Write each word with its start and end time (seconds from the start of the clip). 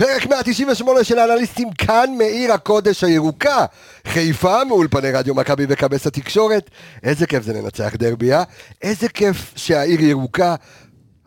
פרק 0.00 0.26
198 0.26 1.04
של 1.04 1.18
האנליסטים 1.18 1.72
כאן 1.72 2.14
מעיר 2.18 2.52
הקודש 2.52 3.04
הירוקה, 3.04 3.64
חיפה 4.06 4.64
מאולפני 4.64 5.10
רדיו 5.10 5.34
מכבי 5.34 5.66
וכבש 5.68 6.06
התקשורת. 6.06 6.70
איזה 7.02 7.26
כיף 7.26 7.42
זה 7.42 7.52
לנצח 7.52 7.94
דרבי, 7.96 8.32
אה? 8.32 8.42
איזה 8.82 9.08
כיף 9.08 9.52
שהעיר 9.56 10.00
ירוקה. 10.00 10.54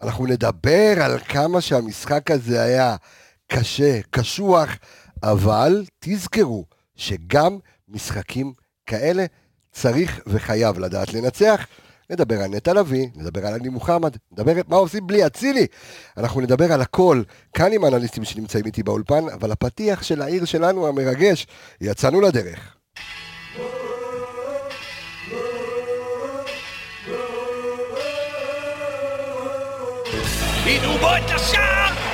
אנחנו 0.04 0.26
נדבר 0.26 1.04
על 1.04 1.20
כמה 1.20 1.62
שהמשחק 1.62 2.32
הזה 2.32 2.62
היה 2.62 2.96
קשה, 3.48 4.00
קשוח, 4.10 4.70
אבל 5.24 5.86
תזכרו 6.00 6.66
שגם 6.96 7.58
משחקים 7.90 8.54
כאלה 8.86 9.26
צריך 9.72 10.20
וחייב 10.28 10.80
לדעת 10.80 11.14
לנצח. 11.14 11.66
נדבר 12.12 12.42
על 12.42 12.50
נטע 12.50 12.74
לביא, 12.74 13.08
נדבר 13.16 13.48
על 13.48 13.54
עלי 13.54 13.70
מוחמד, 13.70 14.18
נדבר 14.32 14.54
מה 14.68 14.76
עושים 14.76 15.08
בלי 15.08 15.26
אצילי. 15.26 15.68
אנחנו 16.18 16.42
נדבר 16.42 16.74
על 16.74 16.82
הכל, 16.82 17.22
כאן 17.54 17.74
עם 17.74 17.84
האנליסטים 17.84 18.24
שנמצאים 18.24 18.66
איתי 18.66 18.84
באולפן, 18.84 19.30
אבל 19.34 19.52
הפתיח 19.52 20.04
של 20.04 20.22
העיר 20.22 20.46
שלנו 20.46 20.88
המרגש, 20.88 21.48
יצאנו 21.82 22.22
לדרך. 22.22 22.76
הנה 30.66 30.88
הוא 30.88 31.00
בועט 31.00 31.32
לשער! 31.36 32.11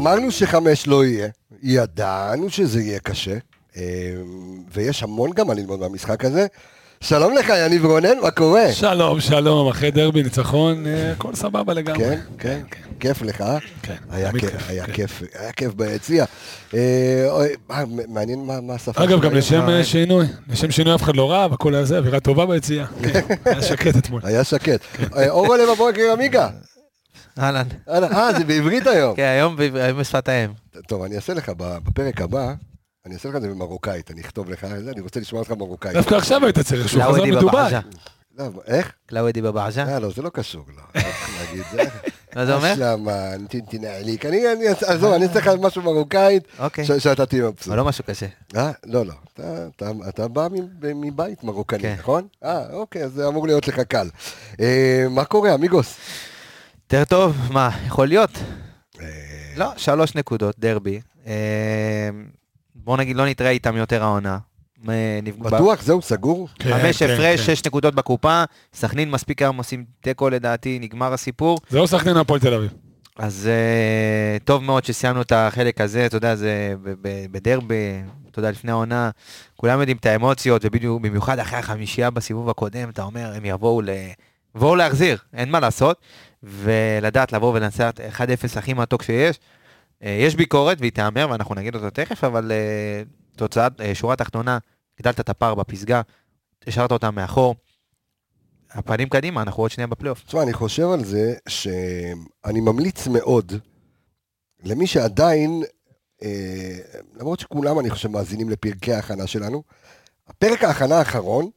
אמרנו 0.00 0.30
שחמש 0.30 0.86
לא 0.86 1.04
יהיה, 1.04 1.28
ידענו 1.62 2.50
שזה 2.50 2.80
יהיה 2.82 2.98
קשה, 2.98 3.36
אה, 3.76 3.82
ויש 4.72 5.02
המון 5.02 5.30
גם 5.30 5.46
מה 5.46 5.54
ללמוד 5.54 5.80
מהמשחק 5.80 6.24
הזה. 6.24 6.46
שלום 7.00 7.34
לך, 7.34 7.52
יניב 7.66 7.84
רונן, 7.86 8.18
מה 8.22 8.30
קורה? 8.30 8.72
שלום, 8.72 9.20
שלום, 9.20 9.68
אחרי 9.68 9.90
דרבי, 9.90 10.22
ניצחון, 10.22 10.86
אה, 10.86 11.12
הכל 11.12 11.34
סבבה 11.34 11.74
לגמרי. 11.74 12.04
כן, 12.04 12.18
כן, 12.38 12.60
כיף 13.00 13.22
לך, 13.22 13.40
אה? 13.40 13.58
כן, 13.82 13.94
היה 14.10 14.32
כיף, 14.32 14.50
היה 14.68 14.86
כן. 14.86 14.92
כיף, 14.92 15.22
היה 15.34 15.52
כיף 15.52 15.74
ביציע. 15.74 16.24
אה, 16.74 17.26
מעניין 18.08 18.44
מה 18.46 18.60
מה 18.60 18.74
השפה 18.74 19.04
אגב, 19.04 19.20
גם. 19.20 19.34
לשם 19.34 19.82
שינוי, 19.82 20.26
לשם 20.48 20.70
שינוי 20.70 20.94
אף 20.94 21.02
אחד 21.02 21.16
לא 21.16 21.32
רב, 21.32 21.52
הכל 21.52 21.74
היה 21.74 21.84
זה, 21.84 21.98
אווירה 21.98 22.20
טובה 22.20 22.46
ביציאה. 22.46 22.86
כן, 23.12 23.20
היה 23.44 23.62
שקט 23.62 23.96
אתמול. 23.96 24.20
היה 24.24 24.44
שקט. 24.44 24.80
אורו 25.28 25.56
לב 25.56 25.68
הבוקר 25.68 26.12
עמיגה. 26.12 26.48
אהלן. 27.38 27.66
אה, 27.88 28.32
זה 28.38 28.44
בעברית 28.44 28.86
היום. 28.86 29.16
כן, 29.16 29.22
היום 29.22 29.56
בשפת 29.98 30.28
האם. 30.28 30.50
טוב, 30.88 31.02
אני 31.02 31.16
אעשה 31.16 31.34
לך 31.34 31.52
בפרק 31.56 32.20
הבא, 32.20 32.54
אני 33.06 33.14
אעשה 33.14 33.28
לך 33.28 33.36
את 33.36 33.42
זה 33.42 33.48
במרוקאית, 33.48 34.10
אני 34.10 34.20
אכתוב 34.20 34.50
לך 34.50 34.64
את 34.64 34.84
זה, 34.84 34.90
אני 34.90 35.00
רוצה 35.00 35.20
לשמוע 35.20 35.40
אותך 35.42 35.50
במרוקאית. 35.50 35.94
דווקא 35.94 36.14
עכשיו 36.14 36.44
היית 36.44 36.58
צריך, 36.58 36.88
שהוא 36.88 37.02
חזר 37.02 37.24
מדובאי. 37.24 37.72
לא, 38.38 38.44
איך? 38.66 38.92
קלאודי 39.06 39.42
בבעג'ה. 39.42 39.84
אה, 39.88 39.98
לא, 39.98 40.10
זה 40.16 40.22
לא 40.22 40.28
קשור, 40.28 40.64
לא. 40.68 40.82
לא 40.94 41.00
צריך 41.00 41.40
להגיד 41.40 41.62
זה. 41.72 41.82
מה 42.36 42.46
זה 42.46 42.54
אומר? 42.54 42.72
אשלמה, 42.72 43.30
תנעליק. 43.70 44.26
אני, 44.26 44.52
אני, 44.52 44.64
עזוב, 44.86 45.12
אני 45.12 45.26
אעשה 45.26 45.38
לך 45.38 45.50
משהו 45.60 45.82
מרוקאית, 45.82 46.42
אוקיי. 46.58 46.84
שאתה 47.00 47.26
תהיה 47.26 47.42
מבסוט. 47.48 47.68
אבל 47.68 47.76
לא 47.76 47.84
משהו 47.84 48.04
קשה. 48.04 48.26
אה? 48.56 48.70
לא, 48.86 49.06
לא. 49.06 49.12
אתה- 50.08 50.28
בא 50.28 50.48
מבית 50.94 51.44
מרוקני, 51.44 51.82
כן. 51.82 51.94
נכון? 51.98 52.26
אה, 52.44 52.72
אוקיי, 52.72 53.04
אז 53.04 53.12
זה 53.12 53.28
אמור 53.28 53.46
להיות 53.46 53.68
לך 53.68 53.80
קל. 53.80 54.08
אה, 54.60 55.06
מה 55.10 55.24
קורה, 55.24 55.54
אמיגוס? 55.54 55.96
יותר 56.92 57.04
טוב, 57.04 57.36
מה, 57.50 57.70
יכול 57.86 58.08
להיות? 58.08 58.30
אה, 59.00 59.06
לא, 59.56 59.66
שלוש 59.76 60.14
נקודות, 60.14 60.54
דרבי. 60.58 61.00
אה, 61.26 62.08
בוא 62.74 62.96
נגיד, 62.96 63.16
לא 63.16 63.26
נתראה 63.26 63.50
איתם 63.50 63.76
יותר 63.76 64.02
העונה. 64.02 64.38
אה, 64.88 65.20
בטוח? 65.38 65.82
זהו, 65.82 66.02
סגור? 66.02 66.48
כן, 66.58 66.70
חמש 66.70 67.02
כן, 67.02 67.10
הפרש, 67.10 67.40
כן. 67.40 67.56
שש 67.56 67.66
נקודות 67.66 67.94
בקופה. 67.94 68.44
סכנין 68.74 69.10
מספיק 69.10 69.42
היום 69.42 69.56
עושים 69.56 69.84
תיקו 70.00 70.28
לדעתי, 70.30 70.78
נגמר 70.78 71.12
הסיפור. 71.12 71.58
זה 71.68 71.78
לא 71.78 71.86
סכנין 71.86 72.16
הפועל 72.16 72.40
תל 72.40 72.54
אביב. 72.54 72.70
אז 73.18 73.50
טוב 74.44 74.62
מאוד 74.62 74.84
שסיימנו 74.84 75.22
את 75.22 75.32
החלק 75.32 75.80
הזה, 75.80 76.06
אתה 76.06 76.16
יודע, 76.16 76.34
זה 76.34 76.74
בדרבי, 77.32 78.02
אתה 78.30 78.38
יודע, 78.38 78.50
לפני 78.50 78.70
העונה, 78.70 79.10
כולם 79.56 79.80
יודעים 79.80 79.96
את 79.96 80.06
האמוציות, 80.06 80.64
ובמיוחד 80.64 81.38
אחרי 81.38 81.58
החמישייה 81.58 82.10
בסיבוב 82.10 82.50
הקודם, 82.50 82.88
אתה 82.90 83.02
אומר, 83.02 83.32
הם 83.34 83.44
יבואו 83.44 83.82
ל... 83.82 83.90
יבואו 84.56 84.76
להחזיר, 84.76 85.18
אין 85.34 85.50
מה 85.50 85.60
לעשות, 85.60 86.00
ולדעת 86.42 87.32
לבוא 87.32 87.54
ולנצח 87.54 87.90
1-0 88.16 88.58
הכי 88.58 88.74
מתוק 88.74 89.02
שיש. 89.02 89.40
אה, 90.02 90.10
יש 90.10 90.34
ביקורת 90.34 90.76
והיא 90.80 90.92
תיאמר, 90.92 91.26
ואנחנו 91.30 91.54
נגיד 91.54 91.74
אותה 91.74 91.90
תכף, 91.90 92.24
אבל 92.24 92.52
אה, 92.52 93.02
תוצאה, 93.36 93.68
אה, 93.80 93.94
שורה 93.94 94.16
תחתונה, 94.16 94.58
הגדלת 94.98 95.20
את 95.20 95.28
הפער 95.28 95.54
בפסגה, 95.54 96.02
השארת 96.66 96.92
אותם 96.92 97.14
מאחור. 97.14 97.54
הפנים 98.70 99.08
קדימה, 99.08 99.42
אנחנו 99.42 99.62
עוד 99.62 99.70
שנייה 99.70 99.86
בפלייאוף. 99.86 100.24
תשמע, 100.24 100.42
אני 100.42 100.52
חושב 100.52 100.90
על 100.90 101.04
זה 101.04 101.34
שאני 101.48 102.60
ממליץ 102.60 103.06
מאוד 103.06 103.52
למי 104.64 104.86
שעדיין, 104.86 105.62
למרות 107.14 107.40
שכולם, 107.40 107.78
אני 107.78 107.90
חושב, 107.90 108.08
מאזינים 108.08 108.50
לפרקי 108.50 108.92
ההכנה 108.92 109.26
שלנו, 109.26 109.62
הפרק 110.28 110.64
ההכנה 110.64 110.98
האחרון 110.98 111.50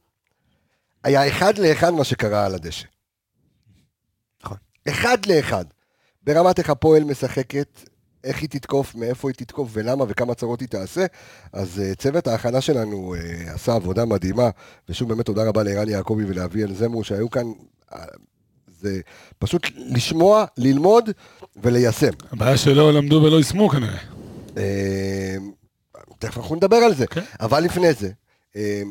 היה 1.04 1.28
אחד 1.28 1.58
לאחד 1.58 1.90
מה 1.94 2.04
שקרה 2.04 2.46
על 2.46 2.56
הדשא. 2.56 2.93
אחד 4.90 5.18
לאחד. 5.26 5.66
ברמת 6.24 6.60
איך 6.60 6.70
הפועל 6.70 7.04
משחקת, 7.04 7.80
איך 8.24 8.42
היא 8.42 8.50
תתקוף, 8.50 8.96
מאיפה 8.96 9.30
היא 9.30 9.36
תתקוף 9.36 9.70
ולמה 9.74 10.06
וכמה 10.08 10.36
צרות 10.36 10.62
היא 10.62 10.68
תעשה. 10.68 11.06
אז 11.54 11.82
uh, 11.82 11.96
צוות 11.96 12.28
ההכנה 12.28 12.62
שלנו 12.62 13.16
uh, 13.16 13.50
עשה 13.50 13.76
עבודה 13.76 14.06
מדהימה, 14.06 14.50
ושוב 14.90 15.10
באמת 15.10 15.26
תודה 15.26 15.44
רבה 15.44 15.64
לערן 15.64 15.90
יעקבי 15.90 16.24
ולאביאל 16.26 16.74
זמרו 16.74 17.04
שהיו 17.04 17.30
כאן. 17.30 17.46
Uh, 17.92 17.96
זה 18.84 19.02
פשוט 19.40 19.68
לשמוע, 19.76 20.46
ללמוד 20.58 21.10
וליישם. 21.56 22.12
הבעיה 22.32 22.58
שלא 22.58 22.94
למדו 22.94 23.22
ולא 23.26 23.38
יישמו 23.38 23.70
כנראה. 23.70 23.98
אה, 24.58 25.36
תכף 26.20 26.38
אנחנו 26.38 26.56
נדבר 26.56 26.76
על 26.76 26.96
זה. 26.96 27.08
כן. 27.08 27.22
אבל 27.40 27.64
לפני 27.64 27.94
זה, 27.94 28.10
אה, 28.56 28.82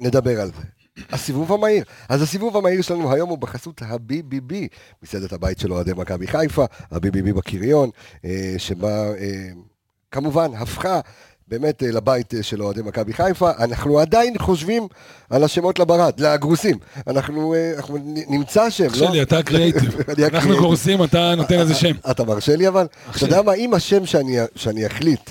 נדבר 0.00 0.40
על 0.40 0.50
זה. 0.56 0.62
הסיבוב 1.12 1.52
המהיר. 1.52 1.84
אז 2.08 2.22
הסיבוב 2.22 2.56
המהיר 2.56 2.82
שלנו 2.82 3.12
היום 3.12 3.30
הוא 3.30 3.38
בחסות 3.38 3.82
ה-BBB, 3.82 4.54
מסעדת 5.02 5.32
הבית 5.32 5.58
של 5.58 5.72
אוהדי 5.72 5.92
מכבי 5.96 6.26
חיפה, 6.26 6.64
ה-BBB 6.90 7.32
בקריון, 7.36 7.90
אה, 8.24 8.54
שבה 8.58 9.14
אה, 9.14 9.48
כמובן 10.10 10.50
הפכה 10.54 11.00
באמת 11.48 11.82
אה, 11.82 11.90
לבית 11.90 12.34
של 12.42 12.62
אוהדי 12.62 12.82
מכבי 12.82 13.12
חיפה. 13.12 13.50
אנחנו 13.58 13.98
עדיין 13.98 14.38
חושבים 14.38 14.88
על 15.30 15.44
השמות 15.44 15.78
לברד, 15.78 16.20
לגרוסים. 16.20 16.78
אנחנו, 17.06 17.54
אנחנו 17.76 17.98
נמצא 18.28 18.70
שם, 18.70 18.84
לא? 18.84 19.08
שלי, 19.08 19.22
אתה 19.22 19.38
הקריאייטיב. 19.38 19.96
אני 20.16 20.26
אנחנו. 20.26 20.56
גורסים, 20.56 21.04
אתה 21.04 21.34
נותן 21.34 21.58
איזה 21.58 21.74
שם. 21.74 21.92
אתה 22.10 22.24
מרשה 22.24 22.56
לי 22.56 22.68
אבל? 22.68 22.86
אתה 23.16 23.24
יודע 23.24 23.42
מה, 23.42 23.54
אם 23.54 23.74
השם 23.74 24.06
שאני, 24.06 24.36
שאני 24.56 24.86
אחליט 24.86 25.30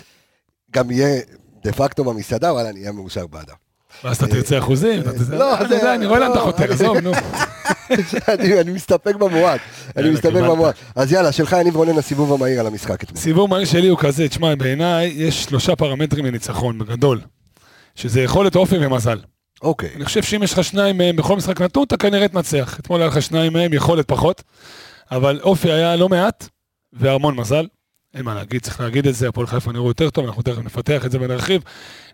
גם 0.71 0.91
יהיה 0.91 1.21
דה 1.63 1.71
פקטו 1.71 2.03
במסעדה, 2.03 2.53
וואלה, 2.53 2.69
אני 2.69 2.79
אהיה 2.79 2.91
מאושר 2.91 3.27
בעדה. 3.27 3.53
ואז 4.03 4.15
אתה 4.17 4.27
תרצה 4.27 4.57
אחוזים. 4.57 5.01
אתה 5.01 5.11
תרצה- 5.11 5.35
לא, 5.35 5.45
יודע, 5.61 5.95
אני 5.95 6.05
רואה 6.05 6.19
לאן 6.19 6.31
אתה 6.31 6.39
לא, 6.39 6.43
חותר, 6.43 6.71
עזוב, 6.73 6.97
נו. 6.97 7.11
אני, 8.27 8.71
מסתפק 8.71 9.15
במועט, 9.15 9.61
אני 9.97 10.09
מסתפק. 10.09 10.31
במועט. 10.33 10.75
אז 10.95 11.11
יאללה, 11.11 11.31
שלך 11.31 11.55
יניב 11.59 11.75
רונן 11.75 11.97
הסיבוב 11.97 12.33
המהיר 12.33 12.59
על 12.59 12.67
המשחק 12.67 13.03
אתמול. 13.03 13.21
סיבוב 13.21 13.49
מהיר 13.49 13.65
שלי 13.65 13.87
הוא 13.87 13.97
כזה, 14.01 14.27
תשמע, 14.29 14.55
בעיניי 14.55 15.07
יש 15.15 15.43
שלושה 15.43 15.75
פרמטרים 15.75 16.25
לניצחון, 16.25 16.79
בגדול. 16.79 17.21
שזה 17.95 18.21
יכולת 18.21 18.55
אופי 18.55 18.75
ומזל. 18.85 19.19
אוקיי, 19.61 19.89
אני 19.95 20.05
חושב 20.05 20.23
שאם 20.23 20.43
יש 20.43 20.53
לך 20.53 20.63
שניים 20.63 20.97
מהם 20.97 21.15
בכל 21.15 21.35
משחק 21.35 21.61
נתון, 21.61 21.83
אתה 21.83 21.97
כנראה 21.97 22.27
תנצח. 22.27 22.79
אתמול 22.79 23.01
היה 23.01 23.07
לך 23.07 23.21
שניים 23.21 23.53
מהם, 23.53 23.73
יכולת 23.73 24.07
פחות, 24.07 24.43
אבל 25.11 25.39
אופי 25.43 25.71
היה 25.71 25.95
לא 25.95 26.09
מעט, 26.09 26.47
והמון 26.93 27.35
מזל. 27.35 27.65
אין 28.13 28.25
מה 28.25 28.35
להגיד, 28.35 28.61
צריך 28.61 28.79
להגיד 28.79 29.07
את 29.07 29.15
זה, 29.15 29.29
הפועל 29.29 29.47
חיפה 29.47 29.71
נראו 29.71 29.87
יותר 29.87 30.09
טוב, 30.09 30.25
אנחנו 30.25 30.41
תכף 30.41 30.57
נפתח 30.63 31.05
את 31.05 31.11
זה 31.11 31.17
ונרחיב. 31.21 31.61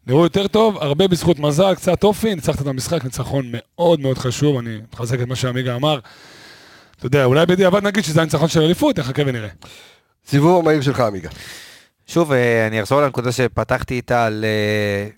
נראו 0.08 0.24
יותר 0.24 0.48
טוב, 0.48 0.78
הרבה 0.78 1.08
בזכות 1.08 1.40
מזל, 1.40 1.76
קצת 1.76 2.04
אופי, 2.04 2.36
ניצחת 2.36 2.62
את 2.62 2.68
המשחק, 2.68 3.04
ניצחון 3.04 3.46
מאוד 3.52 4.00
מאוד 4.00 4.18
חשוב, 4.18 4.58
אני 4.58 4.78
מחזק 4.94 5.22
את 5.22 5.28
מה 5.28 5.36
שעמיגה 5.36 5.76
אמר. 5.76 6.00
אתה 6.98 7.06
יודע, 7.06 7.26
אולי 7.26 7.46
בדיעבד 7.46 7.84
נגיד 7.84 8.04
שזה 8.04 8.22
הניצחון 8.22 8.48
של 8.48 8.62
אליפות, 8.62 9.00
נחכה 9.00 9.22
ונראה. 9.26 9.50
סיבוב 10.28 10.60
המהיר 10.60 10.82
שלך 10.82 11.00
עמיגה. 11.00 11.30
שוב, 12.08 12.32
אה, 12.32 12.68
אני 12.68 12.82
אחזור 12.82 13.02
לנקודה 13.02 13.32
שפתחתי 13.32 13.94
איתה 13.94 14.26
על... 14.26 14.46
אה, 14.46 15.10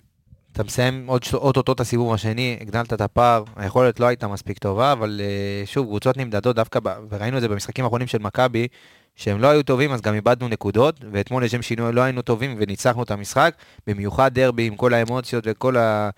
אתה 0.52 0.64
מסיים 0.64 1.06
עוד 1.06 1.22
אוטוטו 1.34 1.72
את 1.72 1.80
הסיבוב 1.80 2.14
השני, 2.14 2.58
הגדלת 2.60 2.92
את 2.92 3.00
הפער, 3.00 3.44
היכולת 3.56 4.00
לא 4.00 4.06
הייתה 4.06 4.28
מספיק 4.28 4.58
טובה, 4.58 4.92
אבל 4.92 5.20
אה, 5.24 5.66
שוב, 5.66 5.86
קבוצות 5.86 6.16
נמדדות 6.16 6.56
דווקא, 6.56 6.78
וראינו 7.10 7.36
את 7.36 7.42
זה 7.42 7.48
במשחקים 7.48 7.84
האחרונים 7.84 8.06
של 8.06 8.18
מכבי, 8.18 8.68
שהם 9.16 9.40
לא 9.40 9.48
היו 9.48 9.62
טובים, 9.62 9.92
אז 9.92 10.00
גם 10.00 10.14
איבדנו 10.14 10.48
נקודות, 10.48 11.00
ואתמול 11.12 11.44
לשם 11.44 11.62
שינוי 11.62 11.92
לא 11.92 12.00
היינו 12.00 12.22
טובים 12.22 12.56
וניצחנו 12.58 13.02
את 13.02 13.10
המשחק, 13.10 13.54
במיוחד 13.86 14.34
דרבי 14.34 14.66
עם 14.66 14.76
כל 14.76 14.94
האמוציות 14.94 15.44
וכל, 15.46 15.76
ה, 15.76 16.10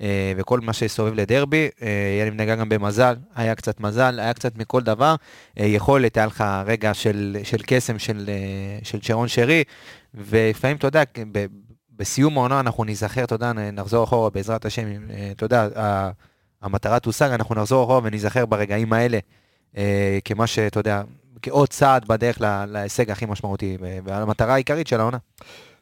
אה, 0.00 0.32
וכל 0.36 0.60
מה 0.60 0.72
שסובב 0.72 1.14
לדרבי, 1.14 1.68
אה, 1.82 1.88
יאללה 2.18 2.34
נגע 2.34 2.54
גם 2.54 2.68
במזל, 2.68 3.14
היה 3.34 3.54
קצת 3.54 3.80
מזל, 3.80 4.20
היה 4.20 4.34
קצת 4.34 4.56
מכל 4.56 4.82
דבר, 4.82 5.14
אה, 5.60 5.66
יכולת, 5.66 6.16
היה 6.16 6.26
לך 6.26 6.44
רגע 6.66 6.94
של, 6.94 7.36
של 7.42 7.58
קסם 7.66 7.98
של, 7.98 8.30
של 8.82 8.98
שרון 9.02 9.28
שרי, 9.28 9.64
ולפעמים, 10.14 10.76
אתה 10.76 10.86
יודע, 10.86 11.02
בסיום 11.96 12.38
העונה 12.38 12.60
אנחנו 12.60 12.84
ניזכר, 12.84 13.24
אתה 13.24 13.34
יודע, 13.34 13.52
נחזור 13.52 14.04
אחורה 14.04 14.30
בעזרת 14.30 14.64
השם, 14.64 14.84
אתה 15.36 15.44
יודע, 15.44 15.68
המטרה 16.62 16.98
תושג, 16.98 17.30
אנחנו 17.30 17.54
נחזור 17.54 17.84
אחורה 17.84 18.00
וניזכר 18.04 18.46
ברגעים 18.46 18.92
האלה, 18.92 19.18
כמה 20.24 20.46
שאתה 20.46 20.80
יודע, 20.80 21.02
כעוד 21.42 21.68
צעד 21.68 22.04
בדרך 22.08 22.40
ל- 22.40 22.64
להישג 22.64 23.10
הכי 23.10 23.26
משמעותי, 23.26 23.76
ו- 23.80 23.98
והמטרה 24.04 24.54
העיקרית 24.54 24.86
של 24.86 25.00
העונה. 25.00 25.18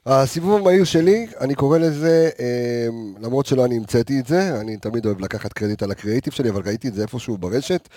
הסיבוב 0.07 0.61
המהיר 0.61 0.85
שלי, 0.85 1.27
אני 1.41 1.55
קורא 1.55 1.79
לזה, 1.79 2.31
אה, 2.41 2.87
למרות 3.21 3.47
שלא 3.47 3.65
אני 3.65 3.77
המצאתי 3.77 4.21
את 4.21 4.27
זה, 4.27 4.61
אני 4.61 4.77
תמיד 4.77 5.07
אוהב 5.07 5.21
לקחת 5.21 5.53
קרדיט 5.53 5.83
על 5.83 5.91
הקריאיטיב 5.91 6.33
שלי, 6.33 6.51
אבל 6.51 6.63
ראיתי 6.67 6.89
את 6.89 6.95
זה 6.95 7.03
איפשהו 7.03 7.39
ברשת, 7.39 7.89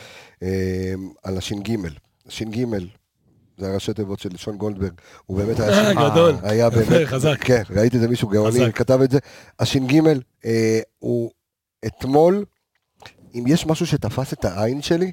אה, 0.43 0.93
על 1.23 1.37
הש"ג. 1.37 1.75
הש"ג, 2.27 2.65
זה 3.57 3.69
הראשי 3.71 3.93
תיבות 3.93 4.19
של 4.19 4.37
שון 4.37 4.57
גולדברג, 4.57 4.91
הוא 5.25 5.37
באמת 5.37 5.59
היה... 5.59 5.69
אה, 5.69 5.93
ש"ג. 5.93 6.11
גדול. 6.11 6.35
היה 6.43 6.67
יפה, 6.67 6.75
באמת, 6.89 7.07
חזק. 7.07 7.37
כן, 7.41 7.63
ראיתי 7.69 7.95
את 7.97 8.01
זה 8.01 8.07
מישהו 8.07 8.27
גאוני. 8.27 8.73
כתב 8.73 8.99
את 9.01 9.11
זה. 9.11 9.19
הש"ג, 9.59 10.01
אה, 10.45 10.79
הוא 10.99 11.31
אתמול, 11.85 12.45
אם 13.35 13.43
יש 13.47 13.65
משהו 13.67 13.87
שתפס 13.87 14.33
את 14.33 14.45
העין 14.45 14.81
שלי, 14.81 15.11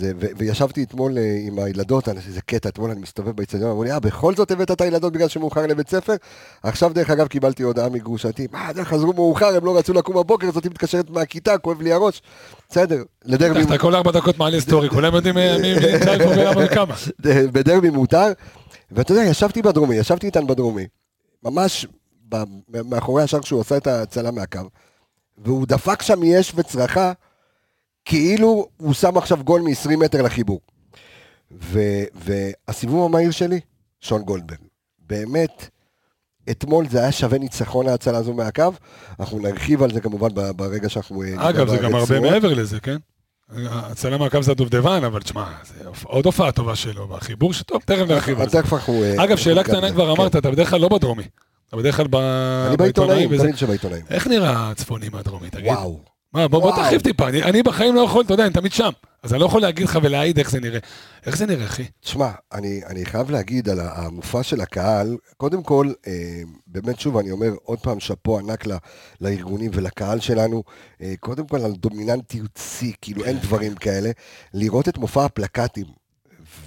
זה, 0.00 0.12
ו- 0.20 0.26
וישבתי 0.36 0.82
אתמול 0.82 1.18
אה, 1.18 1.38
עם 1.46 1.58
הילדות, 1.58 2.08
איזה 2.08 2.40
קטע, 2.40 2.68
אתמול 2.68 2.90
אני 2.90 3.00
מסתובב 3.00 3.30
באצטדיון, 3.30 3.70
אמרו 3.70 3.84
לי, 3.84 3.92
אה, 3.92 4.00
בכל 4.00 4.34
זאת 4.34 4.50
הבאת 4.50 4.70
את 4.70 4.80
הילדות 4.80 5.12
בגלל 5.12 5.28
שמאוחר 5.28 5.66
לבית 5.66 5.88
ספר? 5.88 6.14
עכשיו, 6.62 6.92
דרך 6.94 7.10
אגב, 7.10 7.26
קיבלתי 7.26 7.62
הודעה 7.62 7.88
מגרושתי, 7.88 8.46
מה, 8.52 8.68
זה 8.74 8.84
חזרו 8.84 9.12
מאוחר, 9.12 9.56
הם 9.56 9.64
לא 9.64 9.78
רצו 9.78 9.92
לקום 9.92 10.16
בבוקר, 10.16 10.50
זאתי 10.50 10.68
מתקשרת 10.68 11.10
מהכיתה, 11.10 11.58
כואב 11.58 11.82
לי 11.82 11.92
הראש. 11.92 12.22
בסדר, 12.70 13.02
לדרבי, 13.24 13.62
אתה 13.62 13.78
כל 13.78 13.94
ארבע 13.94 14.10
דקות 14.12 14.38
מעלה 14.38 14.60
סטורי, 14.66 14.88
כולם 14.88 15.14
יודעים 15.14 15.38
אה, 15.38 15.56
מי 15.60 15.74
נמצא 15.74 16.16
ולמה 16.20 16.64
וכמה. 16.64 16.94
בדרבי 17.52 17.90
מותר, 17.90 18.32
ואתה 18.92 19.12
יודע, 19.12 19.24
ישבתי 19.24 19.62
בדרומי, 19.62 19.94
ישבתי 19.94 20.26
איתן 20.26 20.46
בדרומי, 20.46 20.86
ממש 21.44 21.86
מאחורי 22.68 23.22
השאר 23.22 23.40
כשהוא 23.40 23.60
עשה 23.60 23.76
את 23.76 23.86
ההצלה 23.86 24.30
מהקו, 24.30 24.60
והוא 25.38 25.66
דפק 25.66 26.02
שם 26.02 26.20
יש 26.24 26.52
וצרחה, 26.56 27.12
כאילו 28.04 28.66
הוא 28.76 28.94
שם 28.94 29.16
עכשיו 29.16 29.44
גול 29.44 29.60
מ-20 29.60 29.96
מטר 29.96 30.22
לחיבור. 30.22 30.60
ו- 31.62 32.04
והסיבוב 32.14 33.04
המהיר 33.04 33.30
שלי, 33.30 33.60
שון 34.00 34.22
גולדברג. 34.22 34.58
באמת, 34.98 35.68
אתמול 36.50 36.88
זה 36.88 37.00
היה 37.00 37.12
שווה 37.12 37.38
ניצחון 37.38 37.88
ההצלה 37.88 38.18
הזו 38.18 38.34
מהקו, 38.34 38.72
אנחנו 39.20 39.38
נרחיב 39.38 39.82
על 39.82 39.92
זה 39.92 40.00
כמובן 40.00 40.28
ברגע 40.56 40.88
שאנחנו... 40.88 41.22
אה, 41.22 41.48
אגב, 41.48 41.68
זה 41.68 41.76
גם 41.76 41.94
הרבה. 41.94 42.20
מעבר 42.20 42.54
לזה, 42.54 42.80
כן? 42.80 42.96
הצלה 43.70 44.18
מהקו 44.18 44.42
זה 44.42 44.52
הדובדבן, 44.52 45.04
אבל 45.04 45.22
תשמע, 45.22 45.44
זה 45.64 45.84
עוד 46.04 46.26
הופעה 46.26 46.52
טובה 46.52 46.76
שלו, 46.76 47.08
והחיבור 47.08 47.52
שטוב, 47.52 47.82
תכף 47.84 48.04
נרחיב 48.08 48.40
על 48.40 48.48
זה. 48.48 48.58
אה, 48.88 49.24
אגב, 49.24 49.36
שאלה 49.36 49.64
קטנה. 49.64 49.92
כבר 49.92 50.14
כן. 50.14 50.20
אמרת, 50.20 50.36
אתה 50.36 50.50
בדרך 50.50 50.70
כלל 50.70 50.80
לא 50.80 50.88
בדרומי. 50.88 51.22
אתה 51.68 51.76
בדרך 51.76 51.96
כלל 51.96 52.06
ב- 52.10 52.16
אני 52.68 52.76
בעיתונאים. 52.76 53.38
תמיד 53.38 53.56
שבעיתונאים. 53.56 54.04
איך 54.10 54.26
נראה 54.26 54.70
הצפוני 54.70 55.08
מהדרומי, 55.08 55.50
תגיד? 55.50 55.66
וואו. 55.66 56.09
מה, 56.32 56.48
בוא, 56.48 56.60
בוא. 56.60 56.76
תרחיב 56.76 57.00
טיפה, 57.00 57.28
אני, 57.28 57.42
אני 57.42 57.62
בחיים 57.62 57.94
לא 57.94 58.00
יכול, 58.00 58.24
אתה 58.24 58.34
יודע, 58.34 58.44
אני 58.46 58.52
תמיד 58.52 58.72
שם. 58.72 58.90
אז 59.22 59.32
אני 59.32 59.40
לא 59.40 59.46
יכול 59.46 59.60
להגיד 59.60 59.84
לך 59.84 59.98
ולהעיד 60.02 60.38
איך 60.38 60.50
זה 60.50 60.60
נראה. 60.60 60.78
איך 61.26 61.36
זה 61.36 61.46
נראה, 61.46 61.64
אחי? 61.64 61.84
תשמע, 62.00 62.30
אני, 62.52 62.80
אני 62.86 63.04
חייב 63.04 63.30
להגיד 63.30 63.68
על 63.68 63.80
המופע 63.80 64.42
של 64.42 64.60
הקהל, 64.60 65.16
קודם 65.36 65.62
כל, 65.62 65.92
אה, 66.06 66.12
באמת 66.66 67.00
שוב, 67.00 67.16
אני 67.16 67.30
אומר 67.30 67.50
עוד 67.62 67.78
פעם 67.78 68.00
שאפו 68.00 68.38
ענק 68.38 68.66
ל, 68.66 68.72
לארגונים 69.20 69.70
ולקהל 69.74 70.20
שלנו, 70.20 70.62
אה, 71.02 71.14
קודם 71.20 71.46
כל 71.46 71.60
על 71.60 71.72
דומיננטיות 71.72 72.58
שיא, 72.58 72.92
כאילו 73.02 73.24
אין 73.24 73.38
דברים 73.38 73.74
כאלה, 73.74 74.10
לראות 74.54 74.88
את 74.88 74.98
מופע 74.98 75.24
הפלקטים. 75.24 75.86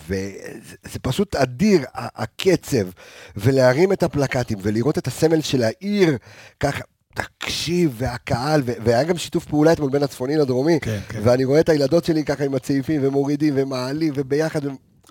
וזה 0.07 0.75
זה 0.83 0.99
פשוט 1.01 1.35
אדיר, 1.35 1.85
הקצב, 1.93 2.87
ולהרים 3.35 3.93
את 3.93 4.03
הפלקטים, 4.03 4.57
ולראות 4.61 4.97
את 4.97 5.07
הסמל 5.07 5.41
של 5.41 5.63
העיר, 5.63 6.17
ככה, 6.59 6.83
תקשיב, 7.15 7.95
והקהל, 7.97 8.61
והיה 8.65 9.03
גם 9.03 9.17
שיתוף 9.17 9.45
פעולה 9.45 9.73
אתמול 9.73 9.89
בין 9.91 10.03
הצפוני 10.03 10.37
לדרומי, 10.37 10.79
כן, 10.81 10.99
כן. 11.09 11.19
ואני 11.23 11.43
רואה 11.43 11.59
את 11.59 11.69
הילדות 11.69 12.05
שלי 12.05 12.25
ככה 12.25 12.43
עם 12.43 12.55
הצעיפים, 12.55 13.01
ומורידים, 13.03 13.53
ומעלים, 13.57 14.13
וביחד, 14.15 14.61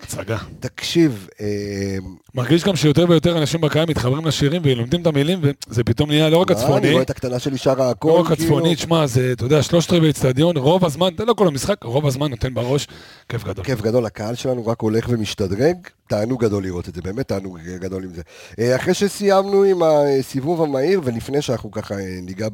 הצגה. 0.03 0.37
תקשיב, 0.59 1.27
אה, 1.41 1.97
מרגיש 2.35 2.63
גם 2.63 2.75
שיותר 2.75 3.05
ויותר 3.09 3.37
אנשים 3.37 3.61
בקהל 3.61 3.85
מתחברים 3.89 4.25
לשירים 4.25 4.61
ולומדים 4.65 5.01
את 5.01 5.07
המילים, 5.07 5.39
וזה 5.41 5.83
פתאום 5.83 6.09
נהיה 6.09 6.29
לא 6.29 6.37
רק 6.37 6.51
מה, 6.51 6.55
אני 6.57 6.63
הצפוני, 6.63 6.91
רואה 6.91 7.01
את 7.01 7.09
הקטנה 7.09 7.39
שלי 7.39 7.57
שרה 7.57 7.89
הכל, 7.89 8.07
לא 8.07 8.19
רק. 8.19 8.31
הצפוני, 8.31 8.75
שמע, 8.75 9.07
זה, 9.07 9.31
אתה 9.31 9.45
יודע, 9.45 9.61
שלושת 9.61 9.91
רבעי 9.91 10.09
אצטדיון, 10.09 10.57
רוב 10.57 10.85
הזמן, 10.85 11.09
זה 11.17 11.25
לא 11.25 11.33
כל 11.33 11.47
המשחק, 11.47 11.83
רוב 11.83 12.07
הזמן 12.07 12.29
נותן 12.29 12.53
בראש, 12.53 12.87
כיף 13.29 13.43
גדול. 13.43 13.65
כיף 13.65 13.81
גדול, 13.81 14.05
הקהל 14.05 14.35
שלנו 14.35 14.67
רק 14.67 14.81
הולך 14.81 15.05
ומשתדרג, 15.09 15.75
תענוג 16.07 16.41
גדול 16.45 16.63
לראות 16.63 16.89
את 16.89 16.95
זה, 16.95 17.01
באמת 17.01 17.27
תענוג 17.27 17.59
גדול 17.59 18.03
עם 18.03 18.13
זה. 18.13 18.21
אה, 18.59 18.75
אחרי 18.75 18.93
שסיימנו 18.93 19.63
עם 19.63 19.79
הסיבוב 19.83 20.61
המהיר, 20.61 21.01
ולפני 21.03 21.41
שאנחנו 21.41 21.71
ככה 21.71 21.95
אה, 21.95 22.19
ניגע 22.21 22.47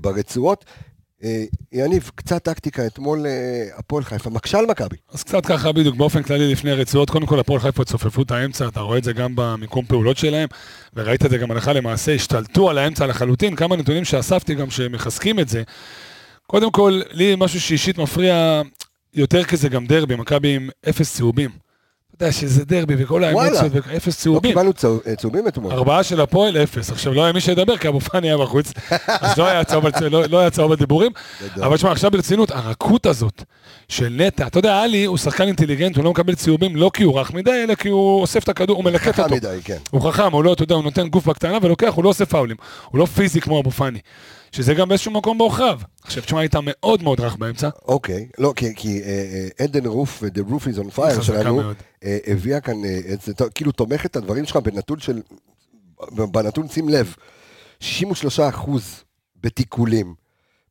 ברצועות, 0.00 0.64
יניב, 1.72 2.10
קצת 2.14 2.42
טקטיקה, 2.42 2.86
אתמול 2.86 3.26
אה, 3.26 3.66
הפועל 3.76 4.04
חיפה, 4.04 4.30
מקשה 4.30 4.58
על 4.58 4.66
מכבי. 4.66 4.96
אז 5.12 5.22
קצת 5.22 5.46
ככה 5.46 5.72
בדיוק, 5.72 5.96
באופן 5.96 6.22
כללי 6.22 6.52
לפני 6.52 6.70
הרצועות, 6.70 7.10
קודם 7.10 7.26
כל 7.26 7.40
הפועל 7.40 7.60
חיפה 7.60 7.84
צופפו 7.84 8.22
את 8.22 8.30
האמצע, 8.30 8.68
אתה 8.68 8.80
רואה 8.80 8.98
את 8.98 9.04
זה 9.04 9.12
גם 9.12 9.32
במיקום 9.34 9.84
פעולות 9.84 10.16
שלהם, 10.16 10.48
וראית 10.94 11.24
את 11.24 11.30
זה 11.30 11.38
גם 11.38 11.50
הלכה 11.50 11.72
למעשה, 11.72 12.14
השתלטו 12.14 12.70
על 12.70 12.78
האמצע 12.78 13.06
לחלוטין, 13.06 13.56
כמה 13.56 13.76
נתונים 13.76 14.04
שאספתי 14.04 14.54
גם 14.54 14.70
שמחזקים 14.70 15.40
את 15.40 15.48
זה. 15.48 15.62
קודם 16.46 16.70
כל, 16.70 17.00
לי 17.10 17.34
משהו 17.38 17.60
שאישית 17.60 17.98
מפריע 17.98 18.62
יותר 19.14 19.44
כי 19.44 19.56
זה 19.56 19.68
גם 19.68 19.86
דרבי, 19.86 20.16
מכבי 20.16 20.54
עם 20.54 20.68
אפס 20.88 21.16
צהובים. 21.16 21.61
יודע 22.22 22.32
שזה 22.32 22.64
דרבי 22.64 22.94
וכל 22.98 23.24
האמוציות, 23.24 23.72
אפס 23.96 24.06
לא 24.18 24.22
צהובים. 24.22 24.50
קיבלנו 24.50 24.72
צהוב- 24.72 25.00
אה, 25.06 25.16
צהובים 25.16 25.48
אתמול. 25.48 25.72
ארבעה 25.72 26.02
של 26.02 26.20
הפועל, 26.20 26.56
אפס. 26.56 26.90
עכשיו, 26.90 27.14
לא 27.14 27.24
היה 27.24 27.32
מי 27.32 27.40
שידבר, 27.40 27.76
כי 27.76 27.88
אבו 27.88 28.00
פאני 28.00 28.28
היה 28.28 28.38
בחוץ, 28.38 28.72
אז 29.08 29.38
לא 29.38 29.46
היה 29.46 29.64
צהוב 29.64 29.86
על- 29.86 29.92
לא- 30.10 30.22
לא. 30.30 30.48
גדול. 31.54 31.64
אבל 31.64 31.76
תשמע, 31.76 31.90
עכשיו 31.92 32.10
ברצינות, 32.10 32.50
הרכות 32.50 33.06
הזאת 33.06 33.42
של 33.88 34.08
נטע, 34.18 34.46
אתה 34.46 34.58
יודע, 34.58 34.82
עלי 34.82 35.04
הוא 35.04 35.16
שחקן 35.18 35.46
אינטליגנט, 35.46 35.96
הוא 35.96 36.04
לא 36.04 36.10
מקבל 36.10 36.34
ציובים 36.34 36.76
לא 36.76 36.90
כי 36.94 37.02
הוא 37.02 37.20
רך 37.20 37.32
מדי, 37.34 37.64
אלא 37.64 37.74
כי 37.74 37.88
הוא 37.88 38.20
אוסף 38.20 38.42
את 38.44 38.48
הכדור, 38.48 38.76
הוא 38.76 38.84
מלקט 38.84 39.08
חכם 39.12 39.22
אותו. 39.22 39.34
מדי, 39.34 39.58
כן. 39.64 39.76
הוא 39.90 40.00
חכם, 40.10 40.32
הוא 40.32 40.44
לא, 40.44 40.52
אתה 40.52 40.62
יודע, 40.62 40.74
הוא 40.74 40.84
נותן 40.84 41.08
גוף 41.08 41.26
בקטנה 41.26 41.58
ולוקח, 41.62 41.92
הוא 41.94 42.04
לא 42.04 42.08
עושה 42.08 42.26
פאולים. 42.26 42.56
הוא 42.90 42.98
לא 42.98 43.04
פיזי 43.06 43.40
כמו 43.40 43.60
אבו 43.60 43.70
פאני. 43.70 43.98
שזה 44.52 44.74
גם 44.74 44.88
באיזשהו 44.88 45.12
מקום 45.12 45.38
בעוכריו. 45.38 45.80
עכשיו, 46.02 46.22
תשמע, 46.22 46.40
הייתה 46.40 46.58
מאוד 46.62 47.02
מאוד 47.02 47.20
רך 47.20 47.36
באמצע. 47.36 47.68
אוקיי. 47.84 48.28
לא, 48.38 48.52
כי- 48.56 48.74
כי 48.76 49.02
אה, 49.02 49.06
אה, 49.08 49.64
עדן 49.64 49.86
רוף 49.86 50.22
ו-The 50.22 50.50
Roof 50.50 50.64
is 50.66 50.80
on 50.80 50.98
fire 50.98 51.22
שלנו. 51.22 51.62
אה, 52.04 52.18
הביאה 52.26 52.60
כאן, 52.60 52.84
אה, 52.84 53.00
כאילו 53.54 53.72
תומכת 53.72 54.10
את 54.10 54.16
הדברים 54.16 54.44
שלך 54.44 54.56
בנתון 54.56 55.00
של, 55.00 55.20
בנתון 56.12 56.68
שים 56.68 56.88
לב, 56.88 57.14
63 57.80 58.40
אחוז 58.40 59.04
בתיקולים 59.42 60.14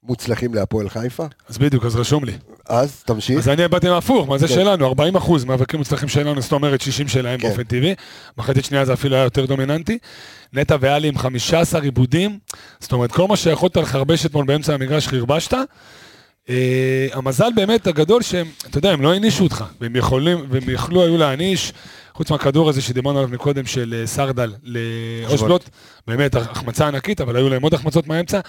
מוצלחים 0.04 0.54
להפועל 0.54 0.90
חיפה, 0.90 1.26
אז 1.50 1.58
בדיוק, 1.58 1.86
אז 1.86 1.96
רשום 1.96 2.24
לי. 2.26 2.34
אז 2.70 3.04
תמשיך. 3.06 3.38
אז 3.38 3.50
אני 3.50 3.68
באתי 3.68 3.90
מהפוך, 3.90 4.28
מה 4.28 4.38
זה 4.38 4.48
כן. 4.48 4.54
שלנו? 4.54 4.88
40 4.88 5.16
אחוז 5.16 5.44
מאבקים 5.44 5.80
מוצלחים 5.80 6.10
שלנו, 6.10 6.42
זאת 6.42 6.52
אומרת 6.52 6.82
60 6.82 7.08
שלהם 7.08 7.40
כן. 7.40 7.48
באופן 7.48 7.64
טבעי. 7.64 7.96
מחצית 8.38 8.66
שנייה 8.66 8.86
זה 8.86 8.94
אפילו 8.94 9.16
היה 9.16 9.24
יותר 9.24 9.46
דומיננטי. 9.46 9.98
נטע 10.54 10.78
ואלי 10.80 11.08
עם 11.08 11.18
15 11.18 11.82
עיבודים, 11.82 12.40
זאת 12.80 12.92
אומרת, 12.92 13.12
כל 13.12 13.28
מה 13.28 13.38
שיכולת 13.38 13.78
לחרבש 13.78 14.26
אתמול 14.26 14.46
באמצע 14.46 14.74
המגרש 14.74 15.08
חרבשת. 15.08 15.54
אה, 16.50 17.08
המזל 17.14 17.50
באמת 17.56 17.88
הגדול 17.88 18.22
שהם, 18.22 18.48
אתה 18.70 18.78
יודע, 18.78 18.92
הם 18.92 19.02
לא 19.02 19.14
הענישו 19.14 19.44
אותך, 19.44 19.64
והם 19.82 19.96
יכולים, 19.96 20.46
והם 20.50 20.70
יכלו 20.70 21.04
היו 21.04 21.18
להעניש, 21.18 21.74
חוץ 22.14 22.32
מהכדור 22.32 22.70
הזה 22.70 22.82
שדיברנו 22.82 23.20
עליו 23.20 23.30
מקודם 23.32 23.66
של 23.66 23.96
אה, 23.98 24.08
סרדל 24.08 24.54
לאושבלוט, 24.64 25.70
באמת 26.08 26.36
החמצה 26.36 26.88
ענקית, 26.88 27.22
אבל 27.22 27.36
היו 27.36 27.50
להם 27.50 27.62
עוד 27.62 27.74
החמצות 27.74 28.08
מהאמצע. 28.08 28.40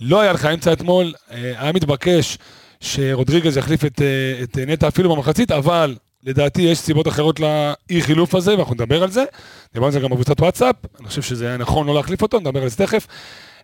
לא 0.00 0.20
היה 0.20 0.32
לך 0.32 0.44
אמצע 0.44 0.72
אתמול, 0.72 1.12
אה, 1.30 1.52
היה 1.58 1.72
מתבקש 1.72 2.38
שרודריגז 2.80 3.56
יחליף 3.56 3.84
את, 3.84 4.02
אה, 4.02 4.42
את 4.42 4.58
נטע 4.58 4.88
אפילו 4.88 5.16
במחצית, 5.16 5.50
אבל 5.50 5.96
לדעתי 6.24 6.62
יש 6.62 6.78
סיבות 6.78 7.08
אחרות 7.08 7.40
לאי 7.40 8.02
חילוף 8.02 8.34
הזה, 8.34 8.56
ואנחנו 8.56 8.74
נדבר 8.74 9.02
על 9.02 9.10
זה. 9.10 9.24
דיברנו 9.72 9.86
על 9.86 9.92
זה 9.92 10.00
גם 10.00 10.10
בקבוצת 10.10 10.40
וואטסאפ, 10.40 10.76
אני 11.00 11.08
חושב 11.08 11.22
שזה 11.22 11.46
היה 11.46 11.56
נכון 11.56 11.86
לא 11.86 11.94
להחליף 11.94 12.22
אותו, 12.22 12.40
נדבר 12.40 12.62
על 12.62 12.68
זה 12.68 12.76
תכף. 12.76 13.06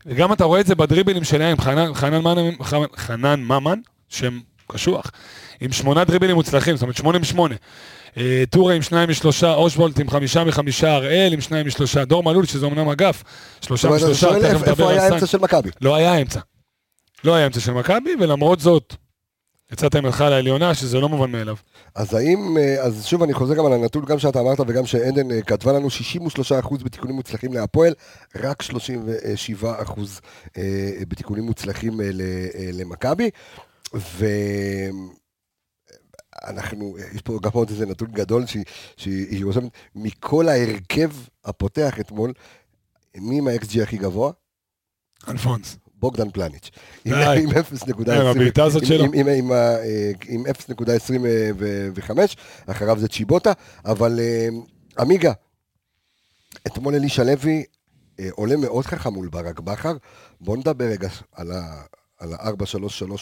וגם 0.06 0.32
אתה 0.32 0.44
רואה 0.44 0.60
את 0.60 0.66
זה 0.66 0.74
בדריבלים 0.74 1.24
שלהם, 1.24 1.60
חנן, 1.60 1.94
חנן, 1.94 2.20
ממן, 2.20 2.54
חנן 2.96 3.40
ממן, 3.40 3.78
שהם 4.08 4.40
קשוח. 4.72 5.10
עם 5.60 5.72
שמונה 5.72 6.04
דריבלים 6.04 6.34
מוצלחים, 6.34 6.76
זאת 6.76 6.82
אומרת 6.82 6.96
שמונה 6.96 7.18
משמונה. 7.18 7.54
אה, 8.16 8.44
טורה 8.50 8.74
עם 8.74 8.82
שניים 8.82 9.10
משלושה, 9.10 9.54
אושבולט 9.54 10.00
עם 10.00 10.10
חמישה 10.10 10.44
מחמישה, 10.44 10.94
הראל 10.94 11.32
עם 11.32 11.40
שניים 11.40 11.66
משלושה, 11.66 12.04
דור 12.04 12.22
מלול, 12.22 12.46
שזה 12.46 12.66
אמנם 12.66 12.88
אגף, 12.88 13.22
שלושה 13.60 13.88
משלושה, 13.90 14.28
תכף 14.40 14.54
נדבר 14.54 14.70
איפה 14.70 14.82
על 14.82 14.90
היה 14.90 15.00
סאן. 15.00 15.12
האמצע 15.12 15.26
של 15.26 15.38
מכבי? 15.38 15.70
לא 15.80 15.94
היה 15.94 16.14
אמצע. 16.14 16.40
לא 17.24 17.34
היה 17.34 17.46
אמצע 17.46 17.60
של 17.60 17.72
מכבי, 17.72 18.10
ולמרות 18.20 18.60
זאת, 18.60 18.94
יצאת 19.72 19.94
עם 19.94 20.04
הלכה 20.04 20.30
לעליונה, 20.30 20.74
שזה 20.74 21.00
לא 21.00 21.08
מובן 21.08 21.30
מאליו. 21.32 21.56
אז 21.94 22.14
האם, 22.14 22.56
אה, 22.58 22.82
אז 22.84 23.04
שוב 23.06 23.22
אני 23.22 23.34
חוזר 23.34 23.54
גם 23.54 23.66
על 23.66 23.72
הנתון, 23.72 24.04
גם 24.04 24.18
שאתה 24.18 24.40
אמרת 24.40 24.60
וגם 24.60 24.86
שעדן 24.86 25.30
אה, 25.30 25.42
כתבה 25.42 25.72
לנו, 25.72 25.88
63% 25.90 26.84
בתיקונים 26.84 27.16
מוצלחים 27.16 27.52
להפועל, 27.52 27.94
רק 28.36 28.62
37% 28.62 28.66
אה, 30.58 30.62
בתיקונים 31.08 31.44
מוצלחים 31.44 32.00
למכבי, 32.72 33.30
ואנחנו, 36.44 36.96
יש 37.14 37.22
פה 37.22 37.38
גם 37.42 37.50
עוד 37.54 37.70
איזה 37.70 37.86
נתון 37.86 38.08
גדול 38.12 38.46
שהיא- 38.46 38.64
שהיא 38.96 39.44
רושמת, 39.44 39.70
מכל 39.94 40.48
ההרכב 40.48 41.10
הפותח 41.44 42.00
אתמול, 42.00 42.32
מי 43.16 43.38
עם 43.38 43.48
ה-XG 43.48 43.82
הכי 43.82 43.96
גבוה? 43.96 44.32
אלפונס. 45.28 45.76
בוגדן 46.06 46.30
פלניץ'. 46.30 46.70
עם 47.04 47.14
די. 47.14 47.40
עם 47.42 47.50
0.20. 47.50 48.12
עם 48.12 48.26
הבעיטה 48.26 48.64
הזאת 48.64 48.82
עם- 48.82 48.88
שלו. 48.88 49.04
עם- 49.04 49.12
עם- 49.14 49.28
עם 49.28 49.52
ה- 49.52 49.54
אה, 49.54 50.10
עם 50.28 50.44
0.25, 50.46 52.36
אחריו 52.66 52.98
זה 52.98 53.08
צ'יבוטה, 53.08 53.52
אבל 53.84 54.20
אה, 54.20 54.48
עמיגה, 54.98 55.32
אתמול 56.66 56.94
אלישע 56.94 57.24
לוי 57.24 57.64
אה, 58.20 58.28
עולה 58.32 58.56
מאוד 58.56 58.86
חכם 58.86 59.12
מול 59.12 59.28
ברק 59.28 59.60
בכר, 59.60 59.92
בוא 60.40 60.56
נדבר 60.56 60.84
רגע 60.84 61.08
על 61.34 61.52
ה... 61.52 61.82
על 62.20 62.32
ה-4-3-3 62.34 62.48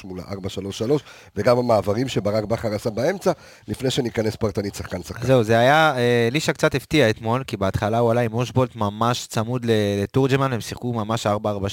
מול 0.05 0.21
ה-4-3-3, 0.21 0.91
וגם 1.37 1.59
המעברים 1.59 2.09
שברק 2.09 2.45
בכר 2.45 2.75
עשה 2.75 2.91
באמצע, 2.91 3.33
לפני 3.69 3.91
שניכנס 3.91 4.37
פרטנית 4.37 4.75
שחקן 4.75 5.03
שחקן. 5.03 5.27
זהו, 5.27 5.43
זה 5.45 5.59
היה, 5.59 5.97
אה, 5.97 6.29
לישה 6.33 6.53
קצת 6.53 6.75
הפתיע 6.75 7.11
אתמול, 7.11 7.45
כי 7.47 7.57
בהתחלה 7.57 7.99
הוא 7.99 8.11
עלה 8.11 8.21
עם 8.21 8.35
אושבולט 8.35 8.77
ממש 8.77 9.27
צמוד 9.27 9.65
ל- 9.65 9.71
לתורג'מן, 10.03 10.53
הם 10.53 10.61
שיחקו 10.61 10.93
ממש 10.93 11.27
4-4-2, 11.27 11.29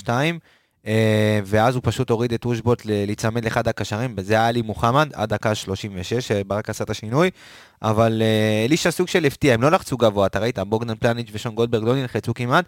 אה, 0.10 0.32
ואז 1.46 1.76
הוא 1.76 1.82
פשוט 1.86 2.10
הוריד 2.10 2.34
את 2.34 2.46
אושבולט 2.46 2.86
ל- 2.86 3.06
להיצמד 3.06 3.46
לאחד 3.46 3.68
הקשרים, 3.68 4.14
וזה 4.18 4.34
היה 4.34 4.48
עלי 4.48 4.62
מוחמד, 4.62 5.10
עד 5.14 5.30
דקה 5.34 5.56
36, 5.56 6.14
שברק 6.14 6.70
עשה 6.70 6.84
את 6.84 6.90
השינוי, 6.90 7.30
אבל 7.82 8.22
אה, 8.22 8.66
אלישע 8.66 8.92
סוג 8.92 9.08
של 9.08 9.26
הפתיע, 9.26 9.54
הם 9.54 9.62
לא 9.62 9.72
לחצו 9.72 9.98
גבוה, 9.98 10.26
אתה 10.28 10.40
ראית, 10.40 10.60
בוגדן 10.60 10.96
פלניץ' 10.96 11.30
ושון 11.32 11.56
גולדברג 11.56 11.84
לא 11.84 11.96
נלחצו 11.96 12.34
כמעט, 12.34 12.66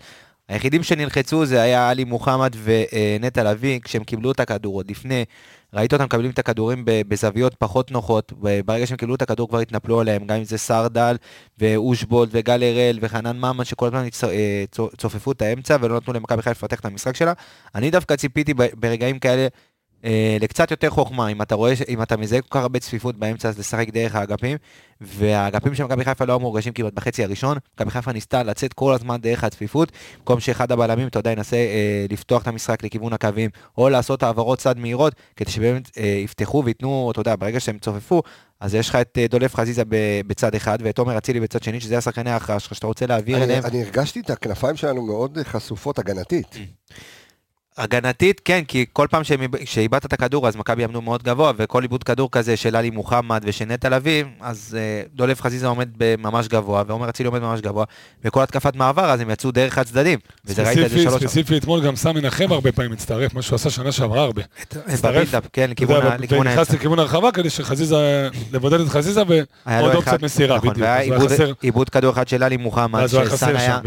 היחידים 0.50 0.84
שנלחצו 0.84 1.46
זה 1.46 1.62
היה 1.62 1.90
עלי 1.90 2.04
מוחמד 2.04 2.56
ונטע 2.64 3.44
לביא, 3.52 3.80
כשהם 3.84 4.04
קיבלו 4.04 4.32
את 4.32 4.40
הכדור 4.40 4.76
עוד 4.76 4.92
לפני, 4.92 5.26
ראית 5.74 5.94
אותם 5.94 6.04
מקבלים 6.04 6.32
את 6.32 6.40
הכדורים 6.40 6.84
בזוויות 6.86 7.56
פחות 7.56 7.92
נוחות, 7.92 8.34
וברגע 8.42 8.88
שהם 8.88 8.98
קיבלו 8.98 9.16
את 9.16 9.22
הכדור 9.22 9.50
כבר 9.50 9.60
התנפלו 9.60 10.00
עליהם, 10.00 10.28
גם 10.28 10.38
אם 10.38 10.44
זה 10.44 10.58
סרדל 10.58 11.16
ואושבולד 11.58 12.30
וגל 12.32 12.64
הראל 12.64 13.00
וחנן 13.02 13.38
ממן, 13.38 13.64
שכל 13.64 13.88
הזמן 13.88 14.08
אה, 14.30 14.64
צו- 14.72 14.90
צופפו 14.98 15.32
את 15.32 15.42
האמצע 15.42 15.78
ולא 15.82 15.96
נתנו 15.96 16.14
למכבי 16.14 16.42
חיפה 16.42 16.66
לפתח 16.66 16.80
את 16.80 16.86
המשחק 16.86 17.16
שלה. 17.16 17.34
אני 17.76 17.92
דווקא 17.92 18.16
ציפיתי 18.16 18.54
ברגעים 18.54 19.20
כאלה 19.20 19.48
לקצת 20.40 20.72
יותר 20.72 20.90
חוכמה, 20.90 21.28
אם 21.28 21.42
אתה 21.42 21.56
רואה, 21.56 21.74
אם 21.88 22.02
אתה 22.02 22.18
מזהה 22.18 22.42
כל 22.42 22.48
כך 22.52 22.62
הרבה 22.62 22.80
צפיפות 22.80 23.16
באמצע, 23.16 23.50
אז 23.50 23.60
לשחק 23.60 23.90
דרך 23.90 24.16
האגפים, 24.16 24.58
והאגפים 25.02 25.76
של 25.76 25.84
מכבי 25.84 26.06
חיפה 26.06 26.26
לא 26.26 26.34
היו 26.34 26.40
מורגשים 26.40 26.74
כמעט 26.74 26.94
בחצי 26.94 27.24
הראשון, 27.24 27.58
מכבי 27.76 27.92
חיפה 27.92 28.12
ניסתה 28.12 28.44
לצאת 28.44 28.74
כל 28.74 28.94
הזמן 28.94 29.22
דרך 29.22 29.44
הצפיפות, 29.44 29.92
במקום 30.18 30.40
שאחד 30.40 30.72
הבלמים, 30.72 31.08
אתה 31.08 31.20
יודע, 31.20 31.32
ינסה 31.32 31.56
אה, 31.56 32.06
לפתוח 32.10 32.42
את 32.42 32.48
המשחק 32.48 32.84
לכיוון 32.84 33.14
הקווים, 33.14 33.50
או 33.78 33.90
לעשות 33.90 34.24
העברות 34.24 34.60
צד 34.60 34.78
מהירות, 34.78 35.14
כדי 35.36 35.52
שבאמת 35.52 35.98
אה, 35.98 36.22
יפתחו 36.24 36.62
וייתנו, 36.66 37.12
אתה 37.12 37.22
יודע, 37.22 37.36
ברגע 37.36 37.60
שהם 37.60 37.78
צופפו, 37.80 38.22
אז 38.60 38.76
יש 38.76 38.90
לך 38.90 38.96
את 38.96 39.18
אה, 39.18 39.28
דולף 39.28 39.56
חזיזה 39.56 39.84
בצד 40.28 40.56
אחד, 40.56 40.78
ואת 40.82 41.00
עומר 41.00 41.18
אצילי 41.18 41.40
בצד 41.40 41.64
שני, 41.64 41.82
שזה 41.82 41.98
השחקני 41.98 42.30
ההכרעה 42.30 42.60
שלך, 42.60 42.76
שאתה 42.76 42.88
רוצה 42.88 43.06
להעביר 43.06 43.44
אליהם. 43.44 43.66
אני 43.66 43.84
הרגשתי 43.84 44.20
את 44.20 44.30
הכנפיים 44.30 44.76
שלנו 44.76 45.06
מאוד 45.06 45.38
חשופות 45.44 46.00
הגנתית. 46.00 46.56
הגנתית, 47.78 48.42
כן, 48.46 48.64
כי 48.68 48.86
כל 48.94 49.08
פעם 49.12 49.22
שאיבדת 49.66 50.06
את 50.06 50.14
הכדור, 50.14 50.48
אז 50.48 50.56
מכבי 50.56 50.84
עמדו 50.84 51.02
מאוד 51.02 51.24
גבוה, 51.24 51.52
וכל 51.58 51.84
איבוד 51.84 52.04
כדור 52.04 52.32
כזה 52.32 52.58
של 52.58 52.76
עלי 52.76 52.90
מוחמד 52.90 53.42
ושל 53.46 53.66
נטע 53.66 53.90
לביא, 53.90 54.24
אז 54.42 54.78
אה, 54.80 55.02
דולף 55.16 55.42
חזיזה 55.42 55.68
עומד 55.68 55.90
ממש 56.18 56.48
גבוה, 56.48 56.84
ועומר 56.88 57.10
אצילי 57.10 57.28
עומד 57.28 57.42
ממש 57.42 57.62
גבוה, 57.62 57.86
וכל 58.26 58.42
התקפת 58.44 58.76
מעבר, 58.76 59.06
אז 59.12 59.20
הם 59.22 59.30
יצאו 59.30 59.52
דרך 59.52 59.78
הצדדים. 59.78 60.20
וזה 60.46 60.64
ראית 60.64 60.78
את 60.86 60.90
זה 60.90 61.02
שלוש... 61.04 61.24
ספציפי 61.24 61.58
אתמול 61.58 61.82
גם 61.86 61.96
סמי 61.96 62.22
נחם 62.22 62.52
הרבה 62.52 62.72
פעמים 62.72 62.92
מצטרף, 62.92 63.34
מה 63.34 63.42
שהוא 63.42 63.56
עשה 63.56 63.70
שנה 63.70 63.92
שעברה 63.92 64.22
הרבה. 64.24 64.42
בבילדאפ, 65.04 65.44
כן, 65.54 65.70
לכיוון 65.70 65.98
אתה 65.98 66.06
ה- 66.06 66.08
יודע, 66.08 66.24
לכיוון 66.24 66.48
ונכנס 66.48 66.58
האמצע. 66.58 66.74
לכיוון 66.76 67.00
הרחבה 67.00 67.32
כדי 67.32 67.50
שחזיזה, 67.50 68.30
לבודד 68.52 68.80
את 68.80 68.88
חזיזה 68.88 69.22
ועוד 69.28 69.96
אופציית 69.96 70.24
מסירה, 70.24 70.58
נכון, 70.58 70.70
בדיוק. 70.70 70.88
עיבוד- 71.62 71.90
כדור 71.90 72.12
אחד 72.14 72.28
של 72.28 72.44
עלי 72.44 72.58
מוחמד. 72.58 73.06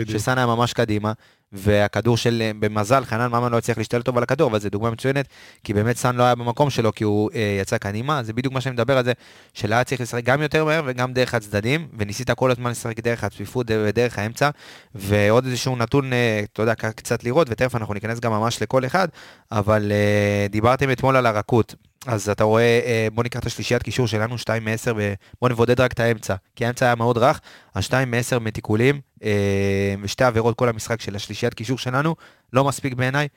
שסאן 0.09 0.39
היה 0.39 0.47
ממש 0.47 0.73
קדימה, 0.73 1.13
והכדור 1.53 2.17
של, 2.17 2.51
במזל, 2.59 3.05
חנן 3.05 3.31
ממן 3.31 3.53
לא 3.53 3.59
הצליח 3.59 3.79
להשתלט 3.79 4.05
טוב 4.05 4.17
על 4.17 4.23
הכדור, 4.23 4.51
אבל 4.51 4.59
זו 4.59 4.69
דוגמה 4.69 4.91
מצוינת, 4.91 5.29
כי 5.65 5.75
באמת 5.75 5.97
סאן 5.97 6.17
לא 6.17 6.23
היה 6.23 6.35
במקום 6.35 6.71
שלו, 6.71 6.93
כי 6.95 7.05
הוא 7.05 7.31
אה, 7.35 7.59
יצא 7.61 7.79
קדימה, 7.79 8.23
זה 8.23 8.33
בדיוק 8.33 8.55
מה 8.55 8.61
שאני 8.61 8.73
מדבר 8.73 8.99
על 8.99 9.05
זה, 9.05 9.13
של 9.55 9.73
היה 9.73 9.85
צריך 9.85 10.01
לשחק 10.01 10.25
גם 10.25 10.43
יותר 10.43 10.65
מהר 10.65 10.83
וגם 10.87 11.13
דרך 11.13 11.35
הצדדים, 11.35 11.89
וניסית 11.99 12.31
כל 12.31 12.51
הזמן 12.51 12.71
לשחק 12.71 13.01
דרך 13.01 13.25
הצפיפות 13.25 13.67
ודרך 13.71 14.19
האמצע, 14.19 14.51
ועוד 14.95 15.45
איזשהו 15.45 15.77
נתון, 15.77 16.13
אה, 16.13 16.41
אתה 16.53 16.63
יודע, 16.63 16.75
קצת 16.75 17.25
לראות, 17.25 17.47
ותכף 17.51 17.75
אנחנו 17.75 17.95
ניכנס 17.95 18.21
גם 18.21 18.33
ממש 18.33 18.63
לכל 18.63 18.87
אחד, 18.87 19.09
אבל 19.53 19.93
אה, 19.93 20.47
דיברתם 20.51 20.91
אתמול 20.91 21.17
על 21.17 21.27
הרכות. 21.27 21.75
אז 22.07 22.29
אתה 22.29 22.45
רואה, 22.45 22.81
אה, 22.85 23.09
בוא 23.13 23.23
ניקח 23.23 23.41
את 23.41 23.47
השלישיית 23.47 23.83
קישור 23.83 24.07
שלנו, 24.07 24.39
2 24.39 24.65
מ-10, 24.65 24.93
בוא 25.41 25.49
נבודד 25.49 25.81
רק 25.81 25.93
את 25.93 26.01
האמצע, 26.01 26.35
כי 26.57 26.67
האמצע 26.67 26.87
היה 26.87 26.95
מאוד 26.95 27.19
רך, 27.19 27.41
אז 27.75 27.85
2 27.85 28.11
מ-10 28.11 28.39
מתיקולים, 28.39 29.01
אה, 29.25 29.95
ושתי 30.03 30.25
עבירות 30.25 30.59
כל 30.59 30.69
המשחק 30.69 31.01
של 31.01 31.17
השלישיית 31.17 31.55
קישור 31.55 31.79
שלנו, 31.79 32.17
לא 32.53 32.65
מספיק 32.65 32.95
בעיניי, 32.95 33.29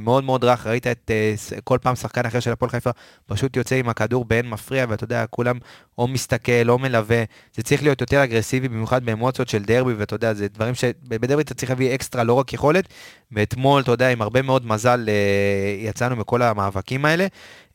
מאוד 0.00 0.24
מאוד 0.24 0.44
רך, 0.44 0.66
ראית 0.66 0.86
את 0.86 1.10
אה, 1.10 1.34
כל 1.64 1.78
פעם 1.82 1.96
שחקן 1.96 2.26
אחר 2.26 2.40
של 2.40 2.52
הפועל 2.52 2.70
חיפה 2.70 2.90
פשוט 3.26 3.56
יוצא 3.56 3.74
עם 3.74 3.88
הכדור 3.88 4.24
באין 4.24 4.50
מפריע, 4.50 4.86
ואתה 4.88 5.04
יודע, 5.04 5.26
כולם 5.26 5.58
או 5.98 6.08
מסתכל 6.08 6.68
או 6.68 6.78
מלווה, 6.78 7.24
זה 7.54 7.62
צריך 7.62 7.82
להיות 7.82 8.00
יותר 8.00 8.24
אגרסיבי, 8.24 8.68
במיוחד 8.68 9.04
באמוציות 9.04 9.48
של 9.48 9.62
דרבי, 9.62 9.92
ואתה 9.92 10.14
יודע, 10.14 10.34
זה 10.34 10.48
דברים 10.48 10.74
שבדרבי 10.74 11.42
אתה 11.42 11.54
צריך 11.54 11.70
להביא 11.70 11.94
אקסטרה, 11.94 12.24
לא 12.24 12.34
רק 12.34 12.52
יכולת, 12.52 12.88
ואתמול, 13.32 13.82
אתה 13.82 13.90
יודע, 13.90 14.08
עם 14.08 14.22
הרבה 14.22 14.42
מאוד 14.42 14.66
מזל 14.66 15.04
אה, 15.08 15.88
יצאנו 15.88 16.16
מכל 16.16 16.42
המאבקים 16.42 17.04
האלה. 17.04 17.26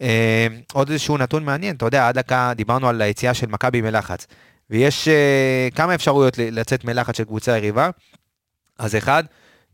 אה, 0.02 0.48
עוד 0.74 0.90
איזשהו 0.90 1.18
נתון 1.18 1.46
מעניין, 1.46 1.76
אתה 1.76 1.86
יודע, 1.86 2.08
עד 2.08 2.16
דקה 2.20 2.52
דיברנו 2.56 2.90
על 2.90 3.02
היציאה 3.02 3.34
של 3.34 3.48
מכבי 3.48 3.82
מלחץ, 3.82 4.28
ויש 4.70 5.08
אה, 5.08 5.68
כמה 5.76 5.96
אפשרויות 5.96 6.38
לצאת 6.38 6.86
מלחץ 6.86 7.18
של 7.18 7.24
קבוצה 7.24 7.58
יריבה, 7.58 7.90
אז 8.80 8.96
אחד, 8.96 9.24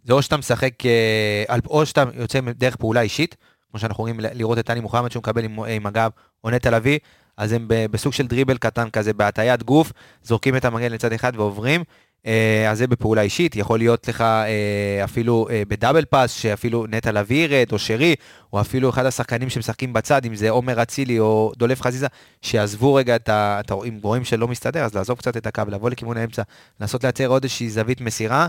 זה 0.04 0.14
או 0.14 0.22
שאתה 0.22 0.38
משחק, 0.38 0.86
אה, 0.86 1.56
או 1.66 1.86
שאתה 1.86 2.04
יוצא 2.14 2.40
דרך 2.42 2.76
פעולה 2.76 3.02
אישית, 3.02 3.36
כמו 3.72 3.80
שאנחנו 3.80 4.02
רואים 4.02 4.20
לראות 4.20 4.60
את 4.60 4.66
טלי 4.66 4.80
מוחמד 4.80 5.12
שהוא 5.12 5.22
מקבל 5.22 5.44
עם, 5.44 5.60
עם 5.60 5.86
הגב, 5.86 6.12
או 6.44 6.50
נטע 6.50 6.72
לביא, 6.72 7.00
אז 7.38 7.52
הם 7.52 7.68
בסוג 7.68 8.14
של 8.14 8.28
דריבל 8.28 8.58
קטן 8.58 8.90
כזה, 8.90 9.14
בהטיית 9.14 9.64
גוף, 9.64 9.92
זורקים 10.24 10.56
את 10.56 10.66
המגן 10.66 10.92
לצד 10.92 11.14
אחד 11.14 11.32
ועוברים. 11.36 11.84
אה, 12.26 12.72
אז 12.72 12.78
זה 12.78 12.88
בפעולה 12.88 13.22
אישית, 13.22 13.56
יכול 13.56 13.80
להיות 13.80 14.08
לך 14.08 14.22
אה, 14.22 15.04
אפילו 15.04 15.48
בדאבל 15.68 16.06
פאס, 16.06 16.32
שאפילו 16.32 16.86
נטע 16.90 17.12
לביא 17.12 17.44
ירד, 17.46 17.72
או 17.72 17.80
שרי, 17.80 18.16
או 18.54 18.62
אפילו 18.62 18.90
אחד 18.90 19.06
השחקנים 19.06 19.50
שמשחקים 19.50 19.94
בצד, 19.94 20.26
אם 20.26 20.36
זה 20.36 20.50
עומר 20.50 20.82
אצילי 20.82 21.20
או 21.20 21.52
דולף 21.58 21.82
חזיזה, 21.82 22.08
שיעזבו 22.42 22.94
רגע. 22.94 23.16
את 23.16 23.30
ה- 23.30 23.62
אם 23.88 24.00
רואים 24.04 24.26
שלא 24.26 24.48
מסתדר, 24.48 24.84
אז 24.84 24.96
לעזוב 24.96 25.18
קצת 25.18 25.38
את 25.38 25.48
הקו, 25.48 25.62
לבוא 25.68 25.90
לכיוון 25.90 26.18
האמצע, 26.18 26.42
לנסות 26.80 27.04
לייצר 27.04 27.28
עוד 27.28 27.44
איזושהי 27.44 27.70
זווית 27.70 28.02
מסירה, 28.02 28.48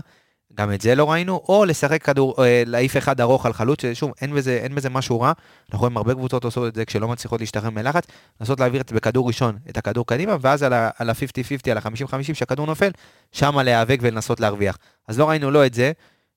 גם 0.57 0.73
את 0.73 0.81
זה 0.81 0.95
לא 0.95 1.11
ראינו, 1.11 1.41
או 1.49 1.65
לשחק 1.65 2.03
כדור, 2.03 2.43
אה, 2.43 2.63
להעיף 2.65 2.97
אחד 2.97 3.21
ארוך 3.21 3.45
על 3.45 3.53
חלוץ, 3.53 3.81
ששוב, 3.81 4.11
אין 4.21 4.33
בזה, 4.35 4.59
אין 4.63 4.75
בזה 4.75 4.89
משהו 4.89 5.21
רע, 5.21 5.31
אנחנו 5.69 5.79
רואים 5.79 5.97
הרבה 5.97 6.13
קבוצות 6.13 6.43
עושות 6.43 6.67
את 6.67 6.75
זה 6.75 6.85
כשלא 6.85 7.07
מצליחות 7.07 7.39
להשתחרר 7.39 7.69
מלחץ, 7.69 8.03
לנסות 8.41 8.59
להעביר 8.59 8.81
את, 8.81 8.91
בכדור 8.91 9.27
ראשון 9.27 9.57
את 9.69 9.77
הכדור 9.77 10.05
קדימה, 10.07 10.37
ואז 10.41 10.63
על 10.63 10.73
ה- 10.73 10.89
על 10.97 11.09
ה-50-50, 11.09 11.71
על 11.71 11.77
ה-50-50, 11.77 12.33
שהכדור 12.33 12.65
נופל, 12.65 12.91
שמה 13.31 13.63
להיאבק 13.63 13.99
ולנסות 14.01 14.39
להרוויח. 14.39 14.77
אז 15.07 15.19
לא 15.19 15.29
ראינו 15.29 15.51
לא 15.51 15.65
את 15.65 15.73
זה, 15.73 15.91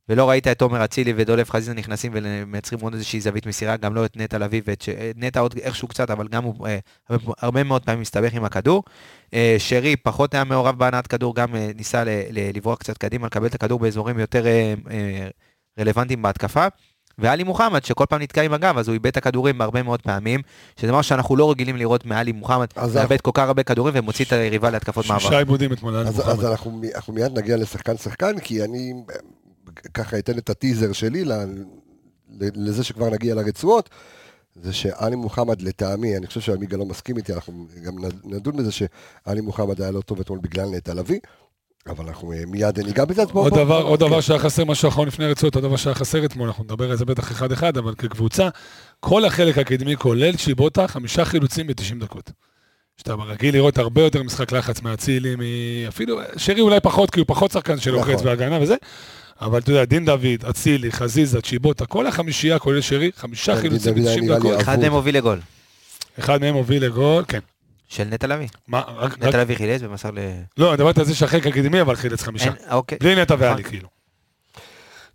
ולא 0.09 0.29
ראית 0.31 0.47
את 0.47 0.63
עומר 0.63 0.85
אצילי 0.85 1.13
ודולף 1.17 1.51
חזיזה 1.51 1.75
נכנסים 1.75 2.13
ומייצרים 2.15 2.81
עוד 2.81 2.93
איזושהי 2.93 3.21
זווית 3.21 3.47
מסירה, 3.47 3.77
גם 3.77 3.95
לא 3.95 4.05
את 4.05 4.17
נטע 4.17 4.39
לביא 4.39 4.63
ואת 4.67 4.83
ש... 4.83 4.89
נטע 5.17 5.41
עוד 5.41 5.55
איכשהו 5.63 5.89
קצת, 5.89 6.11
אבל 6.11 6.29
גם 6.29 6.45
הוא 6.45 6.67
אה, 6.67 6.79
הרבה, 7.09 7.33
הרבה 7.39 7.65
מאוד 7.65 7.85
פעמים 7.85 8.01
מסתבך 8.01 8.35
עם 8.35 8.45
הכדור. 8.45 8.83
אה, 9.35 9.57
שרי 9.59 9.97
פחות 9.97 10.35
היה 10.35 10.45
מעורב 10.45 10.79
בהנעת 10.79 11.07
כדור, 11.07 11.35
גם 11.35 11.57
אה, 11.57 11.71
ניסה 11.75 12.05
ל, 12.05 12.09
ל, 12.09 12.57
לברוח 12.57 12.79
קצת 12.79 12.99
קדימה, 12.99 13.27
לקבל 13.27 13.47
את 13.47 13.55
הכדור 13.55 13.79
באזורים 13.79 14.19
יותר 14.19 14.47
אה, 14.47 14.75
אה, 14.91 15.29
רלוונטיים 15.81 16.23
בהתקפה. 16.23 16.67
ואלי 17.19 17.45
מוחמד, 17.45 17.85
שכל 17.85 18.05
פעם 18.09 18.23
נתקע 18.23 18.43
עם 18.43 18.53
הגב, 18.53 18.79
אז 18.79 18.89
הוא 18.89 18.95
איבד 18.95 19.07
את 19.07 19.17
הכדורים 19.17 19.61
הרבה 19.61 19.83
מאוד 19.83 20.03
פעמים, 20.03 20.41
שזה 20.77 20.89
דבר 20.89 21.03
שאנחנו 21.03 21.37
לא 21.37 21.51
רגילים 21.51 21.77
לראות 21.77 22.07
מאלי 22.07 22.33
מוחמד, 22.33 22.67
מאבד 22.95 23.21
כל 23.21 23.31
כך 23.35 23.43
הרבה 23.43 23.63
כדורים 23.63 23.95
ומוציא 23.97 24.25
את 24.25 24.33
היריבה 24.33 24.71
להתקפות 24.71 25.07
מעבר. 25.07 25.19
שישה 25.19 25.39
עיבודים 25.39 25.73
אתמול, 25.73 25.95
היה 25.95 26.03
אז, 26.03 26.21
אז 26.31 26.45
אנחנו, 26.45 26.83
מיד 27.09 27.39
נגיע 27.39 27.57
לשחקן 27.57 27.97
שחקן, 27.97 28.39
כי 28.39 28.65
אני 28.65 28.93
אה, 29.11 29.17
ככה 29.95 30.19
אתן 30.19 30.39
את 30.39 30.51
הטיזר 30.51 30.93
שלי 30.93 31.25
לזה 32.41 32.85
שכבר 32.85 33.11
נגיע 33.11 33.35
לרצועות. 33.35 33.91
זה 34.63 34.73
שעלי 34.73 35.17
מוחמד, 35.17 35.63
לטעמי, 35.63 36.17
אני 36.17 36.27
חושב 36.27 36.41
שעמיגה 36.41 36.77
לא 36.77 36.85
מסכים 36.87 37.17
איתי, 37.17 37.33
אנחנו 37.35 37.67
גם 37.83 37.95
נדון 38.25 38.57
בזה 38.57 38.71
שעלי 38.73 39.41
מוחמד 39.41 39.83
היה 39.83 39.91
לא 39.91 40.01
טוב 40.01 40.21
אתמול 40.21 40.39
בגלל 40.43 40.69
נטע 40.69 40.95
לביא, 40.95 41.19
אבל 41.87 42.05
אנחנו 42.07 42.33
אה, 42.33 42.43
מיד 42.47 42.81
ניגע 42.81 43.05
בזה. 43.05 43.23
אז 43.23 43.29
בוא- 43.31 43.43
עוד 43.43 43.53
בוא- 43.55 43.65
דבר, 43.65 43.81
בוא- 43.83 43.89
עוד 43.91 44.01
כן. 44.03 44.07
דבר 44.07 44.21
שהיה 44.21 44.39
חסר, 44.39 44.65
משהו 44.65 44.89
אחרון 44.89 45.09
לפני 45.09 45.25
הרצועות, 45.25 45.55
עוד 45.55 45.65
דבר 45.65 45.77
שהיה 45.77 45.95
חסר 45.95 46.25
אתמול, 46.25 46.49
אנחנו 46.49 46.65
נדבר 46.65 46.91
על 46.91 46.97
זה 46.97 47.05
בטח 47.05 47.33
אחד-אחד, 47.33 47.77
אבל 47.77 47.95
כקבוצה, 47.95 48.49
כל 49.01 49.25
החלק 49.25 49.59
הקדמי, 49.59 49.97
כולל 49.97 50.37
צ'יבוטה, 50.37 50.89
חמישה 50.89 51.25
חילוצים 51.25 51.67
ב-90 51.67 52.01
דקות. 52.01 52.31
שאתה 52.97 53.15
רגיל 53.15 53.55
לראות 53.55 53.79
הרבה 53.79 54.03
יותר 54.03 54.23
משחק 54.23 54.53
לחץ 54.53 54.83
מאצילי, 54.83 55.35
אפילו, 55.89 56.19
שרי 56.37 56.61
אולי 56.61 56.81
פחות, 56.81 57.11
כי 57.11 57.21
הוא 57.21 57.27
פחות 57.29 57.51
שחקן 57.51 57.79
של 57.79 57.97
נכון. 57.97 58.11
לוחץ 58.11 58.23
בהגנה 58.25 58.59
וזה, 58.63 58.75
אבל 59.41 59.59
אתה 59.59 59.71
יודע, 59.71 59.85
דין 59.85 60.05
דוד, 60.05 60.45
אצילי, 60.51 60.93
חזיזה, 60.93 61.41
צ'יבוטה, 61.43 61.87
כל 61.87 62.07
החמישייה, 62.07 62.59
כולל 62.59 62.81
שרי, 62.81 63.11
חמישה 63.17 63.55
כן, 63.55 63.61
חילוצים 63.61 63.95
דין 63.95 64.03
דוד 64.05 64.09
היה 64.13 64.21
ב-90 64.21 64.25
נראה 64.25 64.39
לי 64.39 64.49
דקות. 64.51 64.61
אחד. 64.61 64.79
מהם 64.81 64.93
הוביל 64.93 65.17
לגול. 65.17 65.41
אחד 66.19 66.41
מהם 66.41 66.55
הוביל 66.55 66.85
לגול, 66.85 67.25
כן. 67.29 67.39
של 67.89 68.05
נטע 68.05 68.27
לביא. 68.27 68.49
מה, 68.69 68.83
נטע 69.21 69.41
לביא 69.41 69.57
חילץ 69.57 69.81
ומסר 69.85 70.11
ל... 70.11 70.19
לא, 70.59 70.77
דיברתי 70.77 71.01
על 71.01 71.07
זה 71.07 71.15
שהחלק 71.15 71.47
הקדמי, 71.47 71.81
אבל 71.81 71.97
חילץ 71.97 72.23
חמישה. 72.23 72.51
אוקיי. 72.71 72.99
בלי 73.01 73.23
נטע 73.23 73.35
ואלי, 73.39 73.65
כאילו. 73.65 73.89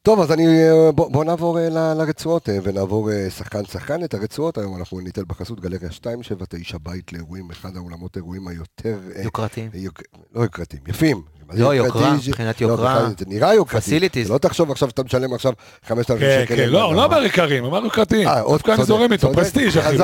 טוב, 0.01 0.19
אז 0.19 0.31
אני, 0.31 0.45
אה, 0.69 0.91
בוא, 0.91 1.11
בוא 1.11 1.23
נעבור 1.25 1.59
אה, 1.59 1.69
ל- 1.69 1.93
לרצועות 1.97 2.49
אה, 2.49 2.57
ונעבור 2.63 3.11
אה, 3.11 3.29
שחקן-שחקן 3.29 4.03
את 4.03 4.13
הרצועות. 4.13 4.57
היום 4.57 4.77
אנחנו 4.77 4.99
ניתן 4.99 5.21
בחסות 5.27 5.59
גלריה 5.59 5.89
279 5.89 6.77
בית 6.83 7.13
לאירועים, 7.13 7.51
אחד 7.51 7.75
האולמות 7.75 8.15
האירועים 8.15 8.47
היותר... 8.47 8.99
אה, 9.15 9.21
יוקרתיים. 9.23 9.69
יוק... 9.73 10.01
לא 10.35 10.41
יוקרתיים, 10.41 10.83
יפים. 10.87 11.21
לא, 11.53 11.75
יוקרתי? 11.75 11.97
יוקרה, 11.97 12.13
מבחינת 12.27 12.61
לא, 12.61 12.67
יוקרה. 12.67 13.09
זה 13.19 13.25
נראה 13.27 13.53
יוקרתי. 13.53 13.97
Facilities. 13.99 14.29
לא 14.29 14.37
תחשוב 14.37 14.71
עכשיו 14.71 14.89
שאתה 14.89 15.03
משלם 15.03 15.33
עכשיו 15.33 15.53
5,000 15.87 16.19
כן, 16.19 16.43
שקל. 16.45 16.55
כן, 16.55 16.69
לא, 16.69 16.83
הוא 16.83 16.95
לא 16.95 17.05
אמר 17.05 17.23
יקרים, 17.23 17.65
אמר 17.65 17.83
יוקרתיים. 17.83 18.27
אה, 18.27 18.41
עוד 18.41 18.57
דווקא 18.57 18.71
אני 18.71 18.83
זורם 18.83 19.11
איתו. 19.11 19.33
פרסטיג' 19.33 19.77
אחי, 19.77 19.97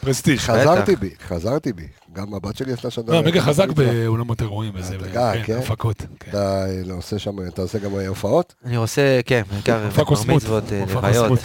פרסטיג'. 0.00 0.38
חזרתי 0.38 0.96
בי, 0.96 1.10
חזרתי 1.28 1.72
בי. 1.72 1.86
גם 2.16 2.34
הבת 2.34 2.56
שלי 2.56 2.72
עשתה 2.72 2.90
שם... 2.90 3.02
לא, 3.08 3.22
מגה 3.22 3.40
חזק. 3.40 3.68
באולמות 3.68 4.40
אירועים 4.42 4.72
וזה, 4.74 4.96
אה, 5.16 5.32
כן, 5.34 5.42
כן? 5.44 5.58
הפקות. 5.58 5.96
כן. 6.20 6.30
אתה 6.30 6.64
אה, 6.88 6.94
עושה 6.94 7.18
שם, 7.18 7.46
אתה 7.48 7.62
עושה 7.62 7.78
גם 7.78 7.96
אה, 7.98 8.08
הופעות? 8.08 8.54
אני 8.64 8.76
עושה, 8.76 9.20
כן, 9.26 9.42
בעיקר 9.52 9.88
בר. 9.96 10.34
מצוות, 10.34 10.72
אה, 10.72 10.84
לוויות. 10.92 11.40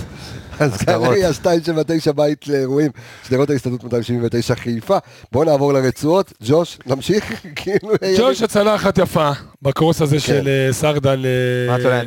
אז. 0.60 0.78
גלריה 0.84 1.30
279 1.30 2.12
בית 2.12 2.48
לאירועים, 2.48 2.92
שדרות 3.28 3.50
ההסתדרות 3.50 3.84
279 3.84 4.56
חיפה. 4.56 4.98
בואו 5.32 5.44
נעבור 5.44 5.74
לרצועות. 5.74 6.34
ג'וש, 6.44 6.78
נמשיך? 6.86 7.32
כאילו... 7.56 7.90
ג'וש 8.18 8.42
הצלה 8.42 8.76
אחת 8.76 8.98
יפה 8.98 9.32
בקרוס 9.62 10.02
הזה 10.02 10.20
של 10.20 10.48
אה, 10.48 10.74
סרדל 10.74 11.26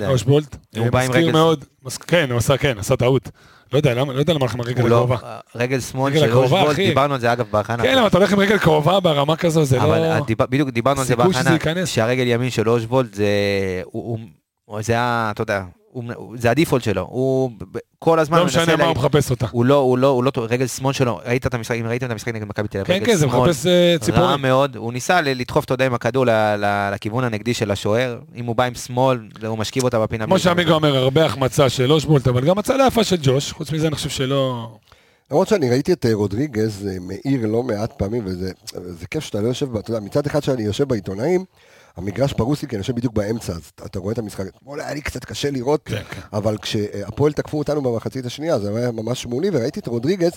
לא? 0.00 0.06
אושבולט. 0.06 0.56
הוא 0.76 0.88
בא 0.90 0.98
עם 1.00 1.08
מזכיר 1.10 1.22
רגל- 1.24 1.32
מאוד, 1.32 1.64
מס- 1.84 1.96
כן, 1.98 2.30
הוא 2.30 2.38
עשה, 2.38 2.56
כן, 2.56 2.78
עשה 2.78 2.96
טעות. 2.96 3.30
לא 3.74 3.78
יודע 3.78 3.94
למה, 3.94 4.12
לא 4.12 4.18
יודע 4.18 4.32
למה 4.32 4.40
הולכים 4.40 4.60
הרגל 4.60 4.80
הוא 4.82 4.88
לא, 4.88 4.96
הקרובה. 4.96 5.16
רגל 5.54 5.80
שמאל 5.80 6.12
רגל 6.12 6.48
של 6.48 6.70
אחי. 6.70 6.86
דיברנו 6.86 7.14
על 7.14 7.20
זה 7.20 7.32
אגב 7.32 7.46
בהכנה. 7.50 7.82
כן, 7.82 7.98
אבל 7.98 8.06
אתה 8.06 8.18
הולך 8.18 8.32
עם 8.32 8.38
רגל 8.38 8.58
קרובה 8.58 9.00
ברמה 9.00 9.36
כזו, 9.36 9.64
זה 9.64 9.82
אבל 9.82 9.98
לא... 9.98 10.04
הדיב- 10.04 10.42
בדיוק 10.50 10.70
דיברנו 10.70 11.00
על 11.00 11.06
זה 11.06 11.16
בהכנה. 11.16 11.86
שהרגל 11.86 12.24
ימין 12.26 12.50
של 12.50 12.68
אושבולט 12.68 13.14
זה, 13.14 13.26
זה 14.80 14.92
היה, 14.92 15.28
אתה 15.30 15.42
יודע, 15.42 15.62
הוא, 15.94 16.36
זה 16.38 16.50
הדיפולט 16.50 16.82
שלו, 16.82 17.06
הוא 17.10 17.50
כל 17.98 18.18
הזמן 18.18 18.38
לא 18.38 18.44
מנסה 18.44 18.62
משנה 18.62 18.76
מה 18.76 18.84
הוא 18.84 18.96
מחפש 18.96 19.30
אותה. 19.30 19.46
הוא 19.50 19.64
לא, 19.64 19.74
הוא 19.74 19.98
לא, 19.98 20.06
הוא 20.06 20.24
לא, 20.24 20.30
טוב, 20.30 20.44
רגל 20.44 20.66
שמאל 20.66 20.92
שלו, 20.92 21.20
ראית 21.26 21.46
את 21.46 21.54
המשחק, 21.54 21.76
אם 21.80 21.86
ראיתם 21.86 22.06
את 22.06 22.10
המשחק 22.10 22.34
נגד 22.34 22.44
מכבי 22.48 22.68
תל 22.68 22.78
אביב, 22.78 22.98
כן, 22.98 23.04
כן, 23.06 23.16
זה 23.16 23.26
מחפש 23.26 23.66
אה, 23.66 23.92
רע 23.92 23.98
ציפורים. 23.98 24.42
מאוד, 24.42 24.76
הוא 24.76 24.92
ניסה 24.92 25.20
לדחוף, 25.20 25.64
אתה 25.64 25.74
יודע, 25.74 25.86
עם 25.86 25.94
הכדור 25.94 26.26
ל- 26.26 26.30
ל- 26.30 26.90
לכיוון 26.94 27.24
הנגדי 27.24 27.54
של 27.54 27.70
השוער, 27.70 28.18
אם 28.36 28.44
הוא 28.44 28.56
בא 28.56 28.64
עם 28.64 28.74
שמאל, 28.74 29.18
הוא 29.46 29.58
משכיב 29.58 29.84
אותה 29.84 30.00
בפינה. 30.00 30.26
כמו 30.26 30.38
שעמיגה 30.38 30.72
אומר, 30.72 30.96
הרבה 30.96 31.24
החמצה 31.24 31.68
של 31.68 31.92
אושבולט, 31.92 32.28
אבל 32.28 32.44
גם 32.44 32.58
הצלה 32.58 32.86
יפה 32.86 33.04
של 33.04 33.16
ג'וש, 33.22 33.52
חוץ 33.52 33.72
מזה 33.72 33.86
אני 33.86 33.94
חושב 33.96 34.10
שלא... 34.10 34.68
למרות 35.30 35.48
שאני 35.48 35.70
ראיתי 35.70 35.92
את 35.92 36.06
אה, 36.06 36.14
רודריגז 36.14 36.88
אה, 36.90 36.96
מעיר 37.00 37.46
לא 37.46 37.62
מעט 37.62 37.92
פעמים, 37.92 38.22
וזה 38.26 38.52
זה 38.74 39.06
כיף 39.10 39.24
שאתה 39.24 39.40
לא 39.40 39.48
יושב, 39.48 39.76
אתה 39.76 39.90
יודע, 39.90 40.00
מצד 40.00 40.26
אחד 40.26 40.42
שאני 40.42 40.62
יושב 40.62 40.88
בעיתונאים, 40.88 41.44
המגרש 41.96 42.32
פרוס 42.32 42.62
לי, 42.62 42.68
כי 42.68 42.76
אני 42.76 42.80
יושב 42.80 42.94
בדיוק 42.96 43.14
באמצע, 43.14 43.52
אז 43.52 43.70
אתה- 43.74 43.86
אתה 43.86 43.98
רואה 43.98 44.12
את 44.12 44.18
המשחק. 44.18 44.44
אתמול 44.56 44.80
היה 44.80 44.94
לי 44.94 45.00
קצת 45.00 45.24
קשה 45.24 45.50
לראות, 45.50 45.80
כן, 45.84 46.02
כן. 46.10 46.20
אבל 46.32 46.58
כשהפועל 46.58 47.32
תקפו 47.32 47.58
אותנו 47.58 47.82
במחצית 47.82 48.26
השנייה, 48.26 48.58
זה 48.58 48.76
היה 48.76 48.90
ממש 48.90 49.26
מולי, 49.26 49.50
וראיתי 49.52 49.80
את 49.80 49.86
רודריגז, 49.86 50.32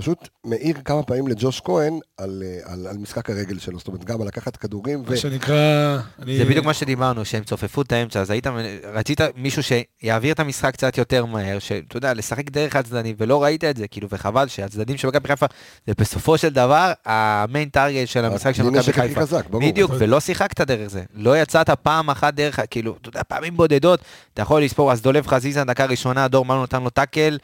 פשוט 0.00 0.28
מעיר 0.44 0.76
כמה 0.84 1.02
פעמים 1.02 1.28
לג'וש 1.28 1.60
כהן 1.64 1.98
על, 2.18 2.42
אה, 2.46 2.72
על, 2.72 2.86
על 2.86 2.96
משחק 2.98 3.30
הרגל 3.30 3.58
שלו, 3.58 3.78
זאת 3.78 3.88
אומרת, 3.88 4.04
גם 4.04 4.20
על 4.20 4.26
לקחת 4.26 4.56
כדורים, 4.56 5.02
ו... 5.06 5.10
מה 5.10 5.16
שנקרא... 5.16 5.98
אני- 6.22 6.38
זה 6.38 6.44
בדיוק 6.44 6.66
מה 6.66 6.74
שדיברנו, 6.74 7.24
שהם 7.24 7.44
צופפו 7.44 7.82
את 7.82 7.92
האמצע, 7.92 8.20
אז 8.20 8.30
היית, 8.30 8.46
רצית 8.92 9.20
מישהו 9.36 9.62
שיעביר 9.62 10.32
את 10.32 10.40
המשחק 10.40 10.72
קצת 10.72 10.98
יותר 10.98 11.24
מהר, 11.24 11.58
שאתה 11.58 11.96
יודע, 11.96 12.14
לשחק 12.14 12.50
דרך 12.50 12.76
הצדדים, 12.76 13.16
ולא 13.18 13.42
ראית 13.42 13.64
את 13.64 13.76
זה, 13.76 13.88
כאילו, 13.88 14.08
וחבל 14.10 14.48
שהצדדים 14.48 14.96
של 14.96 15.08
מכבי 15.08 15.28
חיפה, 15.28 15.46
זה 15.86 15.92
בסופו 15.98 16.38
של 16.38 16.48
דבר 16.48 16.92
המיין 17.06 17.68
טארגט 17.68 18.08
של 18.08 18.24
המשחק 18.24 18.52
של 18.54 18.62
מכבי 18.62 18.92
חיפה. 18.92 19.20
חזק, 19.20 19.46
ברור. 19.50 19.62
בדיוק, 19.70 19.90
ולא 19.98 20.20
שיחקת 20.20 20.60
דרך 20.60 20.88
זה. 20.88 21.02
לא 21.14 21.38
יצאת 21.42 21.70
פעם 21.70 22.10
אחת 22.10 22.34
דרך, 22.34 22.60
כאילו, 22.70 22.96
אתה 23.00 23.08
יודע, 23.08 23.22
פעמים 23.28 23.56
בודדות, 23.56 24.00
אתה 24.34 24.42
יכול 24.42 24.62
לספור, 24.62 24.92
אז 24.92 25.02
דולב 25.02 25.26
חזיזה, 25.26 25.64
דקה 25.64 25.84
ראשונה, 25.84 26.28
דור 26.28 26.44
מלו 26.44 26.62
נתן 26.62 26.82
לו 26.82 26.90
טאקל. 26.90 27.38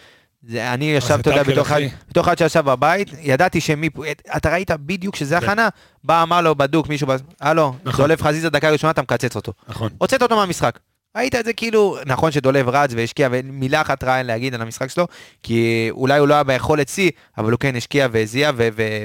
זה, 0.48 0.74
אני 0.74 0.84
ישב, 0.84 1.08
זה 1.08 1.14
אתה 1.14 1.30
יודע, 1.30 1.42
בתוך. 1.42 1.70
בתוך 2.10 2.28
אחד 2.28 2.38
שישב 2.38 2.60
בבית, 2.60 3.08
ידעתי 3.20 3.60
שמי, 3.60 3.88
אתה 4.36 4.52
ראית 4.52 4.70
בדיוק 4.70 5.16
שזה 5.16 5.40
כן. 5.40 5.46
הכנה, 5.46 5.68
בא, 6.04 6.22
אמר 6.22 6.40
לו 6.40 6.54
בדוק, 6.54 6.88
מישהו, 6.88 7.08
הלו, 7.40 7.74
נכון. 7.84 8.04
דולב 8.04 8.22
חזיזה, 8.22 8.50
דקה 8.50 8.70
ראשונה, 8.70 8.90
אתה 8.90 9.02
מקצץ 9.02 9.36
אותו. 9.36 9.52
נכון. 9.68 9.90
הוצאת 9.98 10.22
אותו 10.22 10.36
מהמשחק. 10.36 10.78
ראית 11.16 11.34
את 11.34 11.44
זה 11.44 11.52
כאילו, 11.52 11.96
נכון 12.06 12.32
שדולב 12.32 12.68
רץ 12.68 12.90
והשקיע, 12.96 13.28
ומילה 13.32 13.80
אחת 13.80 14.04
רעה 14.04 14.18
אין 14.18 14.26
להגיד 14.26 14.54
על 14.54 14.62
המשחק 14.62 14.90
שלו, 14.90 15.06
כי 15.42 15.88
אולי 15.90 16.18
הוא 16.18 16.28
לא 16.28 16.34
היה 16.34 16.42
ביכולת 16.44 16.88
שיא, 16.88 17.10
אבל 17.38 17.52
הוא 17.52 17.60
כן 17.60 17.76
השקיע 17.76 18.08
והזיע 18.12 18.50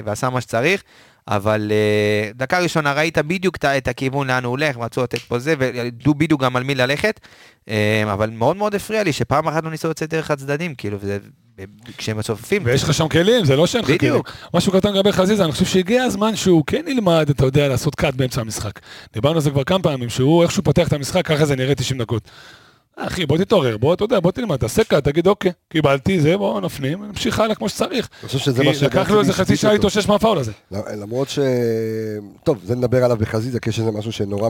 ועשה 0.04 0.30
מה 0.30 0.40
שצריך. 0.40 0.82
אבל 1.28 1.72
uh, 1.72 2.36
דקה 2.36 2.58
ראשונה 2.58 2.92
ראית 2.92 3.18
בדיוק 3.18 3.56
את 3.64 3.88
הכיוון 3.88 4.26
לאן 4.26 4.44
הוא 4.44 4.50
הולך, 4.50 4.76
רצו 4.76 5.02
לתת 5.02 5.18
פה 5.18 5.38
זה, 5.38 5.54
וידעו 5.58 6.14
בדיוק 6.14 6.42
גם 6.42 6.56
על 6.56 6.62
מי 6.62 6.74
ללכת. 6.74 7.20
Uh, 7.66 7.68
אבל 8.12 8.30
מאוד 8.30 8.56
מאוד 8.56 8.74
הפריע 8.74 9.02
לי 9.02 9.12
שפעם 9.12 9.48
אחת 9.48 9.64
לא 9.64 9.70
ניסו 9.70 9.90
לצאת 9.90 10.10
דרך 10.10 10.30
הצדדים, 10.30 10.74
כאילו, 10.74 10.98
וזה, 11.00 11.18
כשהם 11.96 12.18
מצופפים. 12.18 12.62
ויש 12.64 12.82
לך 12.82 12.94
שם 12.94 13.08
כלים, 13.08 13.44
זה 13.44 13.56
לא 13.56 13.66
שאין 13.66 13.82
לך 13.82 13.86
כלים. 13.86 13.98
בדיוק. 13.98 14.32
משהו 14.54 14.72
קטן 14.72 14.92
לגבי 14.92 15.12
חזיזה, 15.12 15.44
אני 15.44 15.52
חושב 15.52 15.64
שהגיע 15.64 16.02
הזמן 16.02 16.36
שהוא 16.36 16.64
כן 16.66 16.84
ילמד, 16.86 17.30
אתה 17.30 17.44
יודע, 17.44 17.68
לעשות 17.68 17.94
קאט 17.94 18.14
באמצע 18.14 18.40
המשחק. 18.40 18.80
דיברנו 19.12 19.34
על 19.34 19.40
זה 19.40 19.50
כבר 19.50 19.64
כמה 19.64 19.82
פעמים, 19.82 20.08
שהוא, 20.08 20.42
איך 20.42 20.50
שהוא 20.50 20.64
פותח 20.64 20.88
את 20.88 20.92
המשחק, 20.92 21.26
ככה 21.26 21.44
זה 21.44 21.56
נראה 21.56 21.74
90 21.74 22.00
דקות. 22.00 22.30
אחי, 22.96 23.26
בוא 23.26 23.38
תתעורר, 23.38 23.76
בוא, 23.76 23.94
אתה 23.94 24.04
יודע, 24.04 24.20
בוא 24.20 24.30
תלמד, 24.30 24.56
תעשה 24.56 24.84
קאט, 24.84 25.04
תגיד, 25.04 25.26
אוקיי, 25.26 25.52
קיבלתי, 25.68 26.20
זה, 26.20 26.36
בוא 26.36 26.60
נפנים, 26.60 27.04
נמשיך 27.04 27.40
הלאה 27.40 27.54
כמו 27.54 27.68
שצריך. 27.68 28.08
אני 28.20 28.26
חושב 28.28 28.38
שזה 28.38 28.64
מה 28.64 28.72
כי 28.74 28.84
לקח 28.84 29.10
לו 29.10 29.20
איזה 29.20 29.32
חצי 29.32 29.56
שעה 29.56 29.72
להתאושש 29.72 30.08
מהפאול 30.08 30.38
הזה. 30.38 30.52
למרות 30.96 31.28
ש... 31.28 31.38
טוב, 32.44 32.58
זה 32.64 32.74
נדבר 32.76 33.04
עליו 33.04 33.16
בחזיזה, 33.16 33.60
כי 33.60 33.70
יש 33.70 33.78
איזה 33.78 33.90
משהו 33.90 34.12
שנורא. 34.12 34.48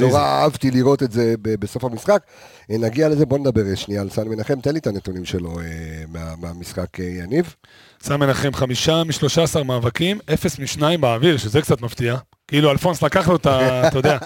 נורא 0.00 0.20
אהבתי 0.20 0.70
לראות 0.70 1.02
את 1.02 1.12
זה 1.12 1.34
בסוף 1.42 1.84
המשחק. 1.84 2.22
אה, 2.70 2.78
נגיע 2.78 3.08
לזה, 3.08 3.26
בוא 3.26 3.38
נדבר 3.38 3.66
אה, 3.70 3.76
שנייה 3.76 4.00
על 4.00 4.10
סן 4.10 4.28
מנחם, 4.28 4.60
תן 4.60 4.72
לי 4.72 4.78
את 4.78 4.86
הנתונים 4.86 5.24
שלו 5.24 5.58
אה, 5.60 5.64
מה- 6.08 6.34
מהמשחק, 6.40 6.98
יניב. 6.98 7.54
סם 8.02 8.20
מנחם, 8.20 8.50
חמישה 8.54 9.04
משלושה 9.04 9.42
עשר 9.42 9.62
מאבקים, 9.62 10.18
אפס 10.34 10.58
משניים 10.58 11.00
באוויר, 11.00 11.36
שזה 11.36 11.60
קצת 11.62 11.80
מפתיע. 11.80 12.16
כאילו 12.52 12.70
אלפונס 12.70 13.02
לקח 13.02 13.28
לו 13.28 13.36
את 13.36 13.46
ה... 13.46 13.58
אתה 13.88 13.98
יודע, 13.98 14.18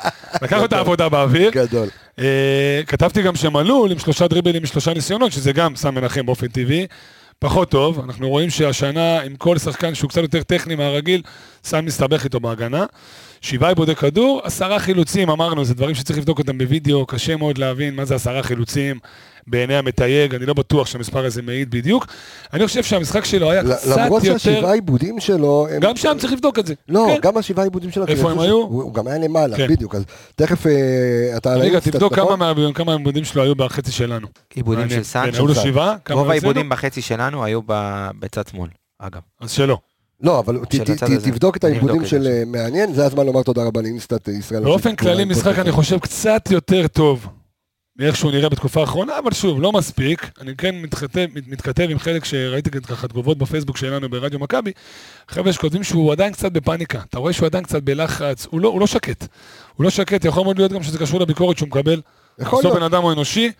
לקח 0.43 0.57
לו 0.57 0.65
את 0.65 0.73
העבודה 0.73 1.09
באוויר. 1.09 1.51
גדול. 1.51 1.89
אה, 2.19 2.81
כתבתי 2.87 3.23
גם 3.23 3.37
שמלול 3.37 3.93
עם 3.93 3.99
שלושה 3.99 4.29
דריבלים 4.29 4.63
משלושה 4.63 4.95
ניסיונות, 4.95 5.33
שזה 5.33 5.53
גם 5.53 5.77
סם 5.77 5.95
מנחם 5.95 6.27
באופן 6.27 6.47
טבעי. 6.47 6.87
פחות 7.39 7.71
טוב, 7.71 8.01
אנחנו 8.05 8.29
רואים 8.29 8.51
שהשנה 8.51 9.21
עם 9.21 9.37
כל 9.37 9.59
שחקן 9.59 9.95
שהוא 9.95 10.11
קצת 10.11 10.23
יותר 10.23 10.43
טכני 10.43 10.75
מהרגיל, 10.75 11.23
סם 11.65 11.85
מסתבך 11.85 12.25
איתו 12.25 12.41
בהגנה. 12.41 12.85
שבעה 13.41 13.69
עיבודי 13.69 13.95
כדור, 13.95 14.41
עשרה 14.45 14.79
חילוצים, 14.79 15.31
אמרנו, 15.31 15.65
זה 15.65 15.75
דברים 15.75 15.95
שצריך 15.95 16.19
לבדוק 16.19 16.39
אותם 16.39 16.59
בווידאו, 16.59 17.07
קשה 17.07 17.37
מאוד 17.37 17.59
להבין 17.59 17.95
מה 17.95 18.05
זה 18.05 18.15
עשרה 18.15 18.43
חילוצים 18.43 18.99
בעיני 19.47 19.77
המתייג, 19.77 20.35
אני 20.35 20.47
לא 20.47 20.55
בטוח 20.55 20.87
שהמספר 20.87 21.25
הזה 21.25 21.43
מעיד 21.43 21.71
בדיוק. 21.71 22.07
אני 22.53 22.67
חושב 22.67 22.83
שהמשחק 22.83 23.25
שלו 23.25 23.51
היה 23.51 23.63
קצת 23.65 23.97
למרות 23.99 24.25
יותר... 24.25 24.39
שהשבעה 24.39 24.73
עיבודים 24.73 25.21
שלו... 25.21 25.67
הם- 25.71 25.81
גם 25.81 25.97
שם 25.97 26.17
צריך 26.21 26.33
לבדוק 26.33 26.59
את 26.59 26.67
זה. 26.67 26.75
לא, 26.89 27.07
כן. 27.15 27.21
גם 27.23 27.37
השבעה 27.37 27.65
עיבודים 27.65 27.91
שלו. 27.91 28.07
איפה 28.07 28.31
הם 28.31 28.39
היו? 28.39 28.49
שהוא- 28.49 28.83
הוא 28.83 28.95
גם 28.95 29.07
היה 29.09 29.19
למעלה, 29.19 29.57
כן. 29.57 29.67
בדיוק. 29.69 29.95
אז 29.95 30.05
תכף 30.37 30.67
אה, 30.67 30.73
אתה... 31.37 31.53
על 31.53 31.61
רגע, 31.61 31.81
תבדוק 31.81 32.13
נכון? 32.13 32.37
כמה 32.37 32.55
מה- 32.55 32.73
כמה 32.75 32.93
העיבודים 32.93 33.25
שלו 33.25 33.43
היו 33.43 33.55
בחצי 33.55 33.93
שלנו. 33.93 34.27
עיבודים. 34.55 34.91
של 34.91 35.03
סאן, 35.03 35.27
כן, 35.31 35.35
היו 35.35 35.47
לו. 35.47 35.55
שבעה, 35.55 35.97
כמה 36.05 36.21
רוב? 36.21 36.31
העיבודים 36.31 36.69
בחצי 36.69 37.03
שלנו 37.03 37.45
היו 37.45 37.61
בצד 38.19 38.43
שמאל, 38.51 38.69
אגב. 38.99 39.21
אז 39.41 39.51
שלא. 39.51 39.79
לא, 40.23 40.39
אבל 40.39 40.59
ת- 40.69 40.75
ת- 40.77 40.91
ת-. 40.91 41.05
תבדוק 41.05 41.57
את 41.57 41.65
העיבודים 41.65 42.07
של 42.07 42.23
זה. 42.23 42.31
אה, 42.31 42.43
מעניין, 42.47 42.93
זה 42.95 43.07
הזמן 43.07 43.27
לומר 43.27 43.43
תודה 43.43 43.65
רבה 43.65 43.83
לאינסטנט 43.83 44.29
אה, 44.29 44.35
ישראל. 44.35 44.63
באופן 44.65 44.97
כללי 44.97 45.25
משחק. 45.25 45.59
אני 45.59 45.73
חושב 45.73 45.99
קצת 45.99 46.49
יותר 46.51 46.87
טוב 46.87 47.27
מאיך 47.99 48.17
שהוא 48.17 48.33
נראה 48.33 48.49
בתקופה 48.49 48.81
האחרונה, 48.81 49.19
אבל 49.19 49.33
שוב, 49.33 49.63
לא 49.63 49.73
מספיק. 49.73 50.31
אני 50.41 50.57
כן 50.57 50.75
מתכתב, 50.83 51.27
מת- 51.35 51.49
מתכתב 51.49 51.87
עם 51.91 51.99
חלק 51.99 52.25
שראיתי 52.25 52.71
ככה 52.71 53.09
תגובות 53.09 53.39
בפייסבוק 53.39 53.77
שלנו 53.77 54.09
ברדיו 54.09 54.39
מכבי, 54.39 54.73
חבר'ה 55.29 55.53
שכותבים 55.53 55.85
שהוא 55.85 56.13
עדיין 56.13 56.33
קצת 56.33 56.53
בפאניקה. 56.53 57.01
אתה 57.11 57.19
רואה 57.19 57.33
שהוא 57.33 57.47
עדיין 57.47 57.65
קצת 57.65 57.83
בלחץ, 57.83 58.47
הוא 58.51 58.61
לא, 58.61 58.69
הוא 58.69 58.81
לא 58.81 58.87
שקט. 58.87 59.27
הוא 59.75 59.85
לא 59.85 59.91
שקט, 59.91 60.25
יכול 60.25 60.45
מאוד 60.45 60.59
להיות 60.59 60.73
גם 60.73 60.83
שזה 60.83 60.99
קשור 60.99 61.21
לביקורת 61.21 61.59
שהוא 61.59 61.69
מקבל. 61.69 62.01
יכול 62.39 62.59
בסוף 62.59 62.65
להיות. 62.65 62.77
בן 62.77 62.83
אדם 62.83 63.03
הוא 63.03 63.13
אנושי, 63.13 63.53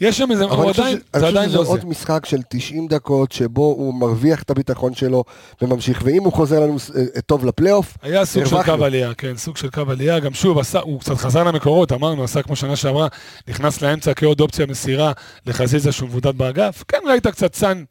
יש 0.00 0.18
שם 0.18 0.30
איזה, 0.32 0.44
אבל 0.44 0.56
הוא 0.62 0.70
עדיין, 0.70 0.98
ש- 0.98 1.18
זה 1.20 1.26
עדיין 1.28 1.50
לא 1.50 1.64
זה. 1.64 1.70
עוד 1.70 1.84
משחק 1.84 2.26
של 2.26 2.36
90 2.48 2.88
דקות, 2.88 3.32
שבו 3.32 3.62
הוא 3.64 3.94
מרוויח 3.94 4.42
את 4.42 4.50
הביטחון 4.50 4.94
שלו 4.94 5.24
וממשיך, 5.62 6.02
ואם 6.04 6.22
הוא 6.24 6.32
חוזר 6.32 6.60
לנו 6.60 6.76
אה, 6.96 7.20
טוב 7.20 7.44
לפלייאוף, 7.46 7.96
היה 8.02 8.24
סוג 8.24 8.44
של. 8.44 8.62
קו 8.62 8.84
עלייה, 8.84 9.14
כן, 9.14 9.36
סוג 9.36 9.56
של 9.56 9.70
קו 9.70 9.82
עלייה, 9.88 10.18
גם 10.20 10.34
שוב, 10.34 10.58
עשה, 10.58 10.80
הוא 10.80 11.00
קצת 11.00 11.16
חזר 11.16 11.44
למקורות, 11.44 11.92
אמרנו, 11.92 12.24
עשה 12.24 12.42
כמו 12.42 12.56
שנה 12.56 12.76
שעברה, 12.76 13.08
נכנס 13.48 13.82
לאמצע 13.82 14.14
כעוד 14.14 14.40
אופציה 14.40 14.66
מסירה 14.66 15.12
לחזיזה 15.46 15.92
שהוא 15.92 16.08
מבודד 16.08 16.38
באגף, 16.38 16.84
כן, 16.88 16.98
ראית 17.08 17.26
קצת 17.26 17.54
סאן 17.54 17.84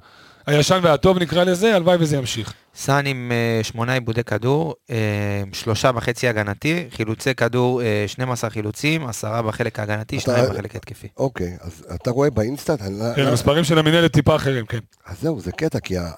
הישן 0.47 0.79
והטוב 0.83 1.17
נקרא 1.19 1.43
לזה, 1.43 1.75
הלוואי 1.75 1.97
וזה 1.99 2.17
ימשיך. 2.17 2.53
סאן 2.75 3.05
עם 3.05 3.31
אה, 3.31 3.63
שמונה 3.63 3.93
עיבודי 3.93 4.23
כדור, 4.23 4.75
אה, 4.89 4.95
שלושה 5.53 5.91
וחצי 5.95 6.27
הגנתי, 6.27 6.85
חילוצי 6.91 7.35
כדור, 7.35 7.81
אה, 7.81 8.03
12 8.07 8.49
חילוצים, 8.49 9.07
עשרה 9.07 9.41
בחלק 9.41 9.79
ההגנתי, 9.79 10.19
שניים 10.19 10.45
בחלק 10.49 10.75
ההתקפי. 10.75 11.07
אוקיי, 11.17 11.57
אז 11.61 11.85
אתה 11.95 12.11
רואה 12.11 12.29
באינסטאט, 12.29 12.81
לא- 12.81 12.87
כן, 13.15 13.23
לא- 13.23 13.29
המספרים 13.29 13.63
של 13.63 13.79
המינהלת 13.79 14.13
טיפה 14.13 14.35
אחרים, 14.35 14.65
כן. 14.65 14.79
אז 15.05 15.21
זהו, 15.21 15.39
זה 15.41 15.51
קטע, 15.51 15.79
כי 15.79 15.97
ה- 15.97 16.11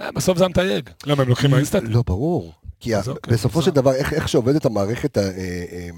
אה, 0.00 0.12
בסוף 0.12 0.38
זה 0.38 0.44
המתייג. 0.44 0.90
למה, 1.06 1.22
הם 1.22 1.28
לוקחים 1.28 1.50
מהאינסטאט? 1.50 1.82
לא, 1.88 2.02
ברור. 2.06 2.52
כי 2.80 2.94
אוקיי, 2.96 3.34
בסופו. 3.34 3.62
של 3.62 3.70
דבר, 3.70 3.92
איך, 3.94 4.28
שעובדת 4.28 4.64
המערכת, 4.64 5.18
אה, 5.18 5.22
אה, 5.22 5.88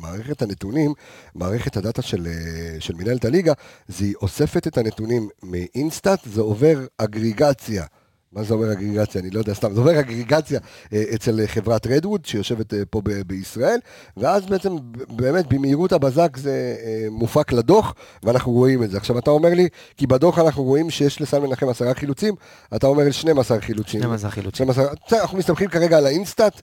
הנתונים, 0.42 0.92
מערכת 1.34 1.76
ה 1.76 1.82
data 1.82 2.02
של, 2.02 2.26
אה, 2.26 2.80
של 2.80 2.94
מנהלת 2.94 3.24
הליגה, 3.24 3.52
זה 3.88 4.04
היא 4.04 4.14
אוספת 4.22 4.66
את 4.66 4.78
הנתונים 4.78 5.28
מאינסטאט, 5.42 6.18
זה 6.24 6.40
עובר 6.40 6.78
אגריגציה. 6.98 7.84
מה 8.32 8.42
זה 8.42 8.54
אומר 8.54 8.72
אגריגציה? 8.72 9.20
אני 9.20 9.30
לא 9.30 9.38
יודע 9.38 9.54
סתם, 9.54 9.74
זה 9.74 9.80
אומר 9.80 10.00
אגריגציה 10.00 10.60
אה, 10.92 11.02
אצל 11.14 11.40
אה, 11.40 11.46
חברת 11.46 11.86
רדווד, 11.86 12.24
שיושבת 12.24 12.74
אה, 12.74 12.82
פה 12.90 13.00
ב- 13.04 13.22
בישראל, 13.26 13.78
ואז 14.16 14.46
בעצם 14.46 14.76
באמת 15.08 15.46
במהירות 15.46 15.92
הבזק 15.92 16.36
זה 16.36 16.76
מופק 17.10 17.52
לדוח, 17.52 17.94
ואנחנו 18.22 18.52
רואים 18.52 18.82
את 18.82 18.90
זה. 18.90 18.96
עכשיו 18.96 19.18
אתה 19.18 19.30
אומר 19.30 19.54
לי, 19.54 19.68
כי 19.96 20.06
בדוח 20.06 20.38
אנחנו 20.38 20.62
רואים 20.62 20.90
שיש 20.90 21.20
לסן 21.20 21.42
מנחם 21.42 21.68
עשרה 21.68 21.94
חילוצים, 21.94 22.34
אתה 22.76 22.86
אומר 22.86 23.10
12 23.10 23.60
חילוצים. 23.60 24.00
12 24.00 24.30
חילוצים. 24.30 24.66
12, 24.66 24.84
בסדר, 25.06 25.20
אנחנו 25.20 25.38
מסתמכים 25.38 25.68
כרגע 25.68 25.98
על 25.98 26.06
האינסטאט, 26.06 26.60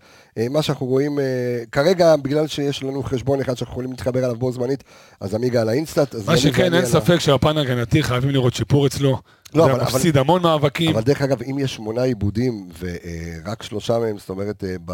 מה 0.49 0.61
שאנחנו 0.61 0.85
רואים 0.85 1.19
כרגע, 1.71 2.15
בגלל 2.15 2.47
שיש 2.47 2.83
לנו 2.83 3.03
חשבון 3.03 3.41
אחד 3.41 3.57
שאנחנו 3.57 3.71
יכולים 3.71 3.91
להתחבר 3.91 4.23
עליו 4.23 4.35
בו 4.35 4.51
זמנית, 4.51 4.83
אז 5.19 5.35
עמי 5.35 5.51
גם 5.51 5.61
על 5.61 5.69
האינסטאט. 5.69 6.15
מה 6.25 6.37
שכן, 6.37 6.73
אין 6.73 6.85
ספק 6.85 7.19
שהפן 7.19 7.57
ההגנתי 7.57 8.03
חייבים 8.03 8.29
לראות 8.29 8.53
שיפור 8.53 8.87
אצלו. 8.87 9.17
לא, 9.55 9.63
הוא 9.63 9.71
אבל- 9.71 9.81
מפסיד 9.81 10.17
המון 10.17 10.41
מאבקים. 10.41 10.89
אבל 10.89 11.01
דרך 11.01 11.21
אגב, 11.21 11.41
אם 11.43 11.59
יש 11.59 11.75
שמונה 11.75 12.01
עיבודים 12.03 12.69
ורק 12.79 13.63
שלושה 13.63 13.97
מהם, 13.99 14.17
זאת 14.17 14.29
אומרת, 14.29 14.63
אה, 14.63 14.75
ב... 14.85 14.93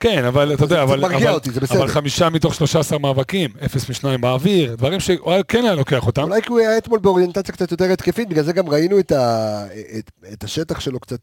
כן, 0.00 0.24
אבל 0.24 0.54
אתה 0.54 0.64
יודע, 0.64 0.76
זה 0.76 0.82
אבל, 0.82 1.00
מרגיע 1.00 1.18
אבל, 1.18 1.34
אותי, 1.34 1.50
זה 1.50 1.60
בסדר. 1.60 1.78
אבל 1.78 1.88
חמישה 1.88 2.28
מתוך 2.28 2.54
13 2.54 2.98
מאבקים, 2.98 3.50
אפס 3.64 3.90
משניים 3.90 4.20
באוויר, 4.20 4.74
דברים 4.76 5.00
שהוא 5.00 5.32
היה- 5.32 5.74
לוקח 5.74 6.06
אותם. 6.06 6.22
אולי 6.22 6.42
כי 6.42 6.48
הוא 6.48 6.58
היה 6.58 6.78
אתמול 6.78 6.98
באוריינטציה 6.98 7.54
קצת 7.54 7.70
יותר 7.70 7.92
התקפית, 7.92 8.28
בגלל 8.28 8.44
זה 8.44 8.52
גם 8.52 8.68
ראינו. 8.68 8.98
את 10.32 10.44
השטח 10.44 10.80
שלו 10.80 11.00
קצת, 11.00 11.18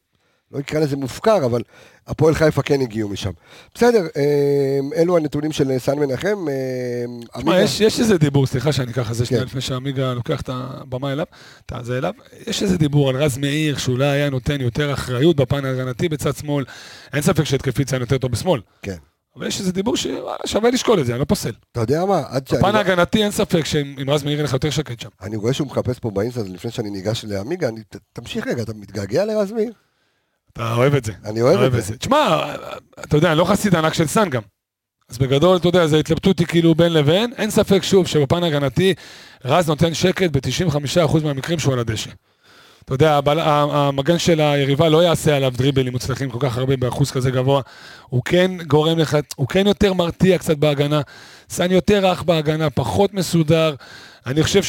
לא 0.52 0.60
נקרא 0.60 0.80
לזה 0.80 0.96
מופקר, 0.98 1.46
אבל 1.46 1.62
הפועל 2.08 2.36
חיפה 2.36 2.62
כן 2.62 2.82
הגיעו 2.82 3.10
משם. 3.10 3.32
בסדר, 3.76 4.08
אה, 4.18 4.80
אלו 5.02 5.18
הנתונים 5.18 5.52
של 5.52 5.72
סן 5.78 6.00
מנחם. 6.00 6.28
אה, 6.50 7.06
תשמע, 7.38 7.52
עמיגה- 7.54 7.64
יש, 7.64 7.82
יש 7.82 8.00
איזה 8.00 8.18
דיבור, 8.18 8.48
סליחה 8.48 8.72
שאני 8.72 8.94
ככה 8.94 9.14
זה 9.14 9.26
שנייה 9.26 9.42
כן. 9.44 9.48
לפני 9.48 9.62
שעמיגה 9.62 10.14
לוקח 10.14 10.42
את 10.42 10.50
הבמה 10.54 11.12
אליו, 11.12 11.26
את 11.72 11.86
זה 11.86 11.98
אליו, 11.98 12.14
יש 12.48 12.64
איזה 12.64 12.78
דיבור 12.78 13.10
על 13.10 13.16
רז 13.16 13.38
מאיר, 13.38 13.78
שאולי 13.78 14.06
היה 14.06 14.30
נותן 14.30 14.62
יותר 14.62 14.94
אחריות 14.94 15.36
בפן 15.36 15.66
ההגנתי 15.66 16.10
בצד 16.10 16.36
שמאל, 16.36 16.66
אין 17.14 17.22
ספק 17.22 17.44
שהתקפית 17.44 17.94
היה 17.94 18.00
יותר 18.00 18.18
טוב 18.18 18.32
בשמאל, 18.32 18.62
כן. 18.82 18.96
אבל 19.36 19.48
יש 19.48 19.60
איזה 19.60 19.72
דיבור 19.72 19.96
ששווה 19.98 20.70
לשקול 20.74 21.00
את 21.00 21.06
זה, 21.06 21.12
אני 21.12 21.20
לא 21.20 21.26
פוסל. 21.26 21.52
אתה 21.72 21.80
יודע 21.82 22.06
מה? 22.06 22.24
עד 22.30 22.48
שאני... 22.48 22.62
בפן 22.62 22.76
ההגנתי 22.76 23.24
אין 23.24 23.32
ספק 23.32 23.66
שאם 23.66 24.10
רז 24.10 24.24
מאיר 24.24 24.36
יהיה 24.36 24.44
לך 24.44 24.54
יותר 24.54 24.70
שקט 24.70 25.00
שם. 25.00 25.10
אני 25.22 25.36
רואה 25.36 25.54
שהוא 25.54 25.68
מחפש 25.68 26.00
פה 26.00 26.12
באינסטאט 26.12 26.50
לפני 26.50 26.72
שאני 26.72 26.90
ניגש 26.90 27.26
לעמיגה, 27.28 27.70
תמשיך 28.14 28.48
רגע, 28.48 28.64
אתה 28.64 28.74
מתגעגע 28.74 29.26
לרז 29.26 29.52
מאיר? 29.52 29.72
אתה 30.58 30.74
אוהב 30.74 30.96
את 30.96 31.06
זה. 31.06 31.12
אני 31.26 31.42
אוהב 31.42 31.76
את 31.76 31.84
זה. 31.84 31.98
תשמע, 31.98 32.54
אתה 33.00 33.18
יודע, 33.18 33.30
אני 33.30 33.38
לא 33.38 33.46
חסיד 33.46 33.76
ענק 33.76 33.94
של 33.94 34.08
סאן 34.08 34.30
גם. 34.30 34.42
אז 35.10 35.18
בגדול, 35.18 35.58
אתה 35.58 35.68
יודע, 35.68 35.88
זו 35.88 35.98
התלבטות 35.98 36.40
היא 36.40 36.48
כאילו 36.48 36.76
בין 36.76 36.94
לבין. 36.94 37.34
אין 37.38 37.50
ספק, 37.50 37.84
שוב, 37.84 38.08
שבפן 38.08 38.44
ההגנתי, 38.44 38.94
רז 39.46 39.70
נותן 39.70 39.94
שקט 39.94 40.30
ב-95% 40.32 41.24
מהמקרים 41.24 41.60
שהוא 41.60 41.74
על 41.74 41.80
הדשא. 41.80 42.10
אתה 42.86 42.94
יודע, 42.94 43.20
המגן 43.72 44.18
של 44.18 44.42
היריבה 44.42 44.90
לא 44.90 45.04
יעשה 45.04 45.36
עליו 45.36 45.54
דריבלים 45.58 45.94
מוצלחים 45.94 46.30
כל 46.30 46.38
כך 46.42 46.58
הרבה 46.58 46.78
באחוז 46.78 47.12
כזה 47.12 47.32
גבוה. 47.32 47.62
הוא 48.10 48.22
כן 48.26 48.52
גורם 48.68 49.00
לך, 49.00 49.18
הוא 49.36 49.48
כן 49.48 49.68
יותר 49.68 49.94
מרתיע 49.94 50.38
קצת 50.38 50.58
בהגנה. 50.58 51.02
סאן 51.50 51.72
יותר 51.72 52.06
רך 52.06 52.24
בהגנה, 52.24 52.70
פחות 52.70 53.14
מסודר. 53.14 53.76
אני 54.26 54.44
חושב 54.44 54.64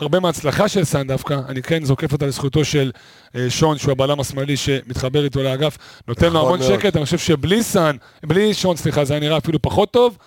שהרבה 0.00 0.20
מההצלחה 0.20 0.68
של 0.68 0.84
סאן 0.84 1.06
דווקא, 1.06 1.40
אני 1.48 1.62
כן 1.62 1.84
זוקף 1.84 2.12
אותה 2.12 2.26
לזכותו 2.26 2.64
של 2.64 2.90
אה, 3.36 3.46
שון, 3.48 3.78
שהוא 3.78 3.92
הבלם 3.92 4.20
השמאלי 4.20 4.56
שמתחבר 4.56 5.24
איתו 5.24 5.42
לאגף, 5.42 5.78
נותן 6.08 6.32
לו 6.32 6.40
נכון 6.42 6.62
המון. 6.62 6.78
שקט, 6.78 6.96
אני 6.96 7.04
חושב 7.04 7.18
שבלי 7.18 7.62
סאן, 7.62 7.96
בלי 8.26 8.54
שון, 8.54 8.76
סליחה, 8.76 9.04
זה 9.04 9.14
היה 9.14 9.20
נראה 9.20 9.36
אפילו 9.36 9.62
פחות 9.62 9.90
טוב. 9.90 10.18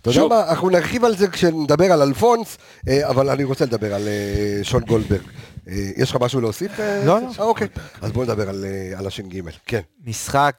אתה 0.00 0.10
יודע 0.10 0.20
שוב. 0.20 0.32
מה, 0.32 0.50
אנחנו 0.50 0.70
נרחיב 0.70 1.04
על 1.04 1.16
זה 1.16 1.28
כשנדבר 1.28 1.92
על 1.92 2.02
אלפונס, 2.02 2.58
אה, 2.88 3.08
אבל 3.08 3.30
אני 3.30 3.44
רוצה 3.44 3.64
לדבר 3.64 3.94
על 3.94 4.08
אה, 4.08 4.64
שון 4.64 4.82
גולדברג. 4.82 5.20
אה, 5.68 5.74
יש 5.96 6.10
לך 6.10 6.16
משהו 6.20 6.40
להוסיף? 6.40 6.78
לא, 6.78 7.04
לא. 7.04 7.28
אה, 7.38 7.44
אוקיי. 7.44 7.68
אז 8.00 8.12
בואו 8.12 8.24
נדבר 8.24 8.48
על, 8.48 9.06
הש"ג. 9.06 9.40
כן. 9.66 9.80
משחק, 10.06 10.54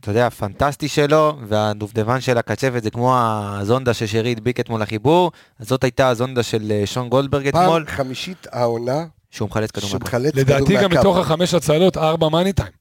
אתה 0.00 0.10
יודע, 0.10 0.30
פנטסטי 0.30 0.88
שלו, 0.88 1.38
והדובדבן 1.48 2.20
של 2.20 2.38
הקצפת 2.38 2.82
זה 2.82 2.90
כמו 2.90 3.16
הזונדה 3.18 3.94
ששרי 3.94 4.30
הדביק 4.30 4.60
אתמול 4.60 4.82
לחיבור, 4.82 5.32
אז 5.60 5.68
זאת 5.68 5.84
הייתה 5.84 6.08
הזונדה 6.08 6.42
של 6.42 6.72
שון 6.84 7.08
גולדברג 7.08 7.50
פעם 7.50 7.62
אתמול, 7.64 7.84
חמישית 7.86 8.46
העונה 8.52 9.04
שהוא 9.30 9.48
מחלץ 9.48 9.70
כדור 9.70 9.90
מהקו. 9.92 10.16
לדעתי 10.34 10.76
גם. 10.76 10.90
מתוך 10.90 11.16
החמש 11.16 11.54
הצלות, 11.54 11.96
ארבע 11.96 12.28
מאני 12.28 12.52
טיים. 12.52 12.72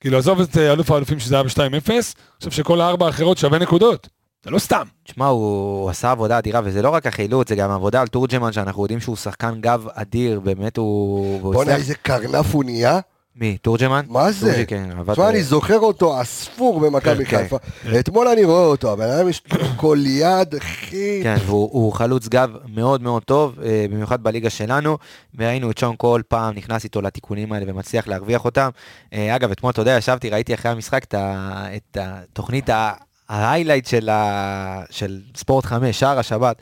כאילו, 0.00 0.18
עזוב 0.18 0.40
את 0.40 0.56
אלוף 0.56 0.90
האלופים 0.90 1.20
שזה 1.20 1.34
היה 1.34 1.42
ב-2-0, 1.44 1.60
אני 1.60 2.00
חושב 2.38 2.50
שכל 2.50 2.80
הארבע 2.80 3.06
האחרות 3.06 3.38
שווה 3.38 3.58
נקודות. 3.58 4.08
זה 4.44 4.50
לא 4.50 4.58
סתם. 4.58 4.82
תשמע, 5.04 5.26
הוא 5.26 5.82
הוא 5.82 5.90
עשה 5.90 6.10
עבודה 6.10 6.38
אדירה, 6.38 6.60
וזה 6.64 6.82
לא 6.82 6.90
רק 6.90 7.06
החילוץ, 7.06 7.48
זה 7.48 7.54
גם 7.54 7.70
עבודה 7.70 8.00
על 8.00 8.06
תורג'מן, 8.06 8.52
שאנחנו 8.52 8.82
יודעים 8.82 9.00
שהוא 9.00 9.16
שחקן 9.16 9.60
גב 9.60 9.86
אדיר, 9.92 10.40
באמת 10.40 10.76
הוא... 10.76 11.40
בוא'נה, 11.52 11.76
איזה 11.76 11.94
קרנף 11.94 12.54
הוא 12.54 12.64
נהיה. 12.64 13.00
מי? 13.36 13.56
תורג'מן? 13.62 14.04
מה 14.08 14.32
זה? 14.32 14.46
תורג'י, 14.46 14.66
כן, 14.66 14.90
עבד... 14.98 15.12
תשמע, 15.12 15.28
אני 15.28 15.42
זוכר 15.42 15.78
אותו 15.78 16.22
אספור 16.22 16.80
במכבי 16.80 17.24
כן, 17.24 17.38
חיפה. 17.38 17.56
אתמול 18.00 18.28
אני 18.28 18.44
רואה 18.44 18.64
אותו, 18.64 18.92
הבן 18.92 19.10
אדם 19.10 19.28
יש 19.28 19.42
לו 19.52 19.64
כל 19.76 19.98
יד, 20.06 20.54
אחי. 20.54 21.20
כן, 21.22 21.36
והוא 21.46 21.68
הוא 21.72 21.92
חלוץ 21.92 22.28
גב 22.28 22.50
מאוד 22.68 23.02
מאוד 23.02 23.22
טוב, 23.22 23.60
אה, 23.62 23.86
במיוחד 23.90 24.22
בליגה 24.22 24.50
שלנו, 24.50 24.98
וראינו 25.34 25.70
את 25.70 25.78
שון 25.78 25.94
כל 25.98 26.22
פעם 26.28 26.54
נכנס 26.54 26.84
איתו 26.84 27.02
לתיקונים 27.02 27.52
האלה 27.52 27.64
ומצליח 27.68 28.08
להרוויח 28.08 28.44
אותם. 28.44 28.68
אה, 29.12 29.36
אגב, 29.36 29.50
אתמול, 29.50 29.70
אתה 29.70 29.80
יודע, 29.80 29.96
ישבתי, 29.98 30.30
ראיתי 30.30 30.54
אחרי 30.54 30.70
המשחק 30.70 31.04
את 31.14 31.96
התוכנית 32.00 32.70
ה... 32.70 32.92
ה 33.28 33.34
highlight 33.34 33.86
של, 33.86 34.08
ה... 34.08 34.82
של 34.90 35.20
ספורט 35.36 35.64
5, 35.64 36.00
שער 36.00 36.18
השבת, 36.18 36.56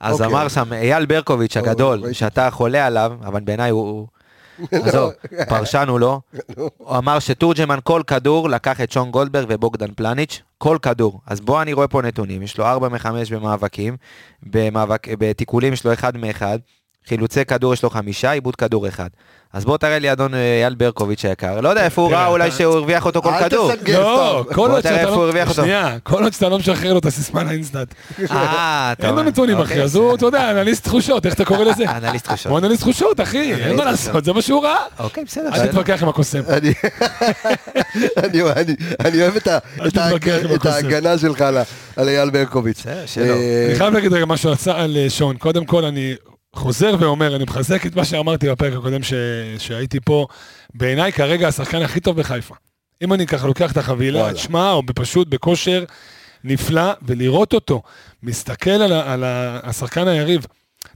אז 0.00 0.12
אוקיי. 0.22 0.26
אמר 0.26 0.48
שם 0.48 0.72
אייל 0.72 1.06
ברקוביץ' 1.06 1.56
הגדול, 1.56 2.00
ראיתי. 2.00 2.14
שאתה 2.14 2.50
חולה 2.50 2.86
עליו, 2.86 3.12
אבל 3.24 3.40
בעיניי 3.40 3.70
הוא... 3.70 4.06
עזוב, 4.72 5.12
פרשן 5.48 5.86
הוא 5.88 6.00
לא. 6.00 6.20
הוא 6.56 6.96
אמר 6.98 7.18
שתורג'מן 7.18 7.78
כל 7.84 8.02
כדור 8.06 8.48
לקח 8.48 8.80
את 8.80 8.92
שון 8.92 9.10
גולדברג 9.10 9.46
ובוגדן 9.48 9.94
פלניץ', 9.96 10.42
כל 10.58 10.78
כדור. 10.82 11.20
אז 11.26 11.40
בוא 11.40 11.62
אני 11.62 11.72
רואה 11.72 11.88
פה 11.88 12.02
נתונים, 12.02 12.42
יש 12.42 12.58
לו 12.58 12.64
4 12.64 12.88
מ-5 12.88 13.06
במאבקים, 13.30 13.96
במאבק, 14.42 15.08
בתיקולים 15.18 15.72
יש 15.72 15.84
לו 15.84 15.92
1 15.92 16.14
מ-1, 16.14 16.42
חילוצי 17.08 17.44
כדור 17.44 17.74
יש 17.74 17.82
לו 17.82 17.90
5, 17.90 18.24
עיבוד 18.24 18.56
כדור 18.56 18.88
1. 18.88 19.10
אז 19.52 19.64
בוא 19.64 19.76
תראה 19.78 19.98
לי 19.98 20.12
אדון 20.12 20.34
אה, 20.34 20.58
אייל 20.60 20.74
ברקוביץ' 20.74 21.24
היקר, 21.24 21.60
לא 21.60 21.68
יודע 21.68 21.84
איפה 21.84 22.02
הוא 22.02 22.12
ראה 22.12 22.26
אולי 22.26 22.50
שהוא 22.50 22.74
הרוויח 22.74 23.06
אותו 23.06 23.22
כל 23.22 23.28
אל 23.28 23.48
כדור. 23.48 23.72
תסנגר 23.74 24.00
לא, 24.00 24.42
סתם. 24.44 24.54
כל 24.54 24.68
בוא 24.68 24.76
עוד 24.76 24.80
תראה 24.80 24.98
שאתה 24.98 25.10
לא... 25.44 25.52
שנייה, 25.52 25.96
כל 26.02 26.22
עוד 26.22 26.32
שאתה 26.32 26.48
לא 26.48 26.58
משחרר 26.58 26.92
לו 26.92 26.98
את 26.98 27.06
הסיסמה 27.06 27.42
לאינסטאט. 27.44 27.94
אה, 28.30 28.92
אין 28.98 29.14
לו. 29.14 29.22
נתונים, 29.22 29.56
אחי, 29.56 29.62
אוקיי, 29.72 29.82
אז 29.82 29.96
הוא, 29.96 30.14
אתה 30.14 30.26
יודע, 30.26 30.50
אנליסט 30.50 30.84
תחושות, 30.84 31.26
איך 31.26 31.34
אתה 31.34 31.44
קורא 31.44 31.64
לזה? 31.64 31.84
אנליסט 31.90 32.24
תחושות. 32.24 32.50
הוא 32.50 32.58
אנליסט 32.58 32.80
תחושות, 32.82 33.20
אחי, 33.20 33.54
אין 33.54 33.76
מה 33.76 33.84
לעשות, 33.84 34.24
זה 34.24 34.32
מה 34.32 34.42
שהוא 34.42 34.64
ראה. 34.64 34.76
אוקיי, 34.98 35.24
בסדר. 35.24 35.48
אל. 35.54 35.66
תתווכח 35.66 36.02
עם 36.02 36.08
הקוסם. 36.08 36.40
אני- 36.48 36.74
אוהב 39.22 39.36
את 39.36 39.48
אל. 40.66 40.72
ההגנה 40.72 41.18
שלך 41.18 41.44
על 41.96 42.08
אייל 42.08 42.30
ברקוביץ'. 42.30 42.82
אני 43.16 43.74
חייב 43.78 43.94
להגיד 43.94 44.12
רגע 44.12 44.24
משהו 44.24 44.50
על 44.74 44.96
אה, 44.96 45.10
שון. 45.10 45.36
קודם 45.36 45.64
כל, 45.64 45.84
אני 45.84 46.14
חוזר 46.56 46.94
ואומר, 47.00 47.36
אני 47.36 47.44
מחזק 47.44 47.86
את 47.86 47.96
מה 47.96 48.04
שאמרתי 48.04 48.48
בפרק 48.50 48.72
הקודם 48.72 49.02
ש- 49.02 49.12
שהייתי 49.58 50.00
פה. 50.00 50.26
בעיניי 50.74 51.12
כרגע 51.12 51.48
השחקן 51.48 51.82
הכי 51.82 52.00
טוב 52.00 52.16
בחיפה. 52.20 52.54
אם 53.02 53.12
אני 53.12 53.26
ככה 53.26 53.46
לוקח 53.46 53.72
את 53.72 53.76
החבילה, 53.76 54.18
וואלה. 54.20 54.34
תשמע, 54.34 54.70
או 54.72 54.82
פשוט 54.94 55.28
בכושר 55.28 55.84
נפלא, 56.44 56.92
ולראות 57.02 57.52
אותו 57.54 57.82
מסתכל 58.22 58.70
על, 58.70 58.92
ה- 58.92 59.12
על 59.12 59.24
ה- 59.24 59.60
השחקן 59.62 60.08
היריב. 60.08 60.46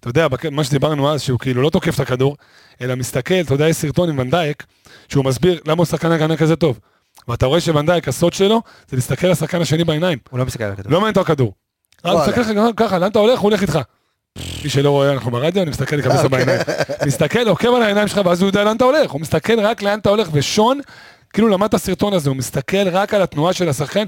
אתה 0.01 0.09
יודע, 0.09 0.27
מה 0.51 0.65
שדיברנו 0.65 1.13
אז, 1.13 1.23
שהוא 1.23 1.39
כאילו 1.39 1.63
לא 1.63 1.71
תוקף 1.71 1.95
את 1.95 2.01
הכדור, 2.01 2.37
אלא 2.81 2.95
מסתכל, 2.95 3.35
אתה 3.35 3.55
יודע, 3.55 3.69
יש 3.69 3.77
סרטון 3.77 4.09
עם 4.09 4.19
ונדייק, 4.19 4.65
שהוא 5.09 5.25
מסביר 5.25 5.61
למה 5.67 5.77
הוא 5.79 5.85
שחקן 5.87 6.13
הגנה 6.13 6.37
כזה 6.37 6.57
טוב. 6.57 6.79
ואתה 7.29 7.47
רואה 7.47 7.61
שוונדייק, 7.61 8.09
הסוד 8.09 8.33
שלו, 8.33 8.63
זה 8.89 8.97
להסתכל 8.97 9.27
לשחקן 9.27 9.61
השני 9.61 9.85
בעיניים. 9.85 10.19
הוא 10.31 10.39
לא 10.39 10.47
מסתכל 10.47 10.65
על 10.65 10.73
הכדור. 10.73 10.93
לא 10.93 10.99
מעניין 11.01 11.11
אותו 11.17 11.21
הכדור. 11.21 11.53
וואלה. 12.05 12.27
תסתכל 12.27 12.41
לך 12.41 12.49
ככה, 12.77 12.99
לאן 12.99 13.11
אתה 13.11 13.19
הולך, 13.19 13.39
הוא 13.39 13.51
הולך 13.51 13.63
איתך. 13.63 13.79
מי 14.65 14.71
שלא 14.71 14.91
רואה, 14.91 15.13
אנחנו 15.13 15.31
ברדיו, 15.31 15.63
אני 15.63 15.71
מסתכל, 15.71 15.97
לך 15.97 16.07
בעיניים. 16.31 16.61
מסתכל, 17.07 17.49
עוקב 17.49 17.69
על 17.75 17.83
העיניים 17.83 18.09
שלך, 18.09 18.21
ואז 18.25 18.41
הוא 18.43 18.49
יודע 18.49 18.65
לאן 18.65 18.77
אתה 18.77 18.85
הולך. 18.85 19.11
הוא 19.11 19.21
מסתכל 19.21 19.61
רק 19.61 19.83
לאן 19.83 19.99
אתה 19.99 20.09
הולך, 20.11 20.29
ושון, 20.33 20.81
כאילו 21.33 21.49
למד 21.49 21.69
את 21.69 21.75
הסרטון 21.75 22.13
הזה, 22.13 22.31
הוא 22.31 22.37
מסתכל 22.37 22.89
רק 22.89 23.15
על 23.15 23.23
התנועה 23.23 23.53
של 23.53 23.69
השחקן. 23.69 24.05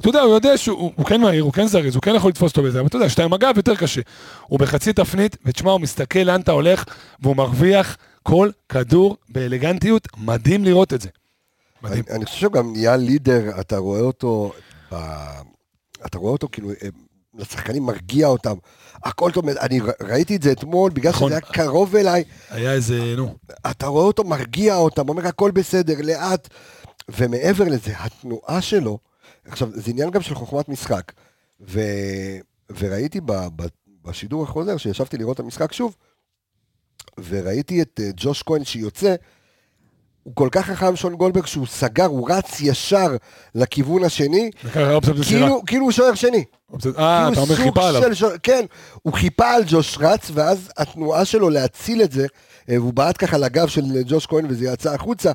אתה 0.00 0.08
יודע, 0.08 0.20
הוא 0.20 0.34
יודע 0.34 0.56
שהוא 0.58 0.78
הוא- 0.78 0.92
הוא 0.96 1.06
כן 1.06 1.20
מהיר, 1.20 1.42
הוא 1.42 1.52
כן 1.52 1.66
זריז, 1.66 1.94
הוא 1.94 2.02
כן 2.02 2.14
יכול 2.14 2.30
לתפוס 2.30 2.50
אותו 2.52 2.62
בזה, 2.62 2.78
אבל 2.80 2.86
אתה 2.88 2.96
יודע, 2.96 3.08
שאתה 3.08 3.24
עם 3.24 3.32
הגב 3.32 3.52
יותר 3.56 3.76
קשה. 3.76 4.00
הוא 4.46 4.58
בחצי 4.58 4.92
תפנית, 4.92 5.36
ותשמע, 5.44 5.70
הוא 5.70 5.80
מסתכל 5.80 6.18
לאן 6.18 6.40
אתה 6.40 6.52
הולך, 6.52 6.84
והוא 7.20 7.36
מרוויח 7.36 7.96
כל 8.22 8.50
כדור 8.68 9.16
באלגנטיות, 9.28 10.08
מדהים 10.18 10.64
לראות 10.64 10.92
את 10.92 11.00
זה. 11.00 11.08
מדהים. 11.82 12.04
אני, 12.10 12.24
חושב 12.24 12.38
שהוא 12.38 12.52
גם 12.52 12.72
נהיה 12.72 12.96
לידר, 12.96 13.60
אתה 13.60 13.76
רואה 13.76 14.00
אותו. 14.00 14.52
אתה 16.06 16.18
רואה 16.18 16.32
אותו 16.32 16.48
כאילו, 16.52 16.70
אה, 16.70 16.88
לשחקנים 17.38 17.82
מרגיע 17.86 18.26
אותם, 18.26 18.54
הכל 19.04 19.30
טוב, 19.30 19.48
אני 19.48 19.80
ראיתי 20.02 20.36
את 20.36 20.42
זה 20.42 20.52
אתמול, 20.52 20.90
בגלל 20.90 21.12
נכון. 21.12 21.28
שזה 21.28 21.40
היה 21.42 21.52
קרוב 21.52 21.96
אליי, 21.96 22.24
היה 22.50 22.72
איזה, 22.72 23.14
נו, 23.16 23.34
אתה 23.70 23.86
רואה 23.86 24.04
אותו 24.04 24.24
מרגיע 24.24 24.76
אותם, 24.76 25.08
אומר 25.08 25.26
הכל 25.26 25.50
בסדר, 25.50 25.94
לאט, 26.02 26.48
ומעבר 27.08 27.64
לזה, 27.64 27.92
התנועה 27.96 28.60
שלו, 28.60 28.98
עכשיו, 29.44 29.68
זה 29.74 29.90
עניין 29.90 30.10
גם 30.10 30.22
של 30.22 30.34
חוכמת 30.34 30.68
משחק, 30.68 31.12
ו... 31.60 31.80
וראיתי 32.78 33.20
ב... 33.20 33.32
ב... 33.56 33.62
בשידור 34.04 34.42
החוזר, 34.42 34.76
שישבתי 34.76 35.16
לראות 35.16 35.34
את 35.34 35.40
המשחק 35.40 35.72
שוב, 35.72 35.96
וראיתי 37.28 37.82
את 37.82 38.00
אה, 38.02 38.10
ג'וש 38.16 38.42
כהן 38.42 38.64
שיוצא, 38.64 39.14
הוא 40.22 40.34
כל 40.36 40.48
כך 40.52 40.66
חכם 40.66 40.96
שון 40.96 41.14
גולדברג 41.14 41.46
שהוא 41.46 41.66
סגר, 41.66 42.04
הוא 42.04 42.30
רץ 42.30 42.60
ישר 42.60 43.16
לכיוון 43.54 44.04
השני. 44.04 44.50
כאילו, 45.46 45.62
כאילו 45.66 45.84
הוא 45.84 45.92
שוער 45.92 46.14
שני. 46.14 46.44
אופציה- 46.72 46.92
אה, 46.98 47.28
אתה 47.28 47.34
כאילו 47.34 47.42
אומר 47.42 47.54
חיפה 47.56 47.88
עליו. 47.88 48.02
כן, 48.42 48.64
הוא 49.02 49.12
חיפה 49.14 49.50
על 49.50 49.62
ג'וש 49.66 49.98
רץ, 50.00 50.30
ואז 50.34 50.70
התנועה 50.76 51.24
שלו 51.24 51.50
להציל 51.50 52.02
את 52.02 52.12
זה, 52.12 52.26
אה, 52.70 52.80
והוא 52.80 52.92
בעט 52.92 53.14
ככה 53.24 53.38
לגב 53.38 53.68
של 53.68 53.82
ג'וש 54.06 54.26
כהן 54.26 54.46
וזה 54.48 54.64
יצא 54.64 54.94
החוצה. 54.94 55.32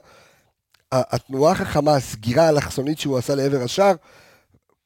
התנועה 0.92 1.52
החכמה, 1.52 1.96
הסגירה 1.96 2.44
האלכסונית 2.46 3.00
שהוא 3.00 3.18
עשה 3.18 3.36
לעבר 3.36 3.62
השער, 3.64 3.94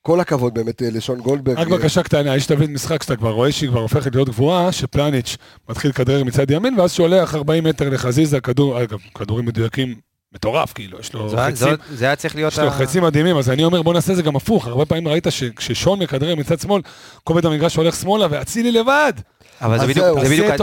כל 0.02 0.20
הכבוד 0.20 0.54
באמת 0.54 0.82
אה, 0.82 0.88
לשון 0.92 1.20
גולדברג. 1.20 1.58
רק 1.58 1.68
אה, 1.72 1.78
בקשה 1.78 2.04
קטנה, 2.04 2.36
יש 2.36 2.46
תביא 2.46 2.68
משחק 2.68 3.04
שאתה 3.04 3.16
כבר 3.16 3.32
רואה 3.32 3.52
שהיא 3.52 3.70
כבר 3.70 3.80
הופכת 3.80 4.16
להיות 4.16 4.30
גבוהה, 4.30 4.72
שפלניץ' 4.72 5.38
מתחיל 5.70 5.90
לכדרר 5.92 6.24
מצד 6.24 6.52
ימין, 6.52 6.80
ואז 6.80 6.94
שולח 6.94 7.36
40 7.36 7.64
מטר 7.64 7.90
לחזיזה, 7.90 8.42
כדור, 8.42 8.84
אגב, 8.84 8.98
כדורים 9.16 9.46
מדויקים, 9.46 9.96
מטורף, 10.36 10.74
כאילו, 10.74 11.00
יש 11.00 11.14
לו 11.14 11.30
זו- 11.30 11.38
חצים, 11.38 11.54
זו- 11.56 11.96
זה 11.96 12.06
היה 12.06 12.16
צריך 12.16 12.36
להיות... 12.36 12.54
יש 12.54 12.60
לו 12.60 12.68
ה- 12.68 12.72
חצים 12.72 13.04
מדהימים, 13.04 13.38
אז 13.38 13.50
אני 13.50 13.64
אומר, 13.64 13.82
בוא 13.82 13.94
נעשה 13.94 14.16
זה 14.16 14.22
גם 14.22 14.36
הפוך, 14.36 14.68
הרבה 14.68 14.86
פעמים 14.86 15.08
ראית 15.08 15.28
שכששון 15.30 16.00
מכדרר 16.00 16.36
מצד 16.36 16.60
שמאל, 16.60 16.82
כובד 17.24 17.46
המגרש 17.46 17.76
הולך 17.76 17.96
שמאלה, 17.96 18.28
ואצילי 18.30 18.72
לבד. 18.72 19.14
אבל 19.62 19.80
זה 19.80 19.88
בדיוק, 19.88 20.06
תעשה 20.16 20.30
בדיוק, 20.30 20.48
את 20.54 20.62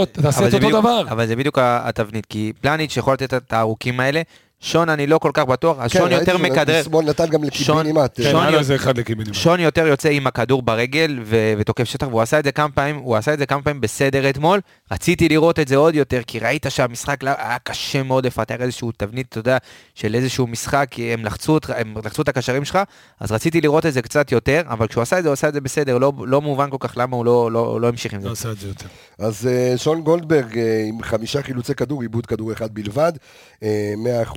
אותו- 0.64 0.80
דבר. 0.80 1.02
אבל 1.10 1.26
זה 1.26 1.36
בדיוק 1.36 1.58
התבנית, 1.62 2.26
כי 2.26 2.52
פלניץ' 2.60 2.96
יכול 2.96 3.12
לתת 3.14 3.34
את 3.34 3.52
הארוכים 3.52 4.00
האלה, 4.00 4.22
שון 4.60 4.88
אני 4.88 5.06
לא 5.06 5.18
כל 5.18 5.30
כך 5.34 5.44
בטוח, 5.44 5.76
אז 5.80 5.92
כן, 5.92 5.98
שון 5.98 6.12
יותר 6.12 6.38
מכדרר. 6.38 6.82
שמאל 6.82 7.04
נתן 7.04 7.26
גם 7.26 7.44
לקיבינימט. 7.44 8.16
כן, 8.16 9.40
שון 9.42 9.60
יותר 9.60 9.86
יוצא 9.86 10.08
עם 10.08 10.26
הכדור 10.26 10.62
ברגל 10.62 11.18
ו- 11.24 11.52
ותוקף 11.58 11.84
שטח, 11.84 12.06
והוא 12.06 12.20
עשה 12.20 12.38
את 12.38 12.44
זה 12.44 12.52
כמה 12.52 12.68
פעמים, 12.68 12.96
הוא 12.96 13.16
עשה 13.16 13.34
את 13.34 13.38
זה 13.38 13.46
כמה 13.46 13.62
פעמים 13.62 13.80
בסדר 13.80 14.30
אתמול. 14.30 14.60
רציתי 14.92 15.28
לראות 15.28 15.58
את 15.58 15.68
זה 15.68 15.76
עוד 15.76 15.94
יותר, 15.94 16.20
כי 16.26 16.38
ראית 16.38 16.66
שהמשחק 16.68 17.22
לא- 17.22 17.30
היה 17.38 17.56
קשה 17.62 18.02
מאוד 18.02 18.26
לפתח 18.26 18.54
איזשהו 18.60 18.92
תבנית, 18.96 19.26
אתה 19.28 19.38
יודע, 19.38 19.56
של 19.94 20.14
איזשהו 20.14 20.46
משחק, 20.46 20.86
כי 20.90 21.12
הם 21.12 21.24
לחצו, 21.24 21.58
הם 21.76 21.94
לחצו 22.04 22.22
את 22.22 22.28
הקשרים 22.28 22.64
שלך, 22.64 22.78
אז 23.20 23.32
רציתי 23.32 23.60
לראות 23.60 23.86
את 23.86 23.92
זה 23.92 24.02
קצת 24.02 24.32
יותר, 24.32 24.62
אבל 24.68 24.86
כשהוא 24.86 25.02
עשה 25.02 25.18
את 25.18 25.22
זה, 25.22 25.28
הוא 25.28 25.32
עשה 25.32 25.48
את 25.48 25.54
זה 25.54 25.60
בסדר, 25.60 25.98
לא, 25.98 26.12
לא 26.26 26.40
מובן 26.40 26.70
כל 26.70 26.76
כך 26.80 26.92
למה 26.96 27.16
הוא 27.16 27.24
לא, 27.24 27.52
לא, 27.52 27.80
לא 27.80 27.88
המשיך 27.88 28.14
עם 28.14 28.20
זה. 28.20 28.26
לא 28.26 28.32
עשה 28.32 28.50
את 28.50 28.58
זה 28.58 28.68
יותר. 28.68 28.86
אז 29.18 29.46
אה, 29.46 29.74
שון 29.76 30.00
גולדברג 30.00 30.58
אה, 30.58 30.84
עם 30.88 31.02
חמישה 31.02 31.42
חילוצי 31.42 31.74
כדור, 31.74 32.02
עיבוד 32.02 32.26
כדור 32.26 32.52
אחד 32.52 32.74
בלבד, 32.74 33.12
100% 33.60 33.64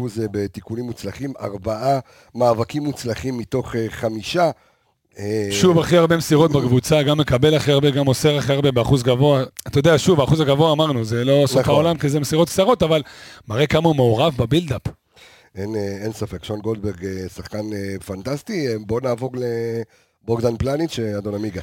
אחוז 0.10 0.24
בתיקונים 0.32 0.86
מוצלחים, 0.86 1.34
ארבעה 1.41 2.00
מאבקים 2.36 2.84
מוצלחים 2.84 3.38
מתוך 3.38 3.76
אה, 3.76 3.86
חמישה. 3.89 4.52
אה, 5.19 5.48
שוב, 5.52 5.80
הכי 5.80 5.98
הרבה 5.98 6.17
מסירות 6.17 6.52
בקבוצה, 6.52 7.04
גם 7.04 7.17
מקבל 7.17 7.54
הכי 7.56 7.72
הרבה, 7.72 7.89
גם 7.89 8.06
מוסר 8.06 8.38
הכי 8.38 8.54
הרבה 8.54 8.72
באחוז 8.72 9.04
גבוה. 9.04 9.43
אתה 9.67 9.80
יודע, 9.80 9.98
שוב, 9.98 10.22
האחוז 10.22 10.39
הגבוה 10.39 10.72
אמרנו, 10.72 11.06
זה 11.06 11.26
לא 11.26 11.43
סוף 11.48 11.58
נכון. 11.58 11.74
העולם, 11.74 11.98
כי 11.98 12.10
זה 12.10 12.19
מסירות 12.19 12.50
קצרות, 12.50 12.84
אבל 12.84 13.02
מראה 13.48 13.67
כמה 13.67 13.88
הוא 13.88 13.95
מעורב 13.95 14.34
בבילדאפ. 14.38 14.82
אין, 15.56 15.76
אה, 15.76 15.98
אין 16.04 16.13
ספק, 16.13 16.43
שון 16.43 16.60
גולדברג 16.60 17.28
שחקן 17.36 17.65
פנטסטי. 18.06 18.67
בואו 18.86 19.00
נעבור 19.00 19.32
לבוגדן 20.24 20.58
פלניץ', 20.58 21.00
אדון 21.00 21.36
עמיגה. 21.36 21.62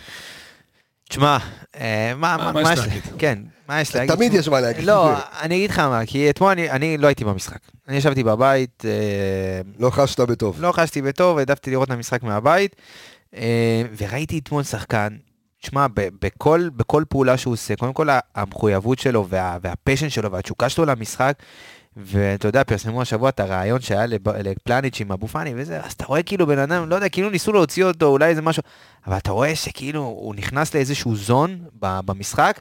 תשמע, 1.09 1.39
אה, 1.81 2.13
מה, 2.17 2.37
מה- 2.37 2.45
מה, 2.45 2.53
מה 2.53 2.63
מה 2.63 2.73
יש 2.73 2.79
להגיד? 2.79 3.03
כן, 3.19 3.39
מה 3.69 3.81
יש 3.81 3.95
להגיד? 3.97 4.15
תמיד 4.15 4.35
יש 4.35 4.49
מה 4.49 4.61
להגיד. 4.61 4.85
לא, 4.85 5.13
אני 5.41 5.55
אגיד 5.57 5.71
לך 5.71 5.79
מה, 5.79 6.01
כי 6.07 6.31
אתמול 6.31 6.51
אני, 6.51 6.71
אני 6.71 6.99
לא 6.99 7.07
הייתי 7.07 7.25
במשחק. 7.25 7.59
אני 7.89 7.97
ישבתי 7.97 8.23
בבית, 8.25 8.83
אה, 8.85 8.91
לא 9.79 9.91
חשת 9.91 10.21
בטוב. 10.21 10.57
לא 10.61 10.73
חשתי 10.73 11.03
בטוב, 11.03 11.39
העדפתי 11.39 11.71
לראות 11.71 11.89
את 11.89 11.95
המשחק 11.95 12.23
מהבית, 12.23 12.77
אה, 13.37 13.83
וראיתי 13.99 14.39
אתמול 14.39 14.63
שחקן, 14.63 15.09
תשמע, 15.63 15.87
בכל, 15.95 16.69
בכל 16.77 17.05
פעולה 17.09 17.37
שהוא 17.37 17.53
עושה, 17.55 17.77
קודם 17.77 17.93
כל 17.93 18.09
המחויבות 18.35 18.99
שלו 18.99 19.27
וה, 19.29 19.59
והפשן 19.63 20.09
שלו 20.09 20.33
והתשוקה 20.33 20.69
שלו 20.69 20.85
למשחק, 20.85 21.33
ואתה 21.97 22.49
יודע, 22.49 22.65
פרסמו 22.65 23.03
השבוע 23.03 23.29
את 23.29 23.41
הרעיון 23.41 23.81
שהיה 23.81 24.07
לפלניץ' 24.07 25.01
עם 25.01 25.13
אבו 25.13 25.29
פאני 25.29 25.53
וזה, 25.57 25.81
אז 25.81 25.93
אתה 25.93 26.05
רואה 26.05 26.23
כאילו 26.23 26.47
בן 26.47 26.59
אדם, 26.59 26.89
לא 26.89 26.95
יודע, 26.95 27.09
כאילו 27.09 27.31
ניסו 27.31 27.53
להוציא 27.53 27.85
אותו, 27.85 28.07
אולי 28.07 28.27
איזה 28.27 28.43
משהו, 28.43 28.63
אבל 29.07 29.17
אתה 29.17 29.33
רואה 29.33 29.57
שכאילו 29.57 30.03
הוא 30.03 30.35
נכנס 30.35 30.75
לאיזשהו 30.75 31.17
זון 31.17 31.59
במשחק, 31.81 32.61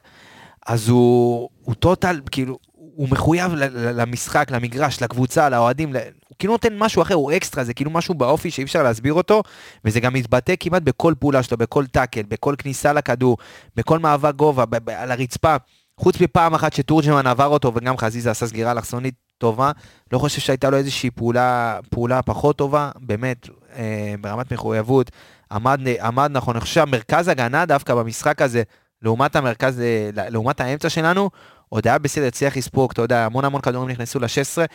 אז 0.67 0.89
הוא, 0.89 1.49
הוא 1.61 1.75
טוטל, 1.75 2.19
כאילו, 2.31 2.57
הוא 2.73 3.09
מחויב 3.09 3.51
למשחק, 3.73 4.51
למגרש, 4.51 5.01
לקבוצה, 5.01 5.49
לאוהדים, 5.49 5.89
הוא 5.89 6.35
כאילו 6.39 6.53
נותן 6.53 6.77
משהו 6.77 7.01
אחר, 7.01 7.13
הוא 7.13 7.31
אקסטרה, 7.31 7.63
זה 7.63 7.73
כאילו 7.73 7.91
משהו 7.91 8.13
באופי 8.13 8.51
שאי 8.51 8.63
אפשר 8.63 8.83
להסביר 8.83 9.13
אותו, 9.13 9.43
וזה 9.85 9.99
גם 9.99 10.13
מתבטא 10.13 10.53
כמעט 10.59 10.81
בכל 10.81 11.13
פעולה 11.19 11.43
שלו, 11.43 11.57
בכל 11.57 11.85
טאקל, 11.85 12.23
בכל 12.27 12.55
כניסה 12.57 12.93
לכדור, 12.93 13.37
בכל 13.75 13.99
מאבק 13.99 14.35
גובה, 14.35 14.63
על 14.87 15.11
הרצפה. 15.11 15.55
חוץ 15.97 16.21
מפעם 16.21 16.53
אחת 16.53 16.73
שתורג'מן 16.73 17.27
עבר 17.27 17.47
אותו 17.47 17.71
וגם 17.75 17.97
חזיזה 17.97 18.31
עשה 18.31 18.47
סגירה 18.47 18.71
אלכסונית 18.71 19.15
טובה, 19.37 19.71
לא 20.13 20.19
חושב 20.19 20.41
שהייתה 20.41 20.69
לו 20.69 20.77
איזושהי 20.77 21.11
פעולה, 21.11 21.79
פעולה 21.89 22.21
פחות 22.21 22.57
טובה, 22.57 22.91
באמת, 22.99 23.49
אה, 23.75 24.15
ברמת 24.21 24.53
מחויבות, 24.53 25.11
עמד, 25.51 25.79
עמד 26.01 26.31
נכון, 26.33 26.55
אני 26.55 26.61
חושב 26.61 26.73
שהמרכז 26.73 27.27
הגנה 27.27 27.65
דווקא 27.65 27.95
במשחק 27.95 28.41
הזה, 28.41 28.63
לעומת 29.01 29.35
המרכז, 29.35 29.79
אה, 29.79 30.09
לעומת 30.29 30.61
האמצע 30.61 30.89
שלנו, 30.89 31.29
עוד 31.69 31.87
היה 31.87 31.97
בסדר, 31.97 32.25
הצליח 32.25 32.57
לספוג, 32.57 32.91
אתה 32.91 33.01
יודע, 33.01 33.25
המון 33.25 33.45
המון 33.45 33.61
כדורים 33.61 33.89
נכנסו 33.89 34.19
ל-16, 34.19 34.65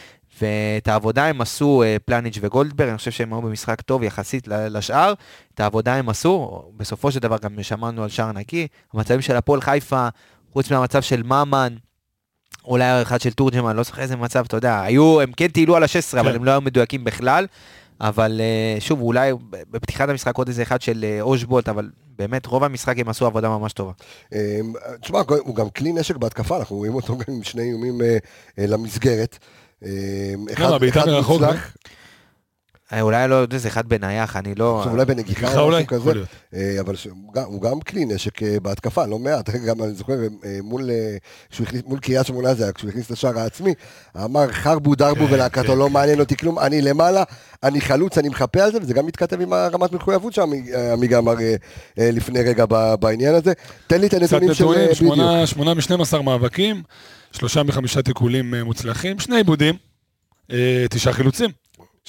ואת 0.40 0.88
העבודה 0.88 1.26
הם 1.26 1.40
עשו 1.40 1.82
אה, 1.82 1.96
פלניץ' 2.04 2.38
וגולדברג, 2.40 2.88
אני 2.88 2.98
חושב 2.98 3.10
שהם 3.10 3.32
היו 3.32 3.42
במשחק 3.42 3.80
טוב 3.80 4.02
יחסית 4.02 4.48
לשאר, 4.48 5.14
את 5.54 5.60
העבודה 5.60 5.94
הם 5.94 6.08
עשו, 6.08 6.62
בסופו 6.76 7.12
של 7.12 7.20
דבר 7.20 7.36
גם 7.42 7.62
שמענו 7.62 8.02
על 8.02 8.08
שער 8.08 8.32
נקי, 8.32 8.66
המצבים 8.94 9.20
של 9.22 9.36
הפועל 9.36 9.60
חיפה, 9.60 10.08
חוץ 10.52 10.70
מהמצב 10.70 11.02
של 11.02 11.22
ממן, 11.22 11.74
אולי 12.64 13.02
אחד 13.02 13.20
של 13.20 13.32
תורג'מן, 13.32 13.76
לא 13.76 13.82
זוכר 13.82 14.02
איזה 14.02 14.16
מצב, 14.16 14.44
אתה 14.46 14.56
יודע, 14.56 14.80
היו, 14.80 15.20
הם 15.20 15.32
כן 15.32 15.48
טיילו 15.48 15.76
על 15.76 15.82
ה-16, 15.82 16.20
אבל 16.20 16.30
כן. 16.30 16.36
הם 16.36 16.44
לא 16.44 16.50
היו 16.50 16.60
מדויקים 16.60 17.04
בכלל. 17.04 17.46
אבל 18.00 18.40
אה, 18.40 18.80
שוב, 18.80 19.00
אולי 19.00 19.32
בפתיחת 19.50 20.08
המשחק 20.08 20.36
עוד 20.36 20.48
איזה 20.48 20.62
אחד 20.62 20.82
של 20.82 21.04
אה, 21.04 21.20
אושבולט, 21.20 21.68
אבל 21.68 21.90
באמת 22.18 22.46
רוב 22.46 22.64
המשחק 22.64 22.98
הם 22.98 23.08
עשו 23.08 23.26
עבודה 23.26 23.48
ממש 23.48 23.72
טובה. 23.72 23.92
אה, 24.34 24.60
תשמע, 25.00 25.20
הוא 25.40 25.56
גם 25.56 25.70
כלי 25.70 25.92
נשק 25.92 26.16
בהתקפה, 26.16 26.56
אנחנו 26.56 26.76
רואים 26.76 26.94
אותו 26.94 27.18
גם 27.18 27.34
עם 27.34 27.42
שני 27.42 27.62
איומים 27.62 28.00
אה, 28.02 28.66
למסגרת. 28.66 29.38
אחד 30.52 30.64
למה, 30.64 30.78
בעיטה 30.78 31.00
אחד 31.00 31.10
מוצלח, 31.10 31.76
אולי 33.00 33.28
לא, 33.28 33.34
יודע, 33.34 33.58
זה 33.58 33.68
אחד 33.68 33.88
בנייח, 33.88 34.36
אני 34.36 34.54
לא... 34.54 34.78
עכשיו 34.78 34.92
אולי 34.92 35.04
בנגיחה 35.04 35.40
נגיחה 35.46 35.60
או? 35.60 35.68
משהו 35.68 35.86
כזה. 35.86 36.12
אה, 36.54 36.76
אבל 36.80 36.94
הוא 37.44 37.62
גם- 37.62 37.80
כלי 37.80 38.04
נשק 38.04 38.42
אה, 38.42 38.56
בהתקפה, 38.62 39.06
לא 39.06 39.18
מעט, 39.18 39.50
גם 39.68 39.82
אני 39.82 39.94
זוכר 39.94 40.12
אה, 40.44 40.58
מול 40.62 40.90
אה, 40.90 41.16
קריית 42.00 42.26
שמונה 42.26 42.54
זה 42.54 42.62
היה, 42.64 42.72
כשהוא 42.72 42.90
הכניס 42.90 43.06
את 43.06 43.10
השער 43.10 43.38
העצמי, 43.38 43.74
אמר 44.24 44.52
חרבו 44.52 44.94
דרבו 44.94 45.26
כן, 45.26 45.34
ולהקתו, 45.34 45.72
כן, 45.72 45.78
לא 45.78 45.86
כן. 45.86 45.92
מעניין 45.92 46.20
אותי 46.20 46.36
כלום, 46.36 46.58
אני 46.58 46.82
למעלה, 46.82 47.22
אני 47.62 47.80
חלוץ, 47.80 48.18
אני 48.18 48.28
מחפה 48.28 48.62
על 48.62 48.72
זה, 48.72 48.78
וזה 48.82 48.94
גם 48.94 49.06
מתכתב 49.06 49.40
עם 49.40 49.52
הרמת 49.52 49.92
מחויבות 49.92 50.32
שעמיגה 50.32 51.18
אמר 51.18 51.40
אה, 51.40 51.54
אה, 51.98 52.10
לפני 52.12 52.40
רגע 52.42 52.64
בעניין 53.00 53.34
הזה. 53.34 53.52
תן 53.86 54.00
לי 54.00 54.06
את 54.06 54.14
קצת 54.14 54.22
הנתונים 54.22 54.54
של... 54.54 54.64
אה, 54.64 54.70
נתונים, 54.70 54.84
בדיוק. 54.84 54.96
שמונה- 55.14 55.46
שמונה 55.46 55.74
מ-12 55.74 56.22
מאבקים, 56.22 56.82
שלושה 57.32 57.62
מחמישה 57.62 58.02
תיקולים 58.02 58.54
אה, 58.54 58.64
מוצלחים, 58.64 59.18
שני 59.18 59.36
עיבודים, 59.36 59.74
אה, 60.52 60.86
תשעה 60.90 61.12
חילוצים. 61.12 61.50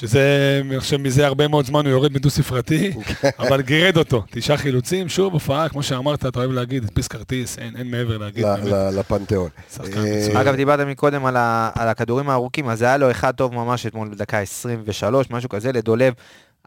שזה, 0.01 0.61
אני 0.69 0.79
חושב, 0.79 0.97
מזה 0.97 1.25
הרבה 1.27 1.47
מאוד 1.47 1.65
זמן 1.65 1.85
הוא 1.85 1.91
יורד 1.91 2.13
מדו 2.13 2.29
ספרתי, 2.29 2.93
אבל 3.39 3.61
גירד 3.61 3.97
אותו. 3.97 4.23
תשעה 4.31 4.57
חילוצים, 4.57 5.09
שוב 5.09 5.33
הופעה, 5.33 5.69
כמו 5.69 5.83
שאמרת, 5.83 6.25
אתה 6.25 6.39
אוהב 6.39 6.51
להגיד, 6.51 6.83
הדפיס 6.83 7.07
כרטיס, 7.07 7.57
אין 7.59 7.75
אין 7.75 7.91
מעבר 7.91 8.17
להגיד. 8.17 8.45
ל- 8.45 8.55
באמת. 8.55 8.67
ל- 8.71 8.99
לפנתיאון. 8.99 9.49
אה. 9.79 10.41
אגב, 10.41 10.55
דיברת 10.55 10.79
מקודם 10.79 11.25
על, 11.25 11.37
ה, 11.37 11.69
על 11.75 11.87
הכדורים 11.87 12.29
הארוכים, 12.29 12.69
אז 12.69 12.81
היה 12.81 12.97
לו 12.97 13.11
אחד 13.11 13.31
טוב 13.31 13.53
ממש 13.53 13.85
אתמול 13.85 14.07
בדקה 14.09 14.39
23, 14.39 15.27
משהו 15.29 15.49
כזה, 15.49 15.71
לדולב. 15.71 16.13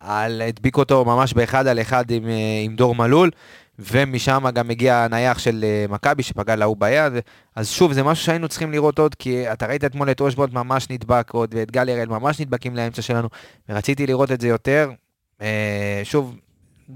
על, 0.01 0.42
הדביק 0.42 0.77
אותו 0.77 1.05
ממש 1.05 1.33
באחד 1.33 1.66
על 1.66 1.81
אחד 1.81 2.11
עם, 2.11 2.29
אה, 2.29 2.33
עם 2.64 2.77
דור 2.77 2.94
מלול, 2.94 3.31
ומשם 3.78 4.44
גם 4.54 4.70
הגיע 4.70 4.96
הנייח 4.96 5.38
של 5.38 5.64
אה, 5.64 5.84
מכבי 5.88 6.22
שפגע 6.22 6.56
להוא 6.56 6.76
ביד, 6.76 7.12
אז 7.56 7.68
שוב, 7.68 7.92
זה 7.92 8.02
משהו 8.02 8.24
שהיינו 8.24 8.48
צריכים 8.48 8.72
לראות 8.72 8.98
עוד, 8.98 9.14
כי 9.14 9.52
אתה 9.52 9.66
ראית 9.66 9.84
אתמול 9.84 10.10
את 10.10 10.20
אושבולט 10.20 10.52
ממש 10.52 10.90
נדבק 10.90 11.30
עוד, 11.30 11.54
ואת 11.54 11.70
גל 11.70 11.88
הראל 11.88 12.08
ממש 12.08 12.40
נדבקים 12.40 12.76
לאמצע 12.76 13.02
שלנו, 13.02 13.28
ורציתי 13.68 14.06
לראות 14.06 14.32
את 14.32 14.40
זה 14.40 14.48
יותר. 14.48 14.90
אה, 15.40 16.00
שוב, 16.04 16.37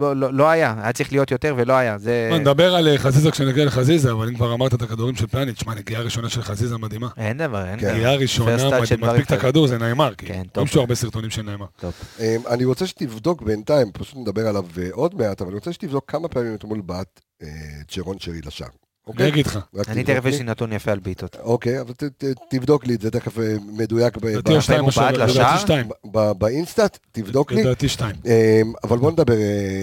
לא, 0.00 0.16
לא, 0.16 0.32
לא 0.32 0.48
היה, 0.48 0.74
היה 0.82 0.92
צריך 0.92 1.12
להיות 1.12 1.30
יותר 1.30 1.54
ולא 1.56 1.72
היה, 1.72 1.98
זה... 1.98 2.30
נדבר 2.40 2.74
על 2.74 2.88
אה, 2.88 2.98
חזיזה 2.98 3.30
כשנגיע 3.30 3.64
לחזיזה, 3.64 4.12
אבל 4.12 4.28
אם 4.28 4.34
כבר 4.34 4.54
אמרת 4.54 4.74
את 4.74 4.82
הכדורים 4.82 5.16
של 5.16 5.26
פלניץ', 5.26 5.60
שמע, 5.60 5.74
נגיעה 5.74 6.02
ראשונה 6.02 6.28
של 6.28 6.42
חזיזה 6.42 6.78
מדהימה. 6.78 7.08
אין 7.16 7.38
דבר, 7.38 7.66
אין 7.66 7.78
כן. 7.80 7.86
דבר. 7.86 7.94
נגיעה 7.94 8.14
ראשונה, 8.14 8.56
מדביק 9.00 9.26
את. 9.26 9.32
הכדור, 9.32 9.66
זה 9.66 9.78
נעימר, 9.78 10.14
כן, 10.18 10.26
כאילו. 10.26 10.44
טוב. 10.52 10.64
יש 10.64 10.74
לו 10.74 10.80
הרבה 10.80 10.94
סרטונים 10.94 11.30
של. 11.30 11.48
טוב. 11.80 11.92
אמ, 12.20 12.24
אני 12.50 12.64
רוצה 12.64 12.86
שתבדוק 12.86 13.42
בינתיים, 13.42 13.92
פשוט 13.92 14.16
נדבר 14.16 14.46
עליו 14.46 14.64
אה, 14.78 14.88
עוד 14.92 15.14
מעט, 15.14 15.40
אבל 15.40 15.50
אני 15.50 15.54
רוצה 15.54 15.72
שתבדוק 15.72 16.04
כמה 16.10 16.28
פעמים 16.28 16.54
אתמול 16.54 16.80
בעט 16.80 17.20
אה, 17.42 17.48
צ'רון 17.88 18.18
שרי 18.18 18.40
לשער. 18.46 18.68
אני 19.08 19.12
אוקיי? 19.14 19.28
אגיד 19.28 19.46
לך. 19.46 19.58
אני 19.88 20.04
תכף. 20.04 20.24
יש 20.26 20.38
לי 20.38 20.44
נתון 20.44 20.72
יפה 20.72 20.92
על 20.92 20.98
בעיטות. 20.98 21.36
אוקיי, 21.42 21.80
אבל 21.80 21.92
ת- 21.92 22.04
ת- 22.04 22.24
תבדוק 22.50 22.86
לי 22.86 22.94
את 22.94 23.00
זה 23.00 23.10
תכף 23.10 23.38
אה, 23.38 23.54
מדויק 23.72 24.16
לדעתי 24.24 24.60
שתיים 24.60 24.80
הוא 24.80 24.86
או 24.86 24.92
שלוש, 24.92 25.04
בעט 25.06 25.14
לשער? 25.28 25.44
לדעתי 25.46 25.60
שתיים. 25.60 25.86
ב- 26.12 26.32
באינסטאט, 26.32 26.98
תבדוק 27.12 27.52
לי. 27.52 27.62
לדעתי 27.62 27.88
שתיים. 27.88 28.16
אמ, 28.26 28.72
אבל 28.84 28.98
בוא 28.98 29.10
נדבר, 29.10 29.34
אה, 29.34 29.38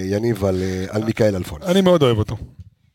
יניב, 0.05 0.45
על 0.45 0.61
אה, 0.63 0.85
על 0.89 1.03
מיכאל 1.03 1.35
אלפונס. 1.35 1.63
אני 1.65 1.81
מאוד 1.81 2.03
אוהב 2.03 2.17
אותו. 2.17 2.37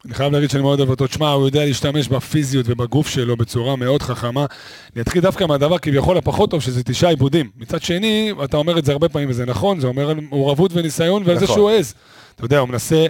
אני 0.04 0.14
חייב 0.14 0.32
להגיד 0.32 0.50
שאני 0.50 0.62
מאוד 0.62 0.78
אוהב 0.80 0.90
אותו. 0.90 1.06
תשמע, 1.06 1.30
הוא 1.30 1.46
יודע 1.46 1.64
להשתמש 1.64 2.08
בפיזיות 2.08 2.66
ובגוף 2.68 3.08
שלו 3.08 3.36
בצורה 3.36 3.76
מאוד 3.76 4.02
חכמה. 4.02 4.46
אני 4.94 5.02
אתחיל 5.02 5.22
דווקא 5.22 5.44
מהדבר 5.44 5.78
כביכול 5.78 6.16
הפחות 6.18 6.50
טוב, 6.50 6.60
שזה 6.62 6.82
תשעה 6.82 7.10
עיבודים. 7.10 7.50
מצד 7.56 7.82
שני, 7.82 8.32
אתה 8.44 8.56
אומר 8.56 8.78
את 8.78 8.84
זה 8.84 8.92
הרבה 8.92 9.08
פעמים, 9.08 9.30
וזה 9.30 9.44
נכון, 9.46 9.80
זה 9.80 9.86
אומר 9.86 10.10
על 10.10 10.20
מעורבות 10.30 10.70
וניסיון 10.74 11.22
ועל 11.26 11.38
זה 11.38 11.44
נכון. 11.44 11.56
שהוא 11.56 11.70
העז. 11.70 11.94
אתה 12.36 12.44
יודע, 12.44 12.58
הוא 12.58 12.68
מנסה 12.68 13.06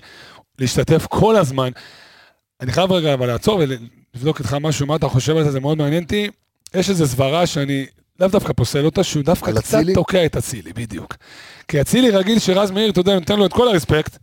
להשתתף 0.59 1.07
כל 1.11 1.37
הזמן. 1.37 1.71
אני 2.61 2.73
חייב 2.73 2.93
רגע 2.93 3.15
אבל 3.15 3.27
לעצור 3.27 3.61
ולבדוק 4.15 4.39
איתך 4.39 4.57
משהו, 4.61 4.87
מה 4.87 4.97
אתה 4.97 5.09
חושב 5.09 5.37
על 5.37 5.45
זה, 5.45 5.51
זה 5.51 5.61
מאוד 5.61 5.79
מעניין 5.79 6.03
אותי. 6.03 6.29
יש 6.75 6.91
איזו 6.91 7.07
סברה 7.07 7.47
שאני 7.47 7.87
לאו 8.21 8.29
דווקא 8.29 8.53
פוסל 8.53 8.85
אותה, 8.85 9.05
שהוא 9.05 9.23
דווקא 9.23 9.53
קצת? 9.53 9.79
תוקע 9.95 10.27
את 10.27 10.37
אצילי, 10.37 10.73
בדיוק. 10.73 11.17
כי 11.69 11.81
אצילי 11.81 12.11
רגיל 12.11 12.39
שרז 12.39 12.71
מאיר, 12.71 12.91
אתה 12.91 13.01
יודע, 13.01 13.15
נותן 13.15 13.39
לו 13.39 13.47
את 13.47 13.53
כל 13.53 13.69
הרספקט. 13.69 14.17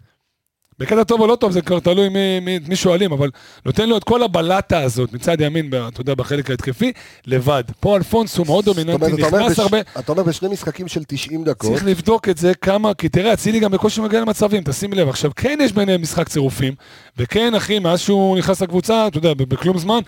בקטע 0.80 1.04
טוב 1.04 1.22
או 1.22 1.28
לא 1.28 1.36
טוב, 1.36 1.52
זה 1.52 1.62
כבר 1.62 1.80
תלוי 1.80 2.10
מי, 2.10 2.40
מי, 2.40 2.60
מי 2.68 2.76
שואלים, 2.76 3.12
אבל 3.12 3.30
נותן 3.66 3.90
לו 3.90 3.98
את 3.98 4.04
כל 4.04 4.24
הבלטה 4.24 4.80
הזאת 4.82 5.14
מצד 5.14 5.42
ימין, 5.42 5.70
אתה 5.88 6.02
יודע, 6.02 6.14
בחלק 6.16 6.50
ההתקפי, 6.50 6.92
לבד. 7.28 7.64
פה 7.80 7.98
אלפונס 7.98 8.38
הוא 8.38 8.46
מאוד 8.46 8.66
דומיננטי, 8.66 9.06
אומרת, 9.06 9.20
אתה 9.28 9.38
נכנס 9.40 9.52
בש- 9.52 9.60
הרבה, 9.60 9.78
אתה 10.00 10.12
אומר 10.12 10.24
בשני 10.24 10.50
משחקים 10.50 10.88
של 10.88 11.04
90 11.08 11.44
דקות, 11.44 11.72
צריך 11.72 11.86
לבדוק 11.86 12.30
את 12.30 12.38
זה 12.38 12.54
כמה, 12.62 12.94
כי 12.94 13.10
תראה, 13.10 13.34
אצילי 13.34 13.60
גם 13.60 13.72
בקושי 13.72 14.02
מגיע 14.02 14.22
למצבים, 14.22 14.64
תשים 14.64 14.94
לב. 14.94 15.10
עכשיו, 15.10 15.32
כן 15.36 15.60
יש 15.62 15.72
ביניהם 15.74 16.02
משחק 16.02 16.30
צירופים, 16.30 16.74
וכן, 17.18 17.56
אחי, 17.56 17.80
מאז 17.80 18.00
שהוא 18.00 18.38
נכנס 18.38 18.62
לקבוצה, 18.62 19.08
אתה 19.08 19.18
יודע, 19.18 19.34
בכלום 19.34 19.78
זמן, 19.78 20.00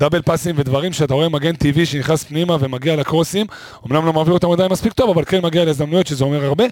דאבל 0.00 0.22
פאסים 0.22 0.54
ודברים 0.58 0.92
שאתה 0.92 1.14
רואה 1.14 1.28
מגן 1.28 1.56
טבעי 1.56 1.86
שנכנס 1.86 2.24
פנימה 2.24 2.56
ומגיע 2.60 2.96
לקרוסים, 2.96 3.46
אמנם 3.90 4.06
לא 4.06 4.12
מעביר 4.12 4.34
אותם 4.34 4.50
עדיין 4.50 4.72
מספיק 4.72 4.92
טוב, 4.92 5.10
אבל 5.10 5.24
כן 5.24 5.40
מגיע 5.44 5.64
להזדמנויות, 5.64 6.06
שזה 6.06 6.24
אומר 6.24 6.44
הרבה. 6.44 6.64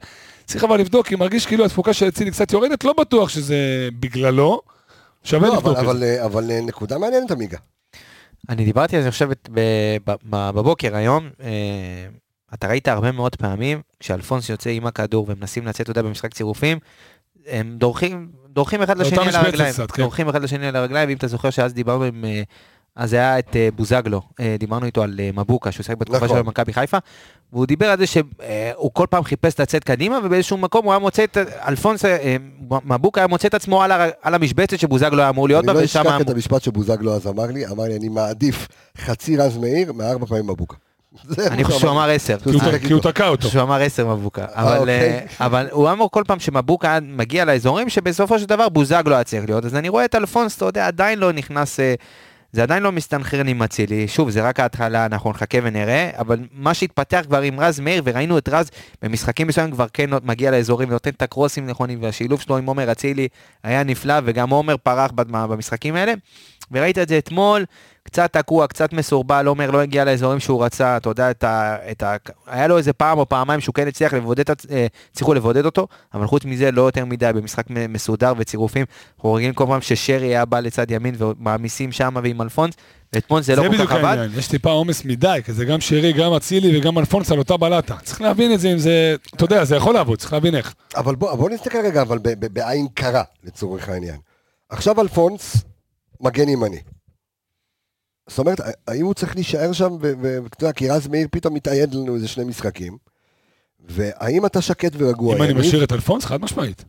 צריך 0.51 0.65
אבל 0.65 0.81
לבדוק, 0.81 1.07
כי 1.07 1.15
מרגיש 1.17 1.47
כאילו 1.47 1.65
התפוקה 1.65 1.93
של 1.93 2.09
אצילי 2.09 2.31
קצת 2.31 2.53
יורדת, 2.53 2.85
לא 2.85 2.93
בטוח 3.01 3.29
שזה 3.29 3.57
בגללו. 4.01 4.61
שווה 5.25 5.49
לא, 5.49 5.55
לבדוק 5.57 5.67
אבל- 5.67 5.77
את 5.81 5.85
זה. 5.85 5.91
אבל, 5.91 6.03
אה, 6.03 6.25
אבל 6.25 6.51
אה, 6.51 6.61
נקודה 6.61 6.99
מעניינת 6.99 7.31
עמיגה. 7.31 7.59
אני 8.49 8.65
דיברתי 8.65 8.97
על 8.97 9.03
זה, 9.03 9.07
אני 9.07 9.13
חושב, 9.13 9.29
ב- 9.31 9.35
ב- 10.05 10.15
ב- 10.31 10.51
בבוקר 10.51 10.97
היום, 10.97 11.29
אה, 11.43 11.49
אתה 12.55 12.67
ראית 12.69 12.89
הרבה 12.89 13.13
מאוד 13.13 13.37
פעמים, 13.37 13.81
כשאלפונס 14.01 14.49
יוצא 14.49 14.71
עם 14.71 14.87
הכדור 14.87 15.27
ומנסים 15.29 15.67
לצאת, 15.67 15.81
אתה 15.81 15.91
יודע, 15.91 16.03
במשחק 16.03 16.35
צירופים, 16.35 16.79
הם 17.47 17.77
דורכים, 17.79 18.29
דורכים 18.49 18.83
אחד 18.83 18.99
לשני 18.99 19.19
על 19.29 19.35
הרגליים. 19.37 19.73
קצת, 19.73 19.91
כן. 19.91 20.03
דורכים 20.03 20.29
אחד 20.29 20.43
לשני 20.43 20.67
על 20.69 20.77
הרגליים, 20.77 21.09
ואם 21.09 21.17
אתה 21.17 21.27
זוכר 21.27 21.51
שאז 21.51 21.75
דיברנו 21.75 22.05
עם... 22.05 22.25
אז 23.01 23.13
היה 23.13 23.39
את 23.39 23.57
אה, 23.57 23.69
בוזגלו, 23.77 24.23
אה, 24.41 24.57
דיברנו 24.59 24.87
איתו 24.87 25.03
על 25.03 25.21
אה, 25.21 25.31
מבוקה, 25.35 25.73
שהוא 25.73 25.85
שיחק 25.85 25.97
בתקופה 25.97 26.25
נכון. 26.25 26.29
שלו 26.29 26.45
במכבי 26.45 26.73
חיפה, 26.73 26.99
והוא 27.53 27.67
דיבר 27.67 27.87
על 27.87 27.99
זה 27.99 28.07
שהוא 28.07 28.91
כל 28.93 29.07
פעם 29.11 29.25
חיפש 29.25 29.61
לצאת 29.61 29.85
קדימה, 29.85 30.19
ובאיזשהו 30.25 30.57
מקום 30.57 30.85
הוא 30.85 30.93
היה 30.93 30.99
מוצא 30.99 31.25
את, 31.25 31.37
אלפונס, 31.69 32.05
מבוקה 32.85 33.21
היה 33.21 33.27
מוצא 33.27 33.49
את 33.49 33.55
עצמו 33.55 33.83
על, 33.83 33.93
המשבצת 34.35 34.79
שבוזגלו 34.79 35.21
היה 35.21 35.29
אמור 35.29 35.49
להיות 35.49 35.65
אני 35.65 35.67
בה, 35.67 35.81
לא 35.81 35.85
ושם 35.85 36.01
אשכח 36.01 36.21
את 36.21 36.31
המשפט 36.31 36.63
שבוזגלו 36.63 37.15
אז 37.15 37.27
אמר 37.27 37.47
לי, 37.47 37.67
אמר 37.67 37.85
לי, 37.85 37.97
אני 37.97 38.09
מעדיף 38.09 38.69
חצי 38.99 39.37
רז 39.37 39.57
מאיר 39.57 39.93
מארבע 39.93 40.27
פעמים 40.27 40.47
מבוקה. 40.47 40.77
זה 41.29 41.47
אני 41.47 41.65
חושב 41.65 41.79
שהוא 41.79 41.91
אמר. 41.91 42.11
עשר. 42.11 42.37
כי 42.87 42.93
הוא-. 42.93 43.03
תקע 43.03 43.29
אותו. 43.29 43.49
שהוא 43.49 43.63
אמר 43.63 43.83
עשר 43.83 44.07
מבוקה, 44.07 44.45
אבל, 44.51 44.79
אוקיי. 44.79 45.27
אבל 45.41 45.69
הוא 45.71 45.91
אמר 45.91 46.07
כל 46.11 46.23
פעם 46.27 46.41
שמבוקה 46.41 46.99
מגיע 47.03 47.45
לאזורים 47.45 47.89
שבסופו 47.89 48.39
של 48.39 48.47
דבר 48.47 48.69
בוזגלו 48.69 49.15
היה 49.15 49.25
צריך 49.25 49.45
להיות, 49.47 49.65
אז 49.65 49.75
אני 49.75 49.89
רואה 49.89 50.05
את 50.05 50.15
אלפונס, 50.15 50.57
אתה 50.57 50.65
יודע, 50.65 50.87
עדיין 50.87 51.19
לא 51.19 51.33
נכנס, 51.33 51.81
זה 52.53 52.63
עדיין 52.63 52.83
לא 52.83 52.93
מסתנכרן 52.93 53.49
עם 53.49 53.63
אצילי, 53.63 54.09
שוב, 54.09 54.31
זה 54.31 54.43
רק 54.43 54.61
ההתחלה, 54.61 55.07
אנחנו 55.07 55.31
נחכה 55.31 55.59
ונראה, 55.63 56.11
אבל 56.19 56.39
מה 56.53 56.75
שהתפתח 56.75 57.23
כבר 57.27 57.41
עם 57.41 57.61
רז 57.61 57.81
מאיר, 57.81 58.03
וראינו 58.05 58.39
את 58.39 58.49
רז 58.49 58.71
במשחקים 59.03 59.47
מסוימים 59.47 59.73
כבר 59.73 59.87
כן 59.93 60.11
מגיע 60.23 60.51
לאזורים 60.51 60.89
ונותן 60.89 61.11
את 61.11 61.23
הקרוסים 61.23 61.67
נכונים, 61.67 62.03
והשילוב 62.03 62.41
שלו 62.41 62.57
עם 62.57 62.67
עומר 62.67 62.93
אצילי 62.93 63.29
היה 63.65 63.83
נפלא, 63.83 64.15
וגם 64.25 64.51
עומר 64.51 64.77
פרח 64.77 65.11
במשחקים 65.17 65.95
האלה, 65.95 66.13
וראית 66.73 66.99
את 66.99 67.09
זה 67.09 67.19
אתמול, 67.19 67.65
קצת 68.11 68.33
תקוע, 68.33 68.67
קצת 68.67 68.93
מסורבל, 68.93 69.47
עומר 69.47 69.71
לא 69.71 69.81
הגיע 69.81 70.05
לאזורים 70.05 70.41
שהוא 70.41 70.65
רצה, 70.65 70.97
אתה 70.97 71.09
יודע, 71.09 71.31
את 71.31 71.45
ה, 71.45 71.77
את 71.91 72.03
ה, 72.03 72.17
היה 72.47 72.67
לו 72.67 72.79
איזה 72.79 72.93
פעם 72.93 73.19
או 73.19 73.29
פעמיים 73.29 73.61
שהוא 73.61 73.75
כן 73.75 73.89
הצליח 73.89 74.15
לבודד, 74.15 74.51
אה, 74.51 74.87
הצליחו 75.13 75.35
לבודד 75.35 75.65
אותו, 75.65 75.87
אבל 76.15 76.27
חוץ 76.27 76.45
מזה 76.45 76.71
לא 76.71 76.83
יותר 76.83 77.05
מדי 77.05 77.31
במשחק 77.35 77.65
מסודר 77.71 78.33
וצירופים, 78.39 78.85
אנחנו 79.17 79.33
רגילים 79.35 79.55
כל 79.55 79.67
פעם 79.67 79.81
ששרי 79.81 80.27
היה 80.27 80.45
בא 80.45 80.61
לצד 80.61 80.91
ימין 80.91 81.15
ומעמיסים 81.19 81.93
שם 81.93 82.15
ועם 82.25 82.43
אלפונס, 82.43 82.75
ואתמול 83.13 83.43
זה 83.43 83.57
לא 83.57 83.63
כל 83.63 83.69
בדיוק 83.69 83.89
כך 83.89 83.97
עבד. 83.97 84.05
העניין, 84.05 84.31
יש 84.39 84.49
טיפה 84.49 84.71
עומס 84.71 85.05
מדי, 85.05 85.41
כי 85.45 85.53
זה 85.53 85.65
גם 85.65 85.81
שרי, 85.81 86.13
גם 86.13 86.33
אצילי 86.33 86.79
וגם 86.79 86.99
אלפונס 86.99 87.33
על 87.33 87.39
אותה 87.39 87.57
בלטה. 87.57 87.97
צריך 88.05 88.21
להבין 88.21 88.53
את 88.55 88.61
זה 88.61 88.73
אם 88.73 88.79
זה, 88.79 89.15
אתה 89.35 89.45
יודע, 89.45 89.65
זה 89.65 89.77
יכול 89.77 89.95
לעבוד, 89.95 90.19
צריך 90.19 90.33
להבין 90.33 90.55
איך. 90.55 90.75
אבל 90.97 91.15
בוא, 91.15 91.35
בוא 91.35 91.51
נסתכל 91.51 91.79
רגע, 91.85 92.03
אבל 92.03 92.19
ב- 92.19 92.29
ב- 92.29 92.47
בעין 92.55 92.87
קרה, 92.95 93.23
לצורך 93.45 93.89
העניין. 93.89 94.17
עכשיו 94.71 95.01
אלפונס, 95.01 95.57
מגן 96.21 96.49
ימני. 96.49 96.79
זאת 98.31 98.39
אומרת, 98.39 98.61
האם 98.89 99.05
הוא 99.05 99.15
צריך 99.15 99.35
להישאר 99.35 99.73
שם, 99.73 99.97
ואתה 100.01 100.65
יודע, 100.65 100.73
כי 100.73 100.89
רז 100.89 101.09
מאיר 101.09 101.27
פתאום 101.31 101.55
מתאייד 101.55 101.95
לנו 101.95 102.15
איזה 102.15 102.29
שני 102.29 102.45
משחקים, 102.45 102.97
והאם 103.89 104.47
אתה 104.47 104.61
שקט 104.61 104.93
ורגוע? 104.99 105.37
אם 105.37 105.43
אני? 105.43 105.53
משאיר 105.53 105.85
את 105.85 105.93
אלפונס, 105.93 106.25
חד 106.25 106.41
משמעית. 106.41 106.85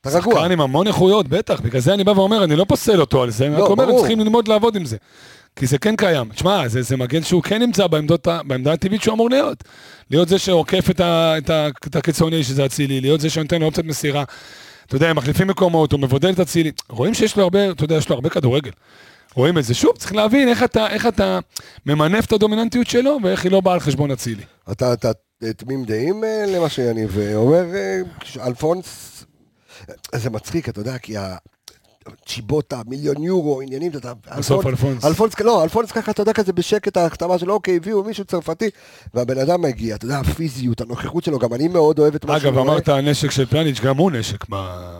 אתה 0.00 0.18
רגוע. 0.18 0.34
שחקן 0.34 0.52
עם 0.52 0.60
המון 0.60 0.86
איכויות, 0.86 1.28
בטח, 1.28 1.60
בגלל 1.60 1.80
זה 1.80 1.94
אני 1.94 2.04
בא 2.04 2.10
ואומר, 2.10 2.44
אני 2.44 2.56
לא 2.56 2.64
פוסל 2.68 3.00
אותו 3.00 3.22
על 3.22 3.30
זה, 3.30 3.46
אני 3.46 3.54
לא, 3.54 3.64
רק 3.64 3.70
אומר, 3.70 3.88
הם. 3.88 3.96
צריכים 3.98 4.20
ללמוד 4.20 4.48
לעבוד 4.48 4.76
עם 4.76 4.84
זה. 4.84 4.96
כי 5.56 5.66
זה 5.66 5.78
כן 5.78 5.96
קיים. 5.96 6.28
תשמע, 6.28 6.68
זה, 6.68 6.82
זה 6.82 6.96
מגן 6.96 7.22
שהוא 7.22 7.42
כן 7.42 7.62
נמצא 7.62 7.86
בעמדות, 7.86 8.28
בעמדה 8.46 8.72
הטבעית 8.72 9.02
שהוא 9.02 9.14
אמור 9.14 9.30
להיות. 9.30 9.64
להיות 10.10 10.28
זה 10.28 10.38
שעוקף 10.38 10.90
את, 10.90 11.00
ה, 11.00 11.38
את, 11.38 11.50
ה, 11.50 11.68
את 11.86 11.96
הקיצוני 11.96 12.44
שזה 12.44 12.66
אצילי, 12.66 13.00
להיות 13.00 13.20
זה 13.20 13.30
שנותן 13.30 13.60
לו 13.60 13.66
אופציית 13.66 13.86
מסירה. 13.86 14.24
אתה 14.86 14.96
יודע, 14.96 15.10
הם 15.10 15.16
מחליפים 15.16 15.46
מקומות, 15.46 15.92
הוא 15.92 16.00
מבודל 16.00 16.30
את 16.30 16.40
אצילי. 16.40 16.70
רואים 16.88 17.14
שיש 17.14 17.36
לו 17.36 17.42
הרבה, 17.42 17.70
אתה 17.70 17.84
יודע, 17.84 17.96
יש 17.96 18.08
לו 18.08 18.14
הרבה 18.14 18.28
כדורגל. 18.28 18.70
רואים 19.34 19.58
את 19.58 19.64
זה. 19.64 19.74
שוב, 19.74 19.96
צריך 19.96 20.14
להבין 20.14 20.48
איך 20.48 20.62
אתה, 20.62 20.86
איך 20.86 21.06
אתה 21.06 21.38
ממנף 21.86 22.26
את 22.26 22.32
הדומיננטיות 22.32 22.86
שלו, 22.86 23.18
ואיך 23.22 23.44
היא 23.44 23.52
לא 23.52 23.60
באה 23.60 23.74
על 23.74 23.80
חשבון 23.80 24.10
אצילי. 24.10 24.42
אתה, 24.72 24.92
אתה 24.92 25.10
תמים 25.56 25.84
דעים 25.84 26.24
אה, 26.24 26.44
למה 26.48 26.68
שיניב 26.68 27.18
אה, 27.18 27.34
אומר, 27.34 27.64
אה, 27.74 28.00
אלפונס, 28.46 29.24
זה 30.14 30.30
מצחיק, 30.30 30.68
אתה 30.68 30.80
יודע, 30.80 30.98
כי. 30.98 31.14
צ'יבוטה, 32.26 32.80
מיליון 32.86 33.22
יורו, 33.22 33.60
עניינים, 33.60 33.90
אתה 33.90 33.98
יודע, 33.98 34.12
בסוף 34.38 34.66
אלפונס. 34.66 35.04
אלפונס, 35.04 35.40
לא, 35.40 35.62
אלפונס 35.64 35.92
ככה, 35.92 36.10
אתה 36.10 36.22
יודע, 36.22 36.32
כזה 36.32 36.52
בשקט, 36.52 36.96
ההחתמה 36.96 37.38
שלו, 37.38 37.54
אוקיי, 37.54 37.76
הביאו 37.76 38.04
מישהו 38.04 38.24
צרפתי, 38.24 38.70
והבן 39.14 39.38
אדם 39.38 39.62
מגיע, 39.62 39.94
אתה 39.96 40.04
יודע, 40.04 40.18
הפיזיות, 40.18 40.80
הנוכחות 40.80 41.24
שלו, 41.24 41.38
גם 41.38 41.54
אני 41.54 41.68
מאוד 41.68 41.98
אוהב 41.98 42.14
את 42.14 42.24
מה 42.24 42.40
שהוא 42.40 42.50
אגב. 42.50 42.58
אמרת 42.58 42.88
הנשק 42.88 43.30
של 43.30 43.46
פלניץ', 43.46 43.80
גם 43.80 43.96
הוא 43.96 44.10
נשק 44.10 44.44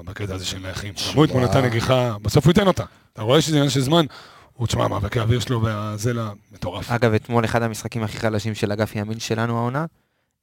בקטע 0.05 0.35
הזה 0.35 0.45
של 0.45 0.59
נייחים. 0.59 0.93
גם 0.95 1.17
הוא 1.17 1.25
אתמול 1.25 1.43
שמע. 1.43 1.51
נתן 1.51 1.65
נגיחה, 1.67 2.17
בסוף 2.23 2.45
הוא 2.45 2.51
ייתן 2.51 2.67
אותה. 2.67 2.85
אתה 3.13 3.23
רואה 3.23 3.41
שזה 3.41 3.57
עניין 3.57 3.71
של 3.71 3.81
זמן, 3.81 4.07
הוא, 4.53 4.67
תשמע, 4.67 4.89
מאבקי 4.89 5.19
האוויר 5.21 5.41
שלו 5.41 5.63
והזה 5.63 6.13
לה- 6.13 6.31
מטורף. 6.53 6.91
אגב, 6.91 7.15
אתמול 7.15 7.45
אחד 7.45 7.63
המשחקים 7.63 8.03
הכי 8.03 8.17
חלשים 8.19 8.55
של 8.55 8.73
אגף 8.73 8.97
ימין 8.97 9.19
שלנו 9.21 9.59
העונה. 9.59 9.85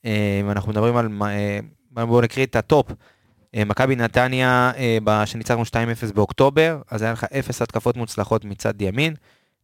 אה, 0.06 0.42
ואנחנו 0.48 0.72
מדברים 0.72 0.98
על, 0.98 1.08
מה- 1.08 1.32
אה, 1.32 1.60
בואו 2.06 2.22
נקריא 2.22 2.46
את 2.46 2.56
הטופ. 2.56 2.86
אה, 3.56 3.66
מכבי 3.66 3.96
נתניה, 3.96 4.72
אה, 5.08 5.26
שניצחנו 5.26 5.66
2-0 5.66 6.12
באוקטובר, 6.16 6.82
אז 6.92 7.02
היה 7.02 7.12
לך 7.12 7.24
0 7.24 7.62
התקפות 7.62 7.98
מוצלחות 7.98 8.46
מצד 8.46 8.82
ימין. 8.82 9.14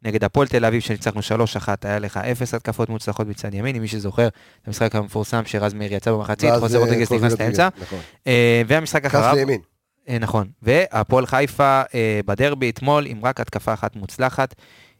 נגד 0.03 0.23
הפועל 0.23 0.47
תל 0.47 0.65
אביב 0.65 0.81
שניצחנו 0.81 1.21
3-1, 1.21 1.67
היה 1.83 1.99
לך 1.99 2.17
0 2.17 2.53
התקפות 2.53 2.89
מוצלחות 2.89 3.27
מצד 3.27 3.53
ימין, 3.53 3.75
אם 3.75 3.81
מי 3.81 3.87
שזוכר, 3.87 4.27
המשחק 4.67 4.95
המפורסם 4.95 5.41
שרז 5.45 5.73
מאיר 5.73 5.93
יצא 5.93 6.11
במחצית, 6.11 6.49
ואז, 6.49 6.59
חוזר 6.59 6.77
אה, 6.77 6.83
רודריגס 6.83 7.11
נכנס 7.11 7.39
לאמצע. 7.39 7.69
נכון. 7.81 7.99
אה, 8.27 8.61
והמשחק 8.67 9.05
אחריו, 9.05 9.35
לימין. 9.35 9.61
אה, 10.09 10.19
נכון. 10.19 10.47
והפועל 10.61 11.25
חיפה 11.25 11.81
אה, 11.93 12.19
בדרבי 12.25 12.69
אתמול 12.69 13.05
עם 13.05 13.25
רק 13.25 13.39
התקפה 13.39 13.73
אחת 13.73 13.95
מוצלחת, 13.95 14.55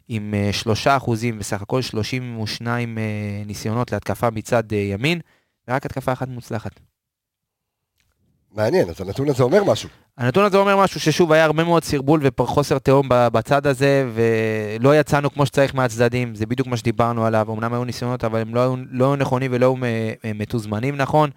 עם 0.07 0.33
אה, 0.33 0.49
שלושה 0.53 0.97
אחוזים 0.97 1.39
בסך 1.39 1.61
הכל 1.61 1.81
32 1.81 2.97
אה, 2.97 3.03
ניסיונות 3.45 3.91
להתקפה 3.91 4.29
מצד 4.29 4.73
אה, 4.73 4.77
ימין, 4.77 5.19
ורק 5.67 5.85
התקפה 5.85 6.13
אחת 6.13 6.27
מוצלחת. 6.27 6.79
מעניין, 8.58 8.89
אז 8.89 9.01
הנתון 9.01 9.30
הזה 9.30 9.43
אומר 9.43 9.64
משהו. 9.64 9.89
הנתון 10.18 10.45
הזה 10.45 10.58
אומר 10.58 10.78
משהו 10.78 10.99
ששוב 10.99 11.32
היה 11.32 11.45
הרבה 11.45 11.64
מאוד 11.64 11.84
סרבול 11.84 12.22
וחוסר 12.39 12.80
תהום 12.80 13.05
בצד 13.10 13.68
הזה 13.68 14.08
ולא 14.14 14.99
יצאנו 14.99 15.34
כמו 15.34 15.45
שצריך 15.45 15.76
מהצדדים, 15.76 16.36
זה 16.36 16.45
בדיוק 16.45 16.68
מה 16.68 16.78
שדיברנו 16.78 17.26
עליו, 17.26 17.47
אמנם 17.49 17.74
היו 17.74 17.84
ניסיונות 17.84 18.24
אבל 18.24 18.39
הם 18.39 18.55
לא 18.55 18.60
היו, 18.60 18.76
לא 18.91 19.18
נכונים 19.18 19.51
ולא 19.53 19.66
היו 19.66 19.76
מתוזמנים 20.36 20.95
נכון. 20.97 21.30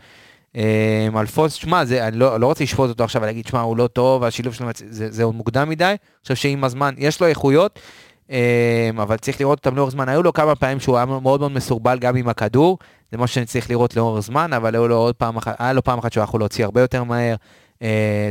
אה, 0.56 1.08
אלפונס, 1.16 1.52
שמע, 1.52 1.82
אני 1.82 2.18
לא, 2.18 2.40
לא 2.40 2.46
רוצה 2.46 2.64
לשפוט 2.64 2.88
אותו 2.88 3.04
עכשיו 3.04 3.22
ולהגיד, 3.22 3.46
שמע, 3.46 3.60
הוא 3.60 3.76
לא 3.76 3.86
טוב, 3.86 4.24
השילוב 4.24 4.54
שלו, 4.54 4.68
זה, 4.74 5.10
זה 5.10 5.24
עוד 5.24 5.34
מוקדם 5.34 5.68
מדי, 5.68 5.84
אני 5.84 5.96
חושב 6.22 6.34
שעם 6.34 6.64
הזמן, 6.64 6.94
יש 6.98 7.20
לו 7.20 7.26
איכויות, 7.26 7.78
אבל 9.02 9.16
צריך 9.16 9.40
לראות 9.40 9.58
אותם 9.58 9.76
לאורך 9.76 9.90
זמן, 9.90 10.08
היו 10.08 10.22
לו 10.22 10.32
כמה 10.32 10.54
פעמים 10.54 10.80
שהוא 10.80 10.96
היה 10.96 11.06
מאוד 11.06 11.40
מאוד 11.40 11.52
מסורבל 11.52 11.98
גם 11.98 12.16
עם 12.16 12.28
הכדור, 12.28 12.78
זה 13.12 13.18
מה 13.18 13.26
שאני 13.26 13.46
צריך 13.46 13.70
לראות 13.70 13.96
לאורך 13.96 14.20
זמן, 14.20 14.52
אבל 14.52 14.74
היו 14.74 14.88
לו 14.88 14.96
עוד 14.96 15.14
פעם 15.14 15.36
אחת, 15.36 15.56
היה 15.58 15.72
לו 15.72 15.84
פעם 15.84 15.98
אחת 15.98 16.12
שהוא 16.12 16.24
יכול 16.24 16.40
להוציא 16.40 16.64
הרבה 16.64 16.80
יותר 16.80 17.04
מהר, 17.04 17.34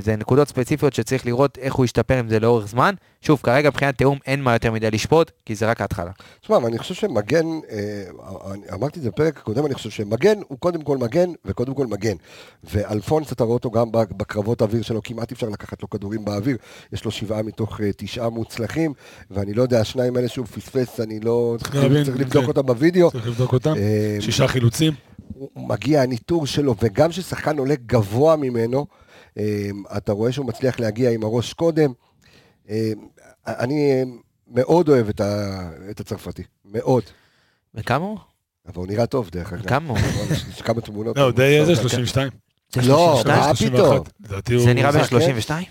זה 0.01 0.15
נקודות 0.15 0.47
ספציפיות 0.47 0.93
שצריך 0.93 1.25
לראות 1.25 1.57
איך 1.57 1.73
הוא 1.75 1.85
ישתפר 1.85 2.17
עם 2.19 2.29
זה 2.29 2.39
לאורך 2.39 2.67
זמן. 2.67 2.93
שוב, 3.21 3.39
כרגע 3.43 3.69
מבחינת 3.69 3.97
תיאום 3.97 4.17
אין 4.25 4.41
מה 4.41 4.53
יותר 4.53 4.71
מדי 4.71 4.91
לשפוט, 4.91 5.31
כי 5.45 5.55
זה 5.55 5.69
רק 5.69 5.81
ההתחלה. 5.81 6.11
תשמע, 6.41 6.57
אני 6.67 6.77
חושב 6.77 6.93
שמגן, 6.93 7.45
אה, 7.71 8.03
אני- 8.51 8.61
אמרתי 8.73 8.99
את 8.99 9.03
זה 9.03 9.09
בפרק 9.09 9.37
הקודם, 9.37 9.65
אני 9.65 9.73
חושב 9.73 9.89
שמגן 9.89 10.39
הוא 10.47 10.57
קודם 10.59 10.81
כל 10.81 10.97
מגן 10.97 11.29
וקודם 11.45 11.73
כל 11.73 11.87
מגן. 11.87 12.15
ואלפונס, 12.63 13.31
אתה 13.31 13.43
רואה 13.43 13.53
אותו 13.53 13.71
גם 13.71 13.91
ב- 13.91 14.17
בקרבות 14.17 14.61
האוויר 14.61 14.81
שלו, 14.81 15.03
כמעט 15.03 15.31
אפשר 15.31 15.49
לקחת 15.49 15.81
לו 15.81 15.89
כדורים 15.89 16.25
באוויר. 16.25 16.57
יש 16.93 17.05
לו 17.05 17.11
שבעה 17.11 17.41
מתוך 17.43 17.81
אה, 17.81 17.89
תשעה 17.97 18.29
מוצלחים, 18.29 18.93
ואני 19.31 19.53
לא 19.53 19.61
יודע, 19.61 19.79
השניים 19.81 20.15
האלה 20.15 20.27
שהוא 20.27 20.45
פספס, 20.45 20.99
אני 20.99 21.19
לא... 21.19 21.55
צריך 21.59 21.75
צריך 22.05 22.17
לבדוק 22.17 22.43
כן. 22.43 22.47
אותם 22.47 22.65
בווידאו. 22.65 23.11
צריך 23.11 23.27
לבדוק 23.27 23.53
אותם. 23.53 23.73
אה, 23.77 24.17
שישה 24.19 24.47
חילוצים. 24.47 24.93
הוא 25.33 25.49
מגיע, 25.69 26.01
הניטור 26.01 26.45
שלו, 26.47 26.75
וגם 26.81 27.09
כששחקן 27.09 27.57
עולה 27.57 27.75
גבוה 27.85 28.35
ממנו, 28.35 28.79
אה, 28.79 28.85
אתה 29.97 30.11
רואה 30.11 30.31
שהוא 30.31 30.45
מצליח 30.45 30.79
להגיע 30.79 31.11
עם 31.11 31.23
הראש 31.23 31.53
קודם. 31.53 31.91
אה, 32.69 32.91
אני 33.47 33.91
אה, 33.91 34.03
מאוד 34.47 34.89
אוהב 34.89 35.09
את 35.09 35.21
ה- 35.21 35.69
את 35.91 35.99
הצרפתי, 35.99 36.43
מאוד. 36.65 37.03
וכמה 37.75 38.05
הוא? 38.05 38.17
אבל 38.67 38.75
הוא 38.75 38.87
נראה 38.87 39.05
טוב, 39.05 39.29
דרך 39.29 39.53
אגב. 39.53 39.67
כמה 39.67 39.89
הוא? 39.89 39.97
יש 40.51 40.61
כמה 40.61 40.81
תמונות. 40.81 41.17
לא, 41.17 41.31
די 41.31 41.59
איזה 41.59 41.75
32. 41.75 42.29
זה 42.73 42.81
לא, 42.81 43.21
32? 43.23 43.37
מה 43.39 43.55
31. 43.55 44.09
פתאום? 44.23 44.57
הוא... 44.57 44.63
זה 44.65 44.73
נראה 44.73 44.91
בן 44.91 44.99
כן? 44.99 45.05
32? 45.05 45.65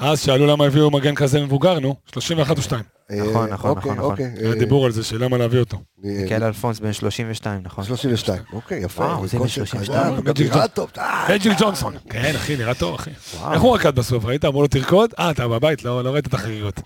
אז 0.00 0.20
שאלו 0.20 0.46
למה 0.46 0.66
הביאו 0.66 0.90
מגן 0.90 1.14
כזה 1.14 1.40
מבוגר, 1.40 1.78
נו, 1.80 1.96
31 2.06 2.56
או 2.56 2.62
2. 2.62 2.82
אה, 3.10 3.16
נכון, 3.30 3.48
נכון, 3.50 3.70
אוקיי, 3.70 3.92
נכון, 3.92 4.10
אוקיי. 4.10 4.30
היה 4.38 4.50
אה, 4.50 4.54
דיבור 4.58 4.86
על 4.86 4.92
זה, 4.92 5.04
שלמה 5.04 5.38
להביא 5.38 5.58
אותו. 5.60 5.76
אה, 6.04 6.10
קל 6.28 6.44
אלפונס 6.44 6.80
בן 6.80 6.92
32, 6.92 7.60
נכון? 7.64 7.84
32, 7.84 8.42
אוקיי, 8.52 8.78
יפה. 8.84 9.04
וואו, 9.04 9.26
זה 9.26 9.38
בן 9.38 9.42
כושר 9.44 9.64
32. 9.64 10.02
קיים, 10.14 10.20
גם 10.24 10.34
נראה 10.38 10.68
טוב. 10.68 10.90
רג'יל 11.28 11.52
ג'ונסון. 11.58 11.94
כן, 12.10 12.32
אחי, 12.36 12.56
נראה 12.56 12.74
טוב, 12.74 12.94
אחי. 12.94 13.10
איך 13.52 13.62
הוא 13.62 13.74
רקד 13.74 13.94
בסוף? 13.94 14.24
ראית? 14.24 14.44
אמרו 14.44 14.62
לו 14.62 14.68
תרקוד? 14.68 15.10
אה, 15.18 15.30
אתה 15.30 15.48
בבית, 15.48 15.84
לא 15.84 16.04
לא 16.04 16.10
ראית 16.10 16.26
את 16.26 16.34
החגיגות. 16.34 16.80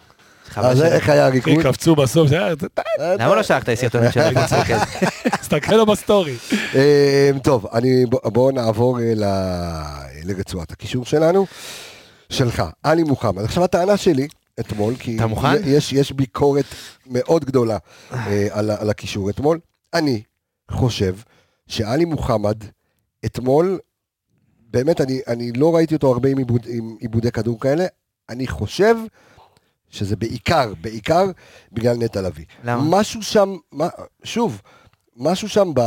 אז 0.56 0.82
איך 0.82 1.08
היה 1.08 1.26
הריקוד? 1.26 1.62
קפצו 1.62 1.94
בסוף, 1.96 2.28
זה 2.28 2.44
היה... 2.44 2.54
למה 3.18 3.34
לא 3.34 3.42
שלחת 3.42 3.68
לי 3.68 3.76
סרטונים 3.76 4.12
של 4.12 4.20
רוקד? 4.20 4.78
תסתכל 5.40 5.74
לו 5.74 5.86
בסטורי. 5.86 6.34
טוב, 7.42 7.66
אני- 7.74 8.06
בוא- 8.06 8.20
בואו 8.30 8.50
נעבור 8.50 8.98
ל- 9.16 9.24
לרצועת 10.24 10.72
הקישור 10.72 11.04
שלנו. 11.04 11.46
שלך, 12.30 12.62
עלי 12.82 13.02
מוחמד. 13.02 13.44
עכשיו 13.44 13.64
הטענה 13.64 13.96
שלי, 13.96 14.28
אתמול, 14.60 14.96
כי 14.96 15.16
אתה 15.16 15.26
מוכן? 15.26 15.56
יש, 15.64 15.92
יש 15.92 16.12
ביקורת 16.12 16.64
מאוד 17.06 17.44
גדולה 17.44 17.78
אה, 18.12 18.48
על, 18.50 18.70
על 18.70 18.90
הקישור 18.90 19.30
אתמול. 19.30 19.58
אני 19.94 20.22
חושב 20.70 21.16
שעלי 21.66 22.04
מוחמד, 22.04 22.64
אתמול, 23.24 23.78
באמת, 24.70 25.00
אני, 25.00 25.20
אני 25.26 25.52
לא 25.52 25.76
ראיתי 25.76 25.94
אותו 25.94 26.12
הרבה 26.12 26.28
עם, 26.28 26.38
עיבוד, 26.38 26.66
עם 26.68 26.96
עיבודי 27.00 27.32
כדור 27.32 27.60
כאלה, 27.60 27.86
אני 28.28 28.46
חושב 28.46 28.96
שזה 29.90 30.16
בעיקר, 30.16 30.72
בעיקר 30.80 31.24
בגלל 31.72 31.96
נטע 31.96 32.22
לביא. 32.22 32.44
למה? 32.64 32.98
משהו 33.00 33.22
שם, 33.22 33.56
מה, 33.72 33.88
שוב, 34.24 34.62
משהו 35.16 35.48
שם, 35.48 35.70
ב, 35.74 35.80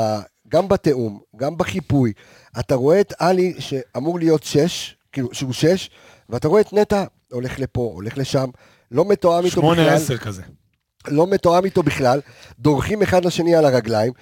גם 0.48 0.68
בתיאום, 0.68 1.20
גם 1.36 1.58
בחיפוי, 1.58 2.14
אתה 2.60 2.76
רואה 2.76 3.02
את 3.02 3.14
עלי 3.20 3.54
שאמור 3.60 4.20
להיות 4.20 4.44
שש, 4.44 4.96
כאילו, 5.12 5.30
שהוא 5.34 5.54
שש, 5.54 5.90
ואתה 6.30 6.48
רואה 6.48 6.62
את 6.62 6.74
נטע 6.74 7.06
הולך 7.32 7.60
לפה, 7.60 7.92
הולך 7.94 8.18
לשם, 8.18 8.50
לא 8.92 9.06
מתואם 9.06 9.46
איתו 9.46 9.62
בכלל. 9.62 9.76
שמונה 9.76 9.94
עשר 9.94 10.18
כזה. 10.18 10.42
לא 11.08 11.28
מתואם 11.28 11.66
איתו 11.66 11.84
בכלל, 11.84 12.22
דורכים 12.60 13.02
אחד 13.02 13.26
לשני 13.26 13.56
על 13.56 13.66
הרגליים, 13.66 14.14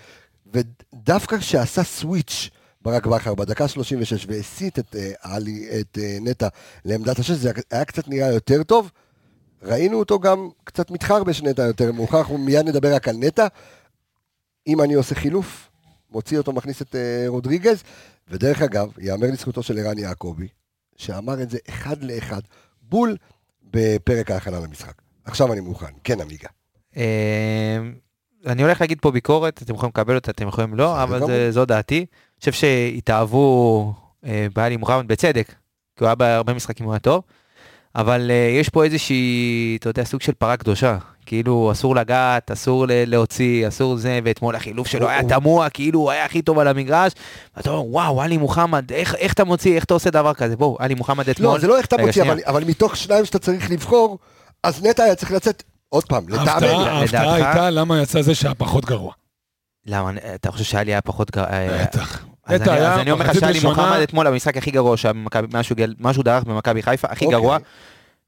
ודווקא 0.53 1.37
כשעשה 1.37 1.83
סוויץ' 1.83 2.49
ברק 2.81 3.05
בכר 3.05 3.35
בדקה 3.35 3.67
36 3.67 4.25
והסיט 4.29 4.79
את 4.79 4.95
אה, 4.95 5.11
עלי, 5.21 5.67
את 5.79 5.97
אה, 6.01 6.17
נטע 6.21 6.47
לעמדת 6.85 7.19
השש, 7.19 7.31
זה 7.31 7.51
היה 7.71 7.85
קצת 7.85 8.07
נראה 8.07 8.27
יותר 8.27 8.63
טוב. 8.63 8.91
ראינו 9.63 9.99
אותו 9.99 10.19
גם 10.19 10.49
קצת 10.63 10.91
מתחרבש 10.91 11.41
נטע 11.41 11.61
יותר 11.61 11.91
מאוחר, 11.91 12.19
אנחנו 12.19 12.37
מיד 12.37 12.67
נדבר 12.67 12.95
רק 12.95 13.07
על 13.07 13.15
נטע. 13.17 13.47
אם 14.67 14.81
אני 14.81 14.93
עושה 14.93 15.15
חילוף, 15.15 15.69
מוציא 16.11 16.37
אותו, 16.37 16.53
מכניס 16.53 16.81
את 16.81 16.95
אה, 16.95 17.25
רודריגז, 17.27 17.83
ודרך 18.29 18.61
אגב, 18.61 18.91
יאמר 18.97 19.27
לזכותו 19.31 19.63
של 19.63 19.77
ערן 19.77 19.97
יעקבי, 19.97 20.47
שאמר 20.95 21.41
את 21.41 21.49
זה 21.49 21.57
אחד 21.69 22.03
לאחד, 22.03 22.41
בול 22.89 23.15
בפרק 23.73 24.31
ההכנה 24.31 24.59
למשחק. 24.59 24.93
עכשיו 25.25 25.53
אני 25.53 25.61
מוכן, 25.61 25.91
כן 26.03 26.21
עמיגה. 26.21 26.49
אה, 26.97 27.77
אני 28.45 28.63
הולך 28.63 28.81
להגיד 28.81 28.97
פה 29.01 29.11
ביקורת, 29.11 29.61
אתם 29.63 29.73
יכולים 29.73 29.89
לקבל 29.89 30.15
אותה, 30.15 30.31
אתם 30.31 30.47
יכולים 30.47 30.75
לא, 30.75 31.03
אבל 31.03 31.51
זו 31.51 31.65
דעתי. 31.65 31.97
אני 31.97 32.39
חושב 32.39 32.51
שהתאהבו 32.51 33.93
אה, 34.25 34.47
בעלי 34.55 34.77
מוחמד 34.77 35.07
בצדק, 35.07 35.47
כי 35.47 36.03
הוא 36.03 36.07
היה 36.07 36.15
בהרבה 36.15 36.53
משחקים 36.53 36.85
הוא 36.85 36.93
היה 36.93 36.99
טוב, 36.99 37.23
אבל 37.95 38.31
אה, 38.31 38.57
יש 38.59 38.69
פה 38.69 38.83
איזושהי, 38.83 39.77
אתה 39.79 39.89
יודע, 39.89 40.03
סוג 40.03 40.21
של 40.21 40.33
פרה 40.33 40.57
קדושה. 40.57 40.97
כאילו 41.29 41.69
אסור 41.71 41.95
לגעת, 41.95 42.51
אסור 42.51 42.85
ל- 42.87 42.91
להוציא, 43.07 43.67
אסור 43.67 43.95
זה, 43.97 44.19
ואתמול 44.23 44.55
החילוף 44.55 44.87
שלו 44.87 45.09
היה 45.09 45.23
תמוה, 45.23 45.69
כאילו 45.69 45.99
הוא 45.99 46.11
היה 46.11 46.25
הכי 46.25 46.41
טוב 46.41 46.59
על 46.59 46.67
המגרש, 46.67 47.11
ואתה 47.57 47.69
אומר, 47.69 47.85
וואו, 47.91 48.21
עלי 48.21 48.37
מוחמד, 48.37 48.91
איך 48.91 49.15
איך 49.15 49.33
אתה 49.33 49.43
מוציא, 49.43 49.75
איך 49.75 49.83
אתה 49.83 49.93
עושה 49.93 50.09
דבר 50.09 50.33
כזה? 50.33 50.55
בואו, 50.57 50.77
עלי 50.79 50.95
מוחמד 50.95 51.29
אתמול. 51.29 51.53
לא, 51.53 51.59
זה 51.59 51.67
לא 51.67 51.77
איך 51.77 51.85
אתה 51.85 51.97
מוציא. 51.97 52.21
אבל, 52.23 52.39
אבל 52.45 52.63
מתוך 52.63 52.97
שניים 52.97 53.25
שאתה 53.25 53.39
צריך 53.39 53.71
לבחור, 53.71 54.17
אז 54.63 54.83
נטע 54.85 55.03
היה 55.03 55.15
צריך 55.15 55.31
לצאת, 55.31 55.63
עוד 55.89 56.03
פעם, 56.05 56.23
ההפתעה 56.33 56.57
לטעמנו. 56.57 56.85
ההפתעה? 56.85 57.33
הייתה 57.35 57.69
למה 57.69 58.01
יצא 58.01 58.21
זה 58.21 58.35
שהיה 58.35 58.55
פחות 58.55 58.85
גרוע. 58.85 59.13
למה, 59.85 60.11
אתה 60.35 60.51
חושב 60.51 60.63
שעלי 60.63 60.91
היה 60.91 61.01
פחות... 61.01 61.31
גר- 61.35 61.43
אה, 61.43 61.83
בטח. 61.83 62.25
אז 62.45 62.61
אני, 62.61 63.11
אומר 63.11 63.25
לך 63.25 63.39
שאלי 63.39 63.59
מוחמד 63.63 63.99
אתמול 64.03 64.27
המשחק 64.27 64.57
הכי 64.57 64.71
גרוע 64.71 64.97
שהיה 64.97 65.13
במכבי, 65.13 65.47
שהוא 66.13 66.23
דרך 66.23 66.43
במכבי 66.43 66.83
חיפה, 66.83 67.07
הכי 67.11 67.25
אוקיי. 67.25 67.39
גרוע. 67.39 67.57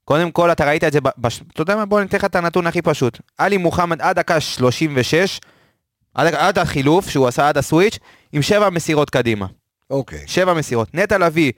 קודם 0.06 0.32
כל 0.32 0.52
אתה 0.52 0.66
ראית 0.66 0.84
את 0.84 0.94
זה, 0.94 1.00
בש... 1.18 1.42
אתה 1.54 1.62
יודע 1.62 1.76
מה 1.76 1.86
בוא 1.86 2.02
ניתן 2.02 2.18
לך 2.18 2.26
את 2.26 2.36
הנתון 2.36 2.68
הכי 2.68 2.82
פשוט. 2.82 3.20
עלי 3.38 3.58
מוחמד 3.58 4.02
עד 4.02 4.16
דקה 4.20 4.40
36, 4.40 5.40
עד, 6.14 6.36
עד 6.36 6.60
החילוף 6.60 7.10
שהוא 7.10 7.28
עשה 7.28 7.50
עד 7.50 7.58
הסוויץ', 7.58 8.00
עם 8.32 8.42
שבע 8.42 8.70
מסירות 8.70 9.10
קדימה. 9.10 9.46
אוקיי. 9.90 10.24
שבע 10.28 10.54
מסירות. 10.54 10.96
נטע 10.96 11.18
לביא, 11.18 11.52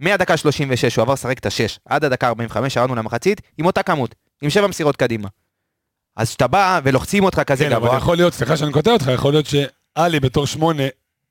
מהדקה 0.00 0.36
36, 0.36 0.96
הוא 0.96 1.02
עבר 1.02 1.12
לשחק 1.12 1.38
את 1.38 1.46
השש, 1.46 1.78
עד 1.84 2.04
הדקה 2.04 2.28
45, 2.28 2.76
ירדנו 2.76 2.94
למחצית, 2.94 3.40
עם 3.58 3.66
אותה 3.66 3.82
כמות, 3.82 4.14
עם 4.42 4.50
שבע 4.50 4.66
מסירות 4.66 4.96
קדימה. 4.96 5.28
אז 6.16 6.28
כשאתה 6.28 6.46
בא 6.46 6.80
ולוחצים 6.84 7.24
אותך 7.24 7.40
כזה 7.46 7.64
כן, 7.64 7.72
אבל 7.72 7.86
גבוה, 7.86 7.98
יכול 7.98 8.16
להיות, 8.16 8.34
סליחה 8.34 8.56
שאני 8.56 8.72
קוטע 8.72 8.90
אותך, 8.90 9.10
יכול 9.14 9.32
להיות 9.32 9.46
שעלי 9.46 10.20
בתור 10.20 10.46
שמונה 10.46 10.82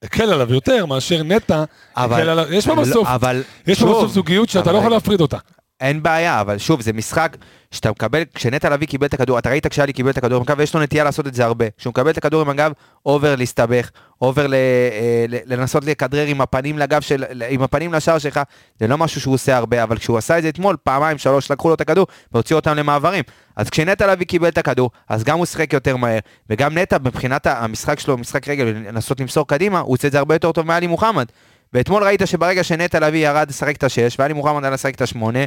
הקל 0.04 0.34
עליו 0.34 0.54
יותר 0.54 0.86
מאשר 0.86 1.24
נטע 1.24 1.64
אבל... 1.98 2.22
הקל 2.22 2.30
עליו. 2.30 2.54
יש 2.54 2.68
פה 2.68 2.76
לא, 2.76 2.82
בסוף, 2.82 3.08
אבל... 3.08 3.44
יש 3.68 3.80
פה 3.80 3.86
בסוף 3.86 4.12
זוגיות 4.12 4.50
שאתה 4.50 4.70
אבל 4.70 4.74
לא 4.74 4.78
יכול. 4.78 4.92
להפריד 4.92 5.22
אותה. 5.22 5.38
אין 5.82 6.04
בעיה, 6.04 6.42
אבל 6.42 6.58
שוב, 6.58 6.82
זה 6.82 6.94
משחק 6.94 7.38
שאתה 7.72 7.92
מקבל, 7.92 8.24
כשנטע 8.34 8.70
לביא 8.70 8.88
קיבל 8.88 9.08
את 9.08 9.14
הכדור, 9.14 9.40
אתה 9.40 9.50
ראית 9.50 9.68
כשאלי 9.68 9.94
קיבל 9.94 10.10
את 10.10 10.18
הכדור 10.18 10.38
עם 10.38 10.44
הגב, 10.48 10.60
ויש 10.60 10.74
לו 10.74 10.82
נטייה 10.82 11.04
לעשות 11.04 11.28
את 11.28 11.34
זה 11.34 11.46
הרבה. 11.46 11.66
כשהוא 11.78 11.92
מקבל 11.92 12.10
את 12.10 12.18
הכדור 12.18 12.42
עם 12.42 12.50
הגב, 12.50 12.72
עובר 13.06 13.36
להסתבך, 13.36 13.90
עובר 14.22 14.48
ל, 14.48 14.54
אה, 14.54 15.26
ל- 15.30 15.54
לנסות 15.54 15.86
לכדרר 15.86 16.26
עם 16.28 16.42
הפנים 16.42 16.78
לגב 16.78 17.02
של, 17.02 17.24
עם 17.50 17.62
הפנים 17.62 17.94
לשער 17.94 18.18
שלך, 18.18 18.40
זה 18.80 18.88
לא 18.88 18.98
משהו 18.98 19.22
שהוא 19.22 19.34
עושה 19.34 19.58
הרבה, 19.58 19.84
אבל 19.84 19.98
כשהוא 19.98 20.18
עשה 20.18 20.38
את 20.38 20.44
זה 20.44 20.50
אתמול, 20.50 20.76
פעמיים, 20.84 21.18
שלוש, 21.18 21.52
לקחו 21.52 21.70
לו 21.70 21.76
את 21.76 21.82
הכדור, 21.82 22.08
והוציאו 22.32 22.60
אותם 22.60 22.76
למעברים. 22.76 23.24
אז 23.56 23.70
כשנטע 23.70 24.08
לביא 24.08 24.26
קיבל 24.26 24.48
את 24.48 24.58
הכדור, 24.58 24.90
אז 25.10 25.24
גם 25.24 25.38
הוא 25.38 25.46
שיחק 25.46 25.74
יותר 25.74 25.98
מהר, 25.98 26.20
וגם 26.50 26.78
נטע, 26.78 26.98
מבחינת 27.04 27.48
המשחק 27.48 28.00
שלו, 28.00 28.18
משחק 28.18 28.48
רגל, 28.48 28.64
לנסות 28.66 29.20
למסור 29.20 29.48
קדימה, 29.48 29.80
הוא 29.80 29.94
עושה 29.94 30.08
את 30.08 30.12
זה 30.12 30.20
הרבה 30.20 30.36
יותר 30.36 30.52
טוב 30.52 30.68
מעלי 30.68 30.88
מוחמד. 30.88 31.26
ואתמול 31.74 32.04
ראית 32.04 32.22
שברגע 32.26 32.64
שנטע 32.64 33.00
לביא 33.00 33.28
ירד 33.28 33.46
לשחק 33.50 33.76
את 33.76 33.84
השש, 33.84 34.16
ואלי 34.20 34.34
מוחמד 34.34 34.58
עלה 34.66 34.70
לשחק 34.70 34.96
את 34.96 35.02
השמונה, 35.02 35.40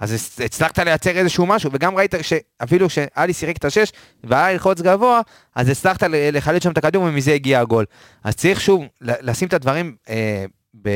אז 0.00 0.12
הצ- 0.12 0.44
הצלחת 0.44 0.78
לייצר 0.78 1.10
איזשהו 1.10 1.46
משהו, 1.46 1.70
וגם 1.72 1.96
ראית 1.96 2.14
שאפילו 2.22 2.88
כשאלי 2.88 3.32
שיחק 3.32 3.56
את 3.56 3.64
השש, 3.64 3.92
והיה 4.24 4.52
ללחוץ 4.52 4.80
גבוה, 4.80 5.20
אז 5.54 5.68
הצלחת 5.68 6.02
לחלט 6.08 6.62
שם 6.62 6.70
את 6.72 6.78
הכדור, 6.78 7.02
ומזה 7.04 7.32
הגיע 7.32 7.60
הגול. 7.60 7.84
אז 8.24 8.34
צריך 8.36 8.60
שוב 8.60 8.84
לשים 9.00 9.48
את 9.48 9.52
הדברים 9.54 9.94
אה, 10.10 10.44
ב... 10.82 10.88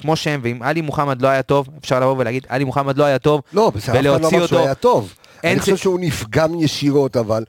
כמו 0.00 0.16
שהם, 0.16 0.40
ואם 0.44 0.62
עלי 0.62 0.80
מוחמד 0.80 1.22
לא 1.22 1.28
היה 1.28 1.42
טוב, 1.42 1.68
אפשר 1.80 2.00
לבוא 2.00 2.14
ולהגיד, 2.18 2.46
עלי 2.48 2.64
מוחמד 2.64 2.98
לא 2.98 3.04
היה 3.04 3.18
טוב, 3.18 3.40
לא, 3.52 3.70
בסדר, 3.70 3.92
אף 3.92 3.96
אחד 3.96 4.04
לא 4.04 4.10
ולהוציא 4.16 4.38
אמר 4.38 4.46
שהוא 4.46 4.56
אותו- 4.58 4.66
היה 4.66 4.74
טוב. 4.74 5.14
אני 5.44 5.60
חושב 5.60 5.76
שהוא 5.76 6.00
נפגם 6.00 6.60
ישירות, 6.60 7.16
אבל 7.16 7.44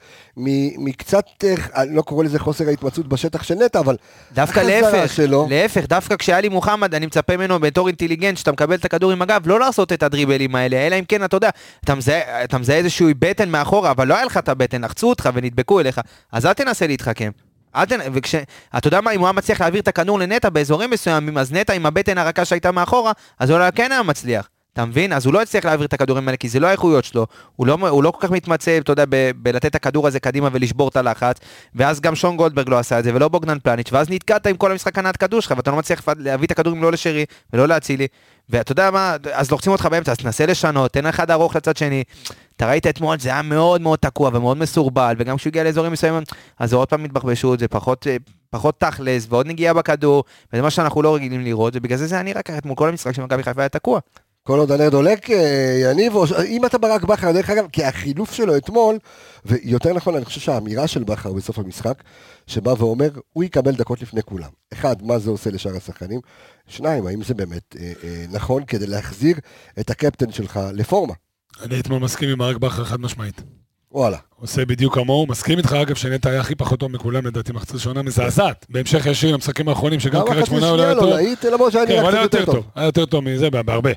מקצת, 0.77 1.25
אה, 1.43 1.85
לא 1.85 2.01
קורא 2.01 2.23
לזה 2.23 2.39
חוסר 2.39 2.67
ההתמצאות 2.67 3.07
בשטח 3.07 3.43
של 3.43 3.55
נטע, 3.55 3.79
אבל 3.79 3.95
דווקא 4.33 4.59
להפך, 4.59 5.13
שלו, 5.13 5.47
להפך, 5.49 5.85
דווקא 5.87 6.15
כשאלי 6.15 6.49
מוחמד, 6.49 6.95
אני 6.95 7.05
מצפה 7.05 7.37
ממנו 7.37 7.59
בתור 7.59 7.87
אינטליגנט, 7.87 8.37
שאתה 8.37 8.51
מקבל 8.51 8.75
את 8.75 8.85
הכדור 8.85 9.11
עם 9.11 9.21
הגב, 9.21 9.41
לא 9.45 9.59
לעשות 9.59 9.93
את 9.93 10.03
הדריבלים 10.03 10.55
האלה, 10.55 10.87
אלא 10.87 10.95
אם 10.99 11.05
כן, 11.07 11.23
אתה 11.23 11.37
יודע, 11.37 11.49
אתה 11.83 12.57
מזהה, 12.57 12.77
איזשהו 12.77 13.09
בטן 13.19 13.49
מאחורה, 13.49 13.91
אבל 13.91 14.07
לא 14.07 14.15
היה 14.15 14.25
לך 14.25 14.37
את 14.37 14.49
הבטן, 14.49 14.83
לחצו 14.83 15.09
אותך 15.09 15.29
ונדבקו 15.33 15.79
אליך, 15.79 16.01
אז 16.31 16.45
אל 16.45 16.53
תנסה 16.53 16.87
להתחכם. 16.87 17.31
אל 17.75 17.85
תנ... 17.85 17.99
וכש... 18.13 18.35
אתה 18.77 18.87
יודע 18.87 19.01
מה, 19.01 19.11
אם 19.11 19.19
הוא 19.19 19.27
היה 19.27 19.33
מצליח 19.33 19.61
להעביר 19.61 19.81
את 19.81 19.87
הכדור 19.87 20.19
לנטע 20.19 20.49
באזורים 20.49 20.89
מסוימים, 20.89 21.37
אז 21.37 21.51
נטע 21.51 21.73
עם 21.73 21.85
הבטן 21.85 22.17
הרכה 22.17 22.45
שהייתה 22.45 22.71
מאחורה, 22.71 23.11
אז 23.39 23.49
הוא 23.49 23.59
כן 23.75 23.91
היה 23.91 24.03
מצליח. 24.03 24.49
אתה 24.73 24.85
מבין? 24.85 25.13
אז 25.13 25.25
הוא 25.25 25.33
לא 25.33 25.41
הצליח 25.41 25.65
להעביר 25.65 25.85
את 25.85 25.93
הכדורים 25.93 26.27
האלה, 26.27 26.37
כי 26.37 26.49
זה 26.49 26.59
לא 26.59 26.67
האיכויות 26.67 27.05
שלו. 27.05 27.27
הוא 27.55 27.67
לא, 27.67 27.77
הוא 27.89 28.03
לא 28.03 28.11
כל 28.11 28.27
כך 28.27 28.31
מתמצא, 28.31 28.77
אתה 28.77 28.91
יודע, 28.91 29.05
ב- 29.09 29.31
בלתת 29.35 29.65
את 29.65 29.75
הכדור 29.75 30.07
הזה 30.07 30.19
קדימה 30.19 30.49
ולשבור 30.51 30.87
את 30.89 30.97
הלחץ. 30.97 31.37
ואז 31.75 32.01
גם 32.01 32.15
שון 32.15 32.37
גולדברג 32.37 32.69
לא 32.69 32.79
עשה 32.79 32.99
את 32.99 33.03
זה, 33.03 33.15
ולא 33.15 33.27
בוגדן 33.27 33.59
פלניץ', 33.59 33.89
ואז 33.91 34.09
נתקעת 34.09 34.47
עם 34.47 34.57
כל 34.57 34.71
המשחק 34.71 34.97
הנעת 34.97 35.17
כדור 35.17 35.41
שלך, 35.41 35.53
ואתה 35.57 35.71
לא 35.71 35.77
מצליח 35.77 36.01
להביא 36.17 36.45
את 36.45 36.51
הכדורים 36.51 36.83
לא 36.83 36.91
לשרי 36.91 37.25
ולא 37.53 37.67
לאצילי. 37.67 38.07
ואתה 38.49 38.71
יודע 38.71 38.91
מה, 38.91 39.15
אז 39.33 39.51
לוחצים 39.51 39.71
אותך 39.71 39.85
באמצע, 39.85 40.11
אז 40.11 40.17
תנסה 40.17 40.45
לשנות, 40.45 40.91
תן 40.91 41.05
אחד 41.05 41.31
ארוך 41.31 41.55
לצד 41.55 41.77
שני. 41.77 42.03
אתה 42.55 42.67
ראית 42.67 42.87
אתמול, 42.87 43.19
זה 43.19 43.29
היה 43.29 43.41
מאוד 43.41 43.81
מאוד 43.81 43.99
תקוע 43.99 44.29
ומאוד 44.33 44.57
מסורבל, 44.57 45.15
וגם 45.19 45.37
כשהוא 45.37 45.49
הגיע 45.49 45.63
לאזורים 45.63 45.91
מסוימים, 45.91 46.23
אז 46.59 46.69
זה 46.69 46.75
עוד 46.75 46.87
פעם 46.87 47.03
התבחבשות, 47.05 47.59
זה 47.59 47.67
פחות, 47.67 48.07
אה, 48.07 48.15
פחות 48.49 48.79
תכלס, 48.79 49.25
ועוד 49.29 49.47
נגיעה 49.47 49.73
בכדור, 49.73 50.23
וזה 50.53 50.61
מה 50.61 50.69
שאנחנו 50.69 51.01
לא 51.01 51.15
רגילים 51.15 51.41
לראות, 51.41 51.73
ובגלל 51.75 51.97
זה 51.97 52.07
זה 52.07 52.15
היה 52.15 52.23
נראה 52.23 52.41
ככה 52.41 52.57
אתמול 52.57 52.75
כל 52.75 52.89
המשחק 52.89 53.11
של 53.11 53.21
מכבי 53.23 53.43
חיפה 53.43 53.61
היה 53.61 53.69
תקוע. 53.69 53.99
כל 54.43 54.59
עוד 54.59 54.71
הנר 54.71 54.89
דולק, 54.89 55.29
אה, 55.31 55.79
יניב, 55.83 56.15
או 56.15 56.25
אם 56.47 56.65
אתה 56.65 56.77
ברק 56.77 57.03
בכר, 57.03 57.31
דרך 57.31 57.49
אגב, 57.49 57.65
כי 57.71 57.83
החילוף 57.83 58.33
שלו 58.33 58.57
אתמול, 58.57 58.97
ויותר 59.45 59.93
נכון, 59.93 60.15
אני 60.15 60.25
חושב 60.25 60.41
שהאמירה 60.41 60.87
של 60.87 61.03
בכר 61.03 61.33
בסוף 61.33 61.59
המשחק, 61.59 62.03
שבא 62.47 62.73
ואומר, 62.77 63.09
הוא 63.33 63.43
יקבל 63.43 63.71
דקות 63.71 64.01
לפני 64.01 64.23
כולם. 64.23 64.49
אחד, 64.73 64.95
מה 65.03 65.19
זה 65.19 65.29
עושה 65.29 65.49
לשאר 65.49 65.75
השחקנים? 65.77 66.19
שניים, 66.67 67.07
האם 67.07 67.23
זה 67.23 67.33
באמת 67.33 67.75
אה, 67.79 67.91
אה, 68.03 68.25
נכון 68.31 68.63
כדי 68.65 68.87
להחזיר 68.87 69.35
את 69.79 69.89
הקפטן 69.89 70.31
שלך 70.31 70.59
לפורמה? 70.73 71.13
אני 71.61 71.79
אתמול 71.79 71.99
מסכים 71.99 72.29
עם 72.29 72.37
ברק 72.37 72.57
בכר 72.57 72.83
חד 72.83 72.99
משמעית. 73.01 73.41
וואלה. 73.91 74.17
עושה 74.35 74.65
בדיוק 74.65 74.95
כמוהו, 74.95 75.27
מסכים 75.27 75.57
איתך 75.57 75.73
אגב 75.73 75.95
שנטע 75.95 76.29
היה 76.29 76.39
הכי 76.41 76.55
פחות 76.55 76.79
טוב 76.79 76.91
מכולם 76.91 77.25
לדעתי 77.27 77.51
מחצית 77.51 77.75
ראשונה 77.75 78.01
מזעזעת, 78.01 78.65
בהמשך 78.69 79.05
ישיר 79.05 79.33
למשחקים 79.33 79.69
האחרונים 79.69 79.99
שגם 79.99 80.21
גם 80.21 80.27
קריית 80.27 80.45
שמונה 80.45 80.69
הוא 80.69 80.77
לא 80.77 80.83
היה 80.83 80.93
לא 80.93 81.01
טוב, 81.01 81.13
למרות 81.53 81.71
שהיה 81.71 81.87
כן, 81.87 81.93
נראה 81.93 82.11
קצת 82.27 82.33
יותר 82.39 82.45
טוב, 82.45 82.65
היה 82.75 82.85
יותר 82.85 83.05
טוב 83.05 83.23
מזה 83.23 83.49
בה- 83.49 83.63
בהרבה. 83.63 83.91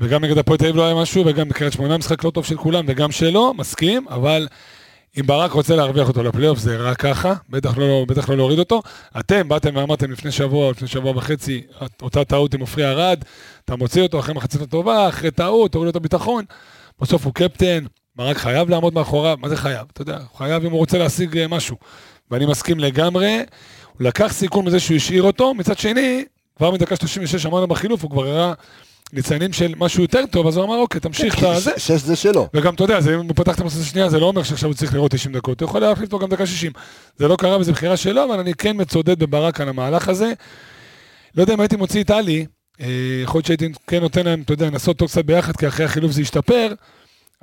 וגם 0.00 0.24
נגד 0.24 0.38
הפועל 0.38 0.58
תל 0.58 0.64
אביב 0.64 0.76
לא 0.76 0.86
היה 0.86 0.94
משהו, 0.94 1.26
וגם 1.26 1.48
בקריית 1.48 1.72
שמונה 1.72 1.98
משחק 1.98 2.24
לא 2.24 2.30
טוב 2.30 2.44
של 2.44 2.56
כולם, 2.56 2.84
וגם 2.88 3.12
שלו, 3.12 3.54
מסכים, 3.54 4.06
אבל 4.08 4.48
אם 5.18 5.26
ברק 5.26 5.52
רוצה 5.52 5.76
להרוויח 5.76 6.08
אותו 6.08 6.22
לפלייאוף 6.22 6.58
זה 6.58 6.76
רק 6.76 6.96
ככה, 6.96 7.34
בטח 7.48 7.78
לא, 7.78 8.04
בטח 8.08 8.28
לא 8.28 8.36
להוריד 8.36 8.58
אותו. 8.58 8.82
אתם 9.20 9.48
באתם 9.48 9.76
ואמרתם 9.76 10.10
לפני 10.10 10.30
שבוע, 10.30 10.70
לפני 10.70 10.88
שבוע 10.88 11.12
וחצי, 11.16 11.62
אותה 12.02 12.24
טעות 12.24 12.54
עם 12.54 12.60
עופרי 12.60 12.84
ארד, 12.84 13.24
אתה 13.64 13.76
מוציא 13.76 14.02
אותו 14.02 14.20
אחרי 14.20 14.34
מחצית 14.34 14.60
הטובה, 14.60 15.08
אחרי 15.08 15.30
טעות, 15.30 15.72
תוריד 15.72 15.84
לו 15.84 15.90
את 15.90 15.96
הביטחון, 15.96 16.44
בסוף 17.00 17.24
הוא 17.24 17.34
קפטן, 17.34 17.84
ברק 18.16 18.36
חייב 18.36 18.70
לעמוד 18.70 18.94
מאחוריו, 18.94 19.36
מה 19.40 19.48
זה 19.48 19.56
חייב? 19.56 19.86
אתה 19.92 20.02
יודע, 20.02 20.16
הוא 20.16 20.38
חייב 20.38 20.64
אם 20.64 20.70
הוא 20.70 20.78
רוצה 20.78 20.98
להשיג 20.98 21.38
אה, 21.38 21.48
משהו. 21.48 21.76
ואני 22.30 22.46
מסכים 22.46 22.78
לגמרי, 22.78 23.36
הוא 23.92 24.06
לקח 24.06 24.32
סיכון 24.32 24.64
מזה 24.64 24.80
שהוא 24.80 24.96
השאיר 24.96 25.22
אותו, 25.22 25.54
מצד 25.54 25.78
שני, 25.78 26.24
כבר 26.56 26.70
מדקה 26.70 26.96
36 26.96 27.46
אמרנו 27.46 27.66
בחילוף, 27.66 28.02
הוא 28.02 28.10
כבר 28.10 28.26
הראה 28.26 28.52
ניצנים 29.12 29.52
של 29.52 29.74
משהו 29.78 30.02
יותר 30.02 30.24
טוב, 30.30 30.46
אז 30.46 30.56
הוא 30.56 30.64
אמר, 30.64 30.76
אוקיי, 30.76 31.00
תמשיך 31.00 31.38
את 31.38 31.42
הזה. 31.42 31.70
ש- 31.76 31.86
שש 31.86 32.00
זה 32.02 32.16
שלו. 32.16 32.48
וגם, 32.54 32.74
אתה 32.74 32.84
יודע, 32.84 33.00
זה, 33.00 33.14
אם 33.14 33.20
הוא 33.20 33.36
פתח 33.36 33.54
את 33.54 33.60
המסוס 33.60 33.82
השנייה, 33.82 34.08
זה 34.08 34.18
לא 34.20 34.26
אומר 34.26 34.42
שעכשיו 34.42 34.68
הוא 34.68 34.74
צריך 34.76 34.94
לראות 34.94 35.10
90 35.10 35.34
דקות, 35.36 35.60
הוא 35.60 35.68
יכול 35.68 35.80
להחליף 35.80 36.12
אותו 36.12 36.18
גם 36.18 36.30
דקה 36.30 36.46
60. 36.46 36.72
זה 37.16 37.28
לא 37.28 37.36
קרה 37.36 37.58
וזו 37.58 37.72
בחירה 37.72 37.96
שלו, 37.96 38.24
אבל 38.24 38.38
אני 38.40 38.54
כן 38.54 38.76
מצודד 38.80 39.18
בברק 39.18 39.60
על 39.60 39.68
המהלך 39.68 40.08
הזה. 40.08 40.32
לא 41.34 41.42
יודע 41.42 41.54
אם 41.54 41.60
הייתי 41.60 41.76
מוציא 41.76 42.02
את 42.02 42.10
עלי, 42.10 42.46
אה, 42.80 42.86
יכול 43.24 43.38
להיות 43.38 43.46
שהייתי 43.46 43.68
כן 43.86 44.00
נותן 44.00 44.24
להם, 44.26 44.42
אתה 44.42 44.52
יודע, 44.52 44.66
לנסות 44.66 44.88
אותו 44.88 45.06
קצת 45.06 45.24
ביחד, 45.24 45.56
כי 45.56 45.68
אחרי 45.68 45.84
החילוף 45.86 46.12
זה 46.12 46.22
ישתפר, 46.22 46.72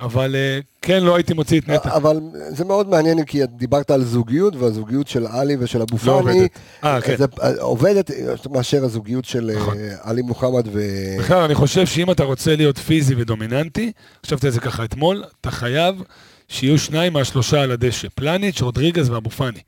אבל 0.00 0.36
אה, 0.36 0.58
כן 0.82 1.02
לא 1.02 1.14
הייתי 1.16 1.34
מוציא 1.34 1.60
את 1.60 1.68
נטע. 1.68 1.96
אבל 1.96 2.20
זה 2.48 2.64
מאוד 2.64 2.88
מעניין, 2.88 3.24
כי 3.24 3.46
דיברת 3.46 3.90
על 3.90 4.04
זוגיות, 4.04 4.56
והזוגיות 4.56 5.08
של 5.08 5.26
עלי 5.26 5.56
ושל 5.60 5.82
אבו 5.82 5.96
לא 5.96 6.20
פאני, 6.22 6.32
עובדת. 6.38 6.50
אה, 6.84 7.00
כן. 7.00 7.16
זה 7.16 7.24
אה, 7.42 7.52
עובדת 7.60 8.10
מאשר 8.50 8.84
הזוגיות 8.84 9.24
של 9.24 9.50
אה, 9.50 9.56
נכון. 9.56 9.76
עלי 10.02 10.22
מוחמד 10.22 10.68
ו... 10.72 10.80
בכלל, 11.18 11.38
אני 11.42 11.54
חושב 11.54 11.86
שאם 11.86 12.10
אתה 12.10 12.24
רוצה 12.24 12.56
להיות 12.56 12.78
פיזי 12.78 13.14
ודומיננטי, 13.14 13.92
חשבתי 14.26 14.46
על 14.46 14.52
זה 14.52 14.60
ככה 14.60 14.84
אתמול, 14.84 15.24
אתה 15.40 15.50
חייב 15.50 16.02
שיהיו 16.48 16.78
שניים 16.78 17.12
מהשלושה 17.12 17.62
על 17.62 17.70
הדשא, 17.70 18.08
פלניץ', 18.14 18.60
רודריגז 18.62 19.10
ואבו 19.10 19.30
פאני. 19.30 19.60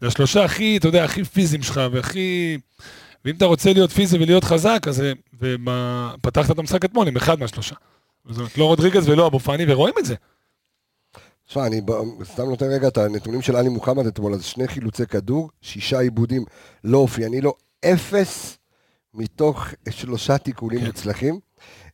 זה 0.00 0.06
השלושה 0.06 0.44
הכי, 0.44 0.76
אתה 0.76 0.88
יודע, 0.88 1.04
הכי 1.04 1.24
פיזיים 1.24 1.62
שלך, 1.62 1.80
והכי... 1.92 2.58
ואם 3.24 3.34
אתה 3.36 3.44
רוצה 3.44 3.72
להיות 3.72 3.90
פיזי 3.92 4.18
ולהיות 4.18 4.44
חזק, 4.44 4.84
אז 4.88 5.00
אה, 5.00 5.12
ומה- 5.40 6.14
פתחת 6.22 6.50
את 6.50 6.58
המשחק 6.58 6.84
אתמול 6.84 7.08
עם 7.08 7.16
אחד 7.16 7.40
מהשלושה. 7.40 7.74
זאת 8.28 8.38
אומרת, 8.38 8.58
לא 8.58 8.64
רודריגז 8.64 9.08
ולא 9.08 9.26
אבו 9.26 9.38
פאני, 9.38 9.64
ורואים 9.68 9.94
את 9.98 10.04
זה. 10.04 10.14
תשמע, 11.48 11.66
אני 11.66 11.80
סתם 12.24 12.42
נותן 12.42 12.66
רגע 12.66 12.88
את 12.88 12.98
הנתונים 12.98 13.42
של 13.42 13.56
עלי 13.56 13.68
מוחמד 13.68 14.06
אתמול, 14.06 14.34
אז 14.34 14.44
שני 14.44 14.68
חילוצי 14.68 15.06
כדור, 15.06 15.50
שישה 15.60 16.00
עיבודים 16.00 16.44
לא 16.84 16.98
אופייני 16.98 17.40
לו, 17.40 17.54
אפס 17.84 18.58
מתוך 19.14 19.66
שלושה 19.90 20.38
תיקולים 20.38 20.80
כן. 20.80 20.86
מוצלחים. 20.86 21.40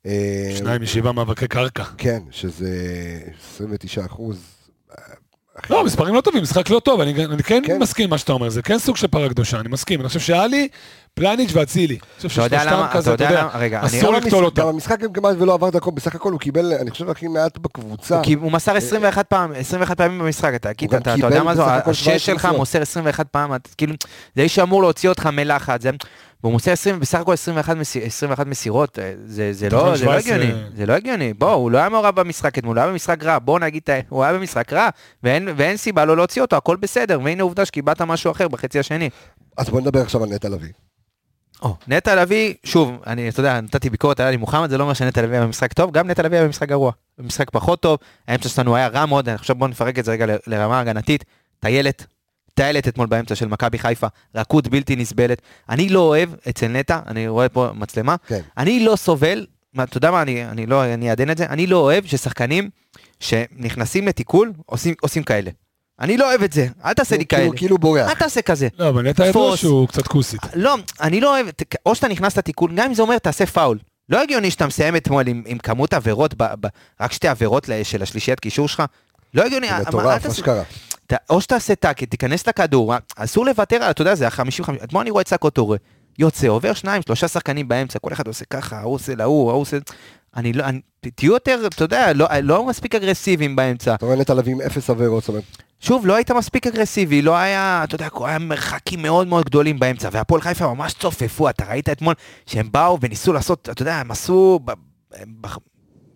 אה, 0.06 0.54
שניים 0.58 0.82
משבעה 0.82 1.12
מאבקי 1.12 1.48
קרקע. 1.48 1.84
כן, 1.84 2.22
שזה 2.30 2.70
29 3.52 4.06
אחוז. 4.06 4.58
לא, 5.70 5.84
מספרים 5.84 6.14
לא 6.14 6.20
טובים, 6.20 6.42
משחק 6.42 6.70
לא 6.70 6.80
טוב, 6.80 7.00
אני, 7.00 7.24
אני 7.24 7.42
כן, 7.42 7.62
כן. 7.66 7.78
מסכים 7.78 8.04
עם 8.04 8.10
מה 8.10 8.18
שאתה 8.18 8.32
אומר, 8.32 8.48
זה 8.48 8.62
כן 8.62 8.78
סוג 8.78 8.96
של 8.96 9.06
פרה 9.06 9.28
קדושה, 9.28 9.60
אני 9.60 9.68
מסכים. 9.68 10.00
אני 10.00 10.08
חושב 10.08 10.20
שעלי, 10.20 10.68
פלניץ' 11.18 11.50
ואצילי. 11.54 11.98
אתה 12.26 12.42
יודע 12.42 12.64
למה, 12.64 12.90
אתה 12.98 13.10
יודע 13.10 13.30
למה, 13.40 13.50
רגע, 13.58 13.80
אסור 13.84 14.12
לקטול 14.12 14.44
אותם. 14.44 14.66
המשחק 14.66 15.00
גם 15.00 15.12
כמעט 15.12 15.36
ולא 15.38 15.54
עבר 15.54 15.70
דקות, 15.70 15.94
בסך 15.94 16.14
הכל 16.14 16.32
הוא 16.32 16.40
קיבל, 16.40 16.72
אני 16.80 16.90
חושב, 16.90 17.10
הכי 17.10 17.28
מעט 17.28 17.58
בקבוצה. 17.58 18.20
הוא 18.40 18.52
מסר 18.52 18.76
21 18.76 19.26
פעם, 19.26 19.52
21 19.52 19.96
פעמים 19.98 20.18
במשחק, 20.18 20.52
אתה 20.54 20.70
יודע 21.26 21.42
מה 21.42 21.54
זה, 21.54 21.62
בסך 21.62 21.70
הכל 21.70 21.92
17 21.92 22.14
השש 22.14 22.26
שלך. 22.26 22.48
מוסר 22.56 22.82
21 22.82 23.26
פעם, 23.30 23.50
כאילו, 23.78 23.94
זה 24.36 24.42
איש 24.42 24.54
שאמור 24.54 24.82
להוציא 24.82 25.08
אותך 25.08 25.26
מלחץ, 25.26 25.80
והוא 26.42 26.52
מוסר 26.52 26.70
20, 26.72 27.00
בסך 27.00 27.18
הכל 27.20 27.32
21 27.32 27.76
מסי- 27.76 28.02
21 28.06 28.46
מסירות, 28.46 28.98
אה, 28.98 29.12
זה 29.24 29.52
זה 29.52 29.68
לא 29.70 29.96
זה 29.96 30.04
לא 30.04 30.20
17. 30.20 30.34
הגיוני, 30.34 30.52
זה 30.76 30.86
לא 30.86 30.92
הגיוני, 30.92 31.32
בוא, 31.34 31.50
הוא 31.52 31.70
לא 31.70 31.78
היה 31.78 31.88
מעורב 31.88 32.14
במשחק 32.20 32.58
אתמול, 32.58 32.76
הוא 32.78 32.84
היה 32.84 32.92
במשחק 32.92 33.24
רע, 33.24 33.38
בוא 33.38 33.58
נגיד, 33.60 33.82
הוא 34.08 34.24
היה 34.24 34.32
במשחק 34.32 34.72
רע, 34.72 34.88
ואין 35.22 35.48
ואין 35.56 35.76
סיבה 35.76 36.04
לא 36.04 36.16
להוציא 36.16 36.42
אותו, 36.42 36.56
הכל 36.56 36.76
בסדר, 36.76 37.20
והנה 37.24 37.42
עובדה 37.42 37.64
שקיבלת 37.64 38.02
משהו 38.02 38.30
אחר 38.32 38.48
בחצי 38.48 38.78
השני. 38.78 39.10
אז 39.58 39.68
בוא 39.70 39.80
נדבר 39.80 40.00
עכשיו 40.00 40.22
על 40.24 40.28
נטע 40.30 40.48
לביא. 40.48 40.68
או, 41.62 41.76
נטע 41.88 42.22
לביא, 42.22 42.54
שוב, 42.64 43.02
אני, 43.06 43.28
אתה 43.28 43.40
יודע, 43.40 43.61
נתתי 43.61 43.90
ביקורת 43.90 44.20
על 44.20 44.26
עלי 44.26 44.36
מוחמד, 44.36 44.70
זה 44.70 44.78
לא 44.78 44.82
אומר 44.82 44.94
שנטע 44.94 45.22
לביא 45.22 45.36
היה 45.36 45.46
במשחק 45.46 45.72
טוב, 45.72 45.92
גם 45.92 46.11
נטע 46.11 46.22
לביא 46.22 46.38
היה 46.38 46.46
במשחק 46.46 46.68
גרוע. 46.68 46.92
במשחק 47.18 47.50
פחות 47.50 47.80
טוב, 47.80 47.98
האמצע 48.28 48.48
שלנו 48.48 48.76
היה 48.76 48.88
רע 48.88 49.06
מאוד, 49.06 49.28
עכשיו 49.28 49.56
בואו 49.56 49.70
נפרק 49.70 49.98
את 49.98 50.04
זה 50.04 50.12
רגע 50.12 50.26
לרמה 50.46 50.80
הגנתית. 50.80 51.24
טיילת, 51.61 52.06
טיילת 52.54 52.88
אתמול 52.88 53.06
באמצע 53.06 53.34
של 53.34 53.48
מכבי 53.48 53.78
חיפה, 53.78 54.06
רכות 54.34 54.68
בלתי 54.68 54.96
נסבלת. 54.96 55.42
אני 55.68 55.88
לא 55.88 56.00
אוהב 56.00 56.30
אצל 56.48 56.68
נטע, 56.68 57.00
אני 57.06 57.28
רואה 57.28 57.48
פה 57.48 57.68
מצלמה, 57.74 58.16
כן. 58.26 58.40
אני 58.59 58.80
לא 58.80 58.96
סובל, 58.96 59.46
אתה 59.82 59.96
יודע 59.96 60.11
מה, 60.11 60.22
אני, 60.22 60.44
אני 60.44 60.66
לא, 60.66 60.84
אני 60.84 61.11
אעדן 61.11 61.30
את 61.30 61.38
זה, 61.38 61.46
אני 61.46 61.66
לא 61.66 61.76
אוהב 61.76 62.06
ששחקנים 62.06 62.70
שנכנסים 63.20 64.09
לתיקול 64.09 64.52
עושים, 64.66 64.94
עושים 65.00 65.22
כאלה. 65.22 65.50
אני 66.01 66.16
לא 66.16 66.28
אוהב 66.30 66.42
את 66.42 66.53
זה, 66.53 66.66
אל 66.84 66.92
תעשה 66.94 67.16
לי 67.16 67.26
כאלה. 67.26 67.42
כאילו- 67.42 67.57
כאילו 67.57 67.78
בורח. 67.78 68.09
אל 68.11 68.14
תעשה 68.14 68.42
כזה. 68.42 68.68
לא, 68.78 68.88
אבל 68.88 69.09
נטע 69.09 69.26
ידוע. 69.26 69.57
שהוא 69.57 69.88
קצת 69.88 70.07
כוסית. 70.07 70.40
לא, 70.55 70.76
אני 71.01 71.20
לא 71.20 71.30
אוהב, 71.36 71.46
או 71.86 71.94
שאתה 71.94 72.09
נכנס 72.09 72.38
לתיקול, 72.38 72.74
גם 72.76 72.84
אם 72.86 72.94
זה 72.94 73.03
אומר 73.03 73.18
תעשה 73.18 73.46
פאול. 73.46 73.78
לא 74.09 74.22
הגיוני 74.22 74.51
שאתה 74.51 74.66
מסיים 74.66 74.96
אתמול 74.96 75.28
עם, 75.28 75.42
עם 75.46 75.59
כמות 75.59 75.94
עבירות, 75.94 76.34
ב, 76.36 76.42
ב, 76.61 76.66
רק 77.01 77.12
שתי 77.12 77.28
עבירות 77.28 77.68
של 77.82 78.03
השלישיית 78.03 78.40
קישור 78.40 78.68
שלך. 78.68 78.82
לא 79.34 79.42
הגיוני, 79.44 79.68
זה 79.68 79.80
מטורף, 79.82 80.22
תעשה- 80.22 80.32
אשכרה. 80.34 80.62
או 81.30 81.40
שתעשה 81.40 81.74
attack, 81.74 82.11
תיכנס 82.11 82.49
לכדור, 82.49 82.94
אסור 83.16 83.46
לוותר 83.46 83.76
על, 83.76 83.90
אתה 83.90 84.03
יודע, 84.03 84.14
זה 84.14 84.26
ה-50-50, 84.26 84.84
אתמול 84.84 85.01
אני 85.01 85.11
רואה 85.11 85.22
את 85.22 85.28
סאקו 85.28 85.51
טורה, 85.51 85.76
יוצא, 86.18 86.46
עובר 86.46 86.72
שניים, 86.74 87.03
שלושה 87.03 87.28
שחקנים 87.28 87.68
באמצע, 87.68 87.99
כל 87.99 88.12
אחד 88.12 88.26
עושה 88.26 88.44
ככה, 88.44 88.78
ההוא 88.78 88.94
עושה 88.94 89.14
להוא, 89.14 89.51
ההוא 89.51 89.61
עושה... 89.62 89.76
אני 90.39 90.53
לא, 90.53 90.64
אני, 90.64 90.80
תהיו 91.14 91.32
יותר, 91.32 91.66
אתה 91.66 91.84
יודע, 91.84 92.12
לא, 92.12 92.26
לא 92.43 92.66
מספיק 92.66 92.95
אגרסיביים 92.95 93.57
באמצע. 93.57 93.95
אתה 93.95 94.07
רואה 94.07 94.16
נטע 94.16 94.34
לביא 94.34 94.53
עם 94.53 94.61
אפס 94.61 94.91
עבירות, 94.91 95.22
זאת 95.22 95.28
אומרת, 95.28 95.45
שוב, 95.80 96.07
לא 96.07 96.14
היית 96.14 96.30
מספיק 96.30 96.66
אגרסיבי, 96.66 97.22
לא 97.22 97.36
היה, 97.36 97.84
אתה 97.84 97.95
יודע, 97.95 98.09
היה 98.20 98.39
מרחקים 98.39 99.03
מאוד 99.03 99.28
מאוד 99.28 99.45
גדולים 99.45 99.78
באמצע, 99.78 100.09
והפועל 100.12 100.41
חיפה 100.41 100.74
ממש 100.74 100.95
צופפו, 100.95 101.49
אתה 101.49 101.64
ראית 101.64 101.89
אתמול 101.89 102.14
שהם 102.47 102.68
באו 102.72 102.99
וניסו 103.01 103.32
לעשות, 103.32 103.68
אתה 103.72 103.82
יודע, 103.82 103.95
הם 103.95 104.11
עשו, 104.11 104.61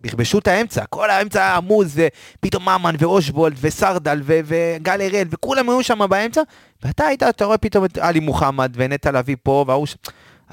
בכבשו 0.01 0.39
את 0.39 0.47
האמצע, 0.47 0.85
כל 0.85 1.09
האמצע 1.09 1.39
היה 1.39 1.55
עמוז, 1.55 1.99
ופתאום 2.39 2.69
ממן 2.69 2.95
ואושבולד 2.99 3.55
וסרדל 3.61 4.21
ו- 4.23 4.39
וגל 4.45 5.01
הראל, 5.01 5.27
וכולם 5.29 5.69
היו 5.69 5.83
שם 5.83 5.99
באמצע, 6.09 6.41
ואתה 6.83 7.05
היית, 7.05 7.23
אתה 7.23 7.45
רואה 7.45 7.57
פתאום 7.57 7.85
את 7.85 7.97
עלי 7.97 8.19
מוחמד 8.19 8.71
ונטע 8.75 9.11
לביא 9.11 9.35
פה, 9.43 9.65
וההוא 9.67 9.85
ש... 9.85 9.95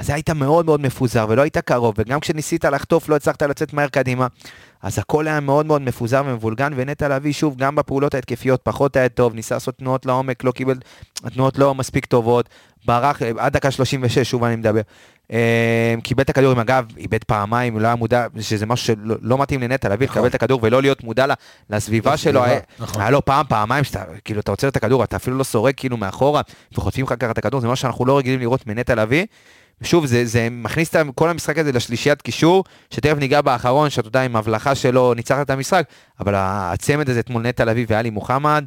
אז 0.01 0.11
היית 0.11 0.31
מאוד 0.31 0.67
מאוד 0.67 0.81
מפוזר 0.81 1.27
ולא 1.29 1.43
היית 1.43 1.59
קרוב, 1.59 1.95
וגם 1.99 2.21
כשניסית 2.21 2.65
לחטוף 2.65 3.09
לא 3.09 3.17
הצלחת 3.17 3.43
לצאת 3.43 3.73
מהר 3.73 3.89
קדימה. 3.89 4.27
אז 4.83 4.99
הכל 4.99 5.29
היה 5.29 5.41
מאוד 5.41 5.67
מאוד 5.67 5.83
מפוזר 5.83 6.23
ומבולגן, 6.27 6.73
ונטע 6.77 7.09
לביא, 7.09 7.33
שוב, 7.33 7.57
גם 7.57 7.75
בפעולות 7.77 8.15
ההתקפיות 8.15 8.61
פחות 8.63 8.97
היה 8.97 9.09
טוב, 9.09 9.35
ניסה 9.35 9.55
לעשות 9.55 9.77
תנועות 9.79 10.07
לעומק, 10.07 10.45
לא 10.45 10.53
קיבל, 10.53 10.75
התנועות 11.25 11.59
לא 11.59 11.75
מספיק 11.75 12.07
טובות, 12.07 12.49
ברח, 12.87 13.23
אה, 13.23 13.31
עד 13.39 13.53
דקה 13.53 13.71
36, 13.71 14.19
שוב 14.31 14.45
אני 14.45 14.57
מדבר. 14.57 14.81
אה, 15.33 15.95
קיבל 16.03 16.23
את 16.23 16.31
הכדור 16.31 16.53
עם 16.53 16.59
הגב, 16.59 16.85
איבד 16.97 17.25
פעמיים, 17.25 17.79
לא 17.79 17.87
היה 17.87 17.97
מודע, 17.97 18.27
שזה 18.41 18.67
משהו 18.67 18.87
שלא 18.87 19.15
לא 19.23 19.39
מתאים 19.39 19.61
לנטע 19.63 19.89
לביא, 19.89 20.07
נכון. 20.07 20.19
לקבל 20.19 20.29
את 20.29 20.35
הכדור 20.35 20.61
ולא 20.63 20.83
להיות 20.83 21.05
מודע 21.05 21.27
לסביבה 21.71 22.17
שלו. 22.17 22.41
היה- 22.45 22.61
נכון. 22.79 23.01
היה 23.03 23.11
לו 23.11 23.25
פעם, 23.25 23.47
פעמיים, 23.49 23.85
שאתה, 23.85 24.05
כאילו, 24.25 24.41
אתה 24.41 24.51
עוצר 24.51 24.69
את 24.69 24.77
הכדור, 24.77 25.05
אתה 25.05 25.17
אפילו 25.17 25.37
לא 25.39 25.45
סורק 25.45 25.75
כאילו 25.77 25.97
מאחורה, 25.97 26.43
וחוטפים 26.75 27.05
לך 27.05 27.15
ככה 27.21 27.31
את 27.31 27.39
הכדור, 27.39 27.61
זה 27.61 27.69
משהו 27.69 27.83
שאנחנו 27.83 28.05
לא 28.07 28.19
רגילים 28.19 28.41
לראות 28.41 28.67
מנטע 28.67 28.95
לביא. 28.95 29.27
שוב, 29.83 30.07
זה, 30.07 30.25
זה 30.25 30.49
מכניס 30.51 30.97
את 30.97 31.07
כל 31.15 31.29
המשחק 31.31 31.59
הזה 31.59 31.73
לשלישיית 31.73 32.23
קישור, 32.23 32.65
שתכף 32.91 33.17
ניגע 33.19 33.41
באחרון, 33.41 33.91
שאתה 33.91 34.09
יודע, 34.09 34.23
עם 34.23 34.37
הבלחה 34.37 34.75
שלו 34.75 35.15
ניצחת 35.15 35.45
את 35.47 35.51
המשחק, 35.51 35.85
אבל 36.21 36.35
הצמד 36.37 37.11
הזה 37.11 37.21
אתמול 37.21 37.43
נטע 37.43 37.65
לביא 37.65 37.87
ואלי 37.89 38.11
מוחמד, 38.11 38.65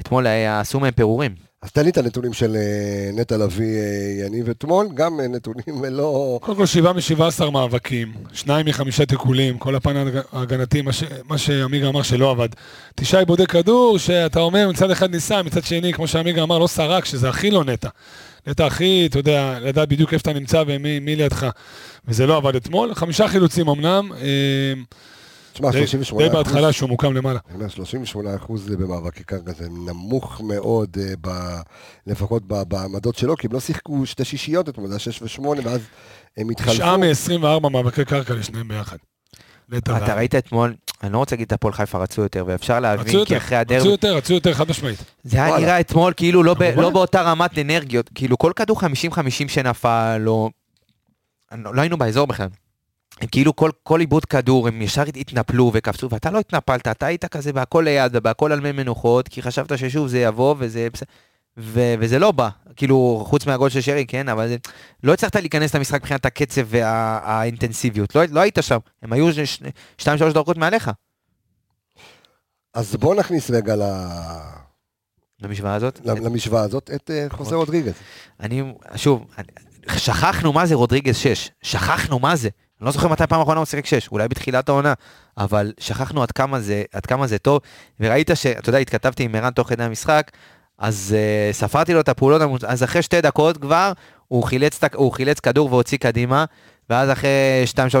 אתמול 0.00 0.26
היה- 0.26 0.60
עשו 0.60 0.80
מהם 0.80 0.90
פירורים. 0.92 1.34
אז 1.62 1.72
תן 1.72 1.84
לי 1.84 1.90
את 1.90 1.98
הנתונים 1.98 2.32
של 2.32 2.56
אה, 2.56 3.10
נטע 3.20 3.36
לביא, 3.36 3.76
אה, 3.76 4.26
יניב, 4.26 4.48
אתמול, 4.48 4.88
גם 4.94 5.20
אה, 5.20 5.28
נתונים 5.28 5.84
לא... 5.90 6.38
קודם 6.42 6.56
כל 6.58 6.66
שבעה 6.66 6.92
משבעה 6.92 7.28
עשר 7.28 7.50
מאבקים, 7.50 8.12
שניים 8.32 8.66
מחמישה 8.66 9.06
תיקולים, 9.06 9.58
כל 9.58 9.74
הפן 9.74 9.96
ההג- 9.96 10.22
ההגנתי, 10.32 10.82
מה, 10.82 10.92
ש, 10.92 11.04
מה 11.28 11.38
שעמיגה 11.38 11.88
אמר 11.88 12.02
שלא 12.02 12.30
עבד. 12.30 12.48
תשעה 12.94 13.20
עיבודי 13.20 13.46
כדור, 13.46 13.98
שאתה 13.98 14.40
אומר 14.40 14.68
מצד 14.70 14.90
אחד 14.90 15.10
ניסה, 15.10 15.42
מצד 15.42 15.64
שני, 15.64 15.92
כמו 15.92 16.06
שעמיגה 16.08 16.42
אמר, 16.42 16.58
לא 16.58 16.66
סרק, 16.66 17.04
שזה 17.04 17.28
הכי 17.28 17.50
לא 17.50 17.64
נטע. 17.64 17.88
נטע 18.46 18.66
הכי, 18.66 19.06
אתה 19.06 19.18
יודע, 19.18 19.58
לדעת 19.60 19.88
בדיוק 19.88 20.14
איפה 20.14 20.22
אתה 20.22 20.38
נמצא 20.38 20.62
ומי 20.66 21.00
מי 21.00 21.16
לידך. 21.16 21.46
וזה 22.08 22.26
לא 22.26 22.36
עבד 22.36 22.56
אתמול. 22.56 22.94
חמישה 22.94 23.28
חילוצים 23.28 23.68
אמנם, 23.68 24.12
אה, 24.12 24.72
תשמע, 25.52 25.70
די, 25.70 25.86
38 25.86 26.28
די 26.28 26.34
בהתחלה 26.34 26.72
שהוא 26.72 26.88
מוקם 26.88 27.12
למעלה. 27.12 27.38
אני 27.48 27.54
אומר, 27.54 27.68
38 27.68 28.36
אחוז 28.36 28.68
במאבקי 28.68 29.24
קרקע 29.24 29.52
זה 29.52 29.68
נמוך 29.68 30.40
מאוד, 30.40 30.96
אה, 31.00 31.14
ב, 31.20 31.30
לפחות 32.06 32.42
בעמדות 32.46 33.16
שלו, 33.16 33.36
כי 33.36 33.46
הם 33.46 33.52
לא 33.52 33.60
שיחקו 33.60 34.06
שתי 34.06 34.24
שישיות 34.24 34.68
אתמול, 34.68 34.88
זה 34.88 34.94
היה 34.94 34.98
6 34.98 35.22
ו-8, 35.22 35.40
ואז 35.64 35.80
הם 36.36 36.50
התחלפו. 36.50 36.72
תשעה 36.72 36.96
מ-24 36.96 37.68
מאבקי 37.68 38.04
קרקע 38.04 38.34
לשניהם 38.34 38.68
ביחד. 38.68 38.96
נטע 39.68 39.96
אתה. 39.96 40.14
ראית 40.14 40.34
אתמול, 40.34 40.74
אני 41.02 41.12
לא 41.12 41.18
רוצה 41.18 41.36
להגיד 41.36 41.46
את 41.46 41.52
הפועל 41.52 41.74
חיפה 41.74 41.98
רצו 41.98 42.22
יותר, 42.22 42.44
ואפשר 42.46 42.74
רצו 42.74 42.82
להבין, 42.82 43.14
יותר, 43.14 43.24
כי 43.24 43.36
אחרי 43.36 43.58
רצו 43.58 43.74
הדרבי, 43.74 43.88
יותר, 43.88 44.16
רצו 44.16 44.34
יותר, 44.34 44.54
חד 44.54 44.70
משמעית. 44.70 45.04
זה 45.24 45.44
היה. 45.44 45.58
נראה 45.58 45.80
אתמול 45.80 46.12
כאילו 46.16 46.42
לא, 46.42 46.54
ב. 46.54 46.62
לא 46.62 46.90
באותה 46.90 47.22
רמת 47.22 47.58
אנרגיות, 47.58 48.10
כאילו 48.14 48.38
כל 48.38 48.52
כדור 48.56 48.80
50-50 48.80 48.84
שנפל, 49.48 50.16
לא, 50.20 50.50
לא 51.52 51.74
לא 51.74 51.80
היינו 51.80 51.98
באזור 51.98 52.26
בכלל. 52.26 52.48
הם 53.20 53.28
כאילו 53.28 53.56
כל, 53.56 53.70
כל 53.82 54.00
עיבוד 54.00 54.24
כדור, 54.24 54.68
הם 54.68 54.82
ישר 54.82 55.02
התנפלו 55.02 55.70
וקפצו, 55.74 56.10
ואתה 56.10 56.30
לא 56.30 56.38
התנפלת, 56.38 56.88
אתה 56.88 57.06
היית 57.06 57.24
כזה 57.24 57.52
בהכל 57.52 57.82
ליד 57.84 58.12
ובהכל 58.14 58.52
על 58.52 58.60
מי 58.60 58.72
מנוחות, 58.72 59.28
כי 59.28 59.42
חשבת 59.42 59.78
ששוב 59.78 60.08
זה 60.08 60.18
יבוא 60.18 60.54
וזה 60.58 60.88
בסדר. 60.92 61.06
ו- 61.58 61.94
וזה 62.00 62.18
לא 62.18 62.32
בא, 62.32 62.48
כאילו, 62.76 63.24
חוץ 63.26 63.46
מהגול 63.46 63.68
של 63.68 63.80
שרי, 63.80 64.06
כן, 64.06 64.28
אבל 64.28 64.48
זה, 64.48 64.56
לא 65.02 65.12
הצלחת 65.12 65.36
להיכנס 65.36 65.74
למשחק 65.74 66.00
מבחינת 66.00 66.26
הקצב 66.26 66.62
והאינטנסיביות, 66.66 68.14
לא, 68.14 68.22
לא 68.30 68.40
היית 68.40 68.58
שם, 68.60 68.78
הם 69.02 69.12
היו 69.12 69.28
2-3 69.98 70.04
דקות 70.34 70.56
מעליך, 70.56 70.90
אז 72.76 72.96
בואו 72.96 73.14
נכניס 73.14 73.50
רגע 73.50 73.76
ל... 73.76 73.82
למשוואה 75.40 75.74
הזאת. 75.74 76.00
למשוואה 76.04 76.62
הזאת 76.62 76.90
את 76.94 77.10
אה, 77.10 77.26
חוסה 77.30 77.54
רודריגז. 77.54 77.92
אני, 78.40 78.72
שוב, 78.96 79.26
אני, 79.38 79.46
שכחנו 79.96 80.52
מה 80.52 80.66
זה 80.66 80.74
רודריגז 80.74 81.16
6, 81.16 81.50
שכחנו 81.62 82.18
מה 82.18 82.36
זה. 82.36 82.48
אני 82.80 82.86
לא 82.86 82.92
זוכר 82.92 83.08
מתי 83.08 83.26
פעם 83.26 83.40
אחרונה 83.40 83.58
הוא 83.60 83.66
שיחק 83.66 83.86
6, 83.86 84.08
אולי 84.08 84.28
בתחילת 84.28 84.68
העונה, 84.68 84.94
אבל 85.38 85.72
שכחנו 85.80 86.22
עד 86.22 86.32
כמה 86.32 86.60
זה, 86.60 86.82
עד 86.92 87.06
כמה 87.06 87.26
זה 87.26 87.38
טוב, 87.38 87.60
וראית 88.00 88.30
שאתה 88.34 88.68
יודע, 88.68 88.78
התכתבתי 88.78 89.22
עם 89.22 89.34
ערן 89.34 89.50
תוך 89.50 89.68
כדי 89.68 89.84
המשחק, 89.84 90.30
אז 90.78 91.14
uh, 91.16 91.54
ספרתי 91.54 91.94
לו 91.94 92.00
את 92.00 92.08
הפעולות, 92.08 92.64
אז 92.64 92.84
אחרי 92.84 93.02
שתי 93.02 93.20
דקות 93.20 93.56
כבר, 93.56 93.92
הוא 94.28 94.44
חילץ, 94.44 94.80
הוא 94.94 95.12
חילץ 95.12 95.40
כדור 95.40 95.72
והוציא 95.72 95.98
קדימה, 95.98 96.44
ואז 96.90 97.10
אחרי 97.10 97.30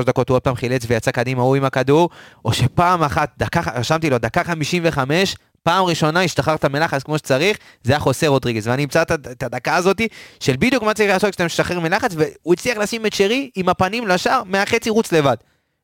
2-3 0.00 0.02
דקות 0.04 0.28
הוא 0.28 0.34
עוד 0.34 0.42
פעם 0.42 0.54
חילץ 0.54 0.82
ויצא 0.86 1.10
קדימה, 1.10 1.42
הוא 1.42 1.56
עם 1.56 1.64
הכדור, 1.64 2.10
או 2.44 2.52
שפעם 2.52 3.02
אחת, 3.02 3.30
דקה, 3.38 3.60
רשמתי 3.74 4.10
לו, 4.10 4.18
דקה 4.18 4.44
55, 4.44 5.36
פעם 5.62 5.84
ראשונה 5.84 6.22
השתחררת 6.22 6.64
מלחץ 6.64 7.02
כמו 7.02 7.18
שצריך, 7.18 7.58
זה 7.82 7.92
היה 7.92 8.00
חוסר 8.00 8.28
רודריגז, 8.28 8.68
ואני 8.68 8.84
אמצא 8.84 9.02
את, 9.02 9.12
את 9.12 9.42
הדקה 9.42 9.76
הזאתי 9.76 10.08
של 10.40 10.56
בדיוק 10.58 10.82
מה 10.82 10.94
צריך 10.94 11.10
לעשות 11.10 11.30
כשאתה 11.30 11.44
משתחרר 11.44 11.80
מלחץ, 11.80 12.14
והוא 12.16 12.54
הצליח 12.54 12.78
לשים 12.78 13.06
את 13.06 13.12
שרי 13.12 13.50
עם 13.54 13.68
הפנים 13.68 14.08
לשער, 14.08 14.42
מהחצי 14.44 14.90
רוץ 14.90 15.12
לבד. 15.12 15.36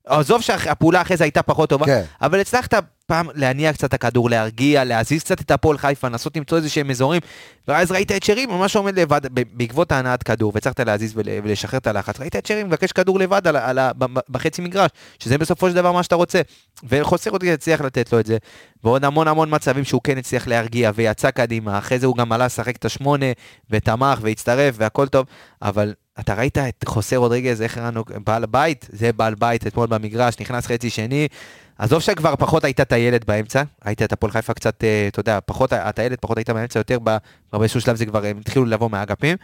עזוב 0.07 0.41
שהפעולה 0.41 1.01
אחרי 1.03 1.17
זה 1.17 1.25
הייתה 1.25 1.43
פחות 1.43 1.69
טובה, 1.69 1.87
כן. 1.87 2.03
אבל 2.23 2.41
הצלחת 2.41 2.75
פעם 3.07 3.27
להניע 3.35 3.73
קצת 3.73 3.85
את 3.85 3.95
הכדור, 3.95 4.31
להרגיע, 4.31 4.85
להזיז 4.85 5.23
קצת 5.23 5.41
את 5.41 5.51
הפועל 5.51 5.79
חיפה, 5.79 6.09
לנסות 6.09 6.37
למצוא 6.37 6.59
איזה 6.59 6.69
שהם 6.69 6.91
אזורים, 6.91 7.21
ואז 7.69 7.93
ראית 7.93 8.13
את 8.13 8.23
שרי 8.23 8.47
ממש 8.47 8.77
עומד 8.77 8.99
לבד 8.99 9.21
בעקבות 9.33 9.93
ההנעת 9.93 10.23
כדור, 10.23 10.53
והצלחת 10.55 10.81
להזיז 10.81 11.13
ול- 11.17 11.23
ולשחרר 11.45 11.79
את 11.79 11.87
הלחץ, 11.87 12.21
ראית 12.21 12.37
את 12.37 12.47
שרי 12.47 12.65
מבקש 12.65 12.93
כדור 12.93 13.19
לבד 13.19 13.47
על, 13.47 13.57
על 13.57 13.79
ב- 13.99 14.21
בחצי 14.29 14.63
מגרש, 14.63 14.91
שזה 15.19 15.39
בסופו 15.39 15.69
של 15.69 15.75
דבר 15.75 15.93
מה 15.93 16.03
שאתה 16.03 16.15
רוצה, 16.15 16.41
וחוסר 16.89 17.31
עוד 17.31 17.45
הצליח 17.45 17.81
לתת 17.81 18.13
לו 18.13 18.21
את 18.21 18.27
זה, 18.27 18.37
ועוד 18.85 19.05
המון 19.05 19.29
המון 19.29 19.55
מצבים 19.55 19.85
שהוא 19.85 20.01
כן 20.05 20.19
הצליח 20.19 20.47
להרגיע 20.47 20.91
ויצא 20.95 21.31
קדימה, 21.31 21.79
אחרי 21.79 21.99
זה 21.99 22.07
הוא 22.07 22.17
גם 22.17 22.33
עלה 22.33 22.47
לשחק 22.47 22.77
את 22.77 22.85
השמונה, 22.85 23.27
ותמך 23.71 24.19
והצטרף 24.23 24.75
והכל 24.79 25.09
טוב, 25.09 25.27
אבל 25.63 25.95
אתה 26.21 26.35
ראית 26.35 26.59
את 26.59 26.85
חוסה 26.89 27.17
רודריגז, 27.17 27.63
איך 27.63 27.79
ראינו, 27.79 28.05
בעל 28.25 28.47
בית, 28.47 28.89
זה 28.93 29.13
בעל 29.13 29.35
בית 29.35 29.67
אתמול 29.67 29.87
במגרש, 29.87 30.35
נכנס 30.41 30.67
חצי 30.67 30.91
שני, 30.91 31.29
עזוב 31.79 32.01
שכבר 32.01 32.37
פחות 32.37 32.65
הייתה 32.65 32.85
טיילת 32.85 33.25
באמצע, 33.25 33.63
היית 33.85 34.03
את 34.03 34.13
הפועל 34.13 34.33
חיפה 34.33 34.55
קצת, 34.55 34.85
אה, 34.85 35.09
אתה 35.09 35.21
יודע, 35.21 35.39
פחות, 35.47 35.73
הטיילת 35.73 36.21
פחות 36.21 36.37
הייתה 36.37 36.55
באמצע, 36.55 36.81
יותר 36.81 36.99
באיזשהו 37.53 37.81
שלב 37.81 37.97
זה 37.97 38.07
כבר, 38.07 38.25
הם 38.25 38.39
התחילו 38.39 38.65
לבוא 38.65 38.91
מהאגפים, 38.91 39.37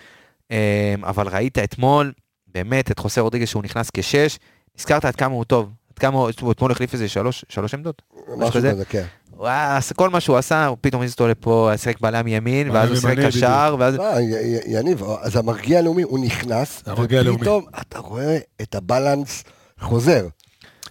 אה, 0.51 0.95
אבל 1.03 1.29
ראית 1.29 1.59
אתמול, 1.59 2.13
באמת, 2.55 2.91
את 2.91 2.99
חוסה 2.99 3.21
רודריגז 3.21 3.49
שהוא 3.49 3.63
נכנס 3.63 3.91
כשש, 3.95 4.39
נזכרת 4.79 5.05
עד 5.05 5.17
כמה 5.17 5.35
הוא 5.35 5.45
טוב, 5.45 5.71
עד 5.93 5.99
כמה 5.99 6.19
הוא, 6.19 6.53
אתמול 6.53 6.73
החליף 6.73 6.93
איזה 6.93 7.09
שלוש, 7.09 7.45
שלוש 7.49 7.75
עמדות. 7.75 8.03
משהו. 8.37 8.53
כזה, 8.53 8.85
כן. 8.89 9.05
היה, 9.47 9.79
כל 9.97 10.11
מה 10.11 10.21
שהוא 10.21 10.37
עשה, 10.37 10.67
הוא 10.67 10.77
פתאום 10.81 11.03
הזיז 11.03 11.13
אותו 11.13 11.29
לפה, 11.29 11.71
שיחק 11.77 12.01
בלם 12.01 12.27
ימין, 12.27 12.71
ואז 12.71 12.89
הוא 12.89 12.97
שיחק 12.97 13.19
קשר, 13.27 13.77
ואז... 13.79 13.95
לא, 13.97 14.21
י- 14.21 14.23
י- 14.25 14.79
יניב, 14.79 15.03
אז 15.21 15.37
המרגיע 15.37 15.79
הלאומי, 15.79 16.03
הוא 16.03 16.19
נכנס. 16.19 16.83
ופתאום 17.39 17.65
אתה 17.81 17.99
רואה 17.99 18.39
את 18.63 18.75
הבלנס 18.75 19.45
חוזר. 19.81 20.27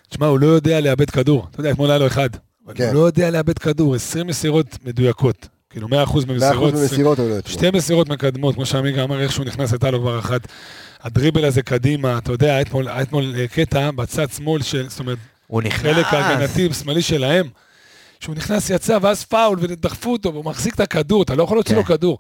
תשמע, 0.10 0.28
הוא 0.28 0.40
לא 0.40 0.48
יודע 0.48 0.80
לאבד 0.82 1.10
כדור. 1.10 1.48
אתה 1.52 1.60
יודע, 1.60 1.72
אתמול 1.72 1.90
היה 1.90 2.00
לו 2.00 2.08
אחד. 2.08 2.30
כן. 2.76 2.86
הוא 2.88 2.94
לא 2.94 3.00
יודע 3.00 3.30
לאבד 3.32 3.58
כדור, 3.60 3.96
20 3.96 4.28
מסירות 4.28 4.78
מדויקות. 4.86 5.48
כאילו 5.70 5.88
100% 5.88 5.92
100% 5.92 6.26
במסירות. 6.26 6.74
במסירות 6.74 7.20
הוא 7.20 7.30
לא 7.30 7.38
אתמול. 7.40 7.54
שתי 7.54 7.72
מסירות 7.72 8.10
מקדמות, 8.10 8.56
כמו 8.56 8.66
שעמיגה 8.66 9.04
אמר, 9.04 9.22
איך 9.22 9.32
שהוא 9.32 9.46
נכנס 9.46 9.72
הייתה 9.72 9.92
לו 9.92 10.00
כבר 10.02 10.20
אחת. 10.20 10.42
הדריבל 11.04 11.46
הזה 11.46 11.62
קדימה, 11.62 12.18
אתה 12.18 12.32
יודע, 12.32 12.48
היה 12.48 12.62
אתמול, 12.62 12.88
היה 12.88 13.02
אתמול 13.02 13.34
אה, 13.38 13.48
קטע 13.48 13.92
בצד 13.92 14.30
שמאל 14.30 14.62
של, 14.62 14.90
זאת 14.90 15.00
אומרת, 15.00 15.18
הוא 15.48 15.62
נכנס. 15.62 15.94
חלק 15.94 16.06
ההגנתי 16.06 16.74
שמאלי 16.74 17.02
שלהם, 17.02 17.48
שהוא 18.20 18.36
נכנס, 18.36 18.70
יצא, 18.70 18.98
ואז 19.02 19.24
פאול, 19.24 19.58
ודחפו 19.62 20.12
אותו, 20.12 20.34
והוא 20.34 20.46
מחזיק 20.46 20.76
את 20.76 20.80
הכדור, 20.80 21.24
אתה 21.24 21.36
לא 21.36 21.44
יכול 21.44 21.58
להוציא 21.58 21.76
כן. 21.76 21.78
לו 21.78 21.86
כדור. 21.86 22.18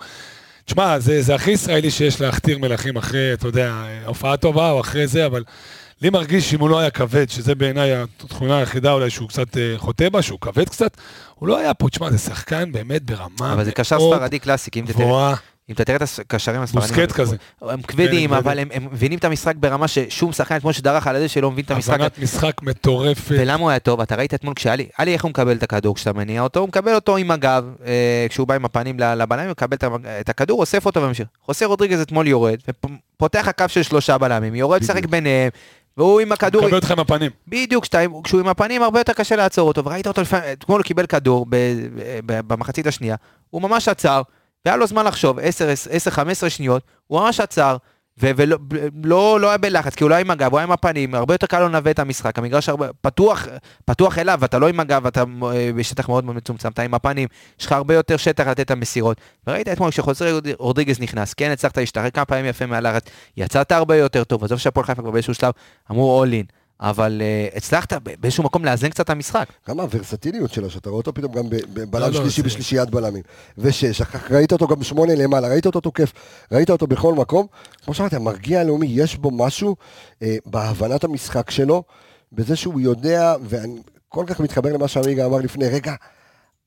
תשמע, 0.66 1.00
זה, 1.00 1.22
זה 1.22 1.36
הכי 1.36 1.52
ישראלי 1.52 1.92
שיש 1.92 2.22
להכתיר 2.22 2.58
מלכים 2.58 2.98
אחרי, 2.98 3.34
אתה 3.34 3.48
יודע, 3.48 3.84
הופעה 4.06 4.38
טובה 4.38 4.72
או 4.72 4.82
אחרי 4.82 5.08
זה, 5.08 5.26
אבל 5.26 5.44
לי 6.02 6.10
מרגיש 6.10 6.50
שאם 6.50 6.60
הוא 6.60 6.70
לא 6.70 6.80
היה 6.80 6.90
כבד, 6.90 7.30
שזה 7.30 7.56
בעיניי 7.56 7.94
התכונה 7.96 8.58
היחידה 8.58 8.92
אולי 8.92 9.10
שהוא 9.10 9.30
קצת 9.30 9.58
אה, 9.58 9.74
חוטא 9.78 10.10
בה, 10.10 10.22
שהוא 10.22 10.40
כבד 10.42 10.70
קצת, 10.70 10.98
הוא 11.36 11.48
לא 11.48 11.58
היה 11.58 11.74
פה, 11.74 11.90
תשמע, 11.90 12.12
זה 12.12 12.18
שחקן 12.18 12.72
באמת 12.72 13.04
ברמה 13.04 13.54
אבל 13.54 13.66
זה 13.66 13.72
קשר 13.72 13.98
מאוד 13.98 14.18
ספרדי 14.18 14.40
קלאסי, 14.40 14.70
אם 14.80 14.86
גבוהה, 14.86 15.36
אם 15.70 15.74
אתה 15.74 15.86
תראה 15.86 15.98
את 15.98 16.02
הקשרים 16.20 16.62
הספרדים... 16.62 16.90
בוסקט 16.90 17.12
כזה. 17.12 17.36
הם 17.62 17.82
כבדים, 17.82 18.30
כן, 18.30 18.36
אבל 18.36 18.60
הם 18.60 18.70
מבינים 18.92 19.20
את 19.20 19.26
המשחק 19.26 19.56
ברמה 19.56 19.88
ששום 19.88 20.32
שחקן 20.32 20.56
אתמול 20.56 20.74
שדרך 20.74 21.08
על 21.08 21.16
הדשא 21.16 21.28
שלא 21.28 21.52
מבין 21.52 21.66
את 21.66 21.72
המשחק. 21.72 21.94
הבנת 21.94 22.20
משחק 22.20 22.62
מטורפת. 22.62 23.36
ולמה 23.40 23.62
הוא 23.62 23.70
היה 23.70 23.80
טוב? 23.80 24.02
אתה 24.02 24.16
ראית 24.16 24.34
אתמול 24.34 24.54
כשאלי, 24.54 24.88
אלי 25.00 25.14
איך 25.14 25.24
הוא 25.24 25.30
מקבל 25.30 25.56
את 25.56 25.64
הכדור 25.64 25.96
כשאתה 25.96 26.14
מניע 26.14 26.42
אותו? 26.42 26.60
הוא 26.60 26.68
מקבל 26.68 26.96
אותו 26.96 27.18
עם 27.18 27.32
הגב, 27.32 27.66
אה, 27.86 28.26
כשהוא 28.30 28.48
בא 28.48 28.56
עם 28.56 28.66
הפנים 28.66 29.00
לבלמים, 29.00 29.46
הוא 29.46 29.52
מקבל 29.52 29.78
את 30.20 30.30
הכדור, 30.30 30.60
אוסף 30.60 30.86
אותו 30.86 31.02
וממשיך. 31.02 31.28
חוסה 31.46 31.66
רודריגז 31.66 32.02
אתמול 32.02 32.28
יורד, 32.28 32.58
ופותח 32.70 33.48
הקו 33.48 33.66
של 33.68 33.84
שלושה 33.84 34.18
בלמים, 34.18 34.56
יורד 34.56 34.82
לשחק 34.82 35.06
ביניהם, 35.06 35.50
והוא 35.98 36.20
עם 36.20 36.32
הכדור, 36.32 36.62
מקבל 36.62 36.76
אותך 36.76 36.92
עם 36.92 37.00
הפנים. 37.00 37.32
בדיוק, 37.48 37.86
כשהוא 38.24 38.40
עם 38.40 38.48
הפנים 38.48 38.84
הרבה 38.84 39.00
יותר 39.00 39.14
קשה 39.14 39.36
לעצור 39.36 39.68
אותו, 39.68 39.86
וראית 39.86 40.08
אותו 40.08 40.22
לפעמים, 40.22 40.46
אתמול 40.52 40.82
הוא 40.82 40.86
קיבל 40.86 41.06
כדור 41.06 41.46
במחצית 42.26 42.88
השנייה, 42.88 43.16
הוא 43.50 43.62
ממש 43.62 43.88
עצר, 43.88 44.22
והיה 44.66 44.78
לו 44.78 44.88
זמן 44.88 45.06
לחשוב, 45.06 45.40
10-15 45.40 46.50
שניות, 46.50 46.84
הוא 47.08 47.22
ממש 47.22 47.40
עצר, 47.40 47.78
ולא 48.18 48.58
לא, 49.04 49.40
לא 49.42 49.48
היה 49.48 49.58
בלחץ, 49.58 49.96
כי 49.96 50.04
הוא 50.04 50.10
לא 50.10 50.16
היה 50.16 50.22
עם 50.22 50.32
הגב, 50.32 50.52
הוא 50.52 50.60
היה 50.60 50.64
עם 50.64 50.72
הפנים, 50.72 51.16
הרבה 51.16 51.34
יותר 51.34 51.48
קל 51.48 51.60
לו 51.60 51.68
לנווט 51.68 51.88
את 51.88 52.00
המשחק, 52.00 52.38
המגרש 52.38 52.70
הרבה, 52.70 52.88
פתוח, 53.02 53.48
פתוח 53.86 54.18
אליו, 54.18 54.46
אתה 54.46 54.60
לא 54.60 54.70
עם 54.70 54.80
הגב, 54.80 55.08
אתה 55.08 55.24
אה, 55.44 55.70
בשטח 55.76 56.10
מאוד 56.10 56.26
מאוד 56.26 56.36
מצומצם, 56.36 56.70
אתה 56.70 56.82
עם 56.82 56.94
הפנים, 56.94 57.28
יש 57.60 57.66
לך 57.66 57.72
הרבה 57.72 57.94
יותר 57.94 58.18
שטח 58.18 58.48
לתת 58.48 58.60
את 58.60 58.72
המסירות. 58.72 59.22
וראית 59.48 59.68
אתמול 59.68 59.92
כשחוזר 59.92 60.40
רודריגז 60.58 61.00
נכנס, 61.00 61.34
כן 61.34 61.52
הצלחת 61.52 61.78
להשתחרר 61.78 62.10
כמה 62.10 62.26
פעמים 62.26 62.46
יפה 62.46 62.66
מהלחץ, 62.66 63.04
יצאת 63.38 63.72
הרבה 63.72 63.96
יותר 63.96 64.24
טוב, 64.24 64.44
עזוב 64.44 64.60
שהפועל 64.60 64.86
חיפה 64.86 65.02
כבר 65.02 65.12
באיזשהו 65.12 65.34
שלב 65.34 65.52
אמרו 65.92 66.26
all 66.26 66.30
in. 66.30 66.67
אבל 66.80 67.22
uh, 67.54 67.58
הצלחת 67.58 67.94
באיזשהו 68.20 68.44
מקום 68.44 68.66
לאזן 68.66 68.90
קצת 68.90 69.06
את 69.06 69.10
המשחק. 69.10 69.46
גם 69.70 69.80
הוורסטיליות 69.80 70.54
שלו, 70.54 70.70
שאתה 70.70 70.90
רואה 70.90 70.98
אותו 70.98 71.14
פתאום 71.14 71.32
גם 71.34 71.44
בבלם 71.50 72.02
לא, 72.02 72.08
לא, 72.08 72.14
שלישי 72.14 72.42
זה- 72.42 72.48
בשלישיית 72.48 72.90
בלמים. 72.90 73.24
ושש, 73.58 74.02
אחר 74.02 74.20
כך 74.20 74.32
ראית 74.32 74.52
אותו 74.52 74.68
גם 74.68 74.80
בשמונה 74.80 75.16
למעלה, 75.16 75.48
ראית 75.48 75.66
אותו 75.66 75.82
תוקף, 75.82 76.12
ראית 76.52 76.70
אותו 76.70 76.88
בכל 76.88 77.14
מקום. 77.14 77.48
כמו 77.86 77.94
שאמרתי, 77.94 78.16
המרגיע 78.16 78.60
הלאומי, 78.62 78.88
יש 78.90 79.16
בו 79.18 79.32
משהו 79.32 79.76
אה, 80.24 80.36
בהבנת 80.46 81.04
המשחק 81.04 81.52
שלו, 81.52 81.84
בזה 82.32 82.56
שהוא 82.56 82.80
יודע, 82.82 83.36
ואני 83.44 83.80
כל 84.10 84.24
כך 84.28 84.40
מתחבר 84.40 84.74
למה 84.74 84.88
שעמיגה 84.88 85.26
אמר 85.26 85.38
לפני 85.38 85.68
רגע, 85.68 85.94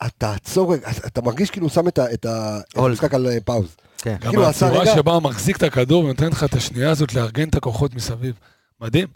אתה 0.06 0.32
עצור, 0.34 0.74
אתה 1.06 1.22
מרגיש 1.22 1.50
כאילו 1.50 1.66
הוא 1.66 1.72
שם 1.72 1.88
את 1.88 1.98
ה- 1.98 2.12
את 2.12 2.26
ה- 2.26 2.60
את. 2.72 2.78
המשחק 2.78 3.14
על 3.14 3.26
אה, 3.26 3.38
פאוז. 3.44 3.76
כן. 3.98 4.16
גם 4.20 4.30
כאילו, 4.30 4.46
עשה 4.46 4.66
הצורה 4.66 4.82
רגע- 4.82 4.94
שבה 4.94 5.12
הוא 5.12 5.22
מחזיק 5.22 5.56
את 5.56 5.62
הכדור 5.62 6.04
ונותן 6.04 6.28
לך 6.28 6.44
את 6.44 6.54
השנייה 6.54 6.90
הזאת 6.90 7.14
לארגן 7.14 7.48
את 7.48 7.54
הכוחות 7.54 7.94
מסביב. 7.94 8.34
מדהים. 8.80 9.08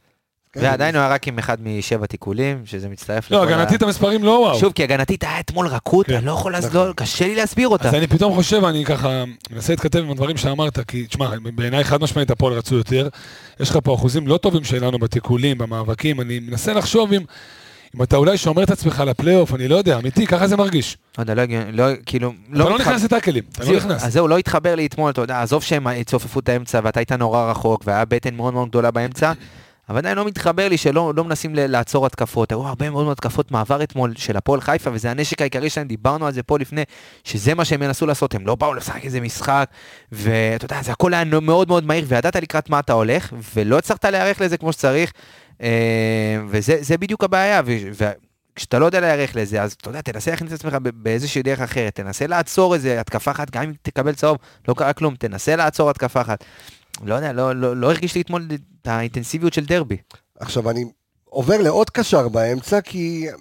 כן, 0.55 0.61
ועדיין 0.63 0.95
הוא 0.95 1.03
היה 1.03 1.11
רק 1.15 1.29
עם 1.29 1.39
אחד 1.39 1.57
משבע 1.63 2.07
תיקולים, 2.07 2.63
שזה 2.67 2.89
מצטרף 2.89 3.31
לא, 3.31 3.45
לכל 3.45 3.53
ה- 3.53 3.57
הגנתית 3.57 3.83
המספרים 3.83 4.25
לא 4.25 4.31
וואו. 4.31 4.59
שוב, 4.59 4.73
כי 4.73 4.83
הגנתית 4.83 5.25
היה 5.25 5.41
אתמול 5.41 5.67
רכות, 5.67 6.07
כן. 6.07 6.15
אני 6.15 6.27
לא 6.27 6.33
יכול 6.33 6.53
להסביר, 6.53 6.93
קשה 6.97 7.27
לי 7.27 7.35
להסביר 7.35 7.69
אותה. 7.69 7.89
אז 7.89 7.95
אני 7.95 8.07
פתאום 8.07 8.35
חושב, 8.35 8.65
אני 8.65 8.85
ככה 8.85 9.25
מנסה 9.51 9.73
להתכתב 9.73 9.99
עם 9.99 10.11
הדברים 10.11 10.37
שאמרת, 10.37 10.79
כי 10.91 11.07
תשמע, 11.07 11.31
בעיניי 11.55 11.85
חד 11.85 12.03
משמעית 12.03 12.31
הפועל 12.31 12.53
רצו 12.55 12.75
יותר. 12.75 13.09
יש 13.61 13.71
לך 13.71 13.79
פה 13.85 13.95
אחוזים 13.95 14.29
לא 14.29 14.37
טובים 14.37 14.65
שלנו 14.65 14.99
בתיקולים, 14.99 15.59
במאבקים, 15.59 16.21
אני 16.21 16.39
מנסה 16.41 16.73
לחשוב 16.73 17.13
אם, 17.13 17.23
אם 17.97 18.03
אתה 18.03 18.17
אולי 18.17 18.39
שומר 18.39 18.63
את 18.63 18.71
עצמך 18.71 19.03
לפלייאוף, 19.07 19.55
אני 19.55 19.69
לא 19.69 19.77
יודע, 19.77 19.99
אמיתי, 19.99 20.27
ככה 20.27 20.47
זה 20.47 20.57
מרגיש. 20.57 20.97
לא 21.19 21.23
יודע, 21.23 21.35
לא 21.35 21.41
הגיוני, 21.43 21.73
לא, 21.73 21.85
כאילו, 22.07 22.29
אתה 22.51 22.59
לא 22.59 22.77
התחב- 22.77 22.81
נכנס 22.81 23.05
לטאקלים, 23.05 23.43
אתה 23.53 23.61
לא 23.61 23.67
זהו, 23.67 23.77
נכנס. 23.77 24.05
אז 24.05 24.13
זהו, 24.13 24.29
לא 24.29 24.39
התחבר 24.39 24.75
לי 24.75 24.87
אתמול, 24.87 25.11
אתה 25.11 25.21
יודע, 25.21 25.43
עזוב 25.43 25.63
שהם 25.63 25.87
צופפו 26.03 26.41
את 26.41 26.49
האמצע 26.49 26.81
ואתה 26.85 27.01
היית 27.01 27.13
נורא 27.13 27.51
רחוק 27.51 27.83
והיה 27.87 28.05
בטן 28.05 28.35
מאוד 28.35 28.55
מאוד 28.55 28.69
גדולה 28.69 28.91
באמצע, 28.91 29.33
אבל 29.89 29.99
עדיין 29.99 30.17
לא 30.17 30.25
מתחבר 30.25 30.69
לי 30.69 30.77
שלא 30.77 31.13
לא 31.17 31.25
מנסים 31.25 31.55
לעצור 31.55 32.07
התקפות. 32.07 32.53
היו 32.53 32.67
הרבה 32.67 32.91
מאוד 32.91 33.09
התקפות 33.11 33.51
מעבר 33.51 33.83
אתמול 33.83 34.13
של 34.17 34.37
הפועל 34.37 34.61
חיפה, 34.61 34.91
וזה 34.93 35.11
הנשק 35.11 35.41
העיקרי 35.41 35.71
שלהם, 35.71 35.87
דיברנו 35.87 36.27
על 36.27 36.33
זה 36.33 36.43
פה 36.43 36.59
לפני, 36.59 36.83
שזה 37.25 37.55
מה 37.55 37.65
שהם 37.65 37.83
ינסו 37.83 38.07
לעשות, 38.07 38.35
הם 38.35 38.47
לא 38.47 38.55
באו 38.55 38.75
לשחק 38.75 39.05
איזה 39.05 39.21
משחק, 39.21 39.71
ואתה 40.13 40.65
יודע, 40.65 40.83
זה 40.83 40.93
הכל 40.93 41.15
היה 41.15 41.25
מאוד 41.25 41.69
מאוד 41.69 41.87
מהיר, 41.87 42.05
וידעת 42.09 42.37
לקראת 42.37 42.71
מה 42.71 42.79
אתה 42.79 42.93
הולך, 42.93 43.33
ולא 43.55 43.79
הצלחת 43.79 44.05
להיערך 44.05 44.41
לזה 44.41 44.57
כמו 44.57 44.73
שצריך, 44.73 45.13
אה, 45.63 46.39
וזה 46.49 46.77
זה 46.81 46.99
בדיוק 46.99 47.25
הבעיה, 47.25 47.63
ו- 47.67 47.91
ו- 48.01 48.13
לא 48.75 48.87
יודע 48.87 49.01
להיערך 49.01 49.37
לזה, 49.37 49.63
אז 49.63 49.73
אתה 49.73 49.91
יודע, 49.91 50.01
תנסה 50.01 50.31
להכניס 50.31 50.53
את 50.53 50.59
עצמך 50.59 50.77
באיזושהי 50.95 51.43
דרך 51.43 51.61
אחרת, 51.61 51.95
תנסה 51.95 52.27
לעצור 52.27 52.75
איזה 52.75 53.01
התקפה 53.01 53.31
אחת, 53.31 53.51
גם 53.51 53.63
אם 53.63 53.73
תקבל 53.83 54.15
צהוב, 54.15 54.39
לא 54.69 54.75
קרה 54.75 54.93
כלום, 54.93 55.15
תנסה 55.15 55.57
לעצור 55.57 55.91
התקפה 55.91 56.21
אחת. 56.21 56.45
לא 57.03 57.15
יודע, 57.15 57.33
לא, 57.33 57.57
לא, 57.57 57.77
לא 57.77 57.91
הרגיש 57.91 58.15
לי 58.15 58.21
אתמול 58.21 58.49
את 58.83 58.87
האינטנסיביות 58.87 59.53
של 59.53 59.65
דרבי. 59.65 59.97
עכשיו, 60.39 60.71
אני 60.71 60.85
עובר 61.25 61.59
לעוד 61.63 61.91
קשר 61.91 62.29
באמצע, 62.29 62.81
כי 62.81 63.29
אה, 63.29 63.35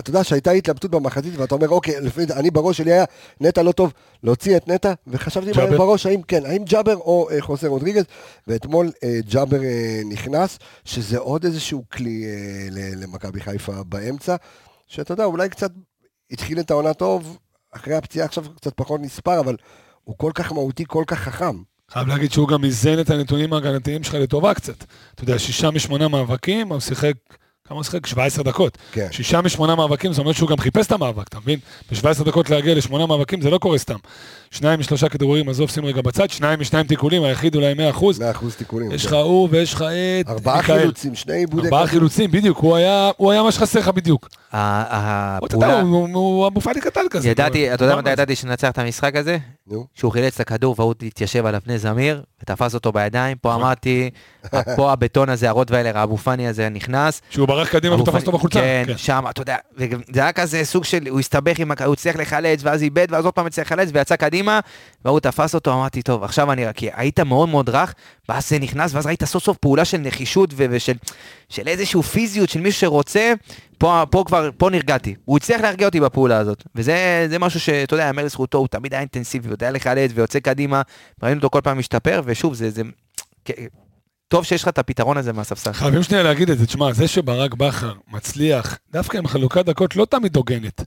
אתה 0.00 0.10
יודע 0.10 0.24
שהייתה 0.24 0.50
התלבטות 0.50 0.90
במחצית, 0.90 1.36
ואתה 1.36 1.54
אומר, 1.54 1.68
אוקיי, 1.68 2.00
לפי, 2.00 2.22
אני 2.36 2.50
בראש 2.50 2.76
שלי 2.76 2.92
היה, 2.92 3.04
נטע 3.40 3.62
לא 3.62 3.72
טוב, 3.72 3.92
להוציא 4.22 4.56
את 4.56 4.68
נטע, 4.68 4.92
וחשבתי 5.06 5.52
ג'אבר? 5.52 5.78
בראש, 5.78 6.06
האם 6.06 6.22
כן, 6.22 6.46
האם 6.46 6.64
ג'אבר 6.64 6.96
או 6.96 7.28
אה, 7.30 7.42
חוסר 7.42 7.66
רודריגז, 7.66 8.04
ואתמול 8.46 8.90
אה, 9.04 9.18
ג'אבר 9.28 9.62
אה, 9.62 10.00
נכנס, 10.08 10.58
שזה 10.84 11.18
עוד 11.18 11.44
איזשהו 11.44 11.84
כלי 11.92 12.24
אה, 12.24 12.30
ל- 12.70 13.02
למכבי 13.02 13.40
חיפה 13.40 13.82
באמצע, 13.82 14.36
שאתה 14.86 15.12
יודע, 15.12 15.24
אולי 15.24 15.48
קצת 15.48 15.70
התחיל 16.30 16.60
את 16.60 16.70
העונה 16.70 16.94
טוב, 16.94 17.38
אחרי 17.72 17.94
הפציעה 17.94 18.26
עכשיו 18.26 18.44
קצת 18.56 18.72
פחות 18.76 19.00
נספר, 19.00 19.40
אבל 19.40 19.56
הוא 20.04 20.14
כל 20.18 20.30
כך 20.34 20.52
מהותי, 20.52 20.84
כל 20.88 21.04
כך 21.06 21.18
חכם. 21.18 21.56
חייב 21.90 22.08
להגיד 22.08 22.32
שהוא 22.32 22.48
גם 22.48 22.64
איזן 22.64 23.00
את 23.00 23.10
הנתונים 23.10 23.52
ההגנתיים 23.52 24.04
שלך 24.04 24.14
לטובה 24.14 24.54
קצת. 24.54 24.84
אתה 25.14 25.24
יודע, 25.24 25.38
שישה 25.38 25.70
משמונה 25.70 26.08
מאבקים, 26.08 26.72
הוא 26.72 26.80
שיחק, 26.80 27.12
כמה 27.68 27.76
הוא 27.76 27.84
שיחק? 27.84 28.06
17 28.06 28.44
דקות. 28.44 28.78
כן. 28.92 29.08
שישה 29.10 29.40
משמונה 29.40 29.74
מאבקים, 29.74 30.12
זאת 30.12 30.18
אומרת 30.18 30.34
שהוא 30.34 30.48
גם 30.48 30.56
חיפש 30.58 30.86
את 30.86 30.92
המאבק, 30.92 31.28
אתה 31.28 31.40
מבין? 31.40 31.58
ב-17 31.92 32.24
דקות 32.24 32.50
להגיע 32.50 32.74
לשמונה 32.74 33.06
מאבקים 33.06 33.40
זה 33.40 33.50
לא 33.50 33.58
קורה 33.58 33.78
סתם. 33.78 33.96
שניים 34.56 34.80
משלושה 34.80 35.08
כדרורים, 35.08 35.48
עזוב 35.48 35.70
שים 35.70 35.84
רגע 35.84 36.02
בצד, 36.02 36.30
שניים 36.30 36.60
משניים 36.60 36.86
תיקולים, 36.86 37.22
היחיד 37.24 37.54
אולי 37.54 37.74
100 37.74 37.90
אחוז. 37.90 38.20
100% 38.20 38.22
תיקונים. 38.58 38.92
יש 38.92 39.02
כן. 39.02 39.08
לך 39.08 39.22
הוא 39.22 39.48
ויש 39.52 39.74
לך 39.74 39.82
את 40.20 40.28
ארבעה 40.28 40.56
מיכאל. 40.56 40.78
חילוצים, 40.78 41.14
שני 41.14 41.34
עיבודי 41.34 41.64
ארבעה 41.66 41.86
חילוצים, 41.86 42.30
בדיוק, 42.30 42.58
הוא 42.58 42.76
היה 42.76 43.10
הוא 43.16 43.32
היה 43.32 43.42
מה 43.42 43.52
שחסר 43.52 43.78
לך 43.78 43.88
בדיוק. 43.88 44.28
הפעולה, 44.52 45.80
הוא- 45.80 45.90
הוא 45.98 46.08
הוא 46.14 46.46
אבו 46.46 46.60
פאני 46.60 46.80
קטן 46.80 47.00
כזה. 47.10 47.28
ידעתי, 47.28 47.74
אתה 47.74 47.84
יודע 47.84 47.96
מתי. 47.96 48.10
ידעתי 48.10 48.36
שננצח 48.36 48.70
את 48.70 48.78
המשחק 48.78 49.16
הזה? 49.16 49.38
נו. 49.66 49.86
שהוא 49.94 50.12
חילץ 50.12 50.34
את 50.34 50.40
הכדור 50.40 50.74
והוא 50.78 50.94
התיישב 51.06 51.46
על 51.46 51.54
אבני 51.54 51.78
זמיר 51.78 52.22
ותפס 52.42 52.74
אותו 52.74 52.92
בידיים, 52.92 53.36
פה 53.40 53.54
אמרתי, 53.56 54.10
פה 54.76 54.92
הבטון 54.92 55.28
הזה, 55.28 55.48
הרוטוויילר, 55.48 55.98
האבו 55.98 56.16
פאני 56.16 56.48
הזה 56.48 56.68
נכנס, 56.68 57.22
שהוא 57.30 57.48
ברח 57.48 57.68
קדימה 57.68 57.94
ותפס 58.00 58.20
אותו 58.20 58.32
בחולצה. 58.32 58.60
כן, 58.60 58.82
כן. 58.86 58.96
שם, 58.98 59.24
אתה 59.30 59.42
יודע, 59.42 59.56
זה 60.12 60.20
היה 60.20 60.32
כזה 60.32 60.64
סוג 60.64 60.84
של, 60.84 61.06
הוא 61.08 61.20
הסתבך 61.20 61.58
עם, 61.58 61.70
הוא 61.84 61.92
הצליח 61.92 62.16
לחלץ, 62.16 62.60
ואז 62.62 62.82
איבד, 62.82 63.06
ואז 63.10 63.24
עוד 63.24 63.34
פעם 63.34 63.46
הצליח 63.46 63.72
לחלץ, 63.72 63.88
ויצא 63.92 64.16
קדימה, 64.16 64.45
והוא 65.04 65.20
תפס 65.20 65.54
אותו, 65.54 65.72
אמרתי, 65.72 66.02
טוב, 66.02 66.24
עכשיו 66.24 66.52
אני, 66.52 66.64
כי 66.74 66.88
היית 66.94 67.20
מאוד 67.20 67.48
מאוד 67.48 67.68
רך, 67.68 67.94
ואז 68.28 68.48
זה 68.48 68.58
נכנס, 68.58 68.94
ואז 68.94 69.06
ראית 69.06 69.24
סוף 69.24 69.44
סוף 69.44 69.56
פעולה 69.56 69.84
של 69.84 69.98
נחישות 69.98 70.50
ו- 70.56 70.66
ושל 70.70 70.94
של 71.48 71.68
איזשהו 71.68 72.02
פיזיות 72.02 72.50
של 72.50 72.60
מישהו 72.60 72.80
שרוצה, 72.80 73.32
פה, 73.78 74.04
פה 74.10 74.24
כבר, 74.26 74.50
פה 74.56 74.70
נרגעתי. 74.70 75.14
הוא 75.24 75.36
הצליח 75.36 75.60
להרגיע 75.60 75.86
אותי 75.86 76.00
בפעולה 76.00 76.38
הזאת, 76.38 76.64
וזה 76.74 77.26
זה 77.30 77.38
משהו 77.38 77.60
שאתה 77.60 77.94
יודע, 77.94 78.04
יאמר 78.04 78.24
לזכותו, 78.24 78.58
הוא 78.58 78.68
תמיד 78.68 78.92
היה 78.92 79.00
אינטנסיבי, 79.00 79.48
יודע 79.48 79.70
לחלץ 79.70 80.10
ויוצא 80.14 80.40
קדימה, 80.40 80.82
ראינו 81.22 81.36
אותו 81.36 81.50
כל 81.50 81.60
פעם 81.60 81.78
משתפר, 81.78 82.22
ושוב, 82.24 82.54
זה, 82.54 82.70
זה, 82.70 82.82
טוב 84.28 84.44
שיש 84.44 84.62
לך 84.62 84.68
את 84.68 84.78
הפתרון 84.78 85.16
הזה 85.16 85.32
מהספסל. 85.32 85.72
חייבים 85.72 86.02
שנייה 86.02 86.22
להגיד 86.22 86.50
את 86.50 86.58
זה, 86.58 86.66
תשמע, 86.66 86.92
זה 86.92 87.08
שברק 87.08 87.54
בכר 87.54 87.92
מצליח, 88.12 88.78
דווקא 88.92 89.18
עם 89.18 89.26
חלוקת 89.26 89.64
דקות 89.64 89.96
לא 89.96 90.04
תמיד 90.04 90.36
הוגנת, 90.36 90.82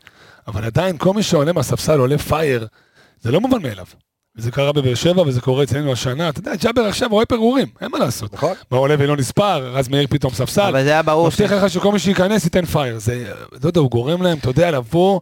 אבל 0.48 0.66
עדיין 0.66 0.98
כל 0.98 1.14
מי 1.14 1.24
שעולה 1.24 1.54
מהספסל 1.54 2.00
עולה 2.00 2.18
פייר, 2.18 2.68
זה 3.22 3.32
לא 3.32 3.42
מובן 3.42 3.62
מאליו. 3.62 3.86
וזה 4.38 4.52
קרה 4.52 4.72
בבאר 4.72 4.96
שבע 4.96 5.22
וזה 5.22 5.42
קורה 5.42 5.64
אצלנו 5.64 5.92
השנה, 5.92 6.30
אתה 6.30 6.40
יודע, 6.40 6.56
ג'אבר 6.56 6.82
עכשיו 6.82 7.10
רואה 7.12 7.26
פירורים, 7.26 7.68
אין 7.82 7.92
מה 7.92 8.00
לעשות. 8.00 8.34
נכון? 8.34 8.54
מה 8.72 8.78
עולה 8.78 8.96
ולא 9.00 9.18
נספר, 9.18 9.72
רז 9.74 9.88
מאיר 9.88 10.08
פתאום 10.10 10.34
ספסל. 10.34 10.62
אבל 10.62 10.84
זה 10.84 10.90
היה 10.90 11.02
ברור 11.02 11.28
מבטיח 11.28 11.52
לך 11.52 11.70
שכל 11.70 11.92
מי 11.92 12.00
שייכנס 12.00 12.44
ייתן 12.44 12.66
פייר. 12.66 13.00
זה, 13.00 13.32
לא 13.64 13.70
יודע, 13.70 13.80
הוא 13.82 13.90
גורם 13.92 14.22
להם, 14.22 14.38
אתה 14.38 14.50
יודע, 14.50 14.72
לבוא 14.72 15.20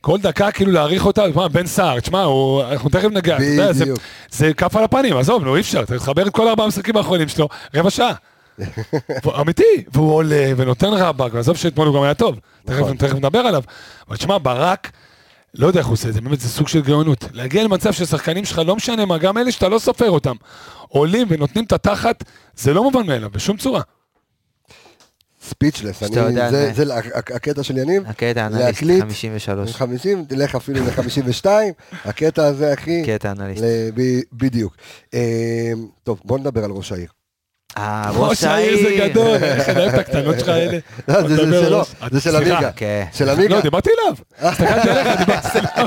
כל 0.00 0.18
דקה 0.20 0.50
כאילו 0.50 0.72
להעריך 0.72 1.06
אותה, 1.06 1.30
תשמע, 1.30 1.48
בן 1.48 1.66
סער, 1.66 2.00
תשמע, 2.00 2.26
אנחנו 2.70 2.90
תכף 2.90 3.08
נגע, 3.12 3.38
בדיוק. 3.38 3.98
זה 4.30 4.54
כף 4.54 4.76
על 4.76 4.84
הפנים, 4.84 5.16
עזוב, 5.16 5.44
נו, 5.44 5.56
אי 5.56 5.60
אפשר, 5.60 5.82
אתה 5.82 5.98
תחבר 5.98 6.26
את 6.26 6.32
כל 6.32 6.48
ארבעה 6.48 6.64
המשחקים 6.64 6.96
האחרונים 6.96 7.28
שלו, 7.28 7.48
רבע 7.74 7.90
שעה. 7.90 8.12
אמיתי, 9.40 9.84
והוא 9.92 10.14
עולה 10.14 10.52
ונותן 10.56 10.86
רבאק, 10.86 11.34
ועזוב 11.34 11.56
שאתמול 11.56 11.86
הוא 11.86 11.96
גם 11.96 12.02
היה 12.02 12.14
טוב, 12.14 12.38
תכף 12.64 12.78
נכון. 12.78 12.96
תכף 12.96 13.14
נדבר 13.14 13.38
עליו. 13.38 13.62
אבל 14.08 14.16
תשמע, 14.16 14.38
ברק, 14.42 14.90
לא 15.54 15.66
יודע 15.66 15.78
איך 15.78 15.86
הוא 15.86 15.92
עושה 15.92 16.08
את 16.08 16.14
זה, 16.14 16.20
באמת 16.20 16.40
זה 16.40 16.48
סוג 16.48 16.68
של 16.68 16.82
גאונות. 16.82 17.24
להגיע 17.32 17.64
למצב 17.64 17.92
ששחקנים 17.92 18.44
שלך, 18.44 18.58
לא 18.66 18.76
משנה 18.76 19.04
מה, 19.06 19.18
גם 19.18 19.38
אלה 19.38 19.52
שאתה 19.52 19.68
לא 19.68 19.78
סופר 19.78 20.10
אותם, 20.10 20.36
עולים 20.88 21.26
ונותנים 21.30 21.64
את 21.64 21.72
התחת, 21.72 22.24
זה 22.56 22.74
לא 22.74 22.82
מובן 22.82 23.06
מאליו, 23.06 23.30
בשום 23.30 23.56
צורה. 23.56 23.82
ספיצ'לס, 25.48 26.00
שאתה 26.00 26.20
יודע, 26.20 26.50
זה, 26.50 26.72
זה- 26.74 26.84
זה 26.84 26.94
הק- 26.94 27.32
הקטע 27.32 27.62
של 27.62 27.78
יניב, 27.78 28.02
הקטע 28.06 28.46
אנליסט 28.46 28.64
להקליט. 28.64 29.00
53. 29.02 29.72
50, 29.72 30.24
תלך 30.24 30.54
אפילו 30.54 30.80
ל-52, 30.84 31.46
הקטע 32.04 32.44
הזה, 32.46 32.74
אחי, 32.74 33.02
קטע 33.06 33.30
אנליסט. 33.30 33.62
ל- 33.62 33.90
ב- 33.94 34.20
בדיוק. 34.32 34.76
אה, 35.14 35.72
טוב, 36.02 36.20
בוא 36.24 36.38
נדבר 36.38 36.64
על 36.64 36.70
ראש 36.70 36.92
העיר. 36.92 37.08
אה, 37.78 38.10
ראש 38.14 38.44
העיר 38.44 38.76
זה 38.88 39.08
גדול, 39.08 39.36
איך 39.44 39.68
אני 39.68 39.80
אוהב 39.80 39.94
את 39.94 39.98
הקטנות 39.98 40.38
שלך 40.38 40.48
האלה. 40.48 40.78
לא, 41.08 41.28
זה- 41.28 41.36
שלו, 41.36 41.82
זה 42.10 42.20
של. 42.20 42.36
עמיגה. 42.36 42.70
כן. 42.76 43.04
של 43.12 43.28
עמיגה. 43.28 43.54
לא, 43.56 43.60
דיברתי 43.60 43.90
אליו. 43.90 44.14
הסתכלתי 44.50 44.90
עליך, 44.90 45.18
דיברתי 45.18 45.58
אליו. 45.58 45.86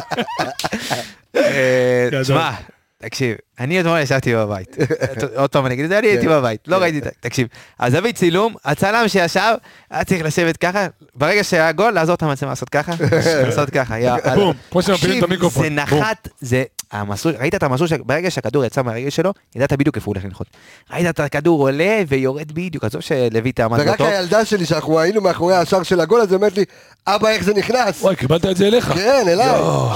אה. 1.35 2.09
תשמע, 2.23 2.51
תקשיב, 2.97 3.35
אני 3.59 3.79
אתמול 3.81 3.99
ישבתי 3.99 4.35
בבית. 4.35 4.77
עוד 5.35 5.49
פעם 5.49 5.65
אני 5.65 5.73
אגיד 5.73 5.83
את 5.83 5.89
זה, 5.89 5.99
אני 5.99 6.07
הייתי 6.07 6.25
כן. 6.25 6.31
בבית, 6.31 6.59
לא 6.67 6.75
ראיתי 6.77 6.97
את 6.97 7.03
זה. 7.03 7.09
תקשיב, 7.19 7.47
הזווית 7.79 8.15
צילום, 8.15 8.55
הצלם 8.65 9.07
שישב, 9.07 9.53
היה 9.91 10.03
צריך 10.03 10.23
לשבת 10.23 10.57
ככה, 10.57 10.87
ברגע 11.15 11.43
שהיה 11.43 11.71
גול, 11.71 11.91
לעזור 11.93 12.15
את 12.15 12.23
המצלמה 12.23 12.51
לעשות 12.51 12.69
ככה, 12.69 12.91
לעשות 13.45 13.69
ככה. 13.69 13.95
בום, 14.35 14.53
כמו 14.71 14.81
שמפילים 14.81 15.17
את 15.19 15.23
המיקרופון. 15.23 15.63
זה. 15.63 15.69
נחת, 15.69 16.27
זה 16.39 16.63
המסלול, 16.91 17.35
ראית 17.39 17.55
את 17.55 17.63
המסלול, 17.63 17.89
ברגע 18.05 18.31
שהכדור 18.31 18.65
יצא 18.65 18.81
מהרגל 18.81 19.09
שלו, 19.09 19.31
ידעת 19.55 19.73
בדיוק 19.73 19.95
איפה 19.95 20.05
הוא 20.05 20.13
הולך 20.15 20.25
לנחות. 20.25 20.47
ראית 20.93 21.07
את 21.09 21.19
הכדור 21.19 21.61
עולה 21.61 22.01
ויורד 22.07 22.51
בדיוק, 22.51 22.83
עזוב 22.83 23.01
שלויטה 23.01 23.65
עמד 23.65 23.79
ורק 23.79 23.87
בטוב. 23.87 24.07
הילדה 24.07 24.45
שלי, 24.45 24.65
שאנחנו 24.65 24.99
היינו 24.99 25.21
מאחורי 25.21 25.55
השער 25.55 25.83
של 25.83 25.99
הגול 25.99 26.21
הזה, 26.21 26.35
אומרת 26.35 26.57
לי, 26.57 26.63
אבא, 27.07 27.29
איך 27.29 27.43
זה 27.43 27.53
נכנס? 27.53 28.01
וואי, 28.01 28.15
קיבלת 28.15 28.45
את 28.45 28.57
זה 28.57 28.67
אליך. 28.67 28.93
כן, 28.93 29.23
אליי. 29.27 29.49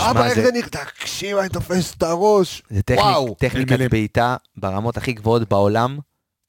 אבא, 0.09 0.25
איך 0.25 0.33
זה- 0.39 0.51
נכנס? 0.51 0.69
תקשיב, 0.99 1.37
אני 1.37 1.49
תופס 1.49 1.93
את 1.97 2.03
הראש. 2.03 2.63
זה. 2.69 2.81
טכניקת. 3.39 3.91
בעיטה 3.91 4.35
ברמות 4.57 4.97
הכי 4.97 5.13
גבוהות 5.13 5.49
בעולם. 5.49 5.99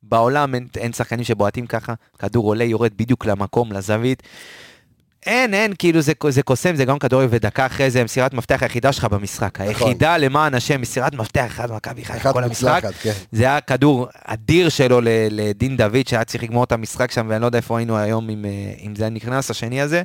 בעולם 0.03 0.55
אין 0.77 0.93
שחקנים 0.93 1.25
שבועטים 1.25 1.67
ככה, 1.67 1.95
כדור 2.19 2.47
עולה, 2.47 2.65
יורד 2.65 2.91
בדיוק 2.97 3.27
למקום, 3.27 3.73
לזווית. 3.73 4.23
אין, 5.27 5.55
אין, 5.55 5.73
כאילו 5.79 6.01
זה, 6.01 6.13
זה 6.29 6.43
קוסם, 6.43 6.77
זה 6.77 6.85
גם 6.85 6.99
כדורגל, 6.99 7.29
ודקה 7.31 7.67
אחרי 7.67 7.91
זה 7.91 8.05
מסירת 8.05 8.35
מפתח 8.35 8.63
היחידה 8.63 8.93
שלך 8.93 9.05
במשחק. 9.05 9.61
היחידה 9.61 10.17
למען 10.17 10.55
השם, 10.55 10.81
מסירת 10.81 11.15
מפתח 11.15 11.45
אחד 11.47 11.73
מכבי 11.73 12.05
חיפה 12.05 12.19
אחת 12.19 12.33
כל 12.33 12.45
המשחק. 12.45 12.83
כן. 13.03 13.13
זה 13.33 13.45
היה 13.45 13.61
כדור 13.61 14.07
אדיר 14.25 14.69
שלו 14.69 15.01
לדין 15.31 15.77
דוד, 15.77 16.09
שהיה 16.09 16.25
צריך 16.25 16.43
לגמור 16.43 16.65
את 16.65 16.73
המשחק 16.73 17.11
שם, 17.11 17.27
ואני 17.29 17.41
לא 17.41 17.47
יודע 17.47 17.57
איפה 17.59 17.79
היינו 17.79 17.97
היום 17.97 18.31
אם, 18.31 18.45
אה, 18.45 18.51
אם 18.87 18.97
זה 18.97 19.03
היה 19.05 19.11
נכנס, 19.11 19.51
השני 19.51 19.81
הזה. 19.81 20.03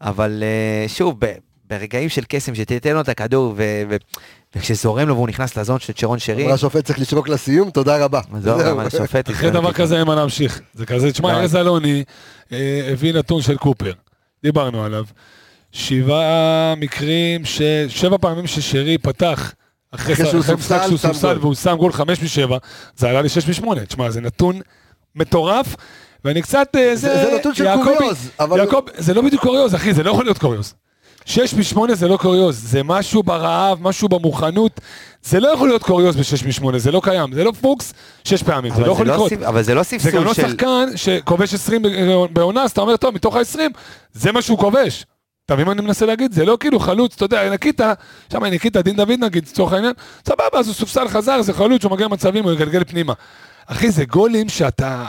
אבל 0.00 0.42
אה, 0.42 0.88
שוב, 0.88 1.16
ב- 1.18 1.32
ברגעים 1.70 2.08
של 2.08 2.22
קסם, 2.28 2.54
שתיתן 2.54 2.92
לו 2.94 3.00
את 3.00 3.08
הכדור, 3.08 3.54
ו- 3.56 3.82
ו- 3.88 3.96
וכשזורם 4.56 5.08
לו 5.08 5.14
והוא 5.14 5.28
נכנס 5.28 5.56
לזון 5.56 5.78
של 5.80 5.92
צ'רון 5.92 6.18
שרי, 6.18 6.44
אבל 6.44 6.52
השופט 6.54 6.84
צריך 6.84 6.98
לשרוק 6.98 7.28
לסיום, 7.28 7.70
תודה 7.70 8.04
רבה. 8.04 8.20
זהו. 8.40 8.58
גם 8.58 8.78
השופט... 8.78 9.30
אחרי 9.30 9.50
דבר 9.50 9.72
כזה 9.72 9.98
אין 9.98 10.06
מה 10.06 10.14
להמשיך. 10.14 10.60
זה 10.74 10.86
כזה, 10.86 11.12
תשמע, 11.12 11.32
לא. 11.32 11.38
ארז 11.38 11.56
אלוני 11.56 12.04
אה, 12.52 12.88
הביא 12.92 13.14
נתון 13.14 13.42
של 13.42 13.56
קופר, 13.56 13.92
דיברנו 14.42 14.84
עליו. 14.84 15.04
שבעה 15.72 16.74
מקרים, 16.76 17.44
ש... 17.44 17.62
שבע 17.88 18.16
פעמים 18.20 18.46
ששרי 18.46 18.98
פתח 18.98 19.52
אחרי 19.90 20.14
אחרי 20.14 20.26
שהוא 20.26 20.42
סופסל, 20.42 20.86
שהוא 20.86 20.98
סופסל. 20.98 21.38
והוא 21.40 21.54
שם 21.54 21.76
גול 21.76 21.92
חמש 21.92 22.22
משבע, 22.22 22.58
זה 22.96 23.08
עלה 23.08 23.22
לי 23.22 23.28
שש 23.28 23.48
משמונה. 23.48 23.86
תשמע, 23.86 24.10
זה 24.10 24.20
נתון 24.20 24.60
מטורף, 25.14 25.76
ואני 26.24 26.42
קצת... 26.42 26.68
אה, 26.76 26.96
זה 26.96 27.14
זה 27.14 27.36
נתון 27.38 27.54
של 27.54 27.64
קוריוז, 27.84 28.30
אבל... 28.40 28.58
יעקב, 28.58 28.80
זה 28.96 29.14
לא 29.14 29.22
בדיוק 29.22 29.42
קוריוז, 29.42 29.74
אחי, 29.74 29.94
זה 29.94 30.02
לא 30.02 30.10
יכול 30.10 30.24
להיות 30.24 30.38
קוריוז. 30.38 30.74
שש 31.26 31.54
משמונה 31.54 31.94
זה 31.94 32.08
לא 32.08 32.16
קוריוז, 32.16 32.70
זה 32.70 32.82
משהו 32.82 33.22
ברעב, 33.22 33.82
משהו 33.82 34.08
במוכנות. 34.08 34.80
זה 35.22 35.40
לא 35.40 35.48
יכול 35.48 35.68
להיות 35.68 35.82
קוריוז 35.82 36.16
בשש 36.16 36.44
משמונה, 36.44 36.78
זה 36.78 36.92
לא 36.92 37.00
קיים, 37.04 37.32
זה 37.32 37.44
לא 37.44 37.52
פוקס 37.60 37.92
שש 38.24 38.42
פעמים, 38.42 38.74
זה 38.74 38.80
לא 38.80 38.92
יכול 38.92 39.06
לקרות. 39.10 39.32
ספ- 39.32 39.42
אבל 39.48 39.62
זה 39.62 39.74
לא 39.74 39.82
זה 39.82 39.96
גם 39.96 40.00
ספסול 40.00 40.24
לא 40.24 40.34
של... 40.34 40.48
שחקן 40.48 40.86
שכובש 40.96 41.54
20 41.54 41.82
בעונה, 42.30 42.62
אז 42.62 42.70
אתה 42.70 42.80
אומר, 42.80 42.96
טוב, 42.96 43.14
מתוך 43.14 43.36
ה-20, 43.36 43.58
זה 44.12 44.32
מה 44.32 44.42
שהוא 44.42 44.58
כובש. 44.58 45.04
אתה 45.46 45.54
מבין 45.54 45.66
מה 45.66 45.72
אני 45.72 45.80
מנסה 45.82 46.06
להגיד? 46.06 46.32
זה 46.32 46.44
לא 46.44 46.56
כאילו 46.60 46.80
חלוץ, 46.80 47.14
אתה 47.14 47.24
יודע, 47.24 47.50
ניקיטה, 47.50 47.92
שם 48.32 48.44
ניקיטה, 48.44 48.82
דין 48.82 48.96
דוד 48.96 49.12
נגיד, 49.20 49.44
לצורך 49.48 49.72
העניין, 49.72 49.92
סבבה, 50.28 50.58
אז 50.58 50.66
הוא 50.66 50.74
סופסל 50.74 51.08
חזר, 51.08 51.42
זה 51.42 51.52
חלוץ, 51.52 51.84
הוא 51.84 51.92
מגיע 51.92 52.06
למצבים, 52.06 52.44
הוא 52.44 52.52
יגלגל 52.52 52.84
פנימה. 52.84 53.12
אחי, 53.66 53.90
זה 53.90 54.04
גולים 54.04 54.48
שאתה... 54.48 55.04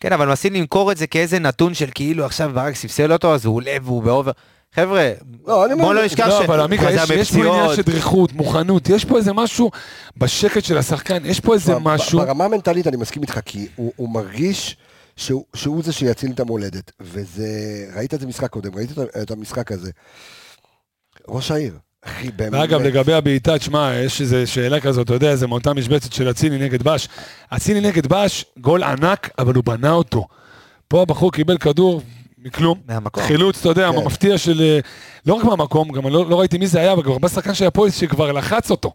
כן, 0.00 0.12
אבל 0.12 0.26
מנסים 0.26 0.54
למכור 0.54 0.92
את 0.92 0.96
זה 0.96 1.06
כאיזה 1.06 1.38
נתון 1.38 1.74
של 1.74 1.88
כאילו 1.94 2.24
עכשיו 2.24 2.50
ברק 2.54 2.74
ספסל 2.74 3.12
אותו, 3.12 3.34
אז 3.34 3.44
הוא 3.44 3.56
עולה 3.56 3.76
והוא 3.82 4.02
באובר. 4.02 4.32
חבר'ה, 4.74 5.12
לא, 5.46 5.66
אני 5.66 5.74
בוא 5.74 5.94
לא 5.94 6.04
נשכח 6.04 6.26
לא, 6.26 6.40
ש... 6.42 6.44
אבל 6.44 6.60
עמיקה, 6.60 6.90
יש, 6.90 7.32
פה 7.32 7.38
עניין. 7.38 7.76
של 7.76 7.82
דריכות, 7.82 8.32
מוכנות, 8.32 8.88
יש 8.88 9.04
פה 9.04 9.16
איזה 9.16 9.32
משהו 9.32 9.70
בשקט 10.16 10.64
של 10.64 10.78
השחקן, 10.78 11.26
יש 11.26 11.40
פה 11.40 11.54
איזה 11.54 11.78
משהו... 11.78 12.18
ברמה 12.18 12.44
המנטלית 12.44 12.86
אני 12.86 12.96
מסכים 12.96 13.22
איתך, 13.22 13.40
כי 13.44 13.68
הוא, 13.76 13.92
הוא 13.96 14.08
מרגיש 14.08 14.76
שהוא, 15.16 15.44
שהוא 15.54 15.82
זה 15.82 15.92
שיציל 15.92 16.30
את 16.30 16.40
המולדת. 16.40 16.92
וזה, 17.00 17.48
ראית 17.96 18.14
את 18.14 18.20
זה 18.20 18.26
משחק 18.26 18.50
קודם, 18.50 18.74
ראית 18.74 18.92
את, 18.92 18.98
את 19.22 19.30
המשחק 19.30 19.72
הזה. 19.72 19.90
ראש 21.28 21.50
העיר, 21.50 21.74
אחי, 22.04 22.30
באמת. 22.30 22.60
ואגב, 22.60 22.80
לגבי 22.80 23.12
הבעיטה, 23.12 23.58
תשמע, 23.58 23.94
יש 23.94 24.20
איזו 24.20 24.36
שאלה 24.44 24.80
כזאת, 24.80 25.06
אתה 25.06 25.14
יודע, 25.14 25.36
זה 25.36 25.46
מאותה 25.46 25.74
משבצת 25.74 26.12
של 26.12 26.30
אצילי 26.30 26.58
נגד 26.58 26.82
בש. 26.82 27.08
אצילי 27.50 27.80
נגד 27.80 28.06
בש, 28.06 28.44
גול 28.58 28.82
ענק, 28.82 29.30
אבל 29.38 29.54
הוא 29.54 29.64
בנה 29.64 29.90
אותו. 29.90 30.26
פה 30.88 31.02
הבחור 31.02 31.32
קיבל 31.32 31.58
כדור 31.58 32.02
מכלום. 32.44 32.80
מהמקום. 32.86 33.22
חילוץ, 33.22 33.58
אתה 33.58 33.68
יודע, 33.68 33.90
כן. 33.92 34.04
מפתיע 34.04 34.38
של... 34.38 34.60
אה, 34.60 34.78
לא 35.26 35.34
רק 35.34 35.44
מהמקום, 35.44 35.92
גם 35.92 36.06
לא, 36.06 36.30
לא 36.30 36.40
ראיתי 36.40 36.58
מי 36.58 36.66
זה 36.66 36.80
היה, 36.80 36.92
אבל 36.92 37.02
גם 37.02 37.10
הרבה 37.12 37.28
שחקן 37.28 37.54
של 37.54 37.66
הפועל 37.66 37.90
שכבר 37.90 38.32
לחץ 38.32 38.70
אותו. 38.70 38.92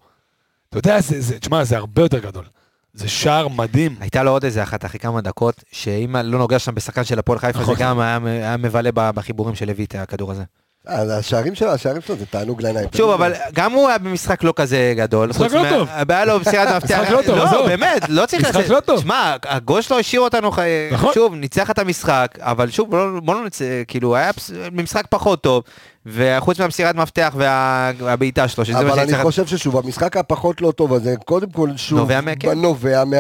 אתה 0.70 0.78
יודע, 0.78 1.02
זה, 1.02 1.22
זה, 1.22 1.40
תשמע, 1.40 1.64
זה 1.64 1.78
הרבה 1.78 2.02
יותר 2.02 2.20
גדול. 2.20 2.46
זה 2.94 3.10
שער 3.10 3.48
מדהים. 3.48 3.96
הייתה 4.00 4.24
לו 4.24 4.32
עוד 4.32 4.46
איזה 4.46 4.64
אחת 4.64 4.86
אחרי 4.86 5.00
כמה 5.00 5.22
דקות, 5.22 5.64
שאם 5.72 6.16
לא 6.16 6.40
נוגע 6.40 6.60
שם 6.60 6.76
בשחקן 6.76 7.04
של 7.04 7.20
הפועל 7.20 7.40
חיפה, 7.40 7.58
זה 7.58 7.64
נכון. 7.64 7.76
גם 7.80 8.00
היה 8.00 8.20
היה 8.24 8.58
מבלה 8.58 8.92
בחיבורים 8.92 9.56
של 9.56 9.68
לויט, 9.68 9.96
הכדור 9.96 10.32
הזה. 10.32 10.44
השערים 10.88 11.56
שלו, 11.56 11.72
השערים 11.72 12.02
שלו 12.02 12.16
זה 12.16 12.26
תענוג 12.26 12.62
לעיניים. 12.62 12.88
שוב, 12.98 13.12
אבל 13.12 13.34
גם 13.54 13.72
הוא 13.72 13.90
היה 13.90 13.98
במשחק 13.98 14.44
לא 14.44 14.54
כזה 14.56 14.94
גדול. 14.98 15.30
משחק 15.30 15.52
לא 15.52 15.64
טוב. 15.70 15.88
היה 16.10 16.26
לו 16.26 16.40
מסירת 16.40 16.68
מפתח. 16.84 17.00
משחק 17.00 17.12
לא 17.12 17.22
טוב, 17.26 17.38
לא. 17.38 17.68
באמת, 17.68 18.10
לא 18.10 18.26
צריך 18.26 18.50
משחק 18.50 18.70
לא 18.70 18.80
טוב. 18.80 19.02
שמע, 19.02 19.36
הגול 19.46 19.82
שלו 19.82 20.00
השאיר 20.00 20.22
אותנו, 20.22 20.52
נכון. 20.92 21.14
שוב, 21.14 21.36
ניצח 21.36 21.70
את 21.72 21.80
המשחק, 21.80 22.28
אבל 22.40 22.70
שוב, 22.70 22.90
בוא 22.90 22.98
לא- 23.00 23.36
לא 23.36 23.46
נצא, 23.46 23.66
כאילו, 23.88 24.16
היה 24.16 24.34
פס- 24.34 24.52
משחק 24.72 25.04
פחות 25.10 25.42
טוב, 25.44 25.64
וחוץ 26.06 26.60
מהמסירת 26.60 26.96
מפתח 26.96 27.34
וה- 27.38 27.92
והבעיטה 27.98 28.48
שלו, 28.48 28.66
שזה 28.66 28.74
מה 28.74 28.80
אבל 28.80 29.00
אני. 29.00 29.24
חושב 29.24 29.46
ששוב, 29.48 29.78
המשחק 29.78 30.18
הפחות 30.18 30.62
לא 30.62 30.72
טוב 30.72 30.94
הזה, 30.94 31.16
קודם 31.26 31.50
כל 31.50 31.70
שוב, 31.78 32.00
נובע 32.00 32.22
מה- 32.22 32.32
כן. 32.40 32.60
נובע 32.62 33.04
מה- 33.06 33.18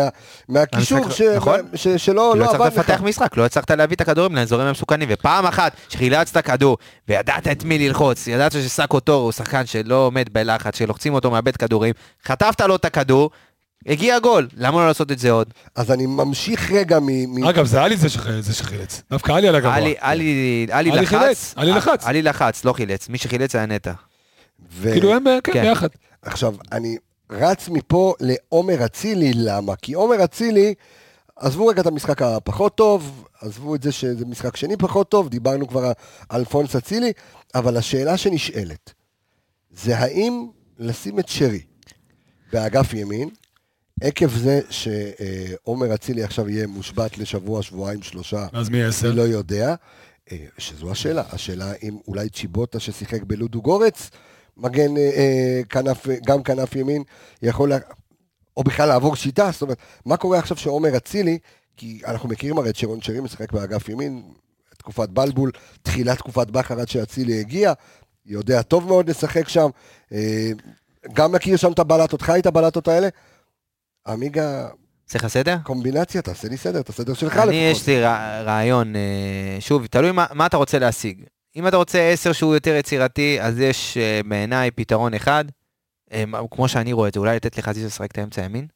מהקישור 0.49 1.09
ש- 1.09 1.21
נכון. 1.21 1.59
ש- 1.75 1.87
שלא 1.87 2.15
לא 2.15 2.37
לא 2.37 2.43
הצלחת 2.45 2.61
עבד 2.61 2.71
לך. 2.73 2.77
לפתח 2.89 3.01
משחק, 3.03 3.37
לא 3.37 3.45
הצלחת 3.45 3.71
להביא 3.71 3.95
את 3.95 4.01
הכדורים 4.01 4.35
לאזורים 4.35 4.67
המסוכנים, 4.67 5.07
ופעם 5.11 5.45
אחת 5.45 5.71
שחילצת 5.89 6.37
כדור, 6.45 6.77
וידעת 7.07 7.47
את 7.47 7.63
מי 7.63 7.87
ללחוץ, 7.87 8.27
ידעת 8.27 8.51
שסאקו 8.51 8.99
טור 8.99 9.21
הוא 9.23 9.31
שחקן 9.31 9.65
שלא 9.65 9.95
עומד 9.95 10.25
בלחץ, 10.31 10.77
שלוחצים 10.77 11.13
אותו 11.13 11.31
מאבד 11.31 11.57
כדורים, 11.57 11.93
חטפת 12.27 12.61
לו 12.61 12.75
את 12.75 12.85
הכדור, 12.85 13.29
הגיע 13.87 14.19
גול, 14.19 14.47
למה 14.57 14.77
לא 14.81 14.87
לעשות 14.87 15.11
את 15.11 15.19
זה 15.19 15.31
עוד? 15.31 15.53
אז 15.75 15.91
אני 15.91 16.05
ממשיך 16.05 16.71
רגע 16.71 16.99
מ... 16.99 17.05
מ- 17.05 17.43
אגב, 17.43 17.65
זה 17.65 17.81
עלי 17.81 17.97
זה 17.97 18.09
שח- 18.09 18.39
זה 18.39 18.53
שחילץ. 18.53 19.01
דווקא 19.09 19.31
עלי 19.31 19.47
על 19.47 19.55
הגבוה. 19.55 19.75
עלי- 19.75 19.95
עלי 19.99 20.67
עלי 20.71 20.91
עלי 20.91 21.01
לחץ, 21.01 21.07
חילץ, 21.19 21.53
עלי 21.55 21.71
לחץ. 21.71 22.03
עלי 22.05 22.21
לחץ, 22.21 22.65
לא 22.65 22.73
חילץ, 22.73 23.09
מי 23.09 23.17
שחילץ 23.17 23.55
היה 23.55 23.65
נטע. 23.65 23.93
ו- 24.71 24.91
כאילו 24.91 25.13
הם, 25.13 25.27
אה, 25.27 25.37
כן, 25.43 25.53
כן. 25.53 25.61
ביחד. 25.61 25.87
עכשיו, 26.21 26.55
אני 26.71 26.97
רץ 27.31 27.69
מפה 27.69 28.13
לעומר 28.19 28.85
אצילי, 28.85 29.31
למה? 29.35 29.75
כי 29.75 29.93
עומר 29.93 30.23
אצילי, 30.23 30.73
עזבו 31.37 31.67
רגע 31.67 31.81
את 31.81 31.87
המשחק 31.87 32.21
הפחות 32.21 32.75
טוב, 32.75 33.25
עזבו 33.41 33.75
את 33.75 33.83
זה 33.83 33.91
שזה 33.91 34.25
משחק 34.25 34.55
שני 34.55 34.77
פחות 34.77 35.09
טוב, 35.09 35.29
דיברנו 35.29 35.67
כבר 35.67 35.83
על 35.85 35.93
אלפונס 36.39 36.75
אצילי, 36.75 37.11
אבל 37.55 37.77
השאלה 37.77 38.17
שנשאלת, 38.17 38.93
זה 39.71 39.97
האם 39.97 40.47
לשים 40.79 41.19
את 41.19 41.29
שרי 41.29 41.61
באגף 42.53 42.93
ימין, 42.93 43.29
עקב 44.01 44.29
זה 44.29 44.61
שעומר 44.69 45.93
אצילי 45.93 46.23
עכשיו 46.23 46.49
יהיה 46.49 46.67
מושבת 46.67 47.17
לשבוע, 47.17 47.61
שבועיים, 47.61 48.01
שלושה, 48.01 48.47
אז 48.53 48.69
מי 48.69 48.83
עשר? 48.83 49.07
אני 49.07 49.17
לא 49.17 49.21
יודע, 49.21 49.75
אה, 50.31 50.37
שזו 50.57 50.91
השאלה. 50.91 51.23
השאלה 51.31 51.73
אם 51.83 51.97
אולי 52.07 52.29
צ'יבוטה 52.29 52.79
ששיחק 52.79 53.23
בלודו 53.23 53.61
גורץ, 53.61 54.09
מגן 54.57 54.97
אה, 54.97 55.01
אה, 55.01 55.61
כנף, 55.69 56.07
גם 56.25 56.43
כנף 56.43 56.75
ימין, 56.75 57.03
יכול, 57.41 57.69
לה... 57.69 57.77
או 58.57 58.63
בכלל 58.63 58.87
לעבור 58.87 59.15
שיטה, 59.15 59.49
זאת 59.51 59.61
אומרת, 59.61 59.77
מה 60.05 60.17
קורה 60.17 60.39
עכשיו 60.39 60.57
שעומר 60.57 60.97
אצילי, 60.97 61.37
כי 61.77 62.01
אנחנו 62.07 62.29
מכירים 62.29 62.57
הרי 62.57 62.69
את 62.69 62.75
שרון 62.75 63.01
שרי 63.01 63.19
משחק 63.19 63.51
באגף 63.51 63.89
ימין, 63.89 64.23
תקופת 64.77 65.09
בלבול, 65.09 65.51
תחילת 65.81 66.17
תקופת 66.17 66.47
בכר 66.51 66.79
עד 66.79 66.87
שאצילי 66.87 67.39
הגיע, 67.39 67.73
יודע 68.25 68.61
טוב 68.61 68.87
מאוד 68.87 69.09
לשחק 69.09 69.49
שם, 69.49 69.69
גם 71.13 71.31
מכיר 71.31 71.57
שם 71.57 71.71
את 71.71 71.79
הבלטות, 71.79 72.21
חי 72.21 72.39
את 72.39 72.45
הבלטות 72.45 72.87
האלה. 72.87 73.07
עמיגה, 74.07 74.67
צריך 75.05 75.23
לסדר? 75.23 75.57
קומבינציה, 75.63 76.21
תעשה 76.21 76.47
לי 76.47 76.57
סדר, 76.57 76.79
את 76.79 76.89
הסדר 76.89 77.13
שלך 77.13 77.37
אני, 77.37 77.41
לפחות. 77.41 77.81
יש 77.81 77.87
לי 77.87 78.01
רע- 78.01 78.41
רעיון, 78.41 78.95
אה, 78.95 79.01
שוב, 79.59 79.85
תלוי 79.85 80.11
מה, 80.11 80.25
מה 80.33 80.45
אתה 80.45 80.57
רוצה 80.57 80.79
להשיג. 80.79 81.23
אם 81.55 81.67
אתה 81.67 81.77
רוצה 81.77 82.09
עשר 82.09 82.31
שהוא 82.33 82.53
יותר 82.53 82.75
יצירתי, 82.75 83.37
אז 83.41 83.59
יש 83.59 83.97
אה, 83.97 84.21
בעיניי 84.27 84.71
פתרון 84.71 85.13
אחד, 85.13 85.45
אה, 86.13 86.23
כמו 86.51 86.67
שאני 86.67 86.93
רואה 86.93 87.07
את 87.07 87.13
זה, 87.13 87.19
אולי 87.19 87.35
לתת 87.35 87.57
לחזיזה 87.57 87.87
לשחק 87.87 88.11
את 88.11 88.17
האמצע 88.17 88.41
ימין, 88.41 88.67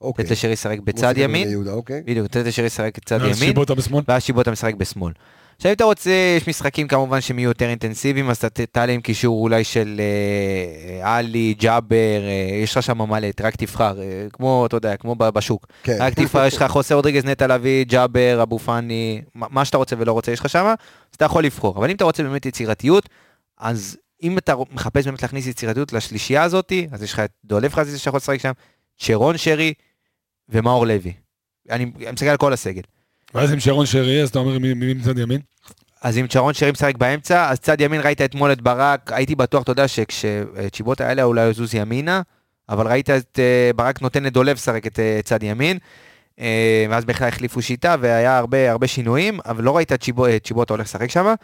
אוקיי. 0.00 0.24
לתת 0.24 0.32
לשרי 0.32 0.52
לשחק 0.52 0.78
בצד 0.80 1.14
ימין, 1.16 1.66
אוקיי. 1.68 2.02
בדיוק, 2.04 2.24
לתת 2.24 2.46
לשרי 2.46 2.66
לשחק 2.66 2.98
בצד 2.98 3.18
ימין, 3.20 3.34
שיבוטה 3.34 3.74
בשמאל. 3.74 4.04
ואז 4.08 4.22
שיבוטה 4.22 4.50
משחק 4.50 4.74
בשמאל. 4.74 5.12
עכשיו 5.56 5.70
אם 5.70 5.74
אתה 5.74 5.84
רוצה, 5.84 6.10
יש 6.36 6.48
משחקים 6.48 6.88
כמובן 6.88 7.20
שהם 7.20 7.38
יהיו 7.38 7.48
יותר 7.50 7.68
אינטנסיביים, 7.68 8.30
אז 8.30 8.44
אתה 8.44 8.66
תעלה 8.66 8.92
עם 8.92 9.00
קישור 9.00 9.42
אולי 9.42 9.64
של 9.64 10.00
אה, 10.00 11.16
עלי, 11.16 11.54
ג'אבר, 11.58 12.22
אה, 12.24 12.56
יש 12.62 12.76
לך 12.76 12.82
שם 12.82 12.98
מלא, 12.98 13.28
רק 13.40 13.56
תבחר, 13.56 14.00
אה, 14.02 14.26
כמו, 14.32 14.66
אתה 14.66 14.76
יודע, 14.76 14.96
כמו 14.96 15.14
בשוק. 15.14 15.66
כן. 15.82 15.96
רק 16.00 16.14
תבחר, 16.14 16.44
יש 16.44 16.56
לך 16.56 16.64
חוסה 16.70 16.94
רודריגז, 16.94 17.24
נטע 17.24 17.46
לביא, 17.46 17.84
ג'אבר, 17.84 18.38
אבו 18.42 18.58
פאני, 18.58 19.22
מה 19.34 19.64
שאתה 19.64 19.76
רוצה 19.76 19.96
ולא 19.98 20.12
רוצה 20.12 20.32
יש 20.32 20.40
לך 20.40 20.48
שם, 20.48 20.64
אז 20.64 20.74
אתה 21.16 21.24
יכול 21.24 21.44
לבחור. 21.44 21.78
אבל 21.78 21.90
אם 21.90 21.96
אתה 21.96 22.04
רוצה 22.04 22.22
באמת 22.22 22.46
יצירתיות, 22.46 23.08
אז 23.58 23.96
אם 24.22 24.38
אתה 24.38 24.54
מחפש 24.72 25.04
באמת 25.04 25.22
להכניס 25.22 25.46
יצירתיות 25.46 25.92
לשלישייה 25.92 26.42
הזאת, 26.42 26.72
אז 26.92 27.02
יש 27.02 27.12
לך 27.12 27.20
את 27.20 27.30
דולב 27.44 27.74
חזיזה 27.74 27.98
שיכול 27.98 28.16
לשחק 28.16 28.40
שם, 28.40 28.52
שרון 28.96 29.36
שרי 29.36 29.74
ומאור 30.48 30.86
לוי. 30.86 31.12
אני 31.70 31.84
אני 31.96 32.12
מסתכל 32.12 32.28
על 32.28 32.36
כל 32.36 32.52
הסגל. 32.52 32.82
ואז 33.34 33.52
עם 33.52 33.60
שרון 33.60 33.86
שרי, 33.86 34.22
אז 34.22 34.28
אתה 34.28 34.38
אומר 34.38 34.58
מי 34.58 34.94
מצד 34.94 35.18
ימין? 35.18 35.40
אז 36.02 36.18
אם 36.18 36.26
צ'רון 36.26 36.54
שרי 36.54 36.70
משחק 36.70 36.96
באמצע, 36.96 37.50
אז 37.50 37.58
צד 37.60 37.80
ימין 37.80 38.00
ראית 38.00 38.20
אתמול 38.20 38.52
את 38.52 38.60
ברק, 38.62 39.12
הייתי 39.12 39.34
בטוח, 39.34 39.62
אתה 39.62 39.72
יודע, 39.72 39.88
שכשצ'יבוטה 39.88 41.08
היה 41.08 41.24
אולי 41.24 41.44
יזוז 41.48 41.74
ימינה, 41.74 42.22
אבל 42.68 42.86
ראית 42.86 43.10
את 43.10 43.38
אה, 43.38 43.70
ברק 43.76 44.02
נותן 44.02 44.24
לדולב 44.24 44.56
לשחק 44.56 44.86
את 44.86 44.98
אה, 44.98 45.20
צד 45.24 45.42
ימין, 45.42 45.78
אה, 46.40 46.86
ואז 46.90 47.04
בכלל 47.04 47.28
החליפו 47.28 47.62
שיטה 47.62 47.96
והיה 48.00 48.38
הרבה 48.38 48.70
הרבה 48.70 48.86
שינויים, 48.86 49.38
אבל 49.46 49.64
לא 49.64 49.76
ראית 49.76 49.92
את 49.92 50.00
צ'יבו- 50.02 50.26
את 50.36 50.44
צ'יבוטה 50.46 50.74
הולך 50.74 50.86
לשחק 50.86 51.10
שם. 51.10 51.34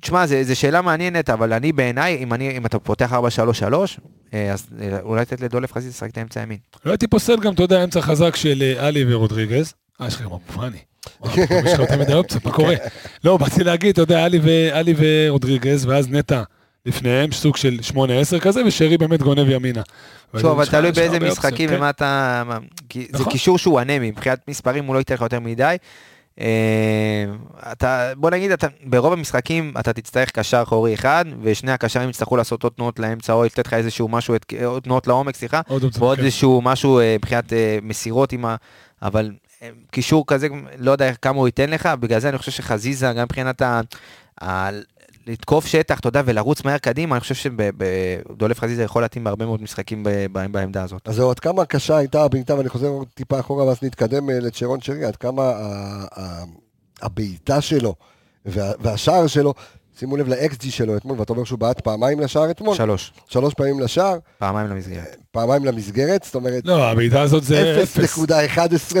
תשמע, 0.00 0.26
זו 0.42 0.56
שאלה 0.56 0.82
מעניינת, 0.82 1.30
אבל 1.30 1.52
אני 1.52 1.72
בעיניי, 1.72 2.16
אם, 2.22 2.34
אני, 2.34 2.56
אם 2.56 2.66
אתה 2.66 2.78
פותח 2.78 3.12
4-3-3, 3.12 3.98
אה, 4.34 4.52
אז 4.52 4.66
אולי 5.02 5.20
לתת 5.22 5.40
לדולב 5.40 5.72
חזיז 5.72 5.92
לשחק 5.92 6.10
את 6.10 6.18
האמצע 6.18 6.42
ימין. 6.42 6.58
לא 6.84 6.90
הייתי 6.90 7.06
פוסל 7.06 7.36
גם, 7.40 7.54
אתה 7.54 7.62
יודע, 7.62 7.84
אמצע 7.84 8.00
חזק 8.00 8.36
של 8.36 8.74
עלי 8.78 9.14
ורודריגז. 9.14 9.72
אה, 10.00 10.06
יש 10.06 10.14
לך 10.14 10.22
גם 10.22 10.26
אבו 10.26 10.40
פאני. 10.54 10.78
יש 11.66 11.72
לך 11.72 11.78
יותר 11.78 11.98
מדי 11.98 12.14
אופציות, 12.14 12.44
מה 12.44 12.52
קורה? 12.52 12.74
לא, 13.24 13.36
באתי 13.36 13.64
להגיד, 13.64 13.90
אתה 13.90 14.00
יודע, 14.00 14.24
עלי 14.72 14.94
ורודריגז, 14.96 15.86
ואז 15.86 16.08
נטע 16.08 16.42
לפניהם, 16.86 17.32
סוג 17.32 17.56
של 17.56 17.78
8-10 18.36 18.40
כזה, 18.40 18.64
ושרי 18.66 18.98
באמת 18.98 19.22
גונב 19.22 19.48
ימינה. 19.50 19.82
שוב, 20.36 20.46
אבל 20.46 20.66
תלוי 20.66 20.92
באיזה 20.92 21.20
משחקים 21.20 21.68
כן. 21.68 21.76
ומה 21.76 21.90
אתה... 21.90 22.42
זה 22.94 23.00
נכון. 23.12 23.32
קישור 23.32 23.58
שהוא 23.58 23.80
אנמי, 23.80 24.10
מבחינת 24.10 24.40
מספרים 24.48 24.84
הוא 24.84 24.94
לא 24.94 24.98
ייתן 24.98 25.14
לך 25.14 25.20
יותר 25.20 25.40
מדי. 25.40 25.76
אה, 26.40 27.24
אתה, 27.72 28.12
בוא 28.16 28.30
נגיד, 28.30 28.50
אתה, 28.50 28.66
ברוב 28.84 29.12
המשחקים 29.12 29.72
אתה 29.80 29.92
תצטרך 29.92 30.30
קשר 30.30 30.62
אחורי 30.62 30.94
אחד, 30.94 31.24
ושני 31.42 31.72
הקשרים 31.72 32.10
יצטרכו 32.10 32.36
לעשות 32.36 32.62
עוד 32.62 32.72
תנועות 32.72 32.98
לאמצע, 32.98 33.32
או 33.32 33.44
לתת 33.44 33.66
לך 33.66 33.74
איזשהו 33.74 34.08
משהו, 34.08 34.34
עוד 34.64 34.82
תנועות 34.82 35.06
לעומק, 35.06 35.36
סליחה, 35.36 35.60
ועוד 35.98 36.18
כן. 36.18 36.24
איזשהו 36.24 36.62
משהו 36.62 36.98
אה, 36.98 37.16
מבחינת 37.18 37.52
אה, 37.52 37.78
מסירות 37.82 38.32
עם 38.32 38.44
ה... 38.44 38.56
אבל 39.02 39.30
קישור 39.90 40.24
כזה, 40.26 40.48
לא 40.78 40.90
יודע 40.90 41.14
כמה 41.14 41.38
הוא 41.38 41.48
ייתן 41.48 41.70
לך, 41.70 41.86
בגלל 41.86 42.20
זה 42.20 42.28
אני 42.28 42.38
חושב 42.38 42.52
שחזיזה, 42.52 43.12
גם 43.12 43.22
מבחינת 43.24 43.62
ה... 43.62 43.80
ה... 44.42 44.68
לתקוף 45.26 45.66
שטח, 45.66 46.00
אתה 46.00 46.08
יודע, 46.08 46.22
ולרוץ 46.24 46.64
מהר 46.64 46.78
קדימה, 46.78 47.14
אני 47.14 47.20
חושב 47.20 47.34
שדולף 47.34 48.60
חזיזה 48.60 48.82
יכול 48.82 49.02
להתאים 49.02 49.24
בהרבה 49.24 49.46
מאוד 49.46 49.62
משחקים 49.62 50.06
בעמדה 50.32 50.82
הזאת. 50.82 51.08
אז 51.08 51.14
זהו, 51.14 51.30
עד 51.30 51.38
כמה 51.38 51.64
קשה 51.64 51.96
הייתה 51.96 52.22
הבעיטה, 52.22 52.54
ואני 52.56 52.68
חוזר 52.68 52.90
טיפה 53.14 53.40
אחורה 53.40 53.64
ואז 53.64 53.76
נתקדם 53.82 54.30
אה, 54.30 54.40
לצ'רון 54.40 54.80
שרי, 54.80 55.04
עד 55.04 55.16
כמה 55.16 55.52
הבעיטה 57.02 57.60
שלו 57.60 57.94
וה- 58.46 58.72
והשער 58.80 59.26
שלו, 59.26 59.54
שימו 59.98 60.16
לב 60.16 60.28
ל-XG 60.28 60.70
שלו 60.70 60.96
אתמול, 60.96 61.18
ואתה 61.20 61.32
אומר 61.32 61.44
שהוא 61.44 61.58
בעט 61.58 61.80
פעמיים 61.80 62.20
לשער 62.20 62.50
אתמול, 62.50 62.76
שלוש, 62.76 63.12
שלוש 63.28 63.54
פעמים 63.54 63.80
לשער, 63.80 64.18
פעמיים 64.38 64.66
למסגרת. 64.70 65.16
פעמיים 65.32 65.64
למסגרת, 65.64 66.22
זאת 66.24 66.34
אומרת, 66.34 66.62
לא, 66.64 66.88
הבעיטה 66.90 67.20
הזאת 67.22 67.44
זה 67.44 67.82
אפס. 67.82 68.18
0.11, 68.18 68.22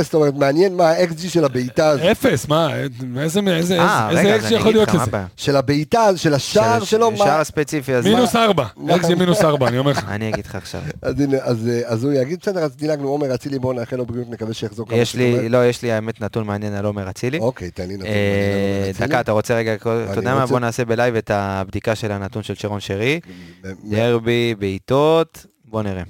זאת 0.02 0.14
אומרת, 0.14 0.34
מעניין 0.34 0.76
מה 0.76 0.88
ה-XG 0.90 1.28
של 1.28 1.44
הבעיטה 1.44 1.88
הזאת. 1.88 2.04
אפס, 2.06 2.48
מה, 2.48 2.76
איזה 2.76 3.40
איזה- 3.46 3.78
אה, 3.80 4.08
אז 4.10 4.52
יכול 4.52 4.72
להיות 4.72 4.88
מה 4.88 5.02
לזה? 5.02 5.16
של 5.36 5.56
הבעיטה, 5.56 6.16
של 6.16 6.34
השער 6.34 6.80
של- 6.80 6.86
שלו, 6.86 7.10
מה... 7.10 7.40
הספציפי 7.40 7.94
הזה. 7.94 8.08
מינוס 8.14 8.36
ארבע, 8.36 8.64
מה- 8.76 8.96
אקס 8.96 9.06
זה 9.06 9.14
מינוס 9.16 9.40
ארבע, 9.40 9.68
אני 9.68 9.78
אומר 9.78 9.90
לך. 9.90 10.04
אני 10.08 10.28
אגיד 10.28 10.46
לך 10.46 10.54
עכשיו. 10.54 10.80
אז 11.02 11.20
הנה, 11.20 11.36
אז 11.42 11.68
אה, 11.68 11.80
אז 11.84 12.04
הוא 12.04 12.12
יגיד, 12.12 12.38
בסדר, 12.42 12.60
אז 12.60 12.76
דילגנו, 12.76 13.08
עומר 13.08 13.34
אצילי, 13.34 13.58
בואו 13.58 13.72
נאחל 13.72 13.96
לו 13.96 14.06
בריאות, 14.06 14.30
נקווה 14.30 14.54
שיחזור 14.54 14.86
כמה 14.88 14.98
יש 14.98 15.14
לי, 15.14 15.48
לא, 15.48 15.66
יש 15.68 15.82
לי 15.82 15.92
האמת 15.92 16.20
נתון 16.20 16.46
מעניין 16.46 16.74
על 16.74 16.84
עומר 16.84 17.10
אצילי. 17.10 17.38
אוקיי, 17.38 17.70
תן 17.70 17.88
לי 17.88 17.94
נתון. 17.96 18.06
אה, 18.06 18.12
מעניין 18.12 18.52
על 18.54 18.80
עומר 18.80 18.92
דקה, 18.92 19.04
אצילי. 19.04 19.20
אתה 19.20 19.32
רוצה 19.32 19.54
רגע, 19.56 19.74
אתה 19.74 19.88
יודע 20.16 20.34
מה? 20.34 20.40
רוצה- 20.42 20.52
בוא 20.52 20.60
נעשה 20.60 20.84
ב 20.84 20.90
live 20.90 21.16
את 21.16 21.30
הבדיקה 21.34 21.94
של 21.94 22.12
הנתון 22.12 22.42
של 22.42 22.54
שרון 22.54 22.80
שרי. 22.80 23.20
מ- 23.64 23.68
מ- 23.84 23.96
דרבי, 23.96 24.54
בעיטות, 24.58 25.46
בוא 25.64 25.82
נראה. 25.82 26.02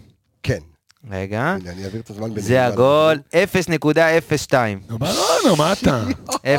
רגע. 1.11 1.41
הנה, 1.61 1.71
אני 1.73 1.85
אעביר 1.85 2.01
את 2.01 2.11
הזמן 2.11 2.23
בנעימה. 2.23 2.41
זה 2.41 2.67
הגול, 2.67 3.21
0.02. 3.33 4.55
נו, 4.89 4.99
נו, 5.47 5.57
מה 5.57 5.73
אתה? 5.73 6.03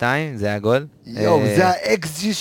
0.02, 0.00 0.02
זה 0.34 0.54
הגול. 0.54 0.86
יואו, 1.06 1.40
אה, 1.40 1.56
זה 1.56 1.68
ה-XG 1.68 2.32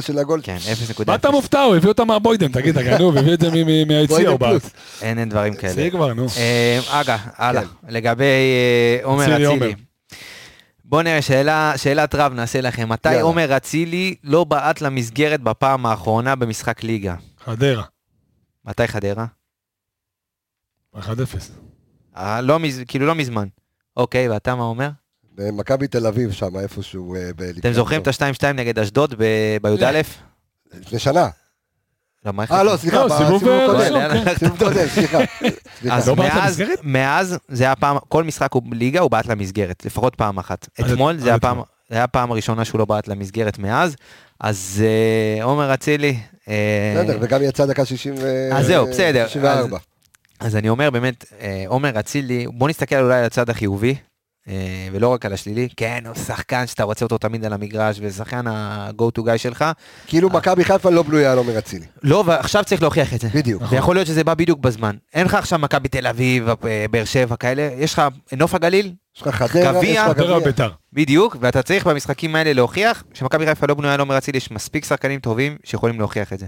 של 0.00 0.18
הגול. 0.18 0.40
כן, 0.42 0.56
0.02. 0.96 1.02
מה 1.06 1.14
אתה 1.14 1.30
מופתע? 1.30 1.60
הוא 1.60 1.76
הביא 1.76 1.88
אותה 1.88 2.04
מהבוידן, 2.04 2.48
תגיד, 2.52 2.78
אתה 2.78 2.96
גנוב, 2.96 3.16
הביא 3.16 3.34
את 3.34 3.40
זה 3.40 3.50
מהיציע 3.86 4.28
או. 4.28 4.34
לפלוס. 4.34 4.70
אין 5.02 5.18
אין 5.18 5.28
דברים 5.28 5.54
כאלה. 5.54 5.72
זה 5.72 5.88
כבר, 5.90 6.14
נו. 6.14 6.26
אה, 6.36 6.80
אגה, 7.00 7.16
הלאה. 7.36 7.62
כן. 7.62 7.68
לגבי 7.88 8.24
אה, 8.24 8.98
עומר 9.04 9.24
אצילי, 9.24 9.44
עומר. 9.44 9.66
אצילי. 9.66 9.74
בוא 10.84 11.02
נראה, 11.02 11.22
שאלה- 11.22 11.72
שאלת 11.76 12.14
רב 12.14 12.32
נעשה 12.34 12.60
לכם. 12.60 12.88
מתי 12.88 13.08
יאללה. 13.08 13.22
עומר 13.22 13.56
אצילי 13.56 14.14
לא 14.24 14.44
בעט 14.44 14.80
למסגרת 14.80 15.40
בפעם 15.40 15.86
האחרונה 15.86 16.34
במשחק 16.36 16.82
ליגה? 16.84 17.14
חדרה, 17.44 17.82
מתי 18.66 18.86
חדרה? 18.86 19.24
1-0. 20.96 20.98
אה, 22.16 22.40
לא 22.40 22.58
מז- 22.58 22.80
כאילו 22.88 23.06
לא 23.06 23.14
מזמן. 23.14 23.46
אוקיי, 23.96 24.28
ואתה 24.28 24.54
מה 24.54 24.62
אומר? 24.64 24.88
במכבי 25.34 25.86
תל 25.88 26.06
אביב 26.06 26.32
שם, 26.32 26.56
איפשהו 26.56 27.14
אה, 27.14 27.30
ב- 27.36 27.42
אתם 27.42 27.72
זוכרים 27.72 28.02
את 28.02 28.06
ה-2-2 28.08 28.52
נגד 28.54 28.78
אשדוד 28.78 29.14
ב- 29.18 29.56
בי"א? 29.62 30.00
לפני 30.80 30.98
שנה. 30.98 31.28
לא, 32.24 32.32
מה 32.32 32.44
אה, 32.50 32.62
לא, 32.62 32.76
סליחה, 32.76 32.96
לא, 32.96 33.06
בסיבוב 33.08 33.38
סיבוב, 33.38 33.80
אה, 33.80 34.24
כן. 34.24 34.34
סיבוב 34.38 34.58
קודם, 34.58 34.88
סליחה. 34.88 35.18
סליחה. 35.80 35.96
אז 35.96 36.08
לא 36.08 36.14
בעט 36.14 36.32
מאז, 36.34 36.60
למסגרת? 36.60 36.78
מאז 36.82 37.38
זה 37.48 37.64
היה 37.64 37.76
פעם, 37.76 37.96
כל 38.08 38.24
משחק 38.24 38.52
הוא 38.52 38.62
ליגה 38.72 39.00
הוא 39.00 39.10
בעט 39.10 39.26
למסגרת, 39.26 39.84
לפחות 39.86 40.14
פעם 40.14 40.38
אחת. 40.38 40.68
עד- 40.78 40.90
אתמול 40.90 41.14
עד 41.14 41.20
זה 41.20 41.28
היה 41.28 41.36
אתמול. 41.36 41.54
פעם, 41.54 41.62
זה 41.88 41.94
היה 41.94 42.04
הפעם 42.04 42.30
הראשונה 42.32 42.64
שהוא 42.64 42.78
לא 42.78 42.84
בעט 42.84 43.08
למסגרת 43.08 43.58
מאז, 43.58 43.96
אז 44.40 44.84
אה, 45.38 45.44
עומר 45.44 45.74
אצילי, 45.74 46.18
אה, 46.48 46.94
בסדר, 46.96 47.18
וגם 47.20 47.42
יצא 47.42 47.66
דקה 47.66 47.84
60 47.84 48.14
ו... 48.18 48.48
אז 48.52 48.66
זהו, 48.66 48.86
בסדר. 48.86 49.26
64. 49.28 49.76
אז 49.76 49.82
אני 50.40 50.68
אומר 50.68 50.90
באמת, 50.90 51.24
אה, 51.40 51.64
עומר 51.66 52.00
אצילי, 52.00 52.46
בוא 52.46 52.68
נסתכל 52.68 52.96
אולי 52.96 53.18
על 53.18 53.24
הצד 53.24 53.50
החיובי, 53.50 53.94
אה, 54.48 54.88
ולא 54.92 55.08
רק 55.08 55.26
על 55.26 55.32
השלילי, 55.32 55.68
כן, 55.76 56.02
הוא 56.06 56.14
שחקן 56.14 56.66
שאתה 56.66 56.82
רוצה 56.82 57.04
אותו 57.04 57.18
תמיד 57.18 57.44
על 57.44 57.52
המגרש, 57.52 57.98
ושחקן 58.00 58.46
ה-go 58.46 59.18
to 59.18 59.22
guy 59.22 59.38
שלך, 59.38 59.64
כאילו 60.06 60.30
מכבי 60.30 60.64
חיפה 60.64 60.90
לא 60.90 61.02
בנויה 61.02 61.32
על 61.32 61.38
עומר 61.38 61.58
אצילי. 61.58 61.86
לא, 62.02 62.24
ועכשיו 62.26 62.64
צריך 62.64 62.82
להוכיח 62.82 63.14
את 63.14 63.20
זה. 63.20 63.28
בדיוק. 63.34 63.62
ויכול 63.70 63.96
להיות 63.96 64.06
שזה 64.06 64.24
בא 64.24 64.34
בדיוק 64.34 64.58
בזמן. 64.58 64.96
אין 65.14 65.26
לך 65.26 65.34
עכשיו 65.34 65.58
מכבי 65.58 65.88
תל 65.88 66.06
אביב, 66.06 66.48
אה, 66.48 66.86
באר 66.90 67.04
שבע 67.04 67.36
כאלה, 67.36 67.70
יש 67.78 67.92
לך 67.92 68.02
נוף 68.36 68.54
הגליל, 68.54 68.92
יש 69.16 69.22
לך 69.22 69.28
חדרה, 69.28 69.72
גביע, 69.72 69.90
יש 69.90 69.98
לך 69.98 70.04
חדרה 70.04 70.26
גביע. 70.26 70.46
ביתר. 70.46 70.70
בדיוק, 70.92 71.36
ואתה 71.40 71.62
צריך 71.62 71.86
במשחקים 71.86 72.34
האלה 72.34 72.52
להוכיח 72.52 73.04
שמכבי 73.14 73.46
חיפה 73.46 73.66
לא 73.66 73.74
בנויה 73.74 73.94
על 73.94 74.00
עומר 74.00 74.18
אצילי, 74.18 74.38
יש 74.38 74.50
מספיק 74.50 74.84
שחקנים 74.84 75.20
טובים 75.20 75.56
שיכולים 75.64 75.98
להוכיח 75.98 76.32
את 76.32 76.38
זה. 76.38 76.46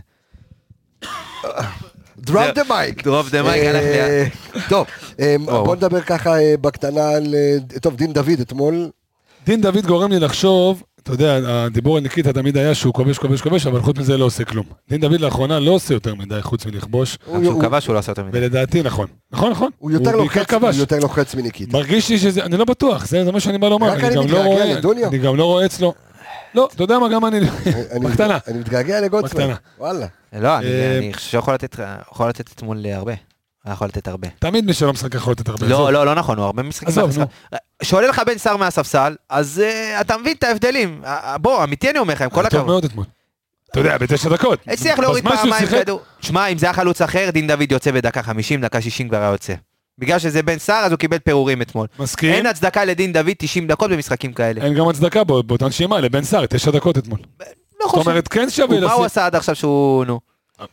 Drop 2.20 2.46
the 2.54 2.62
mic. 2.68 3.04
Drop 3.04 3.30
the 3.30 3.42
mic, 3.42 3.64
הלך 3.64 3.82
אה, 3.84 4.24
טוב, 4.68 4.86
אה. 5.20 5.36
בוא 5.66 5.76
נדבר 5.76 6.00
ככה 6.00 6.38
אה, 6.40 6.54
בקטנה 6.60 7.08
על... 7.08 7.34
טוב, 7.80 7.96
דין 7.96 8.12
דוד 8.12 8.40
אתמול, 8.40 8.90
דין 9.46 9.60
דוד 9.60 9.86
גורם 9.86 10.12
לי 10.12 10.20
לחשוב, 10.20 10.82
אתה 11.02 11.12
יודע, 11.12 11.38
הדיבור 11.48 11.96
על 11.96 12.02
ניקיטה 12.02 12.32
תמיד 12.32 12.56
היה 12.56 12.74
שהוא 12.74 12.94
כובש, 12.94 13.18
כובש, 13.18 13.40
כובש, 13.42 13.66
אבל 13.66 13.80
חוץ 13.82 13.98
מזה 13.98 14.16
לא 14.18 14.24
עושה 14.24 14.44
כלום. 14.44 14.64
דין 14.88 15.00
דוד 15.00 15.20
לאחרונה 15.20 15.58
לא 15.60 15.70
עושה 15.70 15.94
יותר 15.94 16.14
מדי 16.14 16.42
חוץ 16.42 16.66
מלכבוש, 16.66 17.18
גם 17.34 17.44
שהוא 17.44 17.62
כבש 17.62 17.84
שהוא 17.84 17.94
לא 17.94 17.98
עשה 17.98 18.10
יותר 18.12 18.24
מדי. 18.24 18.38
ולדעתי 18.38 18.82
נכון. 18.82 19.06
נכון, 19.32 19.50
נכון. 19.50 19.70
הוא 19.78 19.90
יותר 19.90 20.16
לוחץ, 20.16 20.52
הוא. 20.52 20.70
יותר 20.74 20.98
לוחץ 20.98 21.34
מניקיטה. 21.34 21.76
מרגיש 21.76 22.08
לי 22.08 22.18
שזה, 22.18 22.44
אני 22.44 22.56
לא 22.56 22.64
בטוח, 22.64 23.06
זה 23.06 23.24
זה 23.24 23.32
מה 23.32 23.40
שאני 23.40 23.58
בא 23.58 23.68
לומר. 23.68 23.88
רק 23.88 24.04
אני 24.04 24.14
גם 24.14 24.16
לא 24.16 24.22
מתגעגע 24.24 24.44
רואה- 24.44 24.74
לדוניו. 24.74 25.08
אני 25.08 25.18
גם 25.18 25.36
לא 25.36 25.44
רואה 25.44 25.66
אצלו. 25.66 25.94
לא, 26.54 26.68
אתה 26.74 26.82
יודע 26.82 26.98
מה, 26.98 27.08
גם 27.08 27.26
אני, 27.26 27.38
אני- 27.38 28.08
בקטנה. 28.08 28.38
אני 28.48 28.58
מתגעגע 28.58 29.00
לגולדסמן. 29.00 29.40
בקטנה. 29.40 29.54
וואלה. 29.78 30.06
לא, 30.32 30.58
אני 30.58 30.66
אה, 30.66 30.98
אני 30.98 31.14
חושב 31.14 31.28
שיכול 31.30 31.54
לתת 32.28 32.52
אתמול 32.54 32.86
הרבה. 32.86 33.12
היה 33.64 33.72
יכול 33.72 33.86
לתת 33.86 34.08
הרבה. 34.08 34.28
תמיד 34.38 34.64
מי 34.64 34.72
שלא 34.74 34.92
משחק 34.92 35.14
יכול 35.14 35.32
לתת 35.32 35.48
הרבה. 35.48 35.66
לא, 35.66 35.92
לא, 35.92 36.06
לא 36.06 36.14
נכון, 36.14 36.38
הוא 36.38 36.46
הרבה 36.46 36.62
משחקים. 36.62 36.88
עזוב, 36.88 37.06
מהספסל. 37.06 37.56
שעולה 37.82 38.08
לך 38.08 38.22
בן 38.26 38.38
סער 38.38 38.56
מהספסל, 38.56 39.16
אז 39.28 39.62
אה, 39.64 40.00
אתה 40.00 40.16
מבין 40.18 40.36
את 40.38 40.42
ההבדלים. 40.44 41.02
אה, 41.04 41.38
בוא, 41.38 41.64
אמיתי 41.64 41.90
אני 41.90 41.98
אומר 41.98 42.14
לך, 42.14 42.22
עם 42.22 42.30
כל 42.30 42.40
היה 42.40 42.50
טוב 42.50 42.60
הכבוד. 42.60 42.72
מאוד 42.72 42.84
אתמול. 42.84 43.04
אתה 43.70 43.80
יודע, 43.80 43.98
בתשע 43.98 44.28
דקות. 44.28 44.58
הצליח 44.66 44.98
להוריד 44.98 45.24
פעמיים 45.24 45.66
כדור. 45.66 46.00
שמע, 46.20 46.46
אם 46.46 46.58
זה 46.58 46.66
היה 46.66 46.72
חלוץ 46.72 47.02
אחר, 47.02 47.30
דין 47.32 47.46
דוד 47.46 47.72
יוצא 47.72 47.90
בדקה 47.90 48.22
50, 48.22 48.60
דקה 48.60 48.80
60 48.80 49.08
כבר 49.08 49.18
היה 49.18 49.30
יוצא. 49.32 49.54
בגלל 50.00 50.18
שזה 50.18 50.42
בן 50.42 50.58
סער, 50.58 50.84
אז 50.84 50.92
הוא 50.92 50.98
קיבל 50.98 51.18
פירורים 51.18 51.62
אתמול. 51.62 51.86
מסכים. 51.98 52.32
אין 52.34 52.46
הצדקה 52.46 52.84
לדין 52.84 53.12
דוד 53.12 53.30
90 53.38 53.66
דקות 53.66 53.90
במשחקים 53.90 54.32
כאלה. 54.32 54.60
אין 54.64 54.74
גם 54.74 54.88
הצדקה 54.88 55.24
בו- 55.24 55.42
באותה 55.42 55.66
נשימה 55.66 56.00
לבן 56.00 56.24
סער, 56.24 56.46
תשע 56.46 56.70
דקות 56.70 56.98
אתמול. 56.98 57.18
לא 57.20 57.46
זאת 57.80 57.90
חושב. 57.90 58.08
אומרת, 58.08 58.28
כן 58.28 58.50
שווה 58.50 58.66
הוא- 58.76 58.84
מה 58.84 58.92
הוא 58.92 58.94
לשים. 58.94 59.04
עשה 59.06 59.26
עד 59.26 59.36
עכשיו 59.36 59.54
שהוא... 59.54 60.04
נו. 60.04 60.20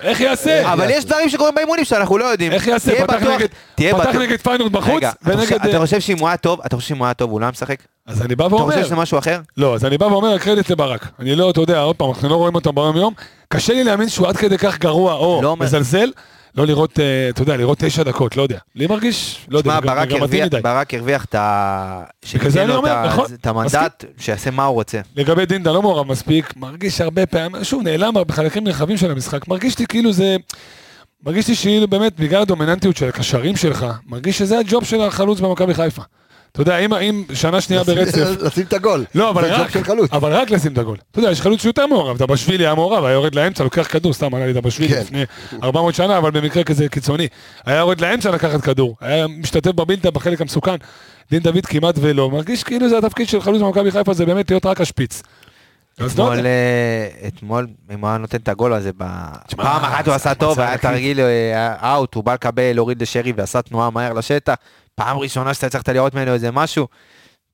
איך 0.01 0.21
יעשה? 0.21 0.73
אבל 0.73 0.87
יש 0.89 1.05
דברים 1.05 1.29
שקורים 1.29 1.55
באימונים 1.55 1.85
שאנחנו 1.85 2.17
לא 2.17 2.25
יודעים. 2.25 2.51
איך 2.51 2.67
יעשה? 2.67 3.05
פתח 3.07 3.13
נגד- 3.23 3.47
פתח 3.95 4.15
נגד 4.15 4.39
פיינורד 4.39 4.71
בחוץ, 4.71 5.03
אתה 5.03 5.13
ונגד... 5.25 5.53
אתה 5.69 5.79
חושב 5.79 5.99
שאם 5.99 6.17
הוא 6.19 6.27
היה 6.27 6.37
טוב, 6.37 6.59
אתה 6.65 6.75
חושב 6.75 6.87
שאם 6.87 6.97
הוא 6.97 7.05
היה 7.05 7.13
טוב 7.13 7.31
הוא 7.31 7.39
לא 7.41 7.45
היה 7.45 7.51
משחק? 7.51 7.79
אז 8.05 8.21
אני 8.21 8.35
בא 8.35 8.47
אתה 8.47 8.55
ואומר... 8.55 8.73
חושב 8.73 8.85
שזה 8.85 8.95
משהו 8.95 9.17
אחר? 9.19 9.39
לא, 9.57 9.75
אז 9.75 9.85
אני 9.85 9.97
בא 9.97 10.05
ואומר, 10.05 10.33
הקרדיט 10.33 10.69
לברק. 10.69 11.07
אני 11.19 11.35
לא, 11.35 11.49
אתה 11.49 11.61
יודע, 11.61 11.79
עוד 11.79 11.95
פעם, 11.95 12.09
אנחנו 12.09 12.29
לא 12.29 12.35
רואים 12.35 12.55
אותו 12.55 12.73
ביום 12.73 12.97
יום. 12.97 13.13
קשה 13.49 13.73
לי 13.73 13.83
להאמין 13.83 14.09
שהוא 14.09 14.27
עד 14.27 14.37
כדי 14.37 14.57
כך 14.57 14.77
גרוע 14.79 15.13
או 15.13 15.39
לא 15.43 15.49
אומר- 15.49 15.65
מזלזל, 15.65 16.09
לא 16.57 16.65
לראות, 16.67 16.99
אה, 16.99 17.05
אתה 17.29 17.41
יודע, 17.41 17.57
לראות 17.57 17.77
תשע 17.79 18.03
דקות, 18.03 18.37
לא 18.37 18.41
יודע. 18.41 18.57
לי 18.75 18.87
מרגיש, 18.87 19.45
לא 19.49 19.57
יודע, 19.57 19.79
גם 19.79 19.97
מגמתי 19.97 20.15
הרוויח- 20.19 20.45
מדי. 20.45 20.59
ברק 20.63 20.93
הרוויח 20.93 21.25
את 21.25 21.35
ה... 21.35 22.03
בגלל 22.35 22.79
את 22.79 22.83
נכון, 23.05 23.25
את 23.33 23.47
המנדט, 23.47 24.05
שיעשה 24.17 24.51
מה 24.51 24.65
הוא 24.65 24.73
רוצה. 24.75 24.99
לגבי 25.15 25.45
דינדה 25.45 25.71
לא 25.71 25.81
מעורב 25.81 26.07
מספיק, 26.07 26.53
מרגיש 26.55 27.01
הרבה 27.01 27.25
פעמים, 27.25 27.63
שוב, 27.63 27.81
נעלם 27.83 28.13
בחלקים 28.27 28.63
נרחבים 28.63 28.97
של 28.97 29.11
המשחק, 29.11 29.47
מרגיש 29.47 29.79
לי 29.79 29.85
כאילו 29.87 30.13
זה... 30.13 30.35
מרגיש 31.25 31.47
לי 31.47 31.55
כאילו 31.55 31.87
באמת, 31.87 32.19
בגלל 32.19 32.41
הדומיננטיות 32.41 32.97
של 32.97 33.07
הקשרים 33.09 33.55
שלך, 33.55 33.85
מרגיש 34.07 34.37
שזה 34.37 34.59
הג'וב 34.59 34.83
של 34.85 35.01
החלוץ 35.01 35.39
במכבי 35.39 35.73
חיפה. 35.73 36.01
אתה 36.57 36.71
יודע, 36.71 36.77
אם- 36.77 36.93
אם 36.93 37.23
שנה 37.33 37.61
שנייה 37.61 37.83
ברצף, 37.83 38.27
לשים 38.45 38.63
את 38.65 38.73
הגול. 38.73 39.05
לא, 39.15 39.29
אבל 39.29 39.53
רק. 39.53 39.77
אבל 40.11 40.33
רק 40.33 40.49
לשים 40.51 40.73
את 40.73 40.77
הגול. 40.77 40.97
אתה 41.11 41.19
יודע, 41.19 41.31
יש 41.31 41.41
חלוץ 41.41 41.61
שיותר 41.61 41.87
מעורב, 41.87 42.17
דבשווילי 42.17 42.65
היה 42.65 42.75
מעורב, 42.75 43.03
היה 43.03 43.13
יורד 43.13 43.35
לאמצע, 43.35 43.63
לוקח 43.63 43.87
כדור, 43.91 44.13
סתם 44.13 44.35
עלה 44.35 44.45
לי 44.45 44.53
דבשווילי 44.53 44.93
כן. 44.93 44.99
לפני 45.01 45.23
400 45.63 45.95
שנה, 45.95 46.17
אבל 46.17 46.31
במקרה 46.31 46.63
כזה 46.63 46.89
קיצוני. 46.89 47.27
היה 47.65 47.77
יורד 47.77 48.01
לאמצע 48.01 48.31
לקחת 48.31 48.61
כדור, 48.61 48.95
היה 49.01 49.27
משתתף 49.27 49.71
בבילטה 49.71 50.11
בחלק 50.11 50.41
המסוכן. 50.41 50.75
דין 51.31 51.39
דוד 51.43 51.65
כמעט 51.65 51.95
ולא, 52.01 52.29
מרגיש 52.31 52.63
כאילו 52.63 52.89
זה 52.89 52.97
התפקיד 52.97 53.27
של 53.27 53.41
חלוץ 53.41 53.61
במכבי 53.61 53.91
חיפה, 53.91 54.13
זה 54.13 54.25
באמת 54.25 54.51
להיות 54.51 54.65
רק 54.65 54.81
השפיץ. 54.81 55.23
לא 55.99 56.07
אתמול. 56.07 56.37
אה, 56.45 57.27
אתמול, 57.27 57.67
אם 57.93 57.99
הוא 58.01 58.09
היה 58.09 58.17
נותן 58.17 58.37
את 58.37 58.49
הגול 58.49 58.73
הזה, 58.73 58.91
פעם 59.55 59.83
אחת 59.83 60.07
הוא 60.07 60.15
עשה 60.15 60.33
טוב, 60.33 60.59
היה. 60.59 60.77
תרגיל 60.77 61.19
אה, 61.19 61.93
אאוט, 61.93 62.13
הוא 62.15 62.23
בא 62.23 62.33
לקבל, 62.33 62.71
להוריד 62.73 63.01
לשרי 63.01 63.33
ועשה 63.35 63.61
תנועה 63.61 63.89
מהר 63.89 64.13
לשטח. 64.13 64.53
פעם 64.97 65.17
ראשונה 65.17 65.53
שאתה 65.53 65.67
הצלחת 65.67 65.89
לראות 65.89 66.13
ממנו 66.13 66.33
איזה 66.33 66.51
משהו. 66.51 66.87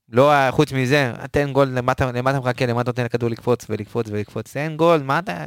לא, 0.09 0.31
חוץ 0.51 0.71
מזה, 0.71 1.11
תן 1.31 1.51
גול, 1.53 1.67
למה 1.67 1.91
אתה 1.91 2.11
מחכה, 2.39 2.65
למה 2.65 2.81
אתה 2.81 2.89
נותן 2.89 3.05
לכדור 3.05 3.29
לקפוץ 3.29 3.65
ולקפוץ 3.69 4.07
ולקפוץ, 4.09 4.57
אין 4.57 4.77
גול, 4.77 5.01
מה 5.03 5.19
אתה... 5.19 5.43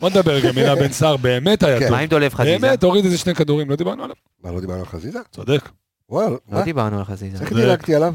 בוא 0.00 0.10
נדבר 0.10 0.32
רגע 0.32 0.52
מילה 0.52 0.74
בן 0.74 0.92
סער, 0.92 1.16
באמת 1.16 1.62
היה 1.62 1.78
כן. 1.78 1.84
טוב. 1.84 1.94
מה 1.94 1.98
עם 1.98 2.08
דולב 2.08 2.34
חזיזה? 2.34 2.58
באמת, 2.58 2.82
הוריד 2.82 3.04
איזה 3.04 3.18
שני 3.18 3.34
כדורים, 3.34 3.70
לא 3.70 3.76
דיברנו 3.76 4.04
עליו. 4.04 4.16
מה, 4.42 4.52
לא 4.52 4.60
דיברנו 4.60 4.80
על 4.80 4.86
חזיזה? 4.86 5.18
צודק. 5.30 5.68
וואלה, 6.08 6.36
לא? 6.52 6.62
דיברנו 6.62 6.98
על 6.98 7.04
חזיזה. 7.04 7.44
איך 7.44 7.52
דילגתי 7.52 7.94
עליו? 7.94 8.14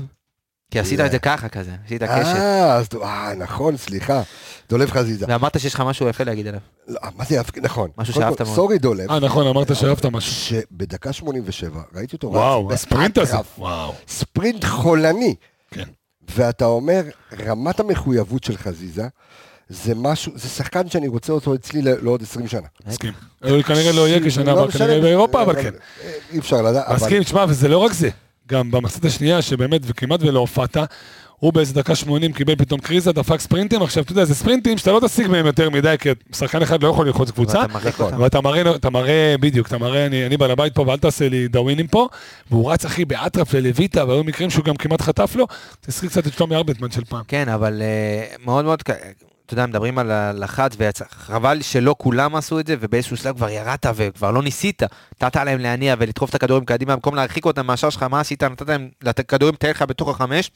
כי 0.71 0.79
עשית 0.79 0.99
את 0.99 1.11
זה 1.11 1.19
ככה 1.19 1.49
כזה, 1.49 1.71
עשית 1.85 2.03
קשת. 2.03 2.11
אה, 2.13 2.73
אז- 2.75 2.87
אה, 3.03 3.33
נכון, 3.37 3.77
סליחה. 3.77 4.21
דולב 4.69 4.91
חזיזה. 4.91 5.25
ואמרת 5.29 5.59
שיש 5.59 5.73
לך 5.73 5.79
משהו 5.81 6.09
יפה 6.09 6.23
להגיד 6.23 6.47
עליו. 6.47 6.59
לא, 6.87 6.99
מה 7.17 7.25
זה 7.25 7.35
יפה? 7.35 7.51
נכון. 7.61 7.89
משהו 7.97 8.13
שאהבת 8.13 8.41
מאוד. 8.41 8.55
סורי 8.55 8.77
דולב. 8.77 9.11
אה, 9.11 9.19
נכון, 9.19 9.47
אמרת 9.47 9.75
שאהבת 9.75 10.05
משהו. 10.05 10.31
שבדקה 10.33 11.13
87, 11.13 11.81
ראיתי 11.95 12.15
אותו 12.15 12.27
וואו, 12.27 12.73
הספרינט 12.73 13.17
הזה. 13.17 13.35
וואו. 13.57 13.93
ספרינט 14.07 14.65
חולני. 14.65 15.35
כן. 15.71 15.83
ואתה 16.35 16.65
אומר, 16.65 17.01
רמת 17.45 17.79
המחויבות 17.79 18.43
של 18.43 18.57
חזיזה, 18.57 19.07
זה 19.69 19.93
משהו, 19.95 20.31
זה 20.35 20.49
שחקן 20.49 20.89
שאני 20.89 21.07
רוצה 21.07 21.33
אותו 21.33 21.55
אצלי 21.55 21.81
לעוד 21.81 22.21
20 22.23 22.47
שנה. 22.47 22.67
מסכים. 22.87 23.13
הוא 23.43 23.61
כנראה 23.61 23.91
לא 23.91 24.07
יהיה 24.07 24.19
כשנה 24.25 24.43
לא 24.43 24.51
הבאה, 24.51 24.67
משנה, 24.67 24.85
כנראה 24.85 25.01
באירופה, 25.01 25.41
אבל 25.41 25.55
אה, 25.57 25.63
כן. 25.63 25.71
אה, 26.03 26.11
אי 26.31 26.39
אפשר 26.39 26.61
לדעת, 26.61 26.85
אבל... 26.87 26.95
מסכים, 26.95 27.23
תשמע, 27.23 27.45
וזה 27.49 27.67
לא 27.67 27.77
רק 27.77 27.93
זה. 27.93 28.09
גם 28.49 28.71
במחצית 28.71 29.05
השנייה, 29.05 29.41
שבאמת 29.41 29.81
וכמעט 29.85 30.19
ולא 30.23 30.39
הופעת, 30.39 30.77
הוא 31.39 31.53
באיזה 31.53 31.73
דקה 31.73 31.95
80 31.95 32.33
קיבל 32.33 32.55
פתאום 32.55 32.79
קריזה, 32.79 33.11
דפק 33.11 33.39
ספרינטים, 33.39 33.81
עכשיו 33.81 34.03
אתה 34.03 34.11
יודע, 34.11 34.25
זה 34.25 34.35
ספרינטים 34.35 34.77
שאתה 34.77 34.91
לא 34.91 34.99
תשיג 35.05 35.27
מהם 35.27 35.45
יותר 35.45 35.69
מדי, 35.69 35.95
כי 35.99 36.09
שחקן 36.35 36.61
אחד 36.61 36.83
לא 36.83 36.87
יכול 36.87 37.07
ללחוץ 37.07 37.31
קבוצה, 37.31 37.63
ואתה 38.19 38.41
מראה, 38.41 38.75
אתה 38.75 38.89
מראה, 38.89 39.35
בדיוק, 39.39 39.67
אתה 39.67 39.77
מראה, 39.77 40.05
אני, 40.05 40.25
אני 40.25 40.37
בעל 40.37 40.51
הבית 40.51 40.75
פה 40.75 40.81
ואל 40.87 40.97
תעשה 40.97 41.29
לי 41.29 41.47
דאווינים 41.47 41.87
פה, 41.87 42.07
והוא 42.51 42.71
רץ 42.71 42.85
אחי 42.85 43.05
באטרף 43.05 43.53
ללויטה, 43.53 44.05
והיו 44.05 44.23
מקרים 44.23 44.49
שהוא 44.49 44.65
גם 44.65 44.75
כמעט 44.75 45.01
חטף 45.01 45.35
לו, 45.35 45.47
תזכיר 45.81 46.09
קצת 46.09 46.27
את 46.27 46.33
שלומי 46.33 46.55
ארבטמן 46.55 46.91
של 46.91 47.05
פעם. 47.05 47.21
כן, 47.27 47.49
אבל 47.49 47.81
אה, 47.81 48.35
מאוד 48.45 48.65
מאוד, 48.65 48.83
אתה 49.49 49.57
יודע, 49.57 49.65
מדברים 49.65 49.97
על 49.97 50.11
הלחץ, 50.11 50.71
וחבל 50.77 51.61
שלא 51.61 51.95
כולם 51.97 52.35
עשו 52.35 52.59
את 52.59 52.67
זה, 52.67 52.75
ובאיזשהו 52.79 53.17
שלב 53.17 53.35
כבר 53.37 53.49
ירדת 53.49 53.85
וכבר 53.95 54.31
לא 54.31 54.43
ניסית. 54.43 54.83
נתת 55.23 55.35
להם 55.35 55.59
להניע 55.59 55.95
ולדחוף 55.99 56.29
את 56.29 56.35
הכדורים 56.35 56.65
קדימה, 56.65 56.95
במקום 56.95 57.15
להרחיק 57.15 57.45
אותם 57.45 57.67
מהשאר 57.67 57.89
שלך, 57.89 58.03
מה 58.03 58.19
עשית? 58.19 58.43
נתת 58.43 58.69
להם, 58.69 58.89
הכדורים 59.05 59.53
לטייל 59.53 59.71
לך 59.71 59.81
בתוך 59.81 60.09
החמש. 60.09 60.51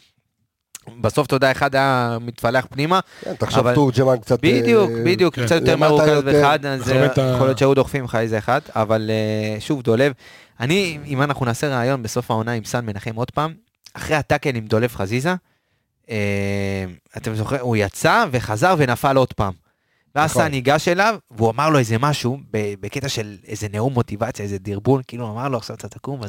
בסוף, 1.02 1.28
אתה 1.28 1.36
יודע, 1.36 1.52
אחד 1.52 1.76
היה 1.76 2.18
מתפלח 2.22 2.66
פנימה. 2.70 3.00
כן, 3.22 3.34
תחשוב 3.36 3.60
אבל- 3.60 3.76
תורג'מן 3.76 4.18
קצת... 4.18 4.39
בדיוק, 4.41 4.91
אה, 4.91 5.04
בדיוק, 5.06 5.36
כן. 5.36 5.46
קצת 5.46 5.56
יותר 5.56 5.78
מרוכז 5.78 6.08
יותר. 6.08 6.22
באחד, 6.22 6.66
אז 6.66 6.82
מכוון 6.82 7.06
את 7.06 7.18
ה- 7.18 7.22
יכול 7.36 7.48
להיות 7.48 7.58
שהיו 7.58 7.74
דוחפים 7.74 8.04
לך 8.04 8.16
איזה 8.16 8.38
אחד, 8.38 8.62
אבל 8.76 9.10
אה, 9.10 9.60
שוב, 9.62 9.82
דולב, 9.82 10.14
אני, 10.60 10.98
אם 11.06 11.22
אנחנו 11.22 11.46
נעשה 11.46 11.80
ראיון 11.80 12.04
בסוף 12.04 12.32
העונה 12.32 12.52
עם 12.52 12.64
סן 12.64 12.86
מנחם 12.86 13.16
עוד 13.16 13.32
פעם, 13.32 13.54
אחרי 13.94 14.16
הטאקל 14.16 14.56
עם 14.56 14.66
דולב 14.66 14.96
חזיזה, 14.96 15.30
אה, 15.30 15.36
אתם 17.18 17.36
זוכרים, 17.36 17.62
הוא 17.62 17.76
יצא 17.76 18.26
וחזר 18.32 18.76
ונפל 18.78 19.18
עוד 19.18 19.34
פעם. 19.34 19.54
ואז 20.16 20.30
נכון. 20.32 20.43
סן 20.43 20.51
ניגש 20.51 20.88
אליו, 20.88 21.16
והוא 21.32 21.49
אמר 21.49 21.70
לו 21.70 21.80
איזה 21.80 21.97
משהו, 21.99 22.39
ב- 22.51 22.74
בקטע 22.80 23.10
של 23.10 23.38
איזה 23.47 23.68
נאום 23.74 23.93
מוטיבציה, 23.93 24.43
איזה 24.45 24.58
דרבון, 24.60 25.01
כאילו 25.08 25.30
אמר 25.32 25.47
לו 25.47 25.58
עכשיו 25.58 25.76
אתה 25.76 25.88
תקום. 25.89 26.22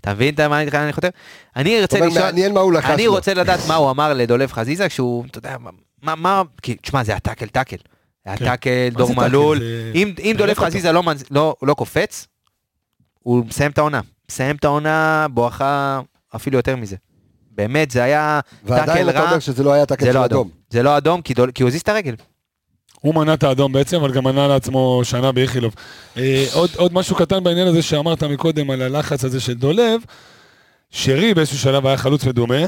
אתה 0.00 0.14
מבין 0.14 0.34
את 0.34 0.40
מה 0.40 0.62
אני 0.62 0.92
חושב? 0.92 1.08
אני 1.56 1.80
ארצה 1.80 1.96
אומרת, 1.96 2.10
לשאול... 2.12 2.24
מעניין 2.24 2.54
מה 2.54 2.60
הוא 2.60 2.72
לחץ 2.72 2.90
אני 2.90 3.06
לו. 3.06 3.12
רוצה 3.12 3.34
לדעת 3.34 3.60
מה 3.68 3.74
הוא 3.74 3.90
אמר 3.90 4.14
לדולב 4.14 4.52
חזיזה 4.52 4.88
כשהוא, 4.88 5.24
אתה 5.30 5.38
יודע, 5.38 5.56
מה, 6.02 6.14
מה, 6.14 6.42
כי, 6.62 6.74
תשמע, 6.74 7.04
זה 7.04 7.16
הטאקל 7.16 7.46
טאקל. 7.46 7.76
זה 7.76 8.36
כן. 8.36 8.44
הטאקל, 8.44 8.88
מה 8.92 8.98
דור 8.98 9.08
זה? 9.08 9.14
מלול. 9.14 9.58
זה- 9.58 9.92
אם, 9.94 10.12
אם 10.18 10.32
זה 10.32 10.38
דולב. 10.38 10.58
חזיזה 10.58 10.92
לא, 10.92 11.02
לא, 11.30 11.56
לא 11.62 11.74
קופץ, 11.74 12.26
הוא 13.18 13.44
מסיים 13.46 13.70
את 13.70 13.78
העונה. 13.78 14.00
מסיים 14.30 14.56
את 14.56 14.64
העונה 14.64 15.26
בואכה 15.30 16.00
אפילו 16.36 16.56
יותר 16.58 16.76
מזה. 16.76 16.96
באמת, 17.58 17.90
זה 17.90 18.02
היה 18.02 18.40
ועדיין 18.64 18.86
טאקל 18.86 19.10
אתה 19.10 19.20
רע, 19.20 19.28
אומר 19.28 19.38
שזה 19.38 19.62
לא 19.62 19.72
היה 19.72 19.86
טאקל 19.86 20.04
זה 20.04 20.12
של 20.12 20.18
לא 20.18 20.24
אדום. 20.24 20.40
אדום. 20.40 20.50
זה 20.70 20.82
לא 20.82 20.96
אדום, 20.96 21.22
כי, 21.22 21.34
דול, 21.34 21.50
כי 21.50 21.62
הוא 21.62 21.68
הזיז 21.68 21.80
את 21.80 21.88
הרגל. 21.88 22.14
הוא 23.00 23.14
מנה 23.14 23.34
את 23.34 23.42
האדום 23.42 23.72
בעצם, 23.72 23.96
אבל 23.96 24.12
גם 24.12 24.24
מנה 24.24 24.48
לעצמו 24.48 25.00
שנה 25.04 25.32
באיכילוב. 25.32 25.74
אה, 26.16 26.46
עוד, 26.52 26.70
עוד 26.76 26.94
משהו 26.94 27.16
קטן 27.16 27.44
בעניין 27.44 27.66
הזה 27.66 27.82
שאמרת 27.82 28.22
מקודם 28.22 28.70
על 28.70 28.82
הלחץ 28.82 29.24
הזה 29.24 29.40
של 29.40 29.54
דולב, 29.54 30.00
שרי 30.90 31.34
באיזשהו 31.34 31.58
שלב 31.58 31.86
היה 31.86 31.96
חלוץ 31.96 32.24
מדומה, 32.24 32.64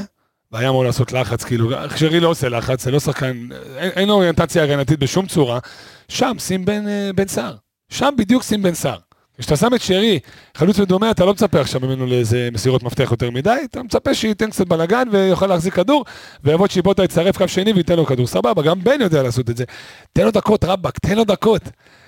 והיה 0.51 0.69
אמור 0.69 0.83
לעשות 0.83 1.11
לחץ, 1.11 1.43
כאילו, 1.43 1.69
שרי 1.95 2.19
לא 2.19 2.27
עושה 2.27 2.49
לחץ, 2.49 2.83
זה 2.83 2.91
לא 2.91 2.99
שחקן, 2.99 3.47
אין, 3.77 3.91
אין 3.95 4.07
לו 4.07 4.13
אוריינטציה 4.13 4.63
הגנתית 4.63 4.99
בשום 4.99 5.25
צורה, 5.25 5.59
שם 6.07 6.33
שים 6.39 6.65
בן, 6.65 6.87
אה, 6.87 7.09
בן 7.15 7.27
סער, 7.27 7.55
שם 7.89 8.13
בדיוק 8.17 8.43
שים 8.43 8.63
בן 8.63 8.73
סער. 8.73 8.97
כשאתה 9.41 9.55
שם 9.55 9.73
את 9.75 9.81
שרי, 9.81 10.19
חלוץ 10.57 10.79
מדומה, 10.79 11.11
אתה 11.11 11.25
לא 11.25 11.31
מצפה 11.31 11.61
עכשיו 11.61 11.81
ממנו 11.81 12.05
לאיזה 12.05 12.49
מסירות 12.51 12.83
מפתח 12.83 13.07
יותר 13.11 13.31
מדי, 13.31 13.57
אתה 13.63 13.83
מצפה 13.83 14.13
שייתן 14.13 14.49
קצת 14.49 14.67
בלאגן 14.67 15.07
ויוכל 15.11 15.47
להחזיק 15.47 15.73
כדור, 15.73 16.05
ויבוא 16.43 16.67
צ'יבוטה 16.67 17.03
יצטרף 17.03 17.37
קו 17.37 17.47
שני 17.47 17.73
וייתן 17.73 17.95
לו 17.95 18.05
כדור, 18.05 18.27
סבבה, 18.27 18.61
גם 18.63 18.83
בן 18.83 19.01
יודע 19.01 19.23
לעשות 19.23 19.49
את 19.49 19.57
זה. 19.57 19.63
תן 20.13 20.23
לו 20.23 20.31
דקות, 20.31 20.63
רבאק, 20.63 20.99
תן 20.99 21.15
לו 21.15 21.23
דקות. 21.23 21.61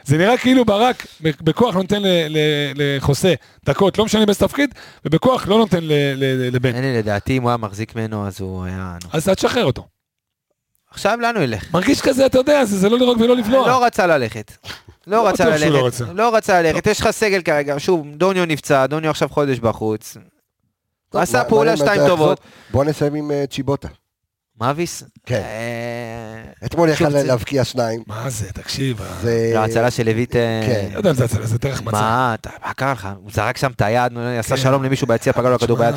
זה 0.05 0.17
נראה 0.17 0.37
כאילו 0.37 0.65
ברק 0.65 1.07
בכוח 1.21 1.75
נותן 1.75 2.01
ל- 2.01 2.07
ל- 2.29 2.97
לחוסה 2.97 3.33
דקות, 3.65 3.97
לא 3.97 4.05
משנה 4.05 4.25
באיזה 4.25 4.39
תפקיד, 4.39 4.73
ובכוח 5.05 5.47
לא 5.47 5.57
נותן 5.57 5.79
לבן. 5.81 6.83
לדעתי, 6.83 7.37
אם 7.37 7.41
הוא 7.41 7.49
היה 7.49 7.57
מחזיק 7.57 7.95
ממנו, 7.95 8.27
אז 8.27 8.41
הוא 8.41 8.63
היה... 8.65 8.97
אז 9.13 9.29
תשחרר 9.29 9.65
אותו. 9.65 9.87
עכשיו 10.93 11.17
לאן 11.21 11.35
הוא 11.35 11.43
ילך? 11.43 11.73
מרגיש 11.73 12.01
כזה, 12.01 12.25
אתה 12.25 12.37
יודע, 12.37 12.65
זה 12.65 12.77
זה 12.77 12.89
לא 12.89 12.97
לירוק 12.97 13.17
ולא 13.21 13.35
לבלוע. 13.35 13.67
לא 13.67 13.85
רצה 13.85 14.07
ללכת. 14.07 14.51
לא 15.07 15.17
לא 15.17 15.27
רצה 15.27 15.45
ללכת. 15.45 15.65
לא 15.67 15.85
רצה. 15.87 16.05
לא 16.13 16.35
רצה 16.35 16.61
ללכת. 16.61 16.87
יש 16.87 17.01
לך 17.01 17.11
סגל 17.11 17.41
כרגע, 17.41 17.75
שוב, 17.77 18.07
דוניו 18.15 18.45
נפצע, 18.45 18.85
דוניו 18.85 19.09
עכשיו 19.11 19.29
חודש 19.29 19.59
בחוץ. 19.59 20.17
עשה 21.13 21.43
פעולה 21.43 21.77
שתיים 21.77 22.01
טובות. 22.07 22.39
בוא 22.71 22.83
נסיים 22.85 23.13
עם 23.15 23.31
אה, 23.31 23.43
צ'יבוטה. 23.49 23.87
מאביס? 24.61 25.03
כן. 25.25 25.35
אה, 25.35 26.65
אתמול 26.65 26.89
יכל 26.89 27.09
להבקיע 27.09 27.63
שניים. 27.63 28.03
מה 28.07 28.29
זה, 28.29 28.51
תקשיב. 28.53 29.01
ה- 29.01 29.05
זה... 29.21 29.51
לא, 29.53 29.59
הצלה 29.59 29.91
של 29.91 30.05
לויט... 30.05 30.35
אה, 30.35 30.61
כן. 30.67 30.89
לא 30.93 30.97
יודע 30.97 31.09
אם 31.09 31.15
זה 31.15 31.25
הצלה, 31.25 31.45
זה 31.45 31.55
יותר 31.55 31.71
החמצה. 31.71 31.91
מה, 32.01 32.35
מה 32.65 32.73
קרה 32.73 32.91
לך? 32.91 33.07
הוא 33.23 33.31
זרק 33.33 33.57
שם 33.57 33.71
את 33.71 33.81
היד, 33.81 34.11
עשה 34.39 34.55
כן. 34.55 34.61
שלום 34.61 34.83
למישהו 34.83 35.07
ביציע, 35.07 35.33
פגע 35.33 35.49
לו 35.49 35.55
הכדור 35.55 35.77
ביד. 35.77 35.95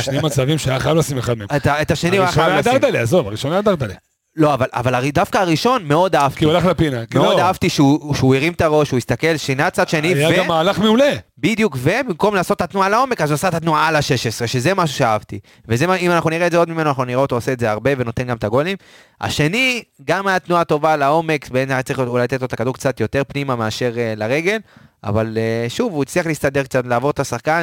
שני 0.00 0.18
מצבים 0.22 0.58
שהיה 0.58 0.80
חייב 0.80 0.96
לשים 0.96 1.18
אחד 1.18 1.38
מהם. 1.38 1.48
את 1.82 1.90
השני 1.90 2.10
הוא 2.10 2.16
היה 2.16 2.24
הראשון 2.24 2.42
חייב 2.42 2.50
היה 2.52 2.60
לשים. 2.60 2.72
דרדלה, 2.72 3.00
עזוב, 3.00 3.26
הראשון 3.26 3.52
היה 3.52 3.62
דרדלה. 3.62 3.94
לא, 4.36 4.54
אבל- 4.54 4.66
אבל 4.72 4.94
הרי 4.94 5.10
דווקא 5.10 5.38
הראשון 5.38 5.84
מאוד 5.84 6.12
כי 6.12 6.18
אהבתי. 6.22 6.44
הוא 6.44 6.52
הלך 6.54 6.64
לפינה. 6.66 7.06
כי 7.06 7.18
מאוד 7.18 7.36
לא, 7.38 7.42
אהבתי 7.42 7.68
שהוא 7.68 8.14
שהוא 8.14 8.34
הרים 8.34 8.52
את 8.52 8.60
הראש, 8.60 8.90
הוא 8.90 8.98
הסתכל, 8.98 9.36
שינה 9.36 9.70
צד 9.70 9.88
שני, 9.88 10.14
היה 10.14 10.38
גם 10.38 10.46
מהלך 10.48 10.78
מעולה. 10.78 11.12
ובדיוק, 11.38 11.76
ובמקום 11.80 12.34
לעשות 12.34 12.56
את 12.56 12.62
התנועה 12.62 12.88
לעומק, 12.88 13.20
אז 13.20 13.30
הוא 13.30 13.34
עשה 13.34 13.48
את 13.48 13.54
התנועה 13.54 13.88
על 13.88 13.96
ה-16, 13.96 14.46
שזה 14.46 14.74
משהו 14.74 14.96
שאהבתי. 14.96 15.38
וזה 15.68 15.84
אם 15.96 16.10
אנחנו 16.10 16.30
נראה 16.30 16.46
את 16.46 16.52
זה 16.52 16.58
עוד 16.58 16.70
ממנו, 16.70 16.88
אנחנו 16.88 17.04
נראה 17.04 17.20
אותו 17.20 17.34
עושה 17.34 17.52
את 17.52 17.60
זה 17.60 17.70
הרבה 17.70 17.90
ונותן 17.98 18.24
גם 18.24 18.36
את 18.36 18.44
הגולים. 18.44 18.76
השני, 19.20 19.82
גם 20.04 20.26
היה 20.26 20.38
תנועה 20.38 20.64
טובה 20.64 20.96
לעומק, 20.96 21.48
בעיניי 21.48 21.74
היה 21.74 21.82
צריך 21.82 21.98
אולי 21.98 22.24
לתת 22.24 22.40
לו 22.40 22.46
את 22.46 22.52
הכדור 22.52 22.74
קצת 22.74 23.00
יותר 23.00 23.22
פנימה 23.28 23.56
מאשר 23.56 23.92
אה, 23.96 24.12
לרגל, 24.16 24.58
אבל 25.04 25.38
אה, 25.38 25.68
שוב, 25.68 25.92
הוא 25.92 26.02
הצליח 26.02 26.26
להסתדר 26.26 26.62
קצת, 26.62 26.86
לעבור 26.86 27.10
את 27.10 27.20
השחקן, 27.20 27.62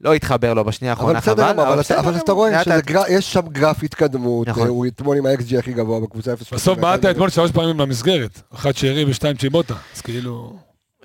לא 0.00 0.14
התחבר 0.14 0.54
לו 0.54 0.64
בשנייה 0.64 0.92
אבל 0.92 1.00
האחרונה, 1.00 1.20
בסדר, 1.20 1.52
חבל, 1.52 1.60
אבל 1.60 1.80
אתה- 1.80 2.00
אבל 2.00 2.16
אתה 2.16 2.32
רואה 2.32 2.50
לאט 2.50 2.66
לאט. 2.66 2.88
שיש 3.08 3.32
שם 3.32 3.40
גרף 3.48 3.82
התקדמות, 3.82 4.48
נכון. 4.48 4.68
הוא 4.68 4.86
אתמול 4.86 5.16
עם 5.16 5.26
ה-XG 5.26 5.58
הכי 5.58 5.72
גבוה 5.72 6.00
בקבוצה 6.00 6.32
0. 6.32 6.52
בסוף 6.52 6.78
בעטת 6.78 7.10
אתמול 7.10 7.30
שלוש 7.30 7.50
פעמים 7.50 7.80
למסגרת. 7.80 8.40
אחת 8.54 8.76
שרי 8.76 9.04
ושתיים 9.04 9.36
צ'יבוטה. 9.36 9.74
אז 9.96 10.00
כאילו... 10.00 10.56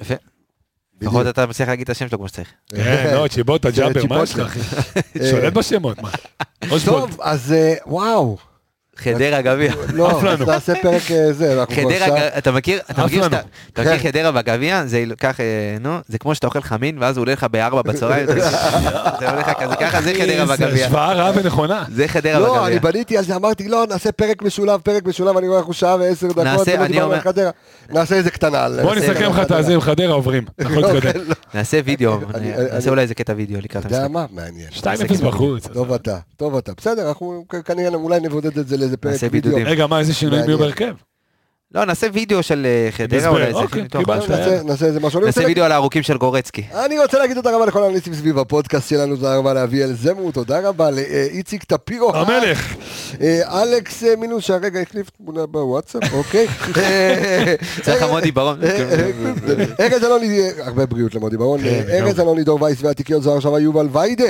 יפה. 0.01 0.13
לפחות 1.01 1.27
אתה 1.27 1.45
מצליח 1.45 1.69
להגיד 1.69 1.83
את 1.83 1.89
השם 1.89 2.07
שלו 2.07 2.17
כמו 2.17 2.27
שצריך. 2.27 2.47
כן, 2.75 3.11
לא, 3.15 3.27
צ'יבוטה, 3.27 3.71
ג'אבר, 3.71 4.01
מה. 4.09 4.23
יש 4.23 4.35
לך, 4.35 4.57
אחי? 4.57 4.59
שולט 5.31 5.53
בשמות, 5.53 6.01
מה? 6.01 6.09
טוב, 6.85 7.17
אז 7.21 7.53
אה, 7.53 7.73
וואו. 7.85 8.37
חדרה 8.99 9.41
גביע. 9.41 9.73
לא. 9.93 10.21
אז 10.29 10.41
נעשה 10.41 10.73
פרק 10.81 11.11
אה, 11.11 11.33
זה, 11.33 11.59
אנחנו 11.61 11.75
כבר. 11.75 11.89
ג- 12.17 12.29
אתה 12.37 12.51
מכיר, 12.51 12.79
אתה 12.91 13.05
מכיר. 13.05 13.23
שאתה, 13.23 13.39
אתה 13.73 13.81
מכיר 13.81 13.97
כן. 13.97 14.07
חדרה 14.11 14.31
בגביע, 14.31 14.83
זה 14.85 14.99
ייקח, 14.99 15.39
אה, 15.39 15.45
נו, 15.81 15.97
זה 16.07 16.17
כמו 16.17 16.35
שאתה 16.35 16.47
אוכל 16.47 16.61
חמין, 16.61 16.97
ואז 16.99 17.17
הוא 17.17 17.21
עולה 17.21 17.33
לך 17.33 17.43
בארבע 17.43 17.81
בצהריים, 17.81 18.25
זה 18.27 18.39
זה 18.39 18.49
עולה 19.29 19.39
לך 19.39 19.51
כזה, 19.59 19.75
ככה 19.75 20.01
זה 20.01 20.13
חדרה 20.13 20.45
בגביע. 20.45 20.85
השוואה 20.85 21.13
רעה 21.13 21.31
ונכונה. 21.35 21.83
זה 21.95 22.07
חדרה 22.07 22.39
לא, 22.39 22.67
אני 22.67 22.75
בגביע. 22.75 22.91
בניתי 22.91 23.17
על 23.17 23.23
זה, 23.23 23.35
אמרתי, 23.35 23.67
לא, 23.67 23.85
נעשה 23.89 24.11
פרק 24.11 24.41
משולב, 24.41 24.79
פרק 24.83 25.05
משולב, 25.05 25.37
אני 25.37 25.47
רואה 25.47 25.59
אנחנו 25.59 25.73
שעה 25.73 25.95
ועשר 25.99 26.27
דקות, 26.27 26.43
נעשה, 27.89 28.15
איזה 28.15 28.31
קטנה. 28.31 28.67
בוא 28.81 28.95
נסכם 28.95 29.29
לך 29.31 29.39
את. 29.39 29.51
הזה 29.51 29.73
עם 29.73 29.81
חדרה 29.81 30.13
עוברים. 30.13 30.43
יכול 30.59 30.81
להתקדם. 30.81 31.21
נעשה 31.53 31.79
וידאו, 31.85 32.17
אני- 32.33 32.51
נעשה 32.73 32.89
אולי 32.89 33.01
איזה 33.01 33.13
קטע 33.13 33.33
וידאו 33.37 33.59
לקראת 33.61 33.85
אתה 33.85 33.95
יודע 33.95 34.05
המשחק. 34.05 34.13
מה? 34.35 34.43
מעניין. 34.43 34.67
2-0 35.19 35.23
בחוץ. 35.25 35.67
טוב 35.67 35.93
אתה, 35.93 36.17
טוב 36.37 36.55
אתה. 36.57 36.71
בסדר, 36.77 37.07
אנחנו 37.09 37.45
כנראה 37.65 37.89
אולי 37.93 38.19
נבודד 38.19 38.57
את 38.59 38.67
זה 38.67 38.77
לאיזה 38.89 38.97
פרק 38.97 39.33
וידאו. 39.33 39.51
בידודים. 39.51 39.67
רגע, 39.67 39.87
מה, 39.87 39.99
איזה 39.99 40.13
שינויים 40.13 40.45
יהיו. 40.45 40.57
בהרכב? 40.57 40.95
לא, 41.75 41.85
נעשה 41.85 42.07
וידאו 42.13 42.43
של 42.43 42.65
אה, 42.65 42.91
חדרה, 42.91 43.27
אולי 43.29 43.45
איזה 43.45 43.59
אוקיי. 43.59 43.83
נעשה- 44.65 44.85
איזה 44.85 44.99
משהו. 44.99 45.19
נעשה 45.19 45.41
וידאו 45.45 45.63
על 45.65 45.71
הארוכים 45.71 46.03
של 46.03 46.17
גורצקי. 46.17 46.63
אני 46.85 46.99
רוצה 46.99 47.17
להגיד 47.19 47.35
תודה 47.35 47.55
רבה 47.55 47.65
לכל 47.65 47.83
האנליסטים 47.83 48.13
סביב 48.13 48.39
הפודקאסט 48.39 48.89
שלנו, 48.89 49.15
תודה 49.15 49.35
רבה 49.37 49.53
לאביאל 49.53 49.93
זמו, 49.93 50.31
תודה 50.31 50.59
רבה 50.69 50.89
לאיציק 50.91 51.63
טפירו. 51.63 52.15
המלך. 52.15 52.75
אה, 53.21 53.63
אלכס 53.63 54.03
אה, 54.03 54.15
מינוס 54.15 54.43
שהרגע 54.43 54.79
החליף 54.79 55.09
תמונה 55.09 55.45
בוואטסאפ, 55.45 56.13
אוקיי. 56.13 56.47
צריך 57.83 58.03
מודי 58.03 58.31
ברון. 58.31 58.59
ארז 59.79 60.03
אלוני, 60.03 60.41
הרבה 60.59 60.85
בריאות 60.85 61.15
למודי 61.15 61.37
ברון, 61.37 61.59
אה, 61.65 61.81
ארז 61.99 62.19
אלוני, 62.19 62.43
דור 62.43 62.61
וייס 62.63 62.77
והתיקיון 62.83 63.21
זוהר 63.21 63.39
שווה 63.39 63.59
יובל 63.59 63.87
ויידה, 63.91 64.23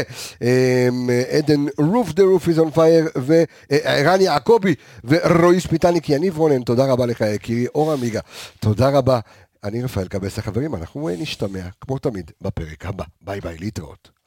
עדן 1.38 1.66
רוף 1.78 2.14
the 2.14 2.23
roof 2.23 2.47
is 2.47 2.60
on 2.60 2.72
fire, 2.72 3.06
וערן 3.16 4.22
יעקבי 4.22 4.76
ורועי 5.03 5.60
שפיטניק, 5.60 6.10
יניב 6.10 6.38
רונן, 6.38 6.61
תודה 6.61 6.86
רבה 6.86 7.06
לך 7.06 7.22
יקירי, 7.30 7.68
אור 7.68 7.93
עמיגה, 7.93 8.19
תודה 8.60 8.89
רבה. 8.89 9.19
אני 9.64 9.84
רפאל 9.84 10.07
קבס 10.07 10.39
החברים, 10.39 10.76
אנחנו 10.76 11.10
נשתמע 11.10 11.69
כמו 11.81 11.99
תמיד 11.99 12.31
בפרק 12.41 12.85
הבא, 12.85 13.03
ביי 13.22 13.41
ביי, 13.41 13.57
להתראות. 13.57 14.18